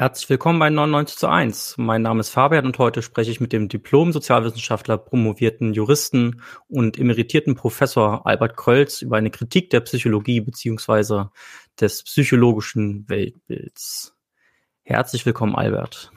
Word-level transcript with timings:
Herzlich 0.00 0.30
willkommen 0.30 0.58
bei 0.58 0.70
99 0.70 1.18
zu 1.18 1.28
1. 1.28 1.74
Mein 1.76 2.00
Name 2.00 2.20
ist 2.20 2.30
Fabian 2.30 2.64
und 2.64 2.78
heute 2.78 3.02
spreche 3.02 3.30
ich 3.30 3.38
mit 3.38 3.52
dem 3.52 3.68
Diplom-Sozialwissenschaftler, 3.68 4.96
promovierten 4.96 5.74
Juristen 5.74 6.40
und 6.68 6.98
emeritierten 6.98 7.54
Professor 7.54 8.26
Albert 8.26 8.56
Krölz 8.56 9.02
über 9.02 9.18
eine 9.18 9.30
Kritik 9.30 9.68
der 9.68 9.80
Psychologie 9.80 10.40
beziehungsweise 10.40 11.30
des 11.78 12.02
psychologischen 12.04 13.06
Weltbilds. 13.10 14.16
Herzlich 14.84 15.26
willkommen, 15.26 15.54
Albert. 15.54 16.10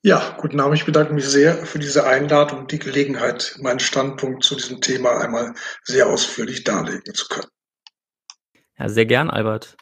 Ja, 0.00 0.34
guten 0.40 0.58
Abend. 0.58 0.78
Ich 0.78 0.86
bedanke 0.86 1.12
mich 1.12 1.26
sehr 1.26 1.66
für 1.66 1.78
diese 1.78 2.06
Einladung 2.06 2.60
und 2.60 2.72
die 2.72 2.78
Gelegenheit, 2.78 3.58
meinen 3.60 3.80
Standpunkt 3.80 4.42
zu 4.42 4.54
diesem 4.54 4.80
Thema 4.80 5.20
einmal 5.20 5.52
sehr 5.82 6.06
ausführlich 6.06 6.64
darlegen 6.64 7.12
zu 7.12 7.28
können. 7.28 7.48
Ja, 8.78 8.88
sehr 8.88 9.04
gern, 9.04 9.28
Albert. 9.28 9.76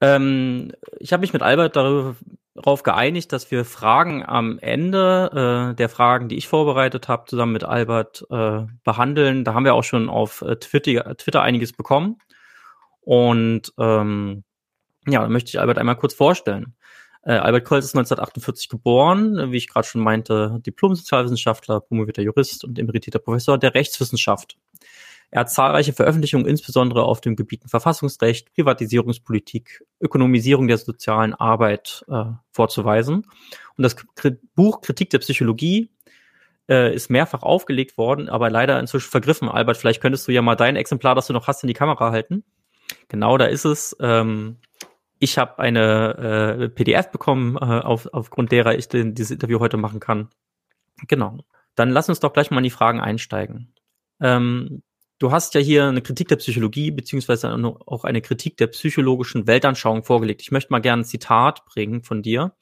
Ähm, 0.00 0.72
ich 0.98 1.12
habe 1.12 1.20
mich 1.20 1.32
mit 1.32 1.42
Albert 1.42 1.76
darüber 1.76 2.16
darauf 2.54 2.82
geeinigt, 2.82 3.32
dass 3.32 3.50
wir 3.50 3.64
Fragen 3.64 4.24
am 4.24 4.58
Ende 4.58 5.72
äh, 5.72 5.74
der 5.74 5.88
Fragen, 5.88 6.28
die 6.28 6.36
ich 6.36 6.48
vorbereitet 6.48 7.08
habe, 7.08 7.24
zusammen 7.26 7.52
mit 7.52 7.64
Albert 7.64 8.24
äh, 8.30 8.66
behandeln. 8.84 9.44
Da 9.44 9.54
haben 9.54 9.64
wir 9.64 9.74
auch 9.74 9.84
schon 9.84 10.08
auf 10.08 10.42
äh, 10.42 10.56
Twitter, 10.56 11.16
Twitter 11.16 11.42
einiges 11.42 11.72
bekommen. 11.72 12.18
Und 13.00 13.72
ähm, 13.78 14.44
ja, 15.06 15.20
da 15.20 15.28
möchte 15.28 15.50
ich 15.50 15.60
Albert 15.60 15.78
einmal 15.78 15.96
kurz 15.96 16.14
vorstellen. 16.14 16.74
Äh, 17.22 17.32
Albert 17.32 17.64
Kolz 17.64 17.86
ist 17.86 17.94
1948 17.94 18.68
geboren, 18.68 19.50
wie 19.50 19.56
ich 19.56 19.68
gerade 19.68 19.86
schon 19.86 20.02
meinte, 20.02 20.60
Diplom-Sozialwissenschaftler, 20.64 21.80
promovierter 21.80 22.22
Jurist 22.22 22.64
und 22.64 22.78
emeritierter 22.78 23.18
Professor 23.18 23.58
der 23.58 23.74
Rechtswissenschaft. 23.74 24.56
Er 25.34 25.40
hat 25.40 25.50
zahlreiche 25.50 25.92
Veröffentlichungen, 25.92 26.46
insbesondere 26.46 27.02
auf 27.02 27.20
den 27.20 27.34
Gebieten 27.34 27.68
Verfassungsrecht, 27.68 28.54
Privatisierungspolitik, 28.54 29.84
Ökonomisierung 30.00 30.68
der 30.68 30.78
sozialen 30.78 31.34
Arbeit 31.34 32.04
äh, 32.08 32.26
vorzuweisen. 32.52 33.26
Und 33.76 33.82
das 33.82 33.96
Buch 34.54 34.80
Kritik 34.80 35.10
der 35.10 35.18
Psychologie 35.18 35.90
äh, 36.68 36.94
ist 36.94 37.10
mehrfach 37.10 37.42
aufgelegt 37.42 37.98
worden, 37.98 38.28
aber 38.28 38.48
leider 38.48 38.78
inzwischen 38.78 39.10
vergriffen. 39.10 39.48
Albert, 39.48 39.76
vielleicht 39.76 40.00
könntest 40.00 40.28
du 40.28 40.30
ja 40.30 40.40
mal 40.40 40.54
dein 40.54 40.76
Exemplar, 40.76 41.16
das 41.16 41.26
du 41.26 41.32
noch 41.32 41.48
hast, 41.48 41.64
in 41.64 41.66
die 41.66 41.74
Kamera 41.74 42.12
halten. 42.12 42.44
Genau, 43.08 43.36
da 43.36 43.46
ist 43.46 43.64
es. 43.64 43.96
Ähm, 43.98 44.58
ich 45.18 45.36
habe 45.36 45.58
eine 45.58 46.58
äh, 46.60 46.68
PDF 46.68 47.10
bekommen, 47.10 47.56
äh, 47.56 47.80
auf, 47.80 48.08
aufgrund 48.12 48.52
derer 48.52 48.78
ich 48.78 48.86
den, 48.88 49.16
dieses 49.16 49.32
Interview 49.32 49.58
heute 49.58 49.78
machen 49.78 49.98
kann. 49.98 50.28
Genau. 51.08 51.38
Dann 51.74 51.90
lass 51.90 52.08
uns 52.08 52.20
doch 52.20 52.32
gleich 52.32 52.52
mal 52.52 52.58
in 52.58 52.64
die 52.64 52.70
Fragen 52.70 53.00
einsteigen. 53.00 53.74
Ähm, 54.20 54.84
Du 55.18 55.30
hast 55.30 55.54
ja 55.54 55.60
hier 55.60 55.84
eine 55.84 56.02
Kritik 56.02 56.28
der 56.28 56.36
Psychologie 56.36 56.90
beziehungsweise 56.90 57.52
auch 57.86 58.04
eine 58.04 58.20
Kritik 58.20 58.56
der 58.56 58.66
psychologischen 58.68 59.46
Weltanschauung 59.46 60.02
vorgelegt. 60.02 60.42
Ich 60.42 60.50
möchte 60.50 60.72
mal 60.72 60.80
gerne 60.80 61.02
ein 61.02 61.06
Zitat 61.06 61.64
bringen 61.66 62.02
von 62.02 62.22
dir. 62.22 62.56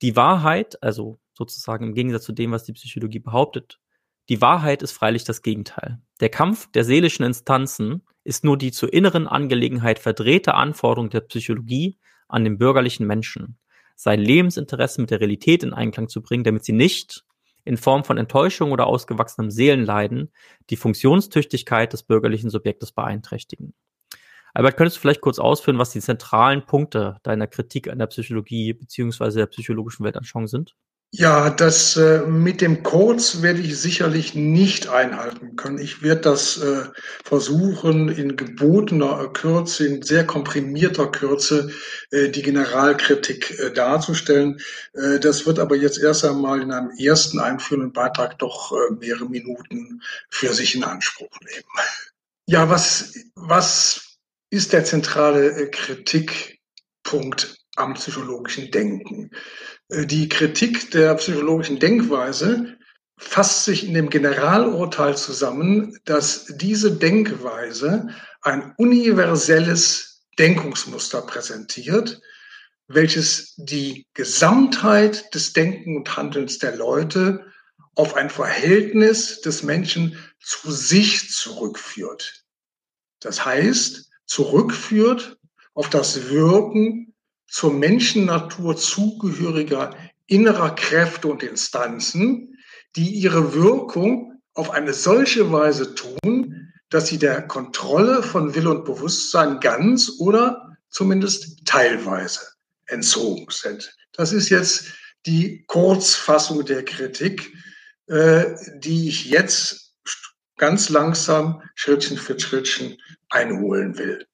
Die 0.00 0.16
Wahrheit, 0.16 0.82
also 0.82 1.18
sozusagen 1.32 1.86
im 1.88 1.94
Gegensatz 1.94 2.24
zu 2.24 2.32
dem, 2.32 2.52
was 2.52 2.64
die 2.64 2.72
Psychologie 2.72 3.18
behauptet, 3.18 3.80
die 4.28 4.40
Wahrheit 4.40 4.82
ist 4.82 4.92
freilich 4.92 5.24
das 5.24 5.42
Gegenteil. 5.42 6.00
Der 6.20 6.30
Kampf 6.30 6.70
der 6.70 6.84
seelischen 6.84 7.26
Instanzen 7.26 8.02
ist 8.22 8.44
nur 8.44 8.56
die 8.56 8.72
zur 8.72 8.92
inneren 8.92 9.26
Angelegenheit 9.26 9.98
verdrehte 9.98 10.54
Anforderung 10.54 11.10
der 11.10 11.20
Psychologie 11.20 11.98
an 12.28 12.44
den 12.44 12.56
bürgerlichen 12.56 13.06
Menschen, 13.06 13.58
sein 13.96 14.20
Lebensinteresse 14.20 15.00
mit 15.00 15.10
der 15.10 15.20
Realität 15.20 15.62
in 15.62 15.74
Einklang 15.74 16.08
zu 16.08 16.22
bringen, 16.22 16.44
damit 16.44 16.64
sie 16.64 16.72
nicht, 16.72 17.24
in 17.64 17.76
Form 17.76 18.04
von 18.04 18.18
Enttäuschung 18.18 18.72
oder 18.72 18.86
ausgewachsenem 18.86 19.50
Seelenleiden 19.50 20.32
die 20.70 20.76
Funktionstüchtigkeit 20.76 21.92
des 21.92 22.02
bürgerlichen 22.02 22.50
Subjektes 22.50 22.92
beeinträchtigen. 22.92 23.74
Albert, 24.52 24.76
könntest 24.76 24.98
du 24.98 25.00
vielleicht 25.00 25.20
kurz 25.20 25.38
ausführen, 25.38 25.78
was 25.78 25.90
die 25.90 26.00
zentralen 26.00 26.64
Punkte 26.64 27.18
deiner 27.24 27.48
Kritik 27.48 27.88
an 27.88 27.98
der 27.98 28.06
Psychologie 28.06 28.72
beziehungsweise 28.72 29.40
der 29.40 29.46
psychologischen 29.46 30.04
Weltanschauung 30.04 30.46
sind? 30.46 30.76
Ja, 31.16 31.48
das 31.48 31.96
äh, 31.96 32.26
mit 32.26 32.60
dem 32.60 32.82
Kurz 32.82 33.40
werde 33.40 33.60
ich 33.60 33.78
sicherlich 33.78 34.34
nicht 34.34 34.88
einhalten 34.88 35.54
können. 35.54 35.78
Ich 35.78 36.02
werde 36.02 36.22
das 36.22 36.56
äh, 36.56 36.86
versuchen, 37.22 38.08
in 38.08 38.36
gebotener 38.36 39.28
Kürze, 39.28 39.86
in 39.86 40.02
sehr 40.02 40.26
komprimierter 40.26 41.06
Kürze, 41.06 41.70
äh, 42.10 42.30
die 42.30 42.42
Generalkritik 42.42 43.56
äh, 43.60 43.70
darzustellen. 43.72 44.60
Äh, 44.94 45.20
das 45.20 45.46
wird 45.46 45.60
aber 45.60 45.76
jetzt 45.76 45.98
erst 45.98 46.24
einmal 46.24 46.60
in 46.60 46.72
einem 46.72 46.90
ersten 46.98 47.38
einführenden 47.38 47.92
Beitrag 47.92 48.36
doch 48.40 48.72
äh, 48.72 48.94
mehrere 48.94 49.26
Minuten 49.26 50.02
für 50.30 50.52
sich 50.52 50.74
in 50.74 50.82
Anspruch 50.82 51.30
nehmen. 51.42 51.68
Ja, 52.46 52.68
was, 52.68 53.14
was 53.36 54.18
ist 54.50 54.74
der 54.74 54.84
zentrale 54.84 55.70
Kritikpunkt 55.70 57.56
am 57.76 57.94
psychologischen 57.94 58.70
Denken? 58.70 59.30
Äh, 59.88 60.06
die 60.06 60.28
Kritik 60.28 60.90
der 60.90 61.14
psychologischen 61.14 61.78
Denkweise 61.78 62.76
fasst 63.16 63.64
sich 63.64 63.86
in 63.86 63.94
dem 63.94 64.10
Generalurteil 64.10 65.16
zusammen, 65.16 65.98
dass 66.04 66.46
diese 66.56 66.96
Denkweise 66.96 68.08
ein 68.42 68.74
universelles 68.76 70.24
Denkungsmuster 70.38 71.22
präsentiert, 71.22 72.20
welches 72.88 73.54
die 73.56 74.06
Gesamtheit 74.14 75.32
des 75.34 75.52
Denken 75.52 75.96
und 75.96 76.16
Handelns 76.16 76.58
der 76.58 76.76
Leute 76.76 77.46
auf 77.94 78.14
ein 78.14 78.28
Verhältnis 78.28 79.40
des 79.40 79.62
Menschen 79.62 80.18
zu 80.40 80.70
sich 80.70 81.30
zurückführt. 81.30 82.44
Das 83.20 83.44
heißt, 83.44 84.10
zurückführt 84.26 85.38
auf 85.72 85.88
das 85.88 86.28
Wirken 86.28 87.13
zur 87.54 87.72
Menschennatur 87.72 88.76
zugehöriger 88.76 89.96
innerer 90.26 90.74
Kräfte 90.74 91.28
und 91.28 91.44
Instanzen, 91.44 92.58
die 92.96 93.10
ihre 93.10 93.54
Wirkung 93.54 94.42
auf 94.54 94.70
eine 94.70 94.92
solche 94.92 95.52
Weise 95.52 95.94
tun, 95.94 96.72
dass 96.90 97.06
sie 97.06 97.18
der 97.18 97.42
Kontrolle 97.42 98.24
von 98.24 98.56
Wille 98.56 98.70
und 98.70 98.84
Bewusstsein 98.84 99.60
ganz 99.60 100.14
oder 100.18 100.76
zumindest 100.90 101.64
teilweise 101.64 102.40
entzogen 102.86 103.46
sind. 103.50 103.96
Das 104.10 104.32
ist 104.32 104.48
jetzt 104.48 104.86
die 105.24 105.64
Kurzfassung 105.68 106.64
der 106.64 106.84
Kritik, 106.84 107.52
äh, 108.08 108.46
die 108.78 109.08
ich 109.08 109.26
jetzt 109.26 109.94
ganz 110.56 110.88
langsam 110.88 111.62
Schrittchen 111.76 112.18
für 112.18 112.38
Schrittchen 112.38 113.00
einholen 113.30 113.96
will. 113.96 114.26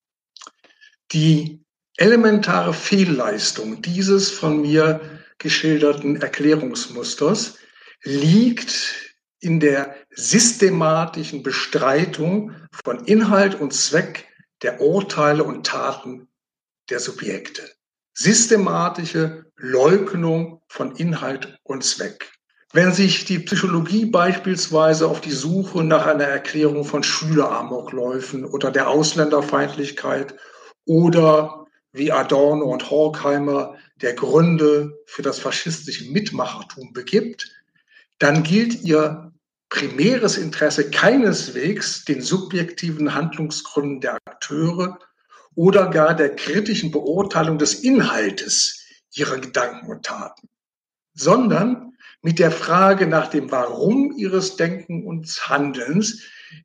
Die 1.12 1.60
elementare 2.00 2.72
Fehlleistung 2.72 3.82
dieses 3.82 4.30
von 4.30 4.62
mir 4.62 5.00
geschilderten 5.38 6.20
Erklärungsmusters 6.20 7.58
liegt 8.02 9.14
in 9.40 9.60
der 9.60 9.94
systematischen 10.10 11.42
Bestreitung 11.42 12.52
von 12.84 13.04
Inhalt 13.04 13.60
und 13.60 13.74
Zweck 13.74 14.26
der 14.62 14.80
Urteile 14.80 15.44
und 15.44 15.66
Taten 15.66 16.28
der 16.88 17.00
Subjekte. 17.00 17.62
Systematische 18.14 19.46
Leugnung 19.56 20.62
von 20.68 20.96
Inhalt 20.96 21.58
und 21.62 21.84
Zweck. 21.84 22.32
Wenn 22.72 22.92
sich 22.92 23.24
die 23.26 23.40
Psychologie 23.40 24.06
beispielsweise 24.06 25.06
auf 25.06 25.20
die 25.20 25.32
Suche 25.32 25.84
nach 25.84 26.06
einer 26.06 26.24
Erklärung 26.24 26.84
von 26.84 27.02
Schüleramokläufen 27.02 28.44
oder 28.44 28.70
der 28.70 28.88
Ausländerfeindlichkeit 28.88 30.34
oder 30.86 31.59
wie 31.92 32.12
Adorno 32.12 32.66
und 32.66 32.90
Horkheimer 32.90 33.76
der 33.96 34.14
Gründe 34.14 34.98
für 35.06 35.22
das 35.22 35.38
faschistische 35.38 36.10
Mitmachertum 36.10 36.92
begibt, 36.92 37.50
dann 38.18 38.42
gilt 38.42 38.82
ihr 38.82 39.32
primäres 39.68 40.36
Interesse 40.36 40.90
keineswegs 40.90 42.04
den 42.04 42.22
subjektiven 42.22 43.14
Handlungsgründen 43.14 44.00
der 44.00 44.18
Akteure 44.24 44.98
oder 45.54 45.88
gar 45.88 46.14
der 46.14 46.34
kritischen 46.34 46.90
Beurteilung 46.90 47.58
des 47.58 47.74
Inhaltes 47.74 48.84
ihrer 49.14 49.38
Gedanken 49.38 49.90
und 49.90 50.04
Taten, 50.04 50.48
sondern 51.14 51.92
mit 52.22 52.38
der 52.38 52.50
Frage 52.50 53.06
nach 53.06 53.28
dem 53.28 53.50
Warum 53.50 54.12
ihres 54.16 54.56
Denken 54.56 55.06
und 55.06 55.26
Handelns 55.48 56.22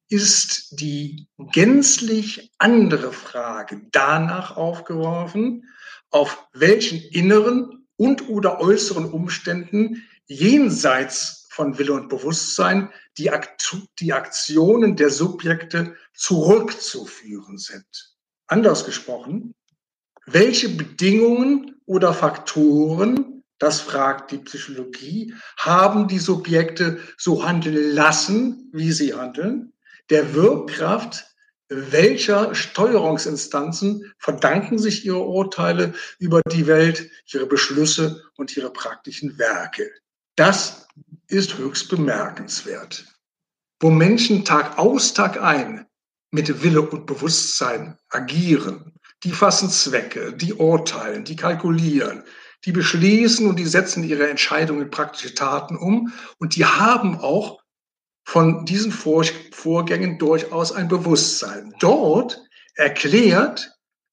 ist 0.10 0.80
die 0.80 1.28
gänzlich 1.38 2.52
andere 2.58 3.12
Frage 3.12 3.82
danach 3.92 4.56
aufgeworfen, 4.58 5.66
auf 6.10 6.48
welchen 6.54 7.02
inneren 7.02 7.86
und 7.98 8.30
oder 8.30 8.60
äußeren 8.60 9.06
Umständen 9.06 10.04
jenseits 10.28 11.48
von 11.50 11.78
Wille 11.78 11.94
und 11.94 12.10
Bewusstsein 12.10 12.92
die, 13.18 13.32
Akt 13.32 13.78
die 14.00 14.14
Aktionen 14.14 14.96
der 14.96 15.10
Subjekte 15.10 15.96
zurückzuführen 16.14 17.58
sind. 17.58 18.16
Anders 18.48 18.86
gesprochen, 18.86 19.54
welche 20.26 20.70
Bedingungen 20.70 21.76
oder 21.86 22.14
Faktoren, 22.14 23.44
das 23.58 23.80
fragt 23.80 24.32
die 24.32 24.40
Psychologie, 24.40 25.34
haben 25.58 26.08
die 26.08 26.20
Subjekte 26.20 27.00
so 27.18 27.46
handeln 27.46 27.94
lassen, 27.94 28.70
wie 28.74 28.92
sie 28.92 29.14
handeln, 29.14 29.72
der 30.10 30.34
Wirkkraft 30.34 31.26
welcher 31.68 32.54
Steuerungsinstanzen 32.54 34.14
verdanken 34.20 34.78
sich 34.78 35.06
ihre 35.06 35.24
Urteile 35.24 35.94
über 36.20 36.42
die 36.52 36.68
Welt, 36.68 37.10
ihre 37.32 37.48
Beschlüsse 37.48 38.24
und 38.38 38.56
ihre 38.56 38.72
praktischen 38.72 39.38
Werke. 39.40 39.90
Das 40.36 40.88
ist 41.28 41.58
höchst 41.58 41.90
bemerkenswert. 41.90 43.06
Wo 43.80 43.90
Menschen 43.90 44.46
Tag 44.46 44.78
aus, 44.78 45.14
Tag 45.14 45.42
ein 45.42 45.88
mit 46.32 46.62
Wille 46.62 46.82
und 46.82 47.06
Bewusstsein 47.06 47.98
agieren, 48.10 48.94
die 49.24 49.32
fassen 49.32 49.70
Zwecke, 49.70 50.34
die 50.34 50.54
urteilen, 50.54 51.24
die 51.24 51.36
kalkulieren, 51.36 52.24
die 52.66 52.72
beschließen 52.72 53.48
und 53.48 53.58
die 53.58 53.66
setzen 53.66 54.04
ihre 54.04 54.30
Entscheidungen 54.30 54.84
in 54.84 54.92
praktische 54.92 55.34
Taten 55.34 55.78
um 55.78 56.14
und 56.38 56.56
die 56.56 56.66
haben 56.66 57.18
auch 57.20 57.60
von 58.26 58.66
diesen 58.66 58.92
Vorgängen 58.92 60.18
durchaus 60.18 60.72
ein 60.72 60.88
Bewusstsein. 60.88 61.74
Dort 61.80 62.42
erklärt 62.74 63.72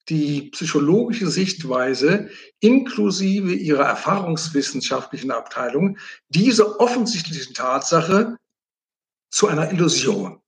die 0.08 0.50
psychologische 0.50 1.28
Sichtweise 1.28 2.28
inklusive 2.60 3.52
ihrer 3.52 3.84
erfahrungswissenschaftlichen 3.84 5.30
Abteilung 5.30 5.98
diese 6.28 6.78
offensichtliche 6.78 7.52
Tatsache 7.52 8.36
zu 9.30 9.48
einer 9.48 9.72
Illusion. 9.72 10.40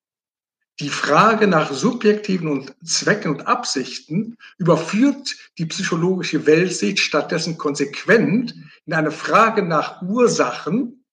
Die 0.81 0.91
Frage 0.91 1.47
nach 1.47 1.73
subjektiven 1.73 2.49
und 2.49 2.75
Zwecken 2.85 3.31
und 3.31 3.47
Absichten 3.47 4.37
überführt 4.59 5.37
die 5.57 5.67
psychologische 5.67 6.47
Weltsicht 6.47 6.99
stattdessen 6.99 7.57
konsequent 7.57 8.55
in 8.85 8.93
eine 8.93 9.13
Frage 9.13 9.63
nach 9.63 10.03
Ursachen 10.03 11.04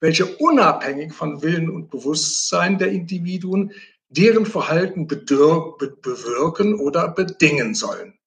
welche 0.00 0.26
unabhängig 0.36 1.12
von 1.12 1.42
Willen 1.42 1.70
und 1.70 1.90
Bewusstsein 1.90 2.78
der 2.78 2.88
Individuen 2.88 3.72
deren 4.08 4.44
Verhalten 4.44 5.06
bewirken 5.06 6.74
oder 6.80 7.08
bedingen 7.08 7.74
sollen. 7.74 8.18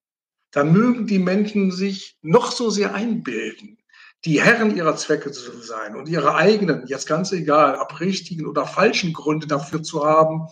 Da 0.52 0.64
mögen 0.64 1.08
die 1.08 1.20
Menschen 1.20 1.72
sich 1.72 2.18
noch 2.22 2.52
so 2.52 2.70
sehr 2.70 2.94
einbilden, 2.94 3.80
die 4.24 4.42
Herren 4.42 4.75
ihrer 4.75 4.96
Zwecke 4.96 5.31
zu 5.31 5.52
sein 5.62 5.96
und 5.96 6.08
ihre 6.08 6.36
eigenen, 6.36 6.88
jetzt 6.88 7.08
ganz 7.08 7.31
egal, 7.31 7.75
ab 7.75 8.00
richtigen 8.00 8.46
oder 8.46 8.66
falschen 8.66 9.12
Gründe 9.12 9.48
dafür 9.48 9.84
zu 9.84 10.06
haben, 10.06 10.48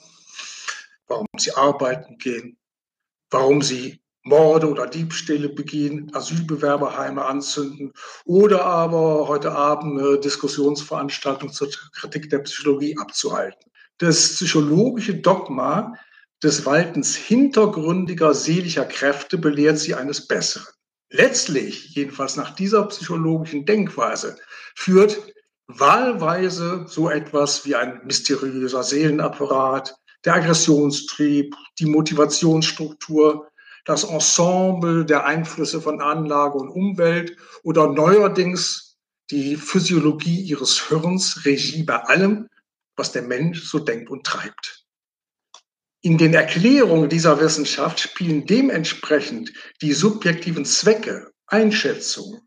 warum 1.07 1.27
sie 1.37 1.53
arbeiten 1.53 2.17
gehen, 2.17 2.57
warum 3.29 3.61
sie 3.61 4.00
Morde 4.23 4.69
oder 4.69 4.87
Diebstähle 4.87 5.49
begehen, 5.49 6.11
Asylbewerberheime 6.13 7.25
anzünden 7.25 7.91
oder 8.25 8.65
aber 8.65 9.27
heute 9.27 9.51
Abend 9.51 9.99
eine 9.99 10.19
Diskussionsveranstaltung 10.19 11.51
zur 11.51 11.69
Kritik 11.93 12.29
der 12.29 12.39
Psychologie 12.39 12.97
abzuhalten. 12.99 13.71
Das 13.97 14.35
psychologische 14.35 15.15
Dogma 15.15 15.93
des 16.43 16.65
Waltens 16.65 17.15
hintergründiger 17.15 18.33
seelischer 18.33 18.85
Kräfte 18.85 19.37
belehrt 19.37 19.79
sie 19.79 19.95
eines 19.95 20.27
Besseren. 20.27 20.73
Letztlich, 21.09 21.93
jedenfalls 21.95 22.35
nach 22.35 22.55
dieser 22.55 22.83
psychologischen 22.87 23.65
Denkweise, 23.65 24.37
führt 24.75 25.19
wahlweise 25.67 26.85
so 26.87 27.09
etwas 27.09 27.65
wie 27.65 27.75
ein 27.75 28.01
mysteriöser 28.05 28.83
Seelenapparat, 28.83 29.95
der 30.25 30.35
Aggressionstrieb, 30.35 31.55
die 31.79 31.85
Motivationsstruktur, 31.85 33.50
das 33.85 34.03
Ensemble 34.03 35.05
der 35.05 35.25
Einflüsse 35.25 35.81
von 35.81 36.01
Anlage 36.01 36.57
und 36.57 36.69
Umwelt 36.69 37.37
oder 37.63 37.87
neuerdings 37.87 38.97
die 39.29 39.55
Physiologie 39.55 40.41
ihres 40.41 40.87
Hirns 40.87 41.45
Regie 41.45 41.83
bei 41.83 41.97
allem, 41.97 42.47
was 42.95 43.11
der 43.11 43.23
Mensch 43.23 43.63
so 43.63 43.79
denkt 43.79 44.09
und 44.09 44.25
treibt. 44.25 44.85
In 46.01 46.17
den 46.17 46.33
Erklärungen 46.33 47.09
dieser 47.09 47.39
Wissenschaft 47.39 47.99
spielen 47.99 48.45
dementsprechend 48.45 49.53
die 49.81 49.93
subjektiven 49.93 50.65
Zwecke, 50.65 51.31
Einschätzungen, 51.45 52.41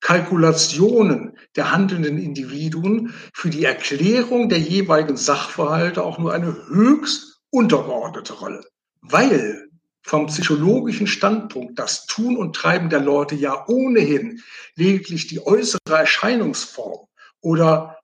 Kalkulationen 0.00 1.36
der 1.56 1.72
handelnden 1.72 2.18
Individuen 2.18 3.14
für 3.32 3.50
die 3.50 3.64
Erklärung 3.64 4.48
der 4.48 4.58
jeweiligen 4.58 5.16
Sachverhalte 5.16 6.02
auch 6.02 6.18
nur 6.18 6.32
eine 6.32 6.52
höchst 6.68 7.40
untergeordnete 7.50 8.34
Rolle, 8.34 8.64
weil 9.00 9.67
vom 10.02 10.26
psychologischen 10.26 11.06
Standpunkt 11.06 11.78
das 11.78 12.06
Tun 12.06 12.36
und 12.36 12.56
Treiben 12.56 12.88
der 12.88 13.00
Leute 13.00 13.34
ja 13.34 13.66
ohnehin 13.68 14.42
lediglich 14.74 15.26
die 15.26 15.44
äußere 15.44 15.80
Erscheinungsform 15.90 17.06
oder 17.40 17.98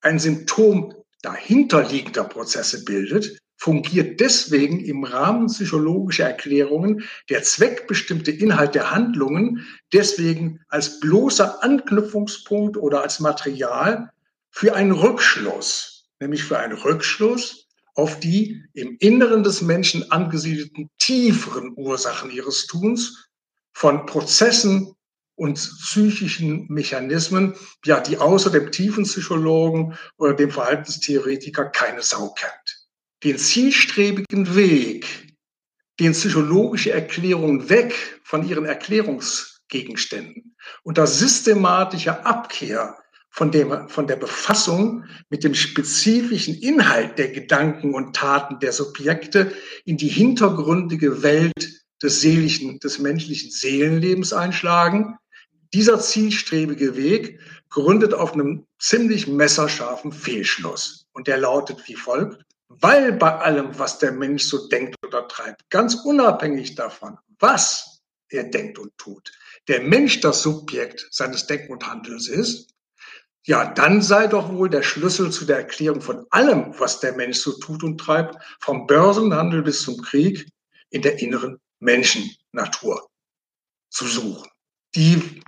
ein 0.00 0.18
Symptom 0.18 0.94
dahinterliegender 1.22 2.24
Prozesse 2.24 2.84
bildet, 2.84 3.38
fungiert 3.56 4.20
deswegen 4.20 4.80
im 4.80 5.04
Rahmen 5.04 5.48
psychologischer 5.48 6.24
Erklärungen 6.24 7.04
der 7.28 7.42
zweckbestimmte 7.42 8.30
Inhalt 8.30 8.74
der 8.74 8.90
Handlungen 8.90 9.66
deswegen 9.92 10.60
als 10.68 10.98
bloßer 10.98 11.62
Anknüpfungspunkt 11.62 12.78
oder 12.78 13.02
als 13.02 13.20
Material 13.20 14.10
für 14.50 14.74
einen 14.74 14.92
Rückschluss, 14.92 16.06
nämlich 16.20 16.42
für 16.42 16.58
einen 16.58 16.72
Rückschluss 16.72 17.59
auf 17.94 18.20
die 18.20 18.64
im 18.72 18.96
Inneren 18.98 19.42
des 19.42 19.62
Menschen 19.62 20.10
angesiedelten 20.10 20.90
tieferen 20.98 21.72
Ursachen 21.76 22.30
ihres 22.30 22.66
Tuns 22.66 23.28
von 23.72 24.06
Prozessen 24.06 24.94
und 25.36 25.54
psychischen 25.54 26.66
Mechanismen, 26.68 27.54
ja, 27.84 28.00
die 28.00 28.18
außer 28.18 28.50
dem 28.50 28.70
tiefen 28.70 29.04
Psychologen 29.04 29.96
oder 30.18 30.34
dem 30.34 30.50
Verhaltenstheoretiker 30.50 31.64
keine 31.66 32.02
Sau 32.02 32.34
kennt. 32.34 32.88
Den 33.24 33.38
zielstrebigen 33.38 34.54
Weg, 34.54 35.34
den 35.98 36.12
psychologische 36.12 36.92
Erklärungen 36.92 37.68
weg 37.70 38.20
von 38.22 38.46
ihren 38.46 38.66
Erklärungsgegenständen 38.66 40.56
unter 40.82 41.06
systematischer 41.06 42.26
Abkehr 42.26 42.99
von, 43.30 43.52
dem, 43.52 43.88
von 43.88 44.06
der 44.06 44.16
Befassung 44.16 45.04
mit 45.30 45.44
dem 45.44 45.54
spezifischen 45.54 46.54
Inhalt 46.54 47.18
der 47.18 47.28
Gedanken 47.28 47.94
und 47.94 48.14
Taten 48.14 48.58
der 48.58 48.72
Subjekte 48.72 49.52
in 49.84 49.96
die 49.96 50.08
hintergründige 50.08 51.22
Welt 51.22 51.84
des 52.02 52.20
seelischen, 52.20 52.80
des 52.80 52.98
menschlichen 52.98 53.50
Seelenlebens 53.50 54.32
einschlagen. 54.32 55.16
Dieser 55.72 56.00
zielstrebige 56.00 56.96
Weg 56.96 57.40
gründet 57.68 58.14
auf 58.14 58.34
einem 58.34 58.66
ziemlich 58.78 59.28
messerscharfen 59.28 60.12
Fehlschluss. 60.12 61.06
Und 61.12 61.28
der 61.28 61.38
lautet 61.38 61.86
wie 61.86 61.94
folgt. 61.94 62.44
Weil 62.68 63.12
bei 63.12 63.36
allem, 63.36 63.78
was 63.78 63.98
der 63.98 64.12
Mensch 64.12 64.44
so 64.44 64.68
denkt 64.68 64.94
oder 65.04 65.26
treibt, 65.26 65.68
ganz 65.70 65.96
unabhängig 66.04 66.76
davon, 66.76 67.18
was 67.40 68.00
er 68.28 68.44
denkt 68.44 68.78
und 68.78 68.96
tut, 68.96 69.32
der 69.66 69.82
Mensch 69.82 70.20
das 70.20 70.42
Subjekt 70.42 71.08
seines 71.10 71.46
Denken 71.46 71.72
und 71.72 71.86
Handelns 71.86 72.28
ist, 72.28 72.70
ja, 73.46 73.72
dann 73.72 74.02
sei 74.02 74.26
doch 74.26 74.52
wohl 74.52 74.68
der 74.68 74.82
Schlüssel 74.82 75.30
zu 75.30 75.44
der 75.44 75.58
Erklärung 75.58 76.00
von 76.00 76.26
allem, 76.30 76.74
was 76.78 77.00
der 77.00 77.14
Mensch 77.14 77.38
so 77.38 77.52
tut 77.58 77.82
und 77.82 77.98
treibt, 77.98 78.36
vom 78.60 78.86
Börsenhandel 78.86 79.62
bis 79.62 79.82
zum 79.82 80.00
Krieg, 80.02 80.46
in 80.90 81.02
der 81.02 81.20
inneren 81.20 81.58
Menschennatur 81.78 83.08
zu 83.88 84.06
suchen. 84.06 84.48
Die 84.94 85.42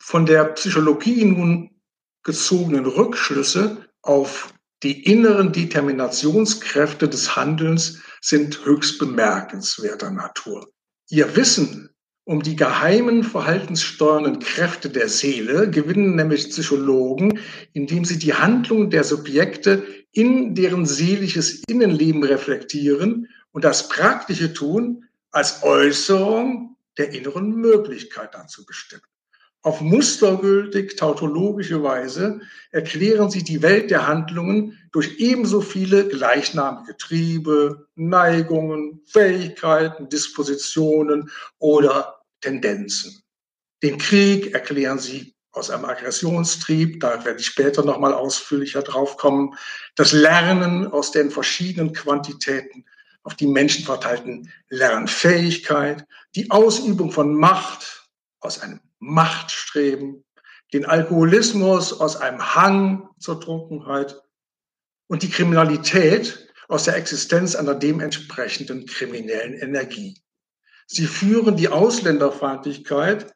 von 0.00 0.26
der 0.26 0.44
Psychologie 0.44 1.24
nun 1.24 1.70
gezogenen 2.22 2.86
Rückschlüsse 2.86 3.86
auf 4.02 4.54
die 4.82 5.04
inneren 5.04 5.52
Determinationskräfte 5.52 7.08
des 7.08 7.36
Handelns 7.36 8.00
sind 8.22 8.64
höchst 8.64 8.98
bemerkenswerter 8.98 10.10
Natur. 10.10 10.70
Ihr 11.10 11.36
Wissen 11.36 11.89
um 12.30 12.44
die 12.44 12.54
geheimen 12.54 13.24
verhaltenssteuernden 13.24 14.38
Kräfte 14.38 14.88
der 14.88 15.08
Seele 15.08 15.68
gewinnen 15.68 16.14
nämlich 16.14 16.48
Psychologen, 16.48 17.40
indem 17.72 18.04
sie 18.04 18.20
die 18.20 18.34
Handlungen 18.34 18.88
der 18.88 19.02
Subjekte 19.02 19.82
in 20.12 20.54
deren 20.54 20.86
seelisches 20.86 21.64
Innenleben 21.66 22.22
reflektieren 22.22 23.26
und 23.50 23.64
das 23.64 23.88
praktische 23.88 24.52
Tun 24.52 25.06
als 25.32 25.64
Äußerung 25.64 26.76
der 26.98 27.12
inneren 27.12 27.50
Möglichkeit 27.56 28.32
dazu 28.32 28.64
bestimmen. 28.64 29.02
Auf 29.62 29.80
mustergültig 29.80 30.96
tautologische 30.96 31.82
Weise 31.82 32.42
erklären 32.70 33.28
sie 33.28 33.42
die 33.42 33.60
Welt 33.60 33.90
der 33.90 34.06
Handlungen 34.06 34.78
durch 34.92 35.18
ebenso 35.18 35.60
viele 35.60 36.06
gleichnamige 36.06 36.96
Triebe, 36.96 37.88
Neigungen, 37.96 39.00
Fähigkeiten, 39.04 40.08
Dispositionen 40.08 41.28
oder 41.58 42.19
Tendenzen. 42.40 43.22
Den 43.82 43.98
Krieg 43.98 44.52
erklären 44.52 44.98
sie 44.98 45.34
aus 45.52 45.70
einem 45.70 45.84
Aggressionstrieb, 45.84 47.00
da 47.00 47.24
werde 47.24 47.40
ich 47.40 47.46
später 47.46 47.84
nochmal 47.84 48.14
ausführlicher 48.14 48.82
drauf 48.82 49.16
kommen. 49.16 49.56
Das 49.96 50.12
Lernen 50.12 50.86
aus 50.86 51.10
den 51.10 51.30
verschiedenen 51.30 51.92
Quantitäten 51.92 52.84
auf 53.22 53.34
die 53.34 53.46
Menschen 53.46 53.84
verteilten 53.84 54.52
Lernfähigkeit, 54.68 56.06
die 56.34 56.50
Ausübung 56.50 57.10
von 57.10 57.34
Macht 57.34 58.08
aus 58.40 58.60
einem 58.60 58.80
Machtstreben, 58.98 60.24
den 60.72 60.86
Alkoholismus 60.86 61.92
aus 61.92 62.16
einem 62.16 62.54
Hang 62.54 63.08
zur 63.18 63.40
Trunkenheit 63.40 64.22
und 65.08 65.22
die 65.22 65.30
Kriminalität 65.30 66.48
aus 66.68 66.84
der 66.84 66.96
Existenz 66.96 67.56
einer 67.56 67.74
dementsprechenden 67.74 68.86
kriminellen 68.86 69.54
Energie. 69.54 70.14
Sie 70.92 71.06
führen 71.06 71.56
die 71.56 71.68
Ausländerfeindlichkeit 71.68 73.32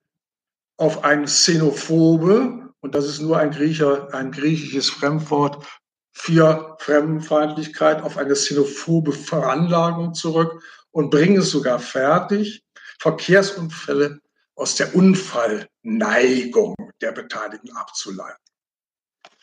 auf 0.77 1.05
ein 1.05 1.27
Xenophobe, 1.27 2.75
und 2.81 2.97
das 2.97 3.07
ist 3.07 3.21
nur 3.21 3.39
ein, 3.39 3.53
Griecher, 3.53 4.13
ein 4.13 4.33
griechisches 4.33 4.91
Fremdwort 4.91 5.65
für 6.11 6.77
Fremdenfeindlichkeit, 6.81 8.03
auf 8.03 8.17
eine 8.17 8.35
xenophobe 8.35 9.13
Veranlagung 9.13 10.15
zurück 10.15 10.65
und 10.91 11.11
bringen 11.11 11.37
es 11.37 11.51
sogar 11.51 11.79
fertig, 11.79 12.65
Verkehrsunfälle 12.99 14.19
aus 14.57 14.75
der 14.75 14.93
Unfallneigung 14.97 16.75
der 17.01 17.13
Beteiligten 17.13 17.71
abzuleiten. 17.71 18.43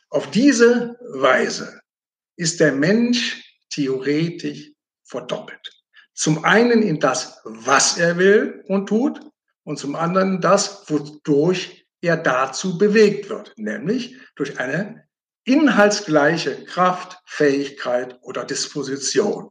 Auf 0.10 0.30
diese 0.32 1.00
Weise 1.14 1.80
ist 2.36 2.60
der 2.60 2.74
Mensch 2.74 3.42
theoretisch 3.70 4.74
verdoppelt. 5.04 5.81
Zum 6.14 6.44
einen 6.44 6.82
in 6.82 7.00
das, 7.00 7.40
was 7.44 7.98
er 7.98 8.18
will 8.18 8.64
und 8.68 8.88
tut, 8.88 9.20
und 9.64 9.78
zum 9.78 9.96
anderen 9.96 10.42
das, 10.42 10.90
wodurch 10.90 11.86
er 12.02 12.18
dazu 12.18 12.78
bewegt 12.78 13.30
wird, 13.30 13.54
nämlich 13.58 14.18
durch 14.36 14.60
eine 14.60 15.08
inhaltsgleiche 15.44 16.66
Kraft, 16.66 17.20
Fähigkeit 17.26 18.20
oder 18.22 18.44
Disposition. 18.44 19.50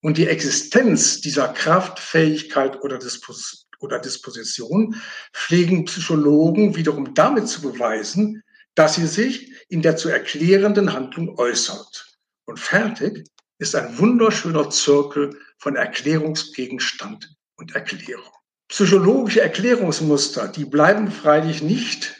Und 0.00 0.18
die 0.18 0.28
Existenz 0.28 1.20
dieser 1.20 1.48
Kraft, 1.48 1.98
Fähigkeit 1.98 2.82
oder, 2.82 2.98
Dispos 2.98 3.66
oder 3.80 3.98
Disposition 3.98 5.00
pflegen 5.32 5.84
Psychologen 5.86 6.76
wiederum 6.76 7.14
damit 7.14 7.48
zu 7.48 7.62
beweisen, 7.62 8.42
dass 8.74 8.96
sie 8.96 9.06
sich 9.06 9.52
in 9.68 9.82
der 9.82 9.96
zu 9.96 10.08
erklärenden 10.08 10.92
Handlung 10.92 11.38
äußert. 11.38 12.18
Und 12.44 12.60
fertig 12.60 13.24
ist 13.64 13.74
ein 13.74 13.98
wunderschöner 13.98 14.68
Zirkel 14.68 15.38
von 15.56 15.74
Erklärungsgegenstand 15.74 17.34
und 17.56 17.74
Erklärung. 17.74 18.30
Psychologische 18.68 19.40
Erklärungsmuster, 19.40 20.48
die 20.48 20.66
bleiben 20.66 21.10
freilich 21.10 21.62
nicht, 21.62 22.14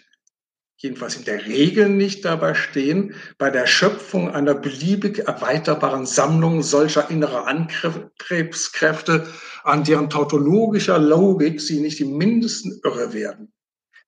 jedenfalls 0.79 1.17
in 1.17 1.25
der 1.25 1.45
Regel 1.45 1.91
nicht 1.91 2.25
dabei 2.25 2.55
stehen, 2.55 3.15
bei 3.37 3.51
der 3.51 3.67
Schöpfung 3.67 4.31
einer 4.31 4.55
beliebig 4.55 5.19
erweiterbaren 5.19 6.07
Sammlung 6.07 6.63
solcher 6.63 7.11
innerer 7.11 7.47
Antriebskräfte, 7.47 9.29
an 9.65 9.85
deren 9.85 10.09
tautologischer 10.09 10.99
Logik 10.99 11.61
sie 11.61 11.81
nicht 11.81 12.01
im 12.01 12.17
mindesten 12.17 12.81
irre 12.83 13.13
werden. 13.13 13.53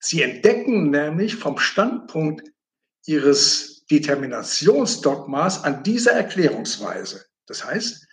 Sie 0.00 0.22
entdecken 0.22 0.88
nämlich 0.90 1.36
vom 1.36 1.58
Standpunkt 1.58 2.50
ihres 3.04 3.75
Determinationsdogmas 3.90 5.64
an 5.64 5.82
dieser 5.82 6.12
Erklärungsweise. 6.12 7.24
Das 7.46 7.64
heißt, 7.64 8.06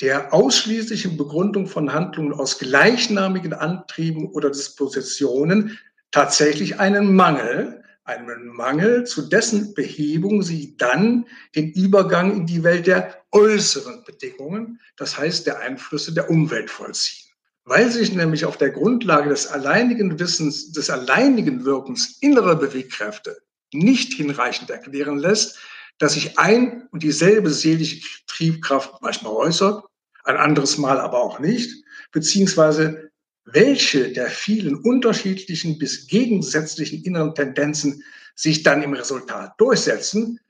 der 0.00 0.32
ausschließlichen 0.32 1.16
Begründung 1.16 1.66
von 1.66 1.92
Handlungen 1.92 2.32
aus 2.32 2.58
gleichnamigen 2.58 3.54
Antrieben 3.54 4.28
oder 4.28 4.50
Dispositionen 4.50 5.78
tatsächlich 6.10 6.78
einen 6.78 7.14
Mangel, 7.14 7.82
einen 8.04 8.46
Mangel, 8.46 9.04
zu 9.04 9.22
dessen 9.22 9.74
Behebung 9.74 10.42
sie 10.42 10.76
dann 10.76 11.26
den 11.54 11.72
Übergang 11.72 12.36
in 12.36 12.46
die 12.46 12.62
Welt 12.62 12.86
der 12.86 13.24
äußeren 13.32 14.04
Bedingungen, 14.04 14.80
das 14.96 15.18
heißt 15.18 15.46
der 15.46 15.60
Einflüsse 15.60 16.12
der 16.12 16.30
Umwelt 16.30 16.70
vollziehen. 16.70 17.32
Weil 17.64 17.90
sich 17.90 18.14
nämlich 18.14 18.44
auf 18.44 18.58
der 18.58 18.70
Grundlage 18.70 19.30
des 19.30 19.48
alleinigen 19.48 20.20
Wissens, 20.20 20.72
des 20.72 20.88
alleinigen 20.88 21.64
Wirkens 21.64 22.18
innerer 22.20 22.54
Bewegkräfte 22.54 23.36
nicht 23.72 24.14
hinreichend 24.14 24.70
erklären 24.70 25.18
lässt, 25.18 25.58
dass 25.98 26.14
sich 26.14 26.38
ein 26.38 26.88
und 26.90 27.02
dieselbe 27.02 27.50
seelische 27.50 28.00
Triebkraft 28.26 29.00
manchmal 29.00 29.32
äußert, 29.32 29.84
ein 30.24 30.36
anderes 30.36 30.78
Mal 30.78 31.00
aber 31.00 31.22
auch 31.22 31.38
nicht, 31.38 31.84
beziehungsweise 32.12 33.10
welche 33.44 34.12
der 34.12 34.28
vielen 34.28 34.76
unterschiedlichen 34.76 35.78
bis 35.78 36.08
gegensätzlichen 36.08 37.02
inneren 37.04 37.34
Tendenzen 37.34 38.02
sich 38.34 38.62
dann 38.62 38.82
im 38.82 38.92
Resultat 38.92 39.54
durchsetzen, 39.58 40.40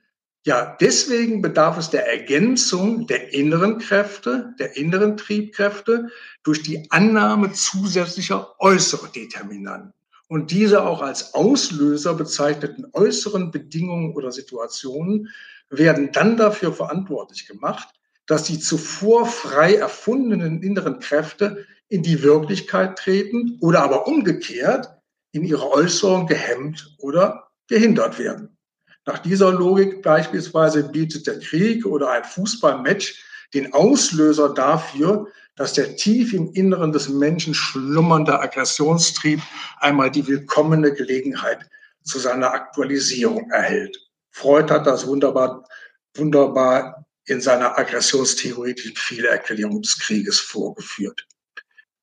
ja, 0.47 0.77
deswegen 0.79 1.41
bedarf 1.41 1.77
es 1.77 1.89
der 1.89 2.09
Ergänzung 2.09 3.05
der 3.05 3.33
inneren 3.33 3.79
Kräfte, 3.79 4.53
der 4.57 4.77
inneren 4.77 5.17
Triebkräfte 5.17 6.09
durch 6.43 6.63
die 6.63 6.89
Annahme 6.89 7.51
zusätzlicher 7.51 8.55
äußerer 8.59 9.09
Determinanten. 9.09 9.96
Und 10.27 10.51
diese 10.51 10.83
auch 10.83 11.01
als 11.01 11.33
Auslöser 11.33 12.13
bezeichneten 12.13 12.85
äußeren 12.93 13.51
Bedingungen 13.51 14.13
oder 14.13 14.31
Situationen 14.31 15.29
werden 15.69 16.11
dann 16.11 16.37
dafür 16.37 16.73
verantwortlich 16.73 17.47
gemacht, 17.47 17.87
dass 18.25 18.43
die 18.43 18.59
zuvor 18.59 19.25
frei 19.25 19.75
erfundenen 19.75 20.61
inneren 20.61 20.99
Kräfte 20.99 21.65
in 21.87 22.03
die 22.03 22.21
Wirklichkeit 22.23 22.97
treten 22.97 23.57
oder 23.61 23.83
aber 23.83 24.07
umgekehrt 24.07 24.89
in 25.31 25.43
ihrer 25.43 25.69
Äußerung 25.69 26.27
gehemmt 26.27 26.95
oder 26.97 27.49
gehindert 27.67 28.19
werden. 28.19 28.57
Nach 29.05 29.19
dieser 29.19 29.53
Logik 29.53 30.01
beispielsweise 30.01 30.89
bietet 30.89 31.27
der 31.27 31.39
Krieg 31.39 31.85
oder 31.85 32.11
ein 32.11 32.25
Fußballmatch 32.25 33.23
den 33.53 33.71
Auslöser 33.73 34.53
dafür, 34.53 35.27
dass 35.57 35.73
der 35.73 35.95
tief 35.97 36.33
im 36.33 36.53
Inneren 36.53 36.93
des 36.93 37.09
Menschen 37.09 37.53
schlummernde 37.53 38.39
Aggressionstrieb 38.39 39.41
einmal 39.79 40.09
die 40.09 40.25
willkommene 40.25 40.93
Gelegenheit 40.93 41.69
zu 42.03 42.19
seiner 42.19 42.53
Aktualisierung 42.53 43.49
erhält. 43.51 43.99
Freud 44.31 44.71
hat 44.71 44.87
das 44.87 45.05
wunderbar, 45.05 45.67
wunderbar 46.15 47.05
in 47.25 47.41
seiner 47.41 47.77
aggressionstheoretischen 47.77 48.95
Fehlererklärung 48.95 49.81
des 49.81 49.99
Krieges 49.99 50.39
vorgeführt. 50.39 51.27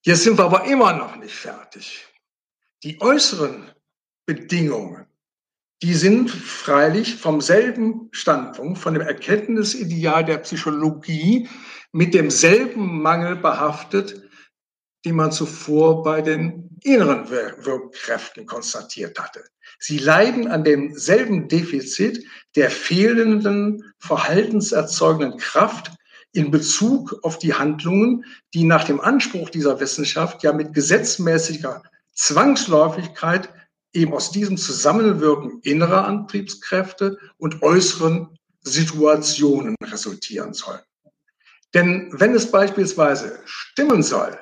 Jetzt 0.03 0.25
sind 0.25 0.37
wir 0.39 0.45
aber 0.45 0.65
immer 0.65 0.93
noch 0.93 1.17
nicht 1.17 1.35
fertig. 1.35 2.07
Die 2.83 3.01
äußeren 3.01 3.71
Bedingungen 4.27 5.07
die 5.85 5.93
sind 5.93 6.31
freilich 6.31 7.17
vom 7.17 7.43
selben 7.43 8.09
Standpunkt, 8.11 8.79
von 8.79 8.95
dem 8.95 9.03
Erkenntnisideal 9.03 10.25
der 10.25 10.39
Psychologie 10.39 11.47
mit 11.95 12.13
demselben 12.13 13.03
Mangel 13.03 13.37
behaftet, 13.37 14.21
den 15.05 15.15
man 15.15 15.31
zuvor 15.31 16.03
bei 16.03 16.23
den 16.23 16.77
inneren 16.83 17.31
Wirkkräften 17.31 18.47
konstatiert 18.47 19.19
hatte. 19.21 19.45
Sie 19.79 19.99
leiden 19.99 20.49
an 20.49 20.65
demselben 20.65 21.47
Defizit 21.47 22.27
der 22.57 22.71
fehlenden 22.71 23.95
verhaltenserzeugenden 23.99 25.39
Kraft 25.39 25.93
in 26.33 26.51
Bezug 26.51 27.17
auf 27.23 27.39
die 27.39 27.55
Handlungen, 27.55 28.25
die 28.55 28.65
nach 28.65 28.83
dem 28.83 29.01
Anspruch 29.01 29.51
dieser 29.51 29.79
Wissenschaft 29.79 30.43
ja 30.43 30.53
mit 30.53 30.75
gesetzmäßiger 30.75 31.85
Zwangsläufigkeit 32.13 33.51
eben 33.93 34.13
aus 34.13 34.33
diesem 34.33 34.57
Zusammenwirken 34.57 35.61
innerer 35.63 36.07
Antriebskräfte 36.07 37.19
und 37.37 37.63
äußeren 37.63 38.37
Situationen 38.63 39.77
resultieren 39.81 40.55
soll. 40.55 40.81
Denn 41.75 42.09
wenn 42.13 42.35
es 42.35 42.51
beispielsweise 42.51 43.41
stimmen 43.45 44.03
soll, 44.03 44.39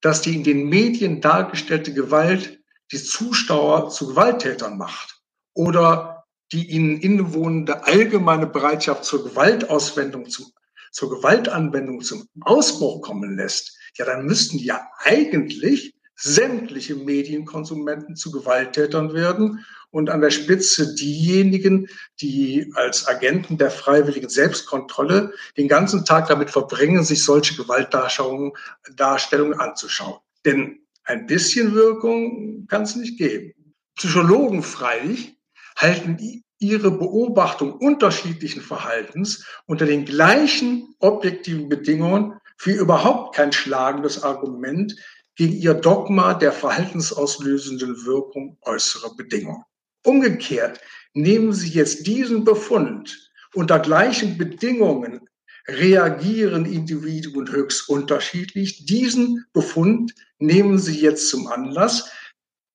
dass 0.00 0.20
die 0.20 0.34
in 0.34 0.44
den 0.44 0.68
Medien 0.68 1.20
dargestellte 1.20 1.94
Gewalt 1.94 2.60
die 2.90 3.02
Zuschauer 3.02 3.88
zu 3.88 4.08
Gewalttätern 4.08 4.76
macht 4.76 5.20
oder 5.54 6.24
die 6.52 6.70
ihnen 6.70 7.00
innewohnende 7.00 7.86
allgemeine 7.86 8.46
Bereitschaft 8.46 9.04
zur 9.04 9.24
Gewaltauswendung, 9.24 10.28
zum, 10.28 10.46
zur 10.90 11.08
Gewaltanwendung 11.08 12.02
zum 12.02 12.28
Ausbruch 12.40 13.00
kommen 13.00 13.36
lässt, 13.36 13.78
ja, 13.96 14.04
dann 14.04 14.26
müssten 14.26 14.58
ja 14.58 14.86
eigentlich 14.98 15.94
sämtliche 16.14 16.94
Medienkonsumenten 16.96 18.16
zu 18.16 18.30
Gewalttätern 18.30 19.14
werden 19.14 19.64
und 19.92 20.10
an 20.10 20.20
der 20.20 20.30
Spitze 20.30 20.94
diejenigen, 20.94 21.86
die 22.20 22.72
als 22.74 23.06
Agenten 23.06 23.58
der 23.58 23.70
freiwilligen 23.70 24.28
Selbstkontrolle 24.28 25.32
den 25.56 25.68
ganzen 25.68 26.04
Tag 26.04 26.26
damit 26.26 26.50
verbringen, 26.50 27.04
sich 27.04 27.22
solche 27.22 27.54
Gewaltdarstellungen 27.54 28.52
Darstellungen 28.96 29.60
anzuschauen. 29.60 30.18
Denn 30.44 30.80
ein 31.04 31.26
bisschen 31.26 31.74
Wirkung 31.74 32.66
kann 32.68 32.82
es 32.82 32.96
nicht 32.96 33.18
geben. 33.18 33.52
Psychologen 33.96 34.62
freilich 34.62 35.36
halten 35.76 36.42
ihre 36.58 36.90
Beobachtung 36.90 37.74
unterschiedlichen 37.74 38.62
Verhaltens 38.62 39.44
unter 39.66 39.84
den 39.84 40.04
gleichen 40.04 40.94
objektiven 41.00 41.68
Bedingungen 41.68 42.34
für 42.56 42.72
überhaupt 42.72 43.34
kein 43.34 43.52
schlagendes 43.52 44.22
Argument 44.22 44.94
gegen 45.34 45.54
ihr 45.54 45.74
Dogma 45.74 46.34
der 46.34 46.52
verhaltensauslösenden 46.52 48.06
Wirkung 48.06 48.58
äußerer 48.62 49.14
Bedingungen. 49.16 49.64
Umgekehrt 50.04 50.80
nehmen 51.14 51.52
Sie 51.52 51.68
jetzt 51.68 52.06
diesen 52.06 52.44
Befund 52.44 53.30
unter 53.54 53.78
gleichen 53.78 54.38
Bedingungen 54.38 55.20
reagieren 55.68 56.64
Individuen 56.64 57.50
höchst 57.50 57.88
unterschiedlich. 57.88 58.84
Diesen 58.86 59.44
Befund 59.52 60.14
nehmen 60.38 60.78
Sie 60.78 60.98
jetzt 60.98 61.28
zum 61.28 61.46
Anlass, 61.46 62.10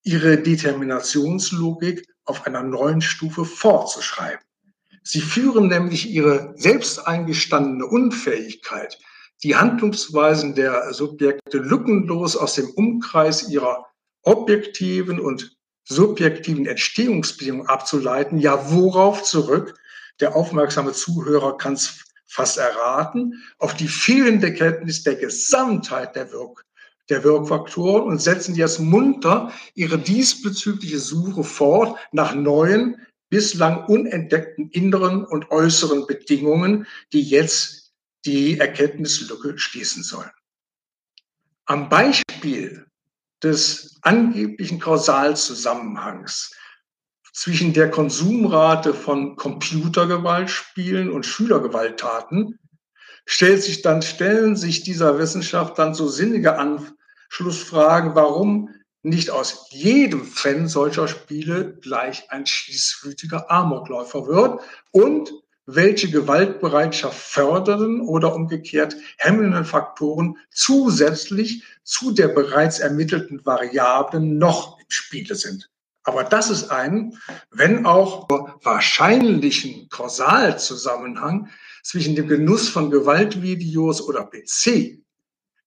Ihre 0.04 0.38
Determinationslogik 0.38 2.08
auf 2.24 2.46
einer 2.46 2.64
neuen 2.64 3.02
Stufe 3.02 3.44
fortzuschreiben. 3.44 4.46
Sie 5.04 5.22
führen 5.22 5.68
nämlich 5.68 6.10
ihre 6.10 6.54
selbst 6.58 7.08
eingestandene 7.08 7.86
Unfähigkeit, 7.86 8.98
die 9.44 9.56
Handlungsweisen 9.56 10.56
der 10.56 10.94
Subjekte 10.94 11.60
lückenlos 11.60 12.36
aus 12.36 12.56
dem 12.56 12.70
Umkreis 12.72 13.50
ihrer 13.50 13.86
objektiven 14.24 15.20
und 15.20 15.57
subjektiven 15.88 16.66
Entstehungsbedingungen 16.66 17.68
abzuleiten. 17.68 18.40
Ja, 18.40 18.72
worauf 18.72 19.24
zurück? 19.24 19.80
Der 20.20 20.36
aufmerksame 20.36 20.94
Zuhörer 20.94 21.58
kann 21.58 21.74
es 21.74 22.04
fast 22.26 22.58
erraten, 22.58 23.44
auf 23.58 23.76
die 23.76 23.88
fehlende 23.88 24.54
Kenntnis 24.54 25.04
der 25.04 25.16
Gesamtheit 25.16 26.16
der, 26.16 26.32
Wirk 26.32 26.66
der 27.10 27.24
Wirkfaktoren 27.24 28.04
und 28.10 28.22
setzen 28.22 28.56
jetzt 28.56 28.80
munter 28.80 29.54
ihre 29.76 29.98
diesbezügliche 29.98 31.00
Suche 31.00 31.44
fort 31.44 31.98
nach 32.12 32.36
neuen, 32.36 32.98
bislang 33.30 33.86
unentdeckten 33.86 34.70
inneren 34.72 35.26
und 35.26 35.52
äußeren 35.52 36.06
Bedingungen, 36.06 36.86
die 37.14 37.22
jetzt 37.22 37.94
die 38.26 38.60
Erkenntnislücke 38.60 39.58
schließen 39.58 40.04
sollen. 40.04 40.32
Am 41.66 41.90
Beispiel 41.90 42.87
des 43.44 44.00
angeblichen 44.02 44.80
Kausalzusammenhangs 44.80 46.52
zwischen 47.34 47.74
der 47.74 47.92
Konsumrate 47.92 48.94
von 48.94 49.36
Computergewaltspielen 49.36 51.12
und 51.12 51.26
Schülergewalttaten 51.26 52.58
stellt 53.28 53.62
sich 53.62 53.84
dann, 53.84 54.02
stellen 54.02 54.56
sich 54.56 54.84
dieser 54.84 55.20
Wissenschaft 55.20 55.78
dann 55.78 55.94
so 55.94 56.08
sinnige 56.08 56.58
Anschlussfragen, 56.58 58.16
warum 58.16 58.70
nicht 59.04 59.30
aus 59.30 59.68
jedem 59.70 60.26
Fan 60.26 60.68
solcher 60.68 61.08
Spiele 61.08 61.76
gleich 61.76 62.32
ein 62.32 62.46
schießwütiger 62.46 63.52
Amokläufer 63.52 64.26
wird 64.26 64.62
und 64.92 65.32
welche 65.68 66.10
Gewaltbereitschaft 66.10 67.20
fördernden 67.20 68.02
oder 68.02 68.34
umgekehrt 68.34 68.96
hemmenden 69.18 69.66
Faktoren 69.66 70.38
zusätzlich 70.50 71.64
zu 71.84 72.12
der 72.12 72.30
bereits 72.30 72.80
ermittelten 72.80 73.46
Variablen 73.46 74.38
noch 74.38 74.80
im 74.80 74.86
Spiele 74.88 75.36
sind. 75.36 75.70
Aber 76.04 76.24
das 76.24 76.50
ist 76.50 76.72
ein, 76.72 77.18
wenn 77.52 77.86
auch 77.86 78.30
wahrscheinlichen 78.64 79.90
Kausalzusammenhang 79.90 81.50
zwischen 81.84 82.16
dem 82.16 82.30
Genuss 82.30 82.70
von 82.70 82.90
Gewaltvideos 82.90 84.02
oder 84.08 84.24
PC, 84.24 85.00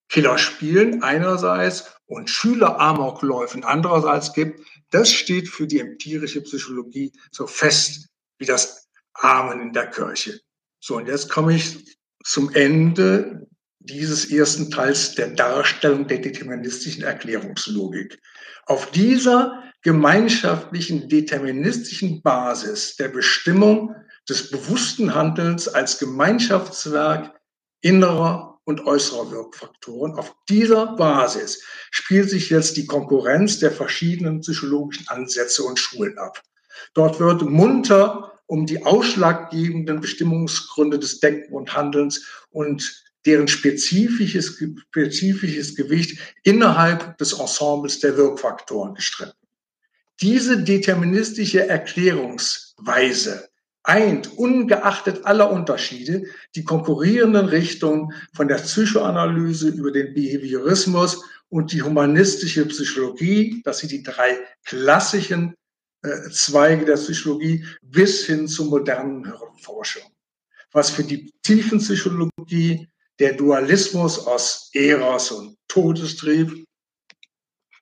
Killerspielen 0.09 1.03
einerseits 1.03 1.95
und 2.07 2.27
Schüleramokläufen 2.27 3.63
andererseits 3.63 4.33
gibt, 4.33 4.65
das 4.89 5.11
steht 5.11 5.47
für 5.47 5.67
die 5.67 5.79
empirische 5.79 6.41
Psychologie 6.41 7.13
so 7.31 7.45
fest 7.45 8.09
wie 8.39 8.45
das 8.45 8.80
Amen 9.13 9.61
in 9.61 9.73
der 9.73 9.87
Kirche. 9.87 10.39
So, 10.79 10.97
und 10.97 11.07
jetzt 11.07 11.29
komme 11.29 11.55
ich 11.55 11.97
zum 12.23 12.53
Ende 12.53 13.47
dieses 13.79 14.31
ersten 14.31 14.69
Teils 14.69 15.15
der 15.15 15.31
Darstellung 15.31 16.07
der 16.07 16.19
deterministischen 16.19 17.03
Erklärungslogik. 17.03 18.19
Auf 18.65 18.91
dieser 18.91 19.63
gemeinschaftlichen 19.81 21.09
deterministischen 21.09 22.21
Basis 22.21 22.95
der 22.95 23.07
Bestimmung 23.07 23.95
des 24.29 24.51
bewussten 24.51 25.15
Handelns 25.15 25.67
als 25.67 25.97
Gemeinschaftswerk 25.97 27.33
innerer 27.81 28.59
und 28.65 28.85
äußerer 28.85 29.31
Wirkfaktoren. 29.31 30.13
Auf 30.13 30.35
dieser 30.47 30.95
Basis 30.95 31.63
spielt 31.89 32.29
sich 32.29 32.51
jetzt 32.51 32.77
die 32.77 32.85
Konkurrenz 32.85 33.59
der 33.59 33.71
verschiedenen 33.71 34.41
psychologischen 34.41 35.07
Ansätze 35.07 35.63
und 35.63 35.79
Schulen 35.79 36.17
ab. 36.19 36.41
Dort 36.93 37.19
wird 37.19 37.41
munter 37.41 38.30
um 38.51 38.65
die 38.65 38.85
ausschlaggebenden 38.85 40.01
Bestimmungsgründe 40.01 40.99
des 40.99 41.21
Denken 41.21 41.53
und 41.53 41.73
Handelns 41.73 42.25
und 42.49 43.01
deren 43.25 43.47
spezifisches, 43.47 44.61
spezifisches 44.89 45.73
Gewicht 45.73 46.19
innerhalb 46.43 47.17
des 47.17 47.31
Ensembles 47.31 48.01
der 48.01 48.17
Wirkfaktoren 48.17 48.93
gestritten. 48.93 49.37
Diese 50.19 50.61
deterministische 50.61 51.65
Erklärungsweise 51.65 53.47
eint, 53.83 54.37
ungeachtet 54.37 55.23
aller 55.23 55.49
Unterschiede, 55.49 56.25
die 56.53 56.65
konkurrierenden 56.65 57.45
Richtungen 57.45 58.11
von 58.33 58.49
der 58.49 58.55
Psychoanalyse 58.55 59.69
über 59.69 59.93
den 59.93 60.13
Behaviorismus 60.13 61.23
und 61.47 61.71
die 61.71 61.83
humanistische 61.83 62.65
Psychologie, 62.65 63.61
das 63.63 63.79
sind 63.79 63.93
die 63.93 64.03
drei 64.03 64.39
klassischen 64.65 65.55
Zweige 66.31 66.85
der 66.85 66.95
Psychologie, 66.95 67.65
bis 67.81 68.25
hin 68.25 68.47
zur 68.47 68.67
modernen 68.67 69.25
Hirnforschung. 69.25 70.03
Was 70.71 70.89
für 70.89 71.03
die 71.03 71.33
Tiefenpsychologie 71.43 72.87
der 73.19 73.33
Dualismus 73.33 74.25
aus 74.25 74.69
Eros 74.73 75.31
und 75.31 75.57
Todestrieb 75.67 76.65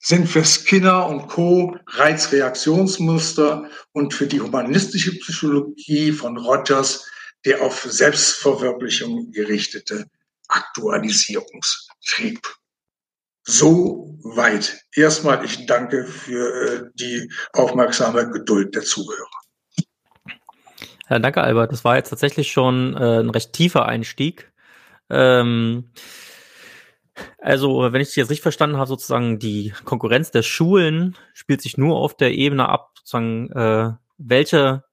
sind 0.02 0.28
für 0.28 0.44
Skinner 0.44 1.06
und 1.08 1.28
Co. 1.28 1.78
Reizreaktionsmuster 1.88 3.70
und 3.92 4.14
für 4.14 4.28
die 4.28 4.42
humanistische 4.42 5.18
Psychologie 5.20 6.12
von 6.12 6.38
Rogers 6.38 7.06
der 7.46 7.62
auf 7.62 7.84
Selbstverwirklichung 7.84 9.32
gerichtete 9.32 10.06
Aktualisierungstrieb. 10.48 12.42
So 13.50 14.16
weit. 14.22 14.86
Erstmal, 14.94 15.44
ich 15.44 15.66
danke 15.66 16.06
für 16.06 16.84
äh, 16.84 16.90
die 16.94 17.32
aufmerksame 17.54 18.30
Geduld 18.30 18.76
der 18.76 18.84
Zuhörer. 18.84 19.26
Ja, 21.10 21.18
danke, 21.18 21.42
Albert. 21.42 21.72
Das 21.72 21.84
war 21.84 21.96
jetzt 21.96 22.12
tatsächlich 22.12 22.52
schon 22.52 22.96
äh, 22.96 23.22
ein 23.22 23.32
recht 23.32 23.52
tiefer 23.54 23.88
Einstieg. 23.88 24.52
Ähm, 25.10 25.90
also, 27.40 27.92
wenn 27.92 28.02
ich 28.02 28.10
dich 28.10 28.18
jetzt 28.18 28.30
richtig 28.30 28.44
verstanden 28.44 28.78
habe, 28.78 28.88
sozusagen 28.88 29.40
die 29.40 29.74
Konkurrenz 29.84 30.30
der 30.30 30.44
Schulen 30.44 31.18
spielt 31.34 31.64
sich 31.64 31.76
nur 31.76 31.98
auf 31.98 32.16
der 32.16 32.34
Ebene 32.34 32.70
ab, 32.70 32.92
sozusagen, 33.00 33.52
äh, 33.54 33.94
welche, 34.20 34.84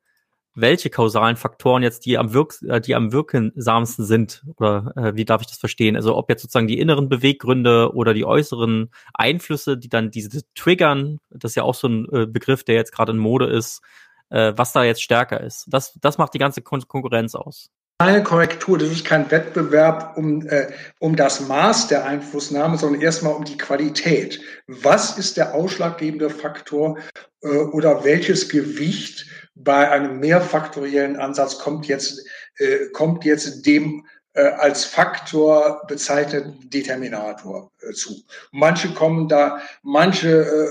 welche 0.56 0.90
kausalen 0.90 1.36
Faktoren 1.36 1.82
jetzt 1.82 2.06
die 2.06 2.18
am, 2.18 2.32
wirk 2.32 2.56
äh, 2.62 2.80
die 2.80 2.94
am 2.94 3.12
wirksamsten 3.12 4.04
sind. 4.04 4.42
Oder 4.56 4.92
äh, 4.96 5.14
wie 5.14 5.26
darf 5.26 5.42
ich 5.42 5.46
das 5.48 5.58
verstehen? 5.58 5.96
Also 5.96 6.16
ob 6.16 6.30
jetzt 6.30 6.42
sozusagen 6.42 6.66
die 6.66 6.78
inneren 6.78 7.08
Beweggründe 7.08 7.94
oder 7.94 8.14
die 8.14 8.24
äußeren 8.24 8.90
Einflüsse, 9.14 9.76
die 9.76 9.88
dann 9.88 10.10
diese 10.10 10.42
triggern, 10.54 11.20
das 11.30 11.52
ist 11.52 11.56
ja 11.56 11.62
auch 11.62 11.74
so 11.74 11.88
ein 11.88 12.08
äh, 12.10 12.26
Begriff, 12.26 12.64
der 12.64 12.74
jetzt 12.74 12.92
gerade 12.92 13.12
in 13.12 13.18
Mode 13.18 13.46
ist, 13.46 13.82
äh, 14.30 14.54
was 14.56 14.72
da 14.72 14.82
jetzt 14.82 15.02
stärker 15.02 15.40
ist. 15.40 15.66
Das, 15.68 15.92
das 16.00 16.18
macht 16.18 16.34
die 16.34 16.38
ganze 16.38 16.62
Kon 16.62 16.80
Konkurrenz 16.88 17.34
aus 17.34 17.70
keine 17.98 18.22
Korrektur, 18.22 18.76
das 18.76 18.90
ist 18.90 19.06
kein 19.06 19.30
Wettbewerb 19.30 20.18
um, 20.18 20.46
äh, 20.48 20.68
um 20.98 21.16
das 21.16 21.40
Maß 21.40 21.88
der 21.88 22.04
Einflussnahme, 22.04 22.76
sondern 22.76 23.00
erstmal 23.00 23.32
um 23.32 23.44
die 23.44 23.56
Qualität. 23.56 24.40
Was 24.66 25.16
ist 25.16 25.38
der 25.38 25.54
ausschlaggebende 25.54 26.28
Faktor 26.28 26.98
äh, 27.42 27.48
oder 27.48 28.04
welches 28.04 28.50
Gewicht 28.50 29.26
bei 29.54 29.90
einem 29.90 30.20
mehrfaktoriellen 30.20 31.16
Ansatz 31.16 31.58
kommt 31.58 31.88
jetzt, 31.88 32.22
äh, 32.58 32.90
kommt 32.92 33.24
jetzt 33.24 33.64
dem 33.64 34.04
äh, 34.34 34.42
als 34.42 34.84
Faktor 34.84 35.82
bezeichneten 35.88 36.68
Determinator 36.68 37.72
äh, 37.80 37.92
zu? 37.92 38.22
Manche 38.52 38.92
kommen 38.92 39.26
da, 39.26 39.62
manche, 39.82 40.42
äh, 40.42 40.68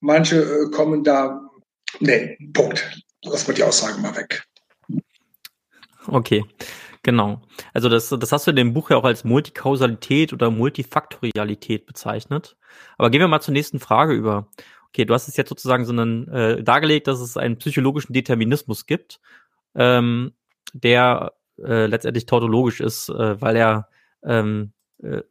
manche 0.00 0.42
äh, 0.42 0.70
kommen 0.72 1.04
da, 1.04 1.48
nee, 2.00 2.36
Punkt. 2.52 3.04
Lass 3.22 3.46
mal 3.46 3.54
die 3.54 3.62
Aussagen 3.62 4.02
mal 4.02 4.16
weg. 4.16 4.44
Okay, 6.06 6.44
genau. 7.02 7.40
Also 7.72 7.88
das, 7.88 8.08
das 8.08 8.32
hast 8.32 8.46
du 8.46 8.50
in 8.50 8.56
dem 8.56 8.74
Buch 8.74 8.90
ja 8.90 8.96
auch 8.96 9.04
als 9.04 9.24
Multikausalität 9.24 10.32
oder 10.32 10.50
Multifaktorialität 10.50 11.86
bezeichnet. 11.86 12.56
Aber 12.98 13.10
gehen 13.10 13.20
wir 13.20 13.28
mal 13.28 13.40
zur 13.40 13.54
nächsten 13.54 13.80
Frage 13.80 14.12
über. 14.12 14.48
Okay, 14.88 15.04
du 15.04 15.14
hast 15.14 15.28
es 15.28 15.36
jetzt 15.36 15.48
sozusagen 15.48 15.84
so 15.84 15.92
einen, 15.92 16.28
äh, 16.28 16.62
dargelegt, 16.62 17.06
dass 17.08 17.20
es 17.20 17.36
einen 17.36 17.58
psychologischen 17.58 18.12
Determinismus 18.12 18.86
gibt, 18.86 19.20
ähm, 19.74 20.32
der 20.72 21.32
äh, 21.58 21.86
letztendlich 21.86 22.26
tautologisch 22.26 22.80
ist, 22.80 23.08
äh, 23.08 23.40
weil 23.40 23.56
er 23.56 23.88
ähm, 24.22 24.72
äh, 25.02 25.22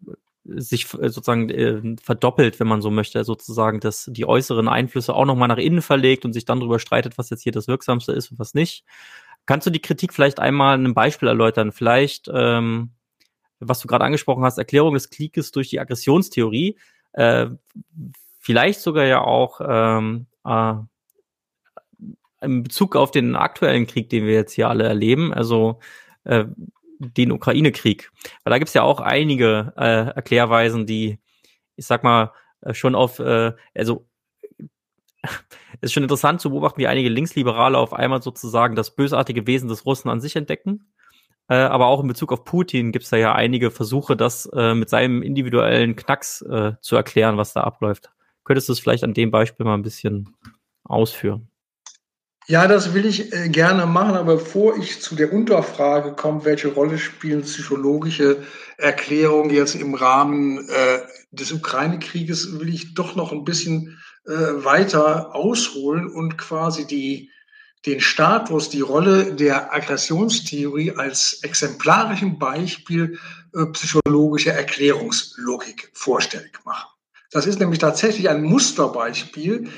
sich 0.45 0.87
sozusagen 0.87 1.49
äh, 1.49 1.95
verdoppelt, 2.01 2.59
wenn 2.59 2.67
man 2.67 2.81
so 2.81 2.91
möchte, 2.91 3.23
sozusagen, 3.23 3.79
dass 3.79 4.09
die 4.11 4.25
äußeren 4.25 4.67
Einflüsse 4.67 5.13
auch 5.13 5.25
nochmal 5.25 5.47
nach 5.47 5.57
innen 5.57 5.81
verlegt 5.81 6.25
und 6.25 6.33
sich 6.33 6.43
dann 6.43 6.59
darüber 6.59 6.79
streitet, 6.79 7.17
was 7.17 7.29
jetzt 7.29 7.43
hier 7.43 7.53
das 7.53 7.67
Wirksamste 7.67 8.11
ist 8.11 8.31
und 8.31 8.39
was 8.39 8.53
nicht. 8.53 8.83
Kannst 9.45 9.67
du 9.67 9.71
die 9.71 9.81
Kritik 9.81 10.13
vielleicht 10.13 10.39
einmal 10.39 10.75
in 10.75 10.85
einem 10.85 10.93
Beispiel 10.93 11.27
erläutern? 11.27 11.71
Vielleicht, 11.71 12.29
ähm, 12.33 12.91
was 13.59 13.79
du 13.79 13.87
gerade 13.87 14.05
angesprochen 14.05 14.43
hast, 14.43 14.57
Erklärung 14.57 14.93
des 14.93 15.09
Krieges 15.09 15.51
durch 15.51 15.69
die 15.69 15.79
Aggressionstheorie. 15.79 16.77
Äh, 17.13 17.47
vielleicht 18.39 18.81
sogar 18.81 19.05
ja 19.05 19.21
auch 19.21 19.61
ähm, 19.65 20.27
äh, 20.45 20.73
in 22.41 22.63
Bezug 22.63 22.95
auf 22.95 23.11
den 23.11 23.35
aktuellen 23.35 23.87
Krieg, 23.87 24.09
den 24.09 24.25
wir 24.25 24.33
jetzt 24.33 24.53
hier 24.53 24.69
alle 24.69 24.83
erleben, 24.83 25.33
also 25.33 25.79
äh, 26.25 26.45
den 26.99 27.31
Ukraine-Krieg. 27.31 28.11
Weil 28.43 28.51
da 28.51 28.57
gibt's 28.57 28.73
ja 28.73 28.83
auch 28.83 28.99
einige 28.99 29.73
äh, 29.77 30.15
Erklärweisen, 30.15 30.85
die, 30.85 31.19
ich 31.75 31.85
sag 31.85 32.03
mal, 32.03 32.31
äh, 32.61 32.73
schon 32.73 32.95
auf, 32.95 33.19
äh, 33.19 33.53
also 33.73 34.07
ist 35.83 35.93
schon 35.93 36.03
interessant 36.03 36.41
zu 36.41 36.49
beobachten, 36.49 36.79
wie 36.79 36.87
einige 36.87 37.09
Linksliberale 37.09 37.77
auf 37.77 37.93
einmal 37.93 38.21
sozusagen 38.21 38.75
das 38.75 38.95
bösartige 38.95 39.45
Wesen 39.47 39.69
des 39.69 39.85
Russen 39.85 40.09
an 40.09 40.21
sich 40.21 40.35
entdecken. 40.35 40.87
Äh, 41.49 41.55
aber 41.55 41.87
auch 41.87 42.01
in 42.01 42.07
Bezug 42.07 42.31
auf 42.31 42.45
Putin 42.45 42.91
gibt 42.91 43.03
es 43.03 43.09
da 43.09 43.17
ja 43.17 43.33
einige 43.33 43.69
Versuche, 43.69 44.15
das 44.15 44.45
äh, 44.53 44.73
mit 44.73 44.89
seinem 44.89 45.21
individuellen 45.21 45.95
Knacks 45.95 46.41
äh, 46.41 46.73
zu 46.81 46.95
erklären, 46.95 47.37
was 47.37 47.53
da 47.53 47.61
abläuft. 47.61 48.11
Könntest 48.43 48.69
du 48.69 48.73
es 48.73 48.79
vielleicht 48.79 49.03
an 49.03 49.13
dem 49.13 49.31
Beispiel 49.31 49.65
mal 49.65 49.75
ein 49.75 49.83
bisschen 49.83 50.35
ausführen? 50.83 51.49
Ja, 52.47 52.67
das 52.67 52.93
will 52.93 53.05
ich 53.05 53.31
äh, 53.33 53.47
gerne 53.47 53.85
machen, 53.85 54.15
aber 54.15 54.35
bevor 54.35 54.77
ich 54.77 55.01
zu 55.01 55.15
der 55.15 55.31
Unterfrage 55.31 56.13
komme, 56.13 56.43
welche 56.43 56.69
Rolle 56.69 56.97
spielen 56.97 57.43
psychologische 57.43 58.43
Erklärungen 58.77 59.49
jetzt 59.49 59.75
im 59.75 59.95
Rahmen 59.95 60.57
äh, 60.67 60.99
des 61.31 61.53
Ukraine-Krieges, 61.53 62.59
will 62.59 62.73
ich 62.73 62.95
doch 62.95 63.15
noch 63.15 63.31
ein 63.31 63.45
bisschen 63.45 63.97
weiter 64.25 65.35
ausholen 65.35 66.09
und 66.09 66.37
quasi 66.37 66.87
die, 66.87 67.29
den 67.85 67.99
Status, 67.99 68.69
die 68.69 68.81
Rolle 68.81 69.33
der 69.35 69.73
Aggressionstheorie 69.73 70.91
als 70.91 71.39
exemplarischen 71.43 72.39
Beispiel 72.39 73.19
äh, 73.53 73.65
psychologischer 73.67 74.53
Erklärungslogik 74.53 75.91
vorstellig 75.93 76.59
machen. 76.63 76.87
Das 77.31 77.45
ist 77.47 77.59
nämlich 77.59 77.79
tatsächlich 77.79 78.29
ein 78.29 78.43
Musterbeispiel 78.43 79.69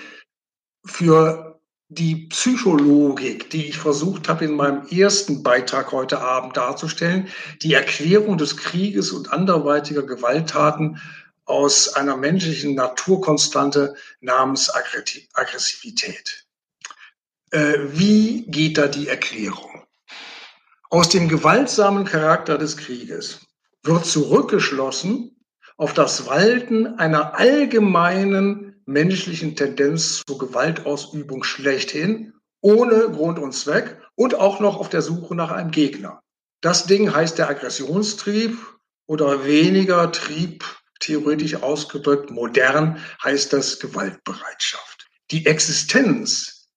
für 0.86 1.60
die 1.90 2.28
Psychologik, 2.28 3.50
die 3.50 3.68
ich 3.68 3.78
versucht 3.78 4.28
habe 4.28 4.46
in 4.46 4.56
meinem 4.56 4.88
ersten 4.88 5.44
Beitrag 5.44 5.92
heute 5.92 6.20
Abend 6.20 6.58
darzustellen, 6.58 7.28
die 7.62 7.74
Erklärung 7.74 8.38
des 8.38 8.58
Krieges 8.58 9.12
und 9.12 9.32
anderweitiger 9.32 10.04
Gewalttaten 10.04 11.00
aus 11.46 11.96
einer 11.96 12.18
menschlichen 12.18 12.76
Naturkonstante 12.76 13.96
namens 14.20 14.70
Aggressivität. 14.74 16.46
Äh, 17.52 17.78
wie 17.92 18.46
geht 18.48 18.78
da 18.78 18.88
die 18.88 19.08
Erklärung? 19.08 19.84
Aus 20.90 21.10
dem 21.10 21.28
gewaltsamen 21.28 22.06
Charakter 22.06 22.58
des 22.58 22.78
Krieges 22.78 23.40
wird 23.84 24.06
zurückgeschlossen 24.06 25.36
auf 25.78 25.94
das 25.94 26.26
Walten 26.26 27.00
einer 27.00 27.38
allgemeinen 27.38 28.82
menschlichen 28.86 29.56
Tendenz 29.56 30.24
zur 30.26 30.38
Gewaltausübung 30.38 31.44
schlechthin, 31.44 32.34
ohne 32.62 33.10
Grund 33.12 33.40
und 33.40 33.54
Zweck 33.54 33.98
und 34.16 34.36
auch 34.36 34.60
noch 34.60 34.78
auf 34.78 34.90
der 34.90 35.02
Suche 35.02 35.36
nach 35.36 35.52
einem 35.52 35.72
Gegner. 35.72 36.22
Das 36.62 36.86
Ding 36.86 37.14
heißt 37.14 37.38
der 37.38 37.50
Aggressionstrieb 37.50 38.58
oder 39.08 39.46
weniger 39.46 40.12
Trieb, 40.12 40.64
theoretisch 41.06 41.56
ausgedrückt, 41.56 42.32
modern 42.32 43.00
heißt 43.24 43.54
das 43.54 43.80
Gewaltbereitschaft. 43.80 45.08
Die 45.32 45.46
Existenz 45.46 46.70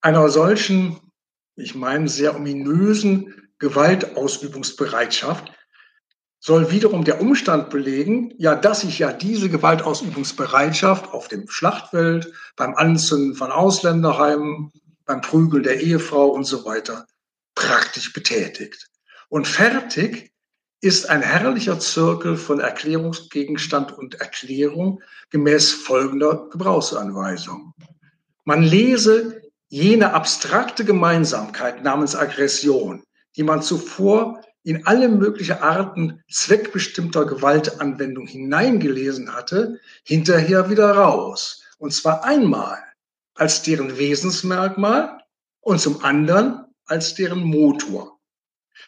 einer 0.00 0.28
solchen, 0.28 1.00
ich 1.56 1.74
meine, 1.74 2.08
sehr 2.08 2.36
ominösen 2.36 3.50
Gewaltausübungsbereitschaft 3.58 5.52
soll 6.38 6.70
wiederum 6.70 7.04
der 7.04 7.20
Umstand 7.20 7.70
belegen, 7.70 8.32
ja, 8.38 8.54
dass 8.54 8.82
sich 8.82 8.98
ja 8.98 9.12
diese 9.12 9.48
Gewaltausübungsbereitschaft 9.48 11.08
auf 11.08 11.28
dem 11.28 11.48
Schlachtfeld, 11.48 12.32
beim 12.56 12.74
Anzünden 12.74 13.34
von 13.34 13.50
Ausländerheimen, 13.50 14.70
beim 15.06 15.22
Prügeln 15.22 15.62
der 15.62 15.80
Ehefrau 15.80 16.28
und 16.28 16.44
so 16.44 16.64
weiter 16.64 17.06
praktisch 17.54 18.12
betätigt. 18.12 18.88
Und 19.28 19.48
fertig 19.48 20.32
ist 20.80 21.08
ein 21.08 21.22
herrlicher 21.22 21.78
Zirkel 21.78 22.36
von 22.36 22.60
Erklärungsgegenstand 22.60 23.96
und 23.96 24.16
Erklärung 24.16 25.00
gemäß 25.30 25.72
folgender 25.72 26.48
Gebrauchsanweisung. 26.50 27.74
Man 28.44 28.62
lese 28.62 29.40
jene 29.68 30.12
abstrakte 30.12 30.84
Gemeinsamkeit 30.84 31.82
namens 31.82 32.14
Aggression, 32.14 33.02
die 33.36 33.42
man 33.42 33.62
zuvor 33.62 34.42
in 34.62 34.86
alle 34.86 35.08
möglichen 35.08 35.58
Arten 35.58 36.22
zweckbestimmter 36.30 37.24
Gewaltanwendung 37.24 38.26
hineingelesen 38.26 39.34
hatte, 39.34 39.80
hinterher 40.04 40.70
wieder 40.70 40.90
raus. 40.90 41.62
Und 41.78 41.92
zwar 41.92 42.24
einmal 42.24 42.78
als 43.34 43.62
deren 43.62 43.96
Wesensmerkmal 43.98 45.20
und 45.60 45.80
zum 45.80 46.02
anderen 46.02 46.64
als 46.86 47.14
deren 47.14 47.40
Motor. 47.40 48.15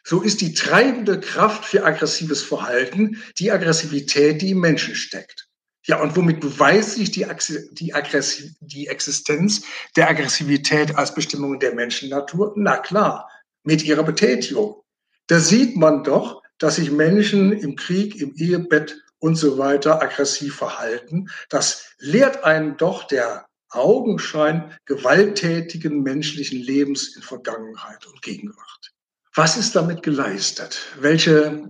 So 0.05 0.23
ist 0.23 0.41
die 0.41 0.55
treibende 0.55 1.21
Kraft 1.21 1.65
für 1.65 1.85
aggressives 1.85 2.43
Verhalten 2.43 3.23
die 3.39 3.51
Aggressivität, 3.51 4.43
die 4.43 4.51
im 4.51 4.61
Menschen 4.61 4.95
steckt. 4.95 5.49
Ja, 5.87 6.01
und 6.01 6.17
womit 6.17 6.41
beweist 6.41 6.93
sich 6.93 7.11
die, 7.11 7.27
die, 7.73 7.95
Aggressi 7.95 8.55
die 8.61 8.89
Existenz 8.89 9.63
der 9.97 10.11
Aggressivität 10.11 10.97
als 10.97 11.15
Bestimmung 11.15 11.59
der 11.61 11.75
Menschennatur? 11.75 12.53
Na 12.57 12.77
klar, 12.77 13.31
mit 13.65 13.85
ihrer 13.85 14.03
Betätigung 14.03 14.83
da 15.29 15.41
sieht 15.41 15.77
man 15.77 16.05
doch, 16.05 16.43
dass 16.57 16.77
sich 16.77 16.91
Menschen 16.91 17.53
im 17.53 17.77
Krieg, 17.77 18.21
im 18.21 18.35
Ehebett 18.35 18.99
und 19.19 19.37
so 19.37 19.59
weiter 19.59 20.03
aggressiv 20.03 20.57
verhalten. 20.57 21.29
Das 21.51 21.95
lehrt 21.99 22.45
einen 22.45 22.77
doch 22.79 23.05
der 23.05 23.47
Augenschein 23.69 24.73
gewalttätigen 24.87 26.03
menschlichen 26.03 26.59
Lebens 26.59 27.15
in 27.15 27.23
Vergangenheit 27.23 28.07
und 28.07 28.23
Gegenwart. 28.23 28.93
Was 29.39 29.57
ist 29.57 29.77
damit 29.77 30.03
geleistet? 30.03 30.81
Welche 30.99 31.69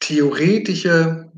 theoretische 0.00 1.30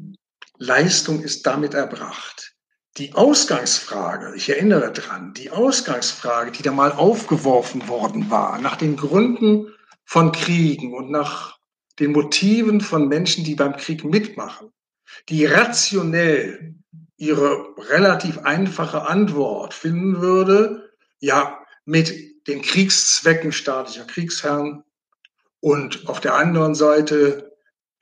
Leistung 0.56 1.22
ist 1.22 1.46
damit 1.46 1.74
erbracht? 1.74 2.54
Die 2.96 3.12
Ausgangsfrage, 3.12 4.34
ich 4.36 4.48
erinnere 4.48 4.90
dran, 4.90 5.34
die 5.34 5.50
Ausgangsfrage, 5.50 6.50
die 6.50 6.62
da 6.62 6.72
mal 6.72 6.92
aufgeworfen 6.92 7.88
worden 7.88 8.30
war, 8.30 8.58
nach 8.58 8.76
den 8.76 8.96
Gründen 8.96 9.70
von 10.06 10.32
Kriegen 10.32 10.94
und 10.94 11.10
nach 11.10 11.58
den 11.98 12.12
Motiven 12.12 12.80
von 12.80 13.06
Menschen, 13.08 13.44
die 13.44 13.54
beim 13.54 13.76
Krieg 13.76 14.02
mitmachen, 14.02 14.72
die 15.28 15.44
rationell 15.44 16.74
ihre 17.18 17.66
relativ 17.90 18.38
einfache 18.38 19.02
Antwort 19.02 19.74
finden 19.74 20.22
würde, 20.22 20.90
ja, 21.20 21.62
mit 21.84 22.14
den 22.46 22.62
Kriegszwecken 22.62 23.52
staatlicher 23.52 24.06
Kriegsherren 24.06 24.82
und 25.60 26.08
auf 26.08 26.20
der 26.20 26.34
anderen 26.34 26.74
Seite 26.74 27.52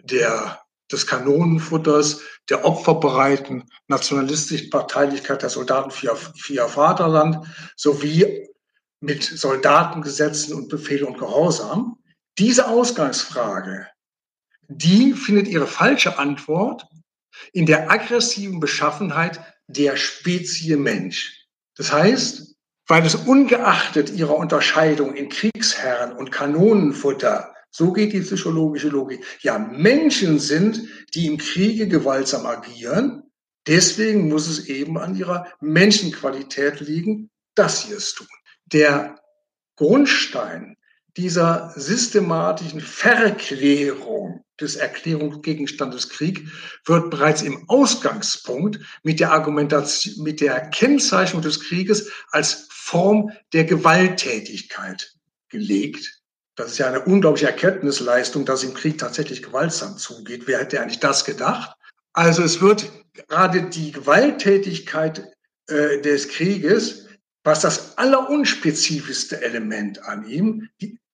der, 0.02 0.60
des 0.90 1.06
Kanonenfutters, 1.06 2.20
der 2.50 2.64
opferbereiten 2.64 3.64
nationalistischen 3.88 4.70
Parteilichkeit 4.70 5.42
der 5.42 5.50
Soldaten 5.50 5.90
für, 5.90 6.16
für 6.16 6.52
ihr 6.52 6.68
Vaterland 6.68 7.46
sowie 7.76 8.48
mit 9.00 9.22
Soldatengesetzen 9.22 10.54
und 10.54 10.68
Befehl 10.68 11.04
und 11.04 11.18
Gehorsam. 11.18 11.98
Diese 12.38 12.68
Ausgangsfrage, 12.68 13.86
die 14.68 15.12
findet 15.12 15.48
ihre 15.48 15.66
falsche 15.66 16.18
Antwort 16.18 16.86
in 17.52 17.66
der 17.66 17.90
aggressiven 17.90 18.60
Beschaffenheit 18.60 19.40
der 19.66 19.96
Spezie 19.96 20.76
Mensch. 20.76 21.46
Das 21.76 21.92
heißt, 21.92 22.53
weil 22.86 23.04
es 23.04 23.14
ungeachtet 23.14 24.10
ihrer 24.10 24.36
Unterscheidung 24.36 25.14
in 25.14 25.28
Kriegsherren 25.28 26.12
und 26.12 26.30
Kanonenfutter, 26.30 27.54
so 27.70 27.92
geht 27.92 28.12
die 28.12 28.20
psychologische 28.20 28.88
Logik, 28.88 29.24
ja 29.40 29.58
Menschen 29.58 30.38
sind, 30.38 30.82
die 31.14 31.26
im 31.26 31.38
Kriege 31.38 31.88
gewaltsam 31.88 32.46
agieren, 32.46 33.24
deswegen 33.66 34.28
muss 34.28 34.48
es 34.48 34.68
eben 34.68 34.98
an 34.98 35.16
ihrer 35.16 35.48
Menschenqualität 35.60 36.80
liegen, 36.80 37.30
dass 37.54 37.82
sie 37.82 37.92
es 37.92 38.14
tun. 38.14 38.28
Der 38.66 39.16
Grundstein 39.76 40.76
dieser 41.16 41.72
systematischen 41.76 42.80
Verklärung 42.80 44.44
des 44.60 44.76
Erklärungsgegenstandes 44.76 46.08
Krieg 46.08 46.46
wird 46.84 47.10
bereits 47.10 47.42
im 47.42 47.68
Ausgangspunkt 47.68 48.80
mit 49.02 49.20
der 49.20 49.32
Argumentation, 49.32 50.22
mit 50.24 50.40
der 50.40 50.68
Kennzeichnung 50.70 51.42
des 51.42 51.60
Krieges 51.60 52.10
als 52.30 52.68
Form 52.84 53.32
der 53.54 53.64
Gewalttätigkeit 53.64 55.14
gelegt. 55.48 56.20
Das 56.54 56.72
ist 56.72 56.78
ja 56.78 56.86
eine 56.86 57.00
unglaubliche 57.00 57.46
Erkenntnisleistung, 57.46 58.44
dass 58.44 58.62
im 58.62 58.74
Krieg 58.74 58.98
tatsächlich 58.98 59.42
gewaltsam 59.42 59.96
zugeht. 59.96 60.46
Wer 60.46 60.58
hätte 60.58 60.78
eigentlich 60.82 61.00
das 61.00 61.24
gedacht? 61.24 61.74
Also 62.12 62.42
es 62.42 62.60
wird 62.60 62.92
gerade 63.14 63.62
die 63.62 63.90
Gewalttätigkeit 63.90 65.32
äh, 65.66 66.02
des 66.02 66.28
Krieges, 66.28 67.06
was 67.42 67.60
das 67.60 67.96
allerunspezifischste 67.96 69.40
Element 69.40 70.02
an 70.04 70.26
ihm, 70.26 70.68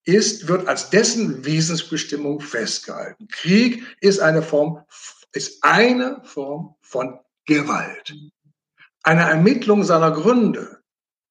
ist, 0.04 0.48
wird 0.48 0.66
als 0.66 0.90
dessen 0.90 1.44
Wesensbestimmung 1.44 2.40
festgehalten. 2.40 3.28
Krieg 3.28 3.84
ist 4.00 4.18
eine 4.18 4.42
Form, 4.42 4.84
ist 5.32 5.62
eine 5.62 6.20
Form 6.24 6.74
von 6.80 7.20
Gewalt. 7.46 8.12
Eine 9.04 9.22
Ermittlung 9.22 9.84
seiner 9.84 10.10
Gründe, 10.10 10.79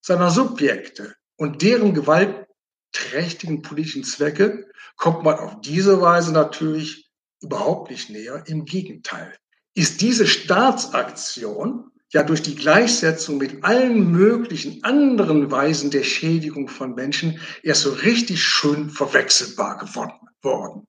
seiner 0.01 0.29
Subjekte 0.29 1.15
und 1.37 1.61
deren 1.61 1.93
gewaltträchtigen 1.93 3.61
politischen 3.61 4.03
Zwecke 4.03 4.69
kommt 4.97 5.23
man 5.23 5.35
auf 5.35 5.61
diese 5.61 6.01
Weise 6.01 6.31
natürlich 6.33 7.09
überhaupt 7.41 7.89
nicht 7.89 8.09
näher. 8.09 8.43
Im 8.47 8.65
Gegenteil. 8.65 9.35
Ist 9.75 10.01
diese 10.01 10.27
Staatsaktion 10.27 11.91
ja 12.11 12.23
durch 12.23 12.41
die 12.41 12.55
Gleichsetzung 12.55 13.37
mit 13.37 13.63
allen 13.63 14.11
möglichen 14.11 14.83
anderen 14.83 15.51
Weisen 15.51 15.91
der 15.91 16.03
Schädigung 16.03 16.67
von 16.67 16.95
Menschen 16.95 17.39
erst 17.63 17.83
so 17.83 17.91
richtig 17.91 18.43
schön 18.43 18.89
verwechselbar 18.89 19.77
geworden. 19.77 20.27
worden. 20.41 20.87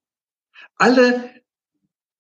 Alle 0.77 1.40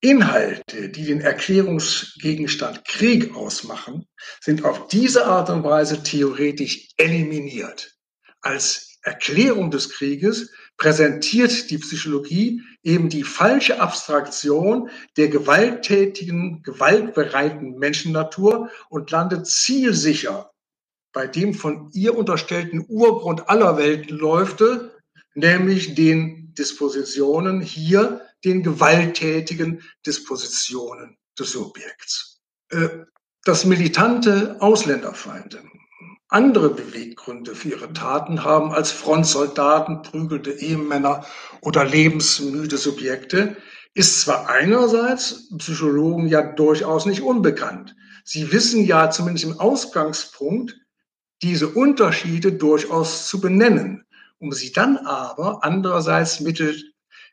Inhalte, 0.03 0.89
die 0.89 1.05
den 1.05 1.21
Erklärungsgegenstand 1.21 2.87
Krieg 2.87 3.35
ausmachen, 3.37 4.07
sind 4.41 4.65
auf 4.65 4.89
diese 4.89 5.27
Art 5.27 5.51
und 5.51 5.63
Weise 5.63 6.03
theoretisch 6.03 6.89
eliminiert. 6.97 7.97
Als 8.41 8.99
Erklärung 9.03 9.71
des 9.71 9.91
Krieges 9.91 10.51
präsentiert 10.79 11.71
die 11.71 11.79
Psychologie 11.79 12.63
eben 12.83 13.11
die 13.11 13.25
falsche 13.25 13.81
Abstraktion 13.81 14.91
der 15.19 15.29
gewalttätigen, 15.29 16.63
gewaltbereiten 16.63 17.79
Menschennatur 17.79 18.71
und 18.89 19.11
landet 19.11 19.47
zielsicher 19.47 20.51
bei 21.13 21.27
dem 21.27 21.55
von 21.55 21.91
ihr 21.93 22.17
unterstellten 22.17 22.85
Urgrund 22.89 23.49
aller 23.49 23.77
Weltenläufe, 23.77 24.97
nämlich 25.35 25.95
den 25.95 26.55
Dispositionen 26.55 27.61
hier 27.61 28.23
den 28.45 28.63
gewalttätigen 28.63 29.83
Dispositionen 30.07 31.17
des 31.39 31.53
Subjekts. 31.53 32.41
Äh, 32.71 32.89
das 33.45 33.65
militante 33.65 34.57
Ausländerfeinde 34.61 35.63
andere 36.31 36.71
Beweggründe 36.71 37.55
für 37.57 37.71
ihre 37.71 37.93
Taten 37.93 38.45
haben 38.45 38.71
als 38.71 38.93
Frontsoldaten, 38.93 40.03
prügelte 40.03 40.53
Ehemänner 40.53 41.27
oder 41.61 41.85
lebensmüde 41.85 42.79
Subjekte, 42.79 43.57
ist 43.95 44.21
zwar 44.21 44.49
einerseits 44.49 45.49
Psychologen 45.59 46.29
ja 46.29 46.43
durchaus 46.43 47.05
nicht 47.07 47.23
unbekannt. 47.23 47.97
Sie 48.25 48.53
wissen 48.53 48.85
ja 48.85 49.11
zumindest 49.11 49.45
im 49.45 49.59
Ausgangspunkt, 49.59 50.77
diese 51.43 51.69
Unterschiede 51.69 52.53
durchaus 52.53 53.27
zu 53.27 53.41
benennen, 53.41 54.05
um 54.39 54.53
sie 54.53 54.71
dann 54.71 54.99
aber 54.99 55.65
andererseits 55.65 56.39
mittels 56.39 56.85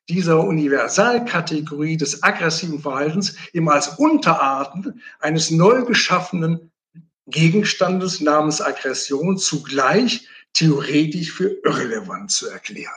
dieser 0.09 0.43
Universalkategorie 0.43 1.97
des 1.97 2.23
aggressiven 2.23 2.79
Verhaltens 2.79 3.35
eben 3.53 3.69
als 3.69 3.99
Unterarten 3.99 5.01
eines 5.19 5.51
neu 5.51 5.83
geschaffenen 5.83 6.71
Gegenstandes 7.27 8.21
namens 8.21 8.61
Aggression 8.61 9.37
zugleich 9.37 10.27
theoretisch 10.53 11.33
für 11.33 11.57
irrelevant 11.63 12.31
zu 12.31 12.47
erklären. 12.47 12.93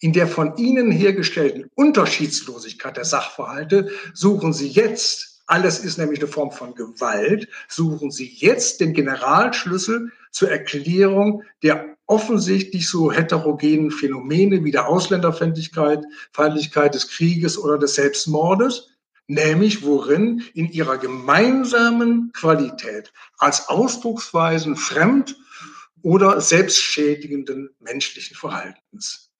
In 0.00 0.12
der 0.12 0.26
von 0.26 0.56
Ihnen 0.56 0.90
hergestellten 0.90 1.70
Unterschiedslosigkeit 1.76 2.96
der 2.96 3.04
Sachverhalte 3.04 3.90
suchen 4.14 4.52
Sie 4.52 4.68
jetzt, 4.68 5.42
alles 5.46 5.78
ist 5.78 5.96
nämlich 5.96 6.18
eine 6.20 6.28
Form 6.28 6.50
von 6.50 6.74
Gewalt, 6.74 7.48
suchen 7.68 8.10
Sie 8.10 8.26
jetzt 8.26 8.80
den 8.80 8.94
Generalschlüssel 8.94 10.10
zur 10.32 10.50
Erklärung 10.50 11.44
der 11.62 11.96
offensichtlich 12.12 12.90
so 12.90 13.10
heterogenen 13.10 13.90
Phänomene 13.90 14.62
wie 14.64 14.70
der 14.70 14.86
Ausländerfeindlichkeit, 14.86 16.04
Feindlichkeit 16.34 16.94
des 16.94 17.08
Krieges 17.08 17.56
oder 17.56 17.78
des 17.78 17.94
Selbstmordes, 17.94 18.90
nämlich 19.28 19.82
worin 19.82 20.42
in 20.52 20.70
ihrer 20.70 20.98
gemeinsamen 20.98 22.30
Qualität 22.34 23.14
als 23.38 23.70
Ausdrucksweisen 23.70 24.76
fremd 24.76 25.38
oder 26.02 26.42
selbstschädigenden 26.42 27.70
menschlichen 27.80 28.36
Verhaltens, 28.36 29.30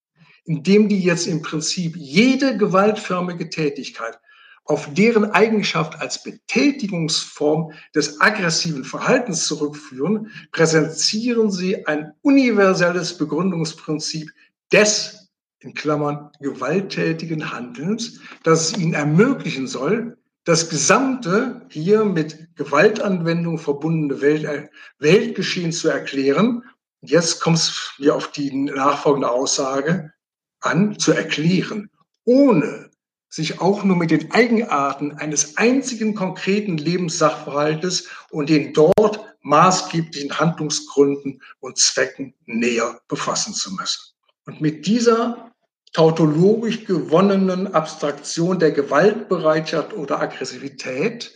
indem 0.45 0.89
die 0.89 1.01
jetzt 1.01 1.27
im 1.27 1.43
Prinzip 1.43 1.95
jede 1.95 2.57
gewaltförmige 2.57 3.51
Tätigkeit 3.51 4.19
auf 4.65 4.93
deren 4.95 5.31
Eigenschaft 5.33 6.01
als 6.01 6.23
Betätigungsform 6.23 7.73
des 7.95 8.21
aggressiven 8.21 8.85
Verhaltens 8.85 9.47
zurückführen, 9.47 10.31
präsentieren 10.53 11.51
sie 11.51 11.87
ein 11.87 12.13
universelles 12.23 13.19
Begründungsprinzip 13.19 14.31
des, 14.73 15.31
in 15.59 15.75
Klammern, 15.75 16.31
gewalttätigen 16.41 17.53
Handelns, 17.53 18.21
das 18.43 18.71
es 18.71 18.79
ihnen 18.79 18.95
ermöglichen 18.95 19.67
soll, 19.67 20.17
das 20.45 20.69
gesamte 20.69 21.67
hier 21.71 22.05
mit 22.05 22.57
Gewaltanwendung 22.57 23.59
verbundene 23.59 24.21
Welt, 24.21 24.45
äh, 24.45 24.69
Weltgeschehen 24.99 25.73
zu 25.73 25.89
erklären. 25.89 26.65
Jetzt 27.01 27.41
kommt 27.41 27.59
es 27.59 27.93
mir 27.99 28.15
auf 28.15 28.33
die 28.33 28.53
nachfolgende 28.53 29.31
Aussage 29.31 30.13
an, 30.61 30.99
zu 30.99 31.13
erklären, 31.13 31.91
ohne 32.25 32.91
sich 33.33 33.63
auch 33.63 33.83
nur 33.83 33.97
mit 33.97 34.11
den 34.11 34.31
Eigenarten 34.31 35.13
eines 35.13 35.57
einzigen 35.57 36.15
konkreten 36.15 36.77
Lebenssachverhaltes 36.77 38.09
und 38.29 38.51
den 38.51 38.75
dort 38.75 39.25
maßgeblichen 39.41 40.39
Handlungsgründen 40.39 41.43
und 41.61 41.79
Zwecken 41.79 42.35
näher 42.45 43.01
befassen 43.09 43.55
zu 43.55 43.73
müssen. 43.73 44.13
Und 44.45 44.61
mit 44.61 44.87
dieser 44.87 45.51
tautologisch 45.95 46.85
gewonnenen 46.85 47.73
Abstraktion 47.75 48.59
der 48.59 48.71
Gewaltbereitschaft 48.71 49.95
oder 49.95 50.21
Aggressivität 50.21 51.35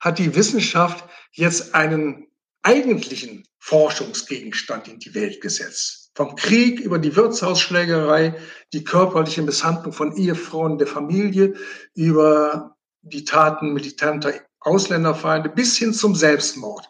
hat 0.00 0.18
die 0.18 0.34
Wissenschaft 0.34 1.04
jetzt 1.30 1.76
einen 1.76 2.26
eigentlichen 2.62 3.46
Forschungsgegenstand 3.60 4.88
in 4.88 4.98
die 4.98 5.14
Welt 5.14 5.40
gesetzt. 5.40 6.05
Vom 6.16 6.34
Krieg 6.34 6.80
über 6.80 6.98
die 6.98 7.14
Wirtshausschlägerei, 7.14 8.34
die 8.72 8.84
körperliche 8.84 9.42
Misshandlung 9.42 9.92
von 9.92 10.16
Ehefrauen 10.16 10.78
der 10.78 10.86
Familie, 10.86 11.52
über 11.92 12.74
die 13.02 13.26
Taten 13.26 13.74
militanter 13.74 14.32
Ausländerfeinde 14.60 15.50
bis 15.50 15.76
hin 15.76 15.92
zum 15.92 16.14
Selbstmord. 16.14 16.88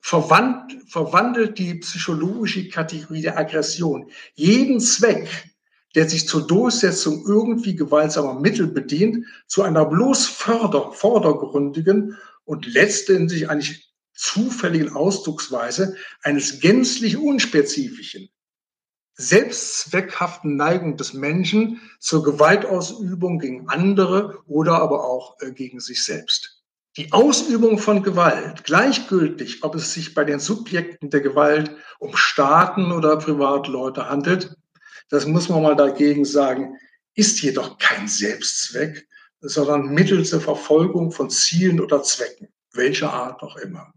Verwand, 0.00 0.76
verwandelt 0.88 1.56
die 1.60 1.74
psychologische 1.74 2.68
Kategorie 2.68 3.22
der 3.22 3.38
Aggression 3.38 4.10
jeden 4.34 4.80
Zweck, 4.80 5.28
der 5.94 6.08
sich 6.08 6.26
zur 6.26 6.44
Durchsetzung 6.44 7.24
irgendwie 7.28 7.76
gewaltsamer 7.76 8.40
Mittel 8.40 8.66
bedient, 8.66 9.24
zu 9.46 9.62
einer 9.62 9.84
bloß 9.84 10.26
förder, 10.26 10.90
vordergründigen 10.90 12.18
und 12.44 12.66
letztendlich 12.66 13.48
eigentlich 13.48 13.94
zufälligen 14.14 14.96
Ausdrucksweise 14.96 15.94
eines 16.24 16.58
gänzlich 16.58 17.16
unspezifischen, 17.16 18.30
selbstzweckhaften 19.18 20.56
Neigung 20.56 20.96
des 20.96 21.12
Menschen 21.12 21.80
zur 21.98 22.22
Gewaltausübung 22.22 23.40
gegen 23.40 23.68
andere 23.68 24.38
oder 24.46 24.80
aber 24.80 25.04
auch 25.04 25.36
äh, 25.40 25.50
gegen 25.50 25.80
sich 25.80 26.04
selbst. 26.04 26.62
Die 26.96 27.12
Ausübung 27.12 27.78
von 27.78 28.02
Gewalt, 28.02 28.64
gleichgültig, 28.64 29.62
ob 29.62 29.74
es 29.74 29.92
sich 29.92 30.14
bei 30.14 30.24
den 30.24 30.40
Subjekten 30.40 31.10
der 31.10 31.20
Gewalt 31.20 31.70
um 31.98 32.16
Staaten 32.16 32.92
oder 32.92 33.16
Privatleute 33.16 34.08
handelt, 34.08 34.56
das 35.10 35.26
muss 35.26 35.48
man 35.48 35.62
mal 35.62 35.76
dagegen 35.76 36.24
sagen, 36.24 36.76
ist 37.14 37.42
jedoch 37.42 37.78
kein 37.78 38.06
Selbstzweck, 38.06 39.08
sondern 39.40 39.88
Mittel 39.88 40.24
zur 40.24 40.40
Verfolgung 40.40 41.10
von 41.10 41.30
Zielen 41.30 41.80
oder 41.80 42.02
Zwecken, 42.02 42.48
welcher 42.72 43.12
Art 43.12 43.42
auch 43.42 43.56
immer. 43.56 43.92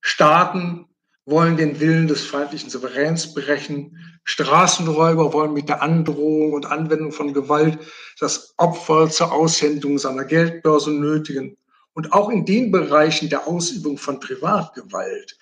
Staaten 0.00 0.86
wollen 1.30 1.56
den 1.56 1.80
Willen 1.80 2.08
des 2.08 2.24
feindlichen 2.24 2.70
Souveräns 2.70 3.34
brechen. 3.34 3.96
Straßenräuber 4.24 5.32
wollen 5.32 5.52
mit 5.52 5.68
der 5.68 5.82
Androhung 5.82 6.52
und 6.52 6.66
Anwendung 6.66 7.12
von 7.12 7.32
Gewalt 7.32 7.78
das 8.18 8.54
Opfer 8.58 9.08
zur 9.10 9.32
Aushändigung 9.32 9.98
seiner 9.98 10.24
Geldbörse 10.24 10.90
nötigen. 10.90 11.56
Und 11.94 12.12
auch 12.12 12.30
in 12.30 12.44
den 12.44 12.70
Bereichen 12.70 13.28
der 13.28 13.46
Ausübung 13.46 13.98
von 13.98 14.20
Privatgewalt, 14.20 15.38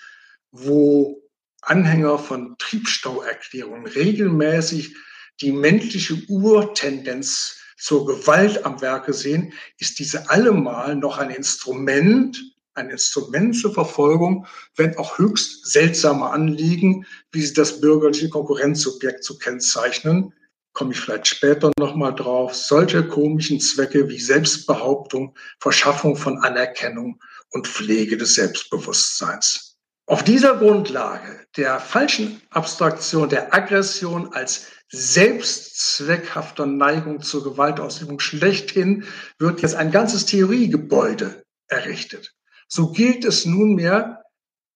wo 0.50 1.22
Anhänger 1.62 2.18
von 2.18 2.56
Triebstauerklärungen 2.58 3.86
regelmäßig 3.86 4.94
die 5.40 5.52
menschliche 5.52 6.14
Urtendenz 6.28 7.56
zur 7.76 8.06
Gewalt 8.06 8.64
am 8.64 8.80
Werke 8.80 9.12
sehen, 9.12 9.52
ist 9.78 9.98
diese 9.98 10.30
allemal 10.30 10.96
noch 10.96 11.18
ein 11.18 11.30
Instrument 11.30 12.47
ein 12.78 12.90
Instrument 12.90 13.56
zur 13.56 13.74
Verfolgung, 13.74 14.46
wenn 14.76 14.96
auch 14.96 15.18
höchst 15.18 15.66
seltsame 15.66 16.30
Anliegen, 16.30 17.04
wie 17.32 17.42
sie 17.42 17.52
das 17.52 17.80
bürgerliche 17.80 18.30
Konkurrenzsubjekt 18.30 19.22
zu 19.24 19.38
kennzeichnen, 19.38 20.32
komme 20.72 20.92
ich 20.92 21.00
vielleicht 21.00 21.26
später 21.26 21.72
nochmal 21.78 22.14
drauf, 22.14 22.54
solche 22.54 23.06
komischen 23.06 23.60
Zwecke 23.60 24.08
wie 24.08 24.20
Selbstbehauptung, 24.20 25.36
Verschaffung 25.58 26.16
von 26.16 26.38
Anerkennung 26.38 27.20
und 27.50 27.66
Pflege 27.66 28.16
des 28.16 28.34
Selbstbewusstseins. 28.34 29.76
Auf 30.06 30.22
dieser 30.22 30.56
Grundlage 30.56 31.44
der 31.56 31.80
falschen 31.80 32.40
Abstraktion 32.50 33.28
der 33.28 33.52
Aggression 33.52 34.32
als 34.32 34.68
selbstzweckhafter 34.90 36.64
Neigung 36.64 37.20
zur 37.20 37.44
Gewaltausübung 37.44 38.20
schlechthin 38.20 39.04
wird 39.38 39.60
jetzt 39.60 39.74
ein 39.74 39.90
ganzes 39.90 40.24
Theoriegebäude 40.24 41.42
errichtet 41.66 42.37
so 42.68 42.92
gilt 42.92 43.24
es 43.24 43.44
nunmehr 43.46 44.22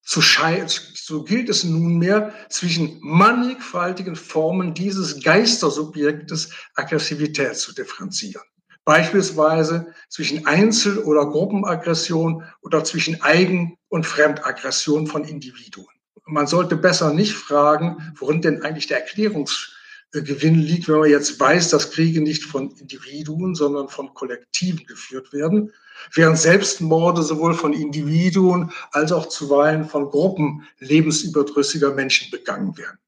zu 0.05 0.21
so 0.21 1.23
gilt 1.23 1.49
es 1.49 1.63
nunmehr 1.63 2.35
zwischen 2.49 2.99
mannigfaltigen 3.03 4.17
Formen 4.17 4.75
dieses 4.75 5.23
Geistersubjektes 5.23 6.51
Aggressivität 6.75 7.57
zu 7.57 7.73
differenzieren. 7.73 8.43
Beispielsweise 8.85 9.95
zwischen 10.09 10.45
Einzel- 10.47 10.99
oder 10.99 11.27
Gruppenaggression 11.27 12.43
oder 12.63 12.83
zwischen 12.83 13.23
Eigen- 13.23 13.77
und 13.89 14.07
Fremdaggression 14.07 15.07
von 15.07 15.25
Individuen. 15.25 15.87
Man 16.27 16.49
sollte 16.49 16.77
besser 16.77 17.13
nicht 17.13 17.35
fragen, 17.35 18.13
worin 18.17 18.43
denn 18.43 18.63
eigentlich 18.63 18.89
der 18.89 19.01
Erklärungsgewinn 19.01 20.59
liegt, 20.59 20.89
wenn 20.89 20.99
man 20.99 21.11
jetzt 21.11 21.39
weiß, 21.39 21.71
dass 21.71 21.93
Kriege 21.93 22.21
nicht 22.21 22.45
von 22.45 22.71
Individuen, 22.73 23.55
sondern 23.55 23.89
von 23.89 24.15
Kollektiven 24.15 24.85
geführt 24.87 25.33
werden, 25.33 25.73
während 26.13 26.39
Selbstmorde 26.39 27.23
sowohl 27.23 27.55
von 27.55 27.73
Individuen 27.73 28.73
als 28.93 29.13
auch 29.13 29.27
zuweilen 29.27 29.89
von 29.89 30.11
Gruppen 30.11 30.67
lebensüberdrüssiger 30.79 31.93
Menschen 31.95 32.31
begangen 32.31 32.77
werden. 32.77 32.99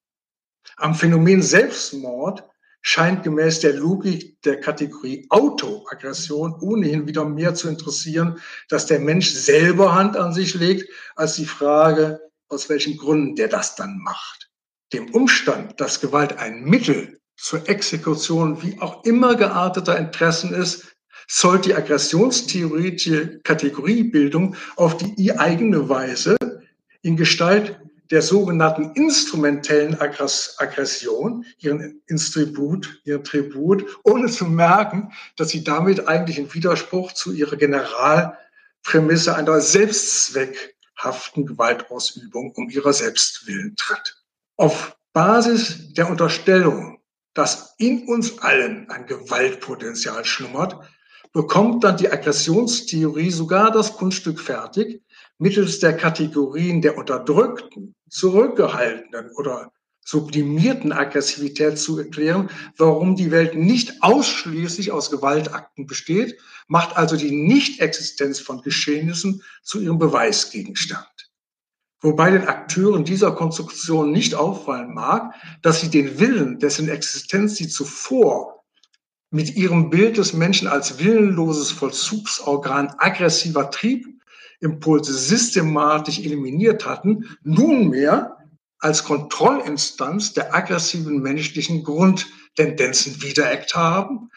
Am 0.77 0.95
Phänomen 0.95 1.43
Selbstmord 1.43 2.45
scheint 2.87 3.23
gemäß 3.23 3.61
der 3.61 3.73
Logik 3.75 4.41
der 4.43 4.61
Kategorie 4.61 5.27
Autoaggression 5.31 6.55
ohnehin 6.61 7.07
wieder 7.07 7.25
mehr 7.25 7.55
zu 7.55 7.69
interessieren, 7.69 8.39
dass 8.69 8.87
der 8.87 9.01
Mensch 9.01 9.31
selber 9.31 9.95
Hand 9.95 10.17
an 10.17 10.35
sich 10.35 10.55
legt, 10.55 10.91
als 11.17 11.37
die 11.37 11.47
Frage, 11.47 12.21
aus 12.49 12.69
welchen 12.69 12.97
Gründen 12.99 13.37
der 13.37 13.49
das 13.49 13.75
dann 13.75 13.99
macht. 13.99 14.51
Dem 14.93 15.11
Umstand, 15.15 15.81
dass 15.81 16.01
Gewalt 16.01 16.39
ein 16.39 16.65
Mittel 16.65 17.21
zur 17.37 17.69
Exekution 17.69 18.63
wie 18.63 18.79
auch 18.81 19.03
immer 19.05 19.35
gearteter 19.35 19.99
Interessen 19.99 20.53
ist, 20.53 20.94
sollte 21.27 21.71
die 21.71 21.75
aggressionstheoretische 21.75 23.41
Kategoriebildung 23.41 24.57
auf 24.77 24.97
die 24.97 25.37
eigene 25.39 25.89
Weise 25.89 26.37
in 27.03 27.17
Gestalt 27.17 27.79
der 28.11 28.23
sogenannten 28.23 28.93
instrumentellen 28.95 29.99
Aggression, 30.01 31.45
ihren 31.59 32.03
Instribut, 32.07 33.01
ihren 33.05 33.25
Tribut, 33.25 33.85
ohne 34.05 34.29
zu 34.31 34.45
merken, 34.45 35.13
dass 35.37 35.49
sie 35.51 35.65
damit 35.65 36.07
eigentlich 36.07 36.39
in 36.39 36.53
Widerspruch 36.53 37.13
zu 37.13 37.33
ihrer 37.33 37.57
Generalprämisse 37.57 39.35
einer 39.35 39.61
selbstzweckhaften 39.61 41.47
Gewaltausübung 41.47 42.53
um 42.53 42.69
ihrer 42.69 42.93
selbst 42.93 43.47
willen 43.47 43.75
tritt. 43.77 44.23
Auf 44.57 44.97
Basis 45.13 45.93
der 45.95 46.11
Unterstellung, 46.11 47.01
dass 47.33 47.75
in 47.79 48.07
uns 48.07 48.39
allen 48.41 48.89
ein 48.91 49.07
Gewaltpotenzial 49.07 50.25
schlummert, 50.25 50.77
bekommt 51.35 51.83
dann 51.83 51.97
die 51.97 52.11
Aggressionstheorie 52.11 53.31
sogar 53.31 53.73
das 53.73 53.97
Kunststück 53.97 54.41
fertig, 54.41 55.03
mittels 55.39 55.81
der 55.81 55.97
Kategorien 55.97 56.81
der 56.81 56.97
unterdrückten, 56.97 57.95
zurückgehaltenen 58.09 59.31
oder 59.37 59.73
sublimierten 60.07 60.93
Aggressivität 60.93 61.79
zu 61.79 61.99
erklären, 61.99 62.51
warum 62.77 63.17
die 63.17 63.31
Welt 63.31 63.57
nicht 63.57 64.03
ausschließlich 64.03 64.93
aus 64.93 65.11
Gewaltakten 65.11 65.87
besteht, 65.87 66.39
macht 66.69 66.97
also 66.97 67.17
die 67.17 67.33
Nichtexistenz 67.33 68.39
von 68.39 68.61
Geschehnissen 68.61 69.43
zu 69.63 69.81
ihrem 69.81 69.99
Beweisgegenstand. 69.99 71.09
Wobei 72.01 72.31
den 72.31 72.47
Akteuren 72.47 73.05
dieser 73.05 73.33
Konstruktion 73.33 74.13
nicht 74.13 74.35
auffallen 74.35 74.95
mag, 74.95 75.35
dass 75.63 75.81
sie 75.81 75.89
den 75.89 76.21
Willen, 76.21 76.59
dessen 76.59 76.89
Existenz 76.89 77.57
sie 77.57 77.69
zuvor 77.69 78.54
mit 79.35 79.57
ihrem 79.57 79.91
Bild 79.91 80.17
des 80.17 80.33
Menschen 80.33 80.69
als 80.69 81.01
willenloses 81.01 81.73
Vollzugsorgan 81.73 82.95
aggressiver 82.99 83.69
Trieb 83.69 84.07
Impulse 84.61 85.13
systematisch 85.13 86.21
eliminiert 86.21 86.87
hatten, 86.87 87.37
nunmehr 87.43 88.37
als 88.79 89.03
Kontrollinstanz 89.03 90.35
der 90.35 90.55
aggressiven 90.55 91.21
menschlichen 91.21 91.83
Grundtendenzen 91.83 93.21
wiedereckt 93.23 93.75
haben. 93.75 94.31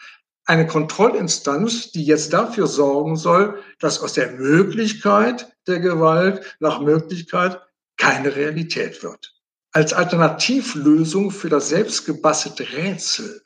Eine 0.44 0.66
Kontrollinstanz, 0.66 1.92
die 1.92 2.04
jetzt 2.04 2.32
dafür 2.32 2.66
sorgen 2.66 3.14
soll, 3.14 3.62
dass 3.78 4.00
aus 4.00 4.14
der 4.14 4.32
Möglichkeit 4.32 5.54
der 5.68 5.78
Gewalt 5.78 6.56
nach 6.58 6.80
Möglichkeit 6.80 7.60
keine 7.96 8.34
Realität 8.34 9.04
wird. 9.04 9.32
Als 9.70 9.92
Alternativlösung 9.92 11.30
für 11.30 11.48
das 11.48 11.68
selbstgebastelte 11.68 12.72
Rätsel, 12.72 13.42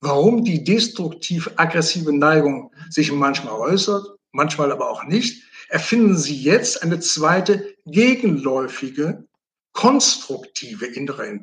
warum 0.00 0.44
die 0.44 0.64
destruktiv 0.64 1.50
aggressive 1.56 2.12
Neigung 2.12 2.72
sich 2.90 3.10
manchmal 3.12 3.54
äußert, 3.54 4.06
manchmal 4.32 4.72
aber 4.72 4.90
auch 4.90 5.04
nicht, 5.04 5.42
erfinden 5.68 6.16
Sie 6.16 6.36
jetzt 6.36 6.82
eine 6.82 7.00
zweite 7.00 7.74
gegenläufige, 7.86 9.26
konstruktive 9.72 10.86
innere 10.86 11.40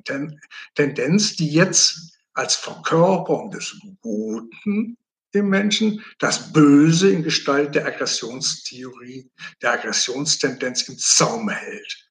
Tendenz, 0.75 1.35
die 1.35 1.49
jetzt 1.49 2.17
als 2.33 2.55
Verkörperung 2.55 3.51
des 3.51 3.75
Guten 4.01 4.97
im 5.33 5.49
Menschen 5.49 6.03
das 6.19 6.51
Böse 6.51 7.09
in 7.09 7.23
Gestalt 7.23 7.75
der 7.75 7.85
Aggressionstheorie, 7.85 9.29
der 9.61 9.73
Aggressionstendenz 9.73 10.83
im 10.89 10.97
Zaum 10.97 11.49
hält. 11.49 12.09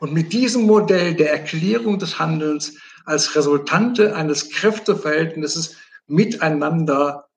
Und 0.00 0.12
mit 0.12 0.32
diesem 0.32 0.62
Modell 0.62 1.14
der 1.14 1.32
Erklärung 1.32 1.98
des 1.98 2.18
Handelns 2.18 2.76
als 3.06 3.34
Resultante 3.34 4.14
eines 4.14 4.50
Kräfteverhältnisses 4.50 5.76
miteinander 6.06 7.28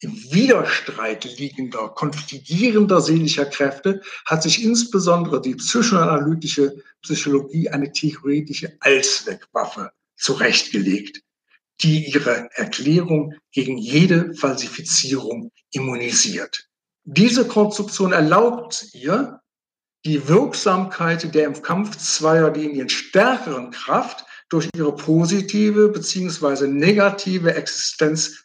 im 0.00 0.12
Widerstreit 0.32 1.24
liegender, 1.38 1.88
konfligierender 1.88 3.00
seelischer 3.00 3.46
Kräfte 3.46 4.00
hat 4.26 4.42
sich 4.42 4.62
insbesondere 4.62 5.40
die 5.40 5.56
psychoanalytische 5.56 6.82
Psychologie 7.02 7.68
eine 7.68 7.90
theoretische 7.92 8.76
Allzweckwaffe 8.80 9.90
zurechtgelegt, 10.16 11.22
die 11.80 12.06
ihre 12.12 12.48
Erklärung 12.54 13.34
gegen 13.52 13.76
jede 13.76 14.34
Falsifizierung 14.34 15.50
immunisiert. 15.72 16.68
Diese 17.04 17.46
Konstruktion 17.46 18.12
erlaubt 18.12 18.86
ihr, 18.92 19.40
die 20.04 20.28
Wirksamkeit 20.28 21.34
der 21.34 21.46
im 21.46 21.60
Kampf 21.60 21.96
zweier 21.96 22.52
Linien 22.52 22.88
stärkeren 22.88 23.72
Kraft 23.72 24.24
durch 24.48 24.68
ihre 24.74 24.94
positive 24.94 25.88
beziehungsweise 25.88 26.68
negative 26.68 27.54
Existenz 27.54 28.44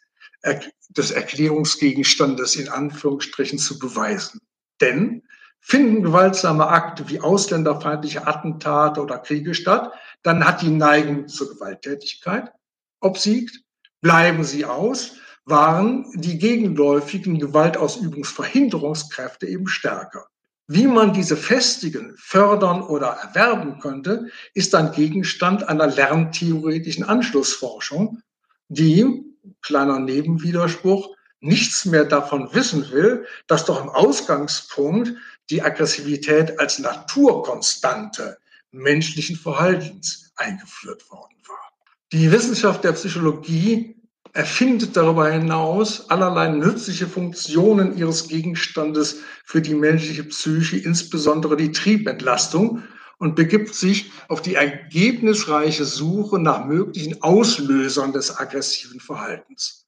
des 0.90 1.10
Erklärungsgegenstandes 1.10 2.56
in 2.56 2.68
Anführungsstrichen 2.68 3.58
zu 3.58 3.78
beweisen. 3.78 4.40
Denn 4.80 5.22
finden 5.60 6.02
gewaltsame 6.02 6.68
Akte 6.68 7.08
wie 7.08 7.20
ausländerfeindliche 7.20 8.26
Attentate 8.26 9.00
oder 9.00 9.18
Kriege 9.18 9.54
statt, 9.54 9.92
dann 10.22 10.44
hat 10.44 10.60
die 10.60 10.68
Neigung 10.68 11.28
zur 11.28 11.54
Gewalttätigkeit 11.54 12.52
obsiegt. 13.00 13.62
Bleiben 14.02 14.44
sie 14.44 14.66
aus, 14.66 15.14
waren 15.46 16.04
die 16.14 16.38
gegenläufigen 16.38 17.38
Gewaltausübungsverhinderungskräfte 17.38 19.46
eben 19.46 19.66
stärker. 19.66 20.26
Wie 20.66 20.86
man 20.86 21.12
diese 21.12 21.36
festigen, 21.36 22.14
fördern 22.16 22.82
oder 22.82 23.08
erwerben 23.08 23.80
könnte, 23.80 24.30
ist 24.54 24.72
dann 24.72 24.92
Gegenstand 24.92 25.68
einer 25.68 25.86
lerntheoretischen 25.86 27.04
Anschlussforschung, 27.04 28.22
die 28.68 29.24
kleiner 29.60 29.98
Nebenwiderspruch, 29.98 31.14
nichts 31.40 31.84
mehr 31.84 32.06
davon 32.06 32.48
wissen 32.54 32.90
will, 32.90 33.26
dass 33.46 33.66
doch 33.66 33.82
im 33.82 33.90
Ausgangspunkt 33.90 35.12
die 35.50 35.60
Aggressivität 35.60 36.58
als 36.58 36.78
Naturkonstante 36.78 38.38
menschlichen 38.70 39.36
Verhaltens 39.36 40.32
eingeführt 40.36 41.10
worden 41.10 41.36
war. 41.46 41.72
Die 42.12 42.32
Wissenschaft 42.32 42.84
der 42.84 42.92
Psychologie 42.92 43.93
erfindet 44.34 44.96
darüber 44.96 45.30
hinaus 45.30 46.10
allerlei 46.10 46.48
nützliche 46.48 47.06
Funktionen 47.06 47.96
ihres 47.96 48.28
Gegenstandes 48.28 49.20
für 49.44 49.62
die 49.62 49.74
menschliche 49.74 50.24
Psyche, 50.24 50.76
insbesondere 50.76 51.56
die 51.56 51.72
Triebentlastung, 51.72 52.82
und 53.18 53.36
begibt 53.36 53.74
sich 53.74 54.10
auf 54.28 54.42
die 54.42 54.56
ergebnisreiche 54.56 55.84
Suche 55.84 56.40
nach 56.40 56.66
möglichen 56.66 57.22
Auslösern 57.22 58.12
des 58.12 58.36
aggressiven 58.36 58.98
Verhaltens. 58.98 59.86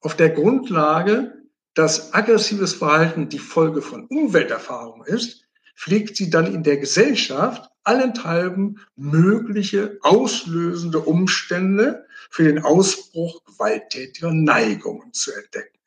Auf 0.00 0.16
der 0.16 0.30
Grundlage, 0.30 1.34
dass 1.74 2.14
aggressives 2.14 2.74
Verhalten 2.74 3.28
die 3.28 3.40
Folge 3.40 3.82
von 3.82 4.06
Umwelterfahrung 4.06 5.04
ist, 5.04 5.44
pflegt 5.74 6.16
sie 6.16 6.30
dann 6.30 6.46
in 6.46 6.62
der 6.62 6.76
Gesellschaft 6.76 7.68
allenthalben 7.82 8.78
mögliche 8.94 9.98
auslösende 10.02 11.00
Umstände 11.00 12.06
für 12.32 12.44
den 12.44 12.64
Ausbruch 12.64 13.44
gewalttätiger 13.44 14.32
Neigungen 14.32 15.12
zu 15.12 15.32
entdecken. 15.32 15.78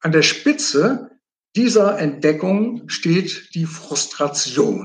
An 0.00 0.12
der 0.12 0.22
Spitze 0.22 1.10
dieser 1.54 1.98
Entdeckung 1.98 2.88
steht 2.88 3.54
die 3.54 3.64
Frustration 3.64 4.84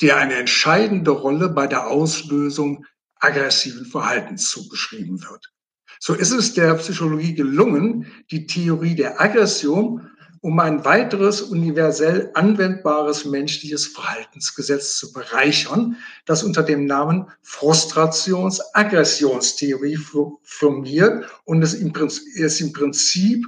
der 0.00 0.16
eine 0.16 0.34
entscheidende 0.34 1.12
Rolle 1.12 1.48
bei 1.48 1.68
der 1.68 1.86
Auslösung 1.86 2.84
aggressiven 3.16 3.86
Verhaltens 3.86 4.50
zugeschrieben 4.50 5.22
wird. 5.22 5.52
So 6.00 6.14
ist 6.14 6.32
es 6.32 6.54
der 6.54 6.74
Psychologie 6.74 7.34
gelungen, 7.34 8.12
die 8.30 8.46
Theorie 8.46 8.96
der 8.96 9.20
Aggression 9.20 10.10
um 10.44 10.60
ein 10.60 10.84
weiteres 10.84 11.40
universell 11.40 12.30
anwendbares 12.34 13.24
menschliches 13.24 13.86
Verhaltensgesetz 13.86 14.98
zu 14.98 15.10
bereichern, 15.10 15.96
das 16.26 16.42
unter 16.42 16.62
dem 16.62 16.84
Namen 16.84 17.30
Frustrations-Aggressionstheorie 17.40 19.98
firmiert 20.42 21.24
und 21.46 21.62
es 21.62 21.72
im, 21.72 21.94
Prinzip, 21.94 22.24
es 22.36 22.60
im 22.60 22.74
Prinzip 22.74 23.46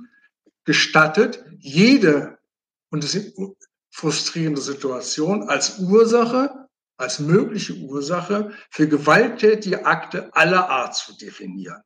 gestattet, 0.65 1.45
jede, 1.59 2.39
und 2.89 3.05
ist 3.05 3.35
frustrierende 3.91 4.63
Situation, 4.63 5.51
als 5.51 5.79
Ursache, 5.79 6.67
als 6.97 7.19
mögliche 7.19 7.75
Ursache 7.75 8.53
für 8.71 8.89
gewalttätige 8.89 9.85
Akte 9.85 10.35
aller 10.35 10.71
Art 10.71 10.97
zu 10.97 11.15
definieren. 11.15 11.83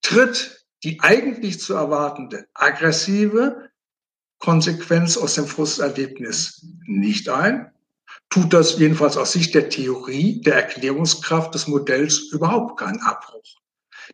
Tritt 0.00 0.64
die 0.84 1.00
eigentlich 1.00 1.58
zu 1.58 1.74
erwartende 1.74 2.46
aggressive 2.54 3.68
Konsequenz 4.38 5.16
aus 5.16 5.34
dem 5.34 5.46
Frusterlebnis 5.46 6.66
nicht 6.86 7.28
ein, 7.28 7.70
tut 8.30 8.52
das 8.52 8.78
jedenfalls 8.78 9.16
aus 9.16 9.32
Sicht 9.32 9.54
der 9.54 9.68
Theorie, 9.68 10.40
der 10.42 10.54
Erklärungskraft 10.54 11.54
des 11.54 11.66
Modells 11.66 12.30
überhaupt 12.32 12.78
keinen 12.78 13.00
Abbruch. 13.00 13.56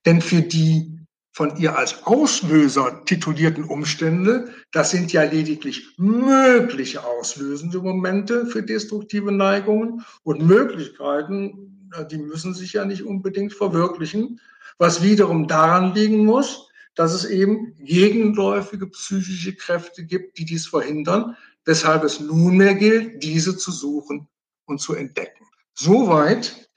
Denn 0.07 0.21
für 0.21 0.43
die 0.43 0.99
von 1.33 1.57
ihr 1.57 1.77
als 1.77 2.05
Auslöser 2.05 3.05
titulierten 3.07 3.65
Umstände, 3.65 4.53
das 4.71 4.93
sind 4.93 5.13
ja 5.13 5.25
lediglich 5.25 5.95
mögliche 5.99 7.05
auslösende 7.05 7.81
Momente 7.81 8.47
für 8.47 8.63
destruktive 8.63 9.33
Neigungen 9.33 10.05
und 10.23 10.47
Möglichkeiten, 10.47 11.91
die 12.11 12.19
müssen 12.19 12.55
sich 12.55 12.73
ja 12.73 12.85
nicht 12.85 13.03
unbedingt 13.03 13.53
verwirklichen, 13.53 14.41
was 14.79 15.03
wiederum 15.03 15.49
daran 15.49 15.95
liegen 15.95 16.25
muss, 16.25 16.69
dass 16.95 17.13
es 17.13 17.25
eben 17.25 17.75
gegenläufige 17.77 18.87
psychische 18.89 19.55
Kräfte 19.55 20.05
gibt, 20.05 20.39
die 20.39 20.45
dies 20.45 20.67
verhindern, 20.67 21.37
weshalb 21.65 22.05
es 22.05 22.21
nunmehr 22.21 22.75
gilt, 22.75 23.23
diese 23.23 23.57
zu 23.57 23.73
suchen 23.73 24.29
und 24.67 24.81
zu 24.81 24.95
entdecken. 24.95 25.47
Soweit 25.75 26.69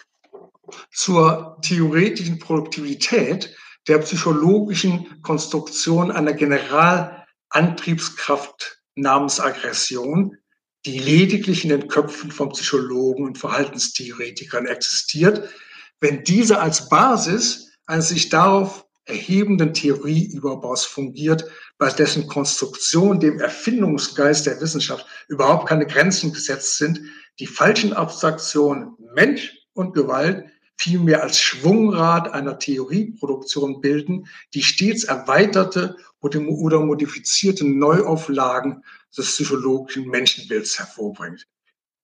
zur 0.91 1.57
theoretischen 1.61 2.39
Produktivität 2.39 3.55
der 3.87 3.99
psychologischen 3.99 5.21
Konstruktion 5.21 6.11
einer 6.11 6.33
Generalantriebskraft 6.33 8.81
namens 8.95 9.39
Aggression, 9.39 10.35
die 10.85 10.99
lediglich 10.99 11.63
in 11.63 11.69
den 11.69 11.87
Köpfen 11.87 12.31
von 12.31 12.49
Psychologen 12.49 13.23
und 13.25 13.37
Verhaltenstheoretikern 13.37 14.65
existiert, 14.65 15.47
wenn 15.99 16.23
diese 16.23 16.59
als 16.59 16.89
Basis 16.89 17.71
eines 17.85 18.09
sich 18.09 18.29
darauf 18.29 18.86
erhebenden 19.07 19.73
Theorieüberbaus 19.73 20.85
fungiert, 20.85 21.45
bei 21.77 21.89
dessen 21.89 22.27
Konstruktion 22.27 23.19
dem 23.19 23.39
Erfindungsgeist 23.39 24.45
der 24.45 24.59
Wissenschaft 24.61 25.05
überhaupt 25.27 25.67
keine 25.67 25.85
Grenzen 25.85 26.33
gesetzt 26.33 26.77
sind, 26.77 27.01
die 27.39 27.47
falschen 27.47 27.93
Abstraktionen 27.93 28.95
Mensch 29.13 29.57
und 29.73 29.93
Gewalt 29.93 30.45
vielmehr 30.75 31.23
als 31.23 31.39
Schwungrad 31.39 32.33
einer 32.33 32.59
Theorieproduktion 32.59 33.81
bilden, 33.81 34.27
die 34.53 34.61
stets 34.61 35.03
erweiterte 35.03 35.95
oder 36.19 36.79
modifizierte 36.79 37.65
Neuauflagen 37.65 38.83
des 39.15 39.27
psychologischen 39.27 40.07
Menschenbilds 40.07 40.77
hervorbringt. 40.77 41.47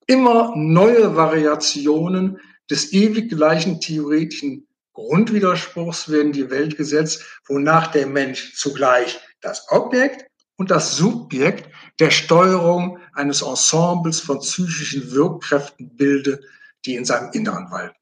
Immer 0.08 0.54
neue 0.56 1.16
Variationen 1.16 2.39
des 2.70 2.93
ewig 2.93 3.30
gleichen 3.30 3.80
theoretischen 3.80 4.68
Grundwiderspruchs 4.94 6.10
werden 6.10 6.32
die 6.32 6.50
Welt 6.50 6.78
gesetzt, 6.78 7.24
wonach 7.48 7.88
der 7.88 8.08
Mensch 8.08 8.56
zugleich 8.56 9.20
das 9.41 9.70
Objekt 9.70 10.26
und 10.56 10.72
das 10.72 10.96
Subjekt 10.96 11.70
der 12.00 12.12
Steuerung 12.12 13.00
eines 13.14 13.41
Ensembles 13.41 14.20
von 14.20 14.39
psychischen 14.39 15.12
Wirkkräften 15.12 15.96
bilde, 15.96 16.41
die 16.86 16.96
in 16.96 17.06
seinem 17.06 17.32
Inneren 17.34 17.72
walten. 17.72 17.96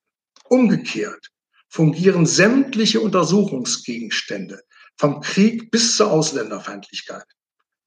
Umgekehrt 0.50 1.32
fungieren 1.70 2.26
sämtliche 2.26 3.00
Untersuchungsgegenstände 3.00 4.62
vom 4.98 5.22
Krieg 5.22 5.72
bis 5.72 5.96
zur 5.96 6.12
Ausländerfeindlichkeit, 6.12 7.26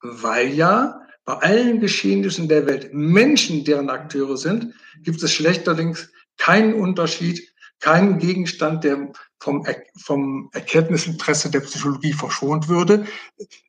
weil 0.01 0.49
ja 0.49 0.99
bei 1.23 1.33
allen 1.33 1.79
Geschehnissen 1.79 2.47
der 2.47 2.65
Welt 2.65 2.93
Menschen 2.93 3.63
deren 3.63 3.89
Akteure 3.89 4.37
sind, 4.37 4.73
gibt 5.03 5.21
es 5.21 5.31
schlechterdings 5.33 6.11
keinen 6.37 6.73
Unterschied 6.73 7.54
kein 7.85 8.17
Gegenstand, 8.17 8.83
der 8.83 9.11
vom, 9.39 9.63
vom 9.95 10.49
Erkenntnisinteresse 10.53 11.51
der 11.51 11.59
Psychologie 11.59 12.13
verschont 12.13 12.67
würde. 12.67 13.05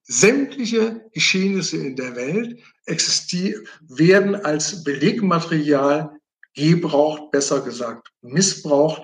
Sämtliche 0.04 1.04
Geschehnisse 1.12 1.76
in 1.76 1.96
der 1.96 2.16
Welt 2.16 2.58
werden 2.86 4.34
als 4.36 4.84
Belegmaterial 4.84 6.16
gebraucht, 6.54 7.30
besser 7.30 7.60
gesagt 7.60 8.10
missbraucht, 8.22 9.02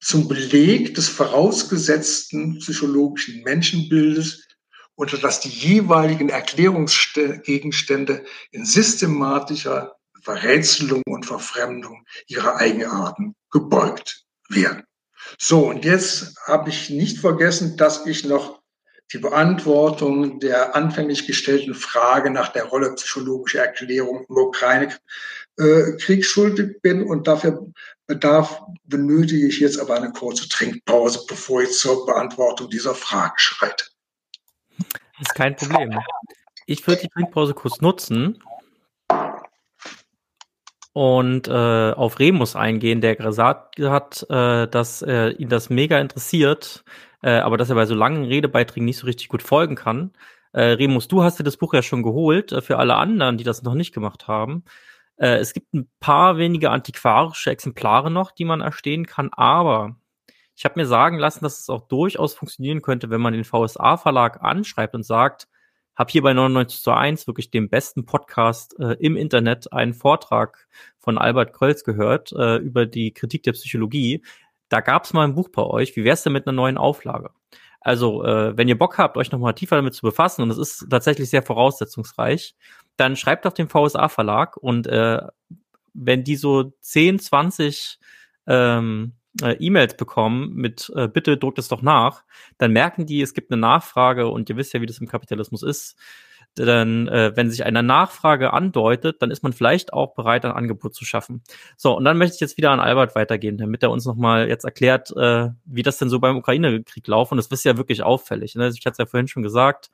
zum 0.00 0.28
Beleg 0.28 0.94
des 0.94 1.08
vorausgesetzten 1.08 2.58
psychologischen 2.58 3.42
Menschenbildes 3.42 4.46
oder 4.96 5.16
dass 5.16 5.40
die 5.40 5.48
jeweiligen 5.48 6.28
Erklärungsgegenstände 6.28 8.22
in 8.50 8.66
systematischer 8.66 9.96
Verrätselung 10.20 11.02
und 11.06 11.24
Verfremdung 11.24 12.04
ihrer 12.26 12.56
Eigenarten 12.56 13.34
gebeugt 13.50 14.25
werden. 14.48 14.84
So, 15.38 15.68
und 15.68 15.84
jetzt 15.84 16.36
habe 16.46 16.70
ich 16.70 16.90
nicht 16.90 17.18
vergessen, 17.18 17.76
dass 17.76 18.06
ich 18.06 18.24
noch 18.24 18.60
die 19.12 19.18
Beantwortung 19.18 20.40
der 20.40 20.74
anfänglich 20.74 21.26
gestellten 21.26 21.74
Frage 21.74 22.30
nach 22.30 22.48
der 22.48 22.64
Rolle 22.64 22.94
psychologischer 22.94 23.60
Erklärung 23.60 24.26
im 24.28 24.36
Ukraine-Krieg 24.36 26.18
äh, 26.18 26.22
schuldig 26.22 26.80
bin 26.82 27.04
und 27.04 27.26
dafür 27.28 27.66
bedarf, 28.06 28.62
benötige 28.84 29.46
ich 29.46 29.60
jetzt 29.60 29.78
aber 29.78 29.96
eine 29.96 30.12
kurze 30.12 30.48
Trinkpause, 30.48 31.24
bevor 31.28 31.62
ich 31.62 31.72
zur 31.72 32.06
Beantwortung 32.06 32.68
dieser 32.70 32.94
Frage 32.94 33.34
schreite. 33.36 33.86
Das 35.18 35.28
ist 35.28 35.34
kein 35.34 35.56
Problem. 35.56 35.98
Ich 36.66 36.86
würde 36.86 37.02
die 37.02 37.08
Trinkpause 37.08 37.54
kurz 37.54 37.80
nutzen, 37.80 38.42
und 40.96 41.46
äh, 41.46 41.52
auf 41.92 42.18
Remus 42.18 42.56
eingehen, 42.56 43.02
der 43.02 43.16
gesagt 43.16 43.78
hat, 43.80 44.24
äh, 44.30 44.66
dass 44.66 45.02
äh, 45.02 45.28
ihn 45.32 45.50
das 45.50 45.68
mega 45.68 45.98
interessiert, 45.98 46.84
äh, 47.22 47.32
aber 47.32 47.58
dass 47.58 47.68
er 47.68 47.74
bei 47.74 47.84
so 47.84 47.94
langen 47.94 48.24
Redebeiträgen 48.24 48.86
nicht 48.86 48.96
so 48.96 49.06
richtig 49.06 49.28
gut 49.28 49.42
folgen 49.42 49.74
kann. 49.74 50.12
Äh, 50.54 50.62
Remus, 50.62 51.06
du 51.06 51.22
hast 51.22 51.38
dir 51.38 51.44
das 51.44 51.58
Buch 51.58 51.74
ja 51.74 51.82
schon 51.82 52.02
geholt. 52.02 52.50
Äh, 52.52 52.62
für 52.62 52.78
alle 52.78 52.94
anderen, 52.94 53.36
die 53.36 53.44
das 53.44 53.62
noch 53.62 53.74
nicht 53.74 53.92
gemacht 53.92 54.26
haben, 54.26 54.64
äh, 55.18 55.36
es 55.36 55.52
gibt 55.52 55.74
ein 55.74 55.86
paar 56.00 56.38
wenige 56.38 56.70
antiquarische 56.70 57.50
Exemplare 57.50 58.10
noch, 58.10 58.30
die 58.30 58.46
man 58.46 58.62
erstehen 58.62 59.04
kann, 59.04 59.28
aber 59.32 59.96
ich 60.54 60.64
habe 60.64 60.80
mir 60.80 60.86
sagen 60.86 61.18
lassen, 61.18 61.44
dass 61.44 61.60
es 61.60 61.68
auch 61.68 61.88
durchaus 61.88 62.32
funktionieren 62.32 62.80
könnte, 62.80 63.10
wenn 63.10 63.20
man 63.20 63.34
den 63.34 63.44
VSA-Verlag 63.44 64.42
anschreibt 64.42 64.94
und 64.94 65.02
sagt, 65.02 65.46
habe 65.96 66.10
hier 66.10 66.22
bei 66.22 66.32
99 66.34 66.82
zu 66.82 66.92
1 66.92 67.26
wirklich 67.26 67.50
dem 67.50 67.68
besten 67.68 68.04
Podcast 68.04 68.78
äh, 68.78 68.96
im 69.00 69.16
Internet 69.16 69.72
einen 69.72 69.94
Vortrag 69.94 70.68
von 70.98 71.18
Albert 71.18 71.52
Krölz 71.52 71.84
gehört 71.84 72.32
äh, 72.32 72.56
über 72.56 72.86
die 72.86 73.12
Kritik 73.12 73.42
der 73.42 73.52
Psychologie. 73.52 74.22
Da 74.68 74.80
gab 74.80 75.04
es 75.04 75.12
mal 75.12 75.24
ein 75.24 75.34
Buch 75.34 75.48
bei 75.48 75.62
euch. 75.62 75.96
Wie 75.96 76.04
wär's 76.04 76.22
denn 76.22 76.32
mit 76.32 76.46
einer 76.46 76.54
neuen 76.54 76.78
Auflage? 76.78 77.30
Also, 77.80 78.24
äh, 78.24 78.56
wenn 78.56 78.68
ihr 78.68 78.78
Bock 78.78 78.98
habt, 78.98 79.16
euch 79.16 79.30
nochmal 79.30 79.54
tiefer 79.54 79.76
damit 79.76 79.94
zu 79.94 80.02
befassen, 80.02 80.42
und 80.42 80.50
es 80.50 80.58
ist 80.58 80.86
tatsächlich 80.90 81.30
sehr 81.30 81.42
voraussetzungsreich, 81.42 82.56
dann 82.96 83.16
schreibt 83.16 83.46
auf 83.46 83.54
den 83.54 83.68
VSA 83.68 84.08
Verlag 84.08 84.56
und 84.56 84.86
äh, 84.86 85.22
wenn 85.94 86.24
die 86.24 86.36
so 86.36 86.72
10, 86.80 87.20
20 87.20 87.98
ähm, 88.46 89.12
äh, 89.42 89.52
E-Mails 89.58 89.96
bekommen 89.96 90.54
mit 90.54 90.92
äh, 90.94 91.08
bitte 91.08 91.36
druckt 91.36 91.58
es 91.58 91.68
doch 91.68 91.82
nach, 91.82 92.24
dann 92.58 92.72
merken 92.72 93.06
die, 93.06 93.20
es 93.22 93.34
gibt 93.34 93.50
eine 93.50 93.60
Nachfrage 93.60 94.28
und 94.28 94.48
ihr 94.48 94.56
wisst 94.56 94.72
ja, 94.72 94.80
wie 94.80 94.86
das 94.86 94.98
im 94.98 95.08
Kapitalismus 95.08 95.62
ist. 95.62 95.96
Dann, 96.54 97.06
äh, 97.08 97.32
wenn 97.34 97.50
sich 97.50 97.66
eine 97.66 97.82
Nachfrage 97.82 98.54
andeutet, 98.54 99.20
dann 99.20 99.30
ist 99.30 99.42
man 99.42 99.52
vielleicht 99.52 99.92
auch 99.92 100.14
bereit, 100.14 100.46
ein 100.46 100.52
Angebot 100.52 100.94
zu 100.94 101.04
schaffen. 101.04 101.42
So, 101.76 101.94
und 101.94 102.04
dann 102.04 102.16
möchte 102.16 102.36
ich 102.36 102.40
jetzt 102.40 102.56
wieder 102.56 102.70
an 102.70 102.80
Albert 102.80 103.14
weitergehen, 103.14 103.58
damit 103.58 103.82
er 103.82 103.90
uns 103.90 104.06
nochmal 104.06 104.48
jetzt 104.48 104.64
erklärt, 104.64 105.14
äh, 105.14 105.50
wie 105.66 105.82
das 105.82 105.98
denn 105.98 106.08
so 106.08 106.18
beim 106.18 106.36
Ukraine-Krieg 106.38 107.06
laufen. 107.06 107.34
Und 107.34 107.38
das 107.38 107.48
ist 107.48 107.64
ja 107.64 107.76
wirklich 107.76 108.02
auffällig. 108.02 108.54
Ne? 108.54 108.68
Ich 108.68 108.86
hatte 108.86 108.92
es 108.92 108.98
ja 108.98 109.04
vorhin 109.06 109.28
schon 109.28 109.42
gesagt, 109.42 109.90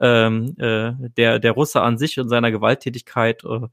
ähm, 0.00 0.54
äh, 0.58 0.92
der, 1.16 1.38
der 1.38 1.52
Russe 1.52 1.82
an 1.82 1.98
sich 1.98 2.18
und 2.18 2.28
seiner 2.28 2.50
Gewalttätigkeit, 2.50 3.44
äh, 3.44 3.68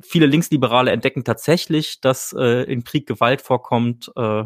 viele 0.00 0.26
Linksliberale 0.26 0.90
entdecken 0.90 1.24
tatsächlich, 1.24 2.00
dass 2.00 2.34
äh, 2.36 2.64
im 2.64 2.84
Krieg 2.84 3.06
Gewalt 3.06 3.40
vorkommt. 3.40 4.10
Äh, 4.16 4.44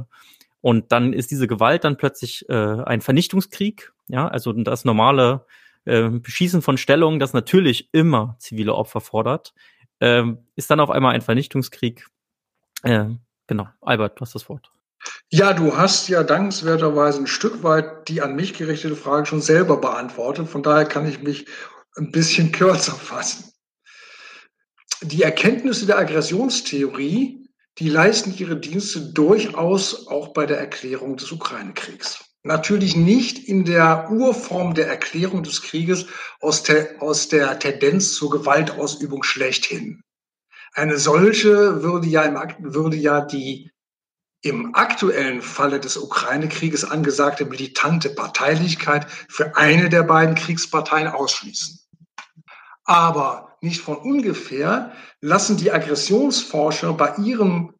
und 0.60 0.92
dann 0.92 1.12
ist 1.12 1.30
diese 1.30 1.46
Gewalt 1.46 1.84
dann 1.84 1.96
plötzlich 1.96 2.48
äh, 2.48 2.54
ein 2.54 3.00
Vernichtungskrieg. 3.00 3.92
Ja, 4.08 4.28
also 4.28 4.52
das 4.52 4.84
normale 4.84 5.46
äh, 5.84 6.08
Beschießen 6.08 6.62
von 6.62 6.76
Stellungen, 6.76 7.20
das 7.20 7.32
natürlich 7.32 7.88
immer 7.92 8.36
zivile 8.38 8.74
Opfer 8.74 9.00
fordert, 9.00 9.54
äh, 10.00 10.24
ist 10.56 10.70
dann 10.70 10.80
auf 10.80 10.90
einmal 10.90 11.14
ein 11.14 11.22
Vernichtungskrieg. 11.22 12.06
Äh, 12.82 13.06
genau, 13.46 13.68
Albert, 13.80 14.18
du 14.18 14.22
hast 14.22 14.34
das 14.34 14.48
Wort. 14.48 14.70
Ja, 15.30 15.52
du 15.52 15.76
hast 15.76 16.08
ja 16.08 16.24
dankenswerterweise 16.24 17.20
ein 17.20 17.26
Stück 17.26 17.62
weit 17.62 18.08
die 18.08 18.20
an 18.20 18.34
mich 18.34 18.54
gerichtete 18.54 18.96
Frage 18.96 19.26
schon 19.26 19.40
selber 19.40 19.80
beantwortet. 19.80 20.48
Von 20.48 20.62
daher 20.62 20.86
kann 20.86 21.06
ich 21.06 21.22
mich 21.22 21.46
ein 21.96 22.10
bisschen 22.10 22.52
kürzer 22.52 22.94
fassen 22.94 23.47
die 25.02 25.22
Erkenntnisse 25.22 25.86
der 25.86 25.98
Aggressionstheorie, 25.98 27.48
die 27.78 27.88
leisten 27.88 28.34
ihre 28.36 28.56
Dienste 28.56 29.00
durchaus 29.12 30.08
auch 30.08 30.28
bei 30.28 30.46
der 30.46 30.58
Erklärung 30.58 31.16
des 31.16 31.30
Ukraine-Kriegs. 31.30 32.24
Natürlich 32.42 32.96
nicht 32.96 33.38
in 33.48 33.64
der 33.64 34.10
Urform 34.10 34.74
der 34.74 34.88
Erklärung 34.88 35.42
des 35.42 35.62
Krieges 35.62 36.06
aus 36.40 36.62
der, 36.62 37.02
aus 37.02 37.28
der 37.28 37.58
Tendenz 37.58 38.14
zur 38.14 38.30
Gewaltausübung 38.30 39.22
schlechthin. 39.22 40.02
Eine 40.72 40.98
solche 40.98 41.82
würde 41.82 42.06
ja, 42.06 42.22
im, 42.22 42.38
würde 42.58 42.96
ja 42.96 43.20
die 43.20 43.70
im 44.42 44.74
aktuellen 44.74 45.42
Falle 45.42 45.80
des 45.80 45.96
Ukraine-Krieges 45.96 46.84
angesagte 46.84 47.44
militante 47.44 48.10
Parteilichkeit 48.10 49.06
für 49.28 49.56
eine 49.56 49.88
der 49.88 50.04
beiden 50.04 50.36
Kriegsparteien 50.36 51.08
ausschließen. 51.08 51.80
Aber 52.84 53.47
nicht 53.60 53.80
von 53.80 53.96
ungefähr 53.96 54.92
lassen 55.20 55.56
die 55.56 55.72
Aggressionsforscher 55.72 56.92
bei 56.94 57.14
ihrem 57.16 57.74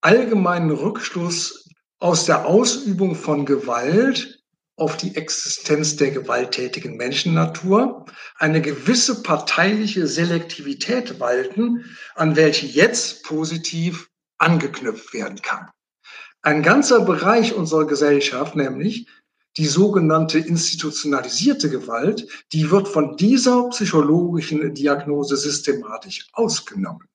allgemeinen 0.00 0.70
Rückschluss 0.70 1.68
aus 1.98 2.26
der 2.26 2.46
Ausübung 2.46 3.14
von 3.14 3.46
Gewalt 3.46 4.42
auf 4.76 4.96
die 4.96 5.14
Existenz 5.14 5.96
der 5.96 6.10
gewalttätigen 6.10 6.96
Menschennatur 6.96 8.06
eine 8.36 8.60
gewisse 8.60 9.22
parteiliche 9.22 10.06
Selektivität 10.06 11.20
walten, 11.20 11.84
an 12.14 12.36
welche 12.36 12.66
jetzt 12.66 13.22
positiv 13.24 14.08
angeknüpft 14.38 15.12
werden 15.12 15.40
kann. 15.42 15.70
Ein 16.40 16.62
ganzer 16.62 17.02
Bereich 17.02 17.54
unserer 17.54 17.86
Gesellschaft, 17.86 18.56
nämlich 18.56 19.06
die 19.56 19.66
sogenannte 19.66 20.38
institutionalisierte 20.38 21.68
Gewalt, 21.68 22.26
die 22.52 22.70
wird 22.70 22.88
von 22.88 23.16
dieser 23.16 23.68
psychologischen 23.68 24.74
Diagnose 24.74 25.36
systematisch 25.36 26.28
ausgenommen. 26.32 27.06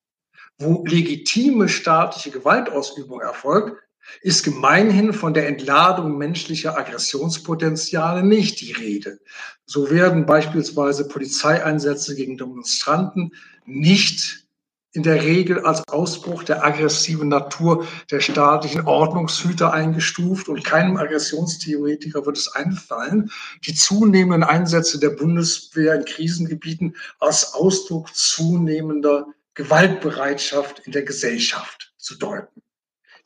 Wo 0.58 0.84
legitime 0.84 1.68
staatliche 1.68 2.30
Gewaltausübung 2.30 3.20
erfolgt, 3.20 3.76
ist 4.22 4.42
gemeinhin 4.42 5.12
von 5.12 5.34
der 5.34 5.46
Entladung 5.46 6.16
menschlicher 6.16 6.76
Aggressionspotenziale 6.76 8.22
nicht 8.22 8.60
die 8.60 8.72
Rede. 8.72 9.20
So 9.66 9.90
werden 9.90 10.26
beispielsweise 10.26 11.06
Polizeieinsätze 11.06 12.14
gegen 12.14 12.38
Demonstranten 12.38 13.32
nicht 13.66 14.47
in 14.92 15.02
der 15.02 15.22
Regel 15.22 15.60
als 15.60 15.86
Ausbruch 15.88 16.44
der 16.44 16.64
aggressiven 16.64 17.28
Natur 17.28 17.86
der 18.10 18.20
staatlichen 18.20 18.86
Ordnungshüter 18.86 19.72
eingestuft 19.72 20.48
und 20.48 20.64
keinem 20.64 20.96
Aggressionstheoretiker 20.96 22.24
wird 22.24 22.38
es 22.38 22.48
einfallen, 22.54 23.30
die 23.66 23.74
zunehmenden 23.74 24.44
Einsätze 24.44 24.98
der 24.98 25.10
Bundeswehr 25.10 25.94
in 25.94 26.04
Krisengebieten 26.04 26.96
als 27.20 27.54
Ausdruck 27.54 28.14
zunehmender 28.14 29.26
Gewaltbereitschaft 29.54 30.80
in 30.80 30.92
der 30.92 31.02
Gesellschaft 31.02 31.92
zu 31.98 32.16
deuten. 32.16 32.62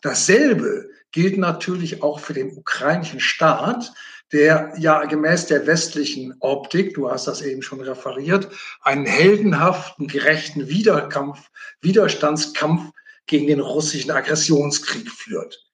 Dasselbe 0.00 0.90
gilt 1.12 1.38
natürlich 1.38 2.02
auch 2.02 2.18
für 2.18 2.32
den 2.32 2.56
ukrainischen 2.56 3.20
Staat, 3.20 3.92
der 4.33 4.72
ja 4.78 5.05
gemäß 5.05 5.47
der 5.47 5.66
westlichen 5.66 6.35
Optik, 6.41 6.95
du 6.95 7.11
hast 7.11 7.26
das 7.26 7.43
eben 7.43 7.62
schon 7.62 7.80
referiert, 7.80 8.49
einen 8.80 9.07
heldenhaften, 9.07 10.07
gerechten 10.07 10.68
Widerkampf, 10.68 11.51
Widerstandskampf 11.80 12.93
gegen 13.26 13.47
den 13.47 13.61
russischen 13.61 14.11
Aggressionskrieg 14.11 15.11
führt. 15.11 15.64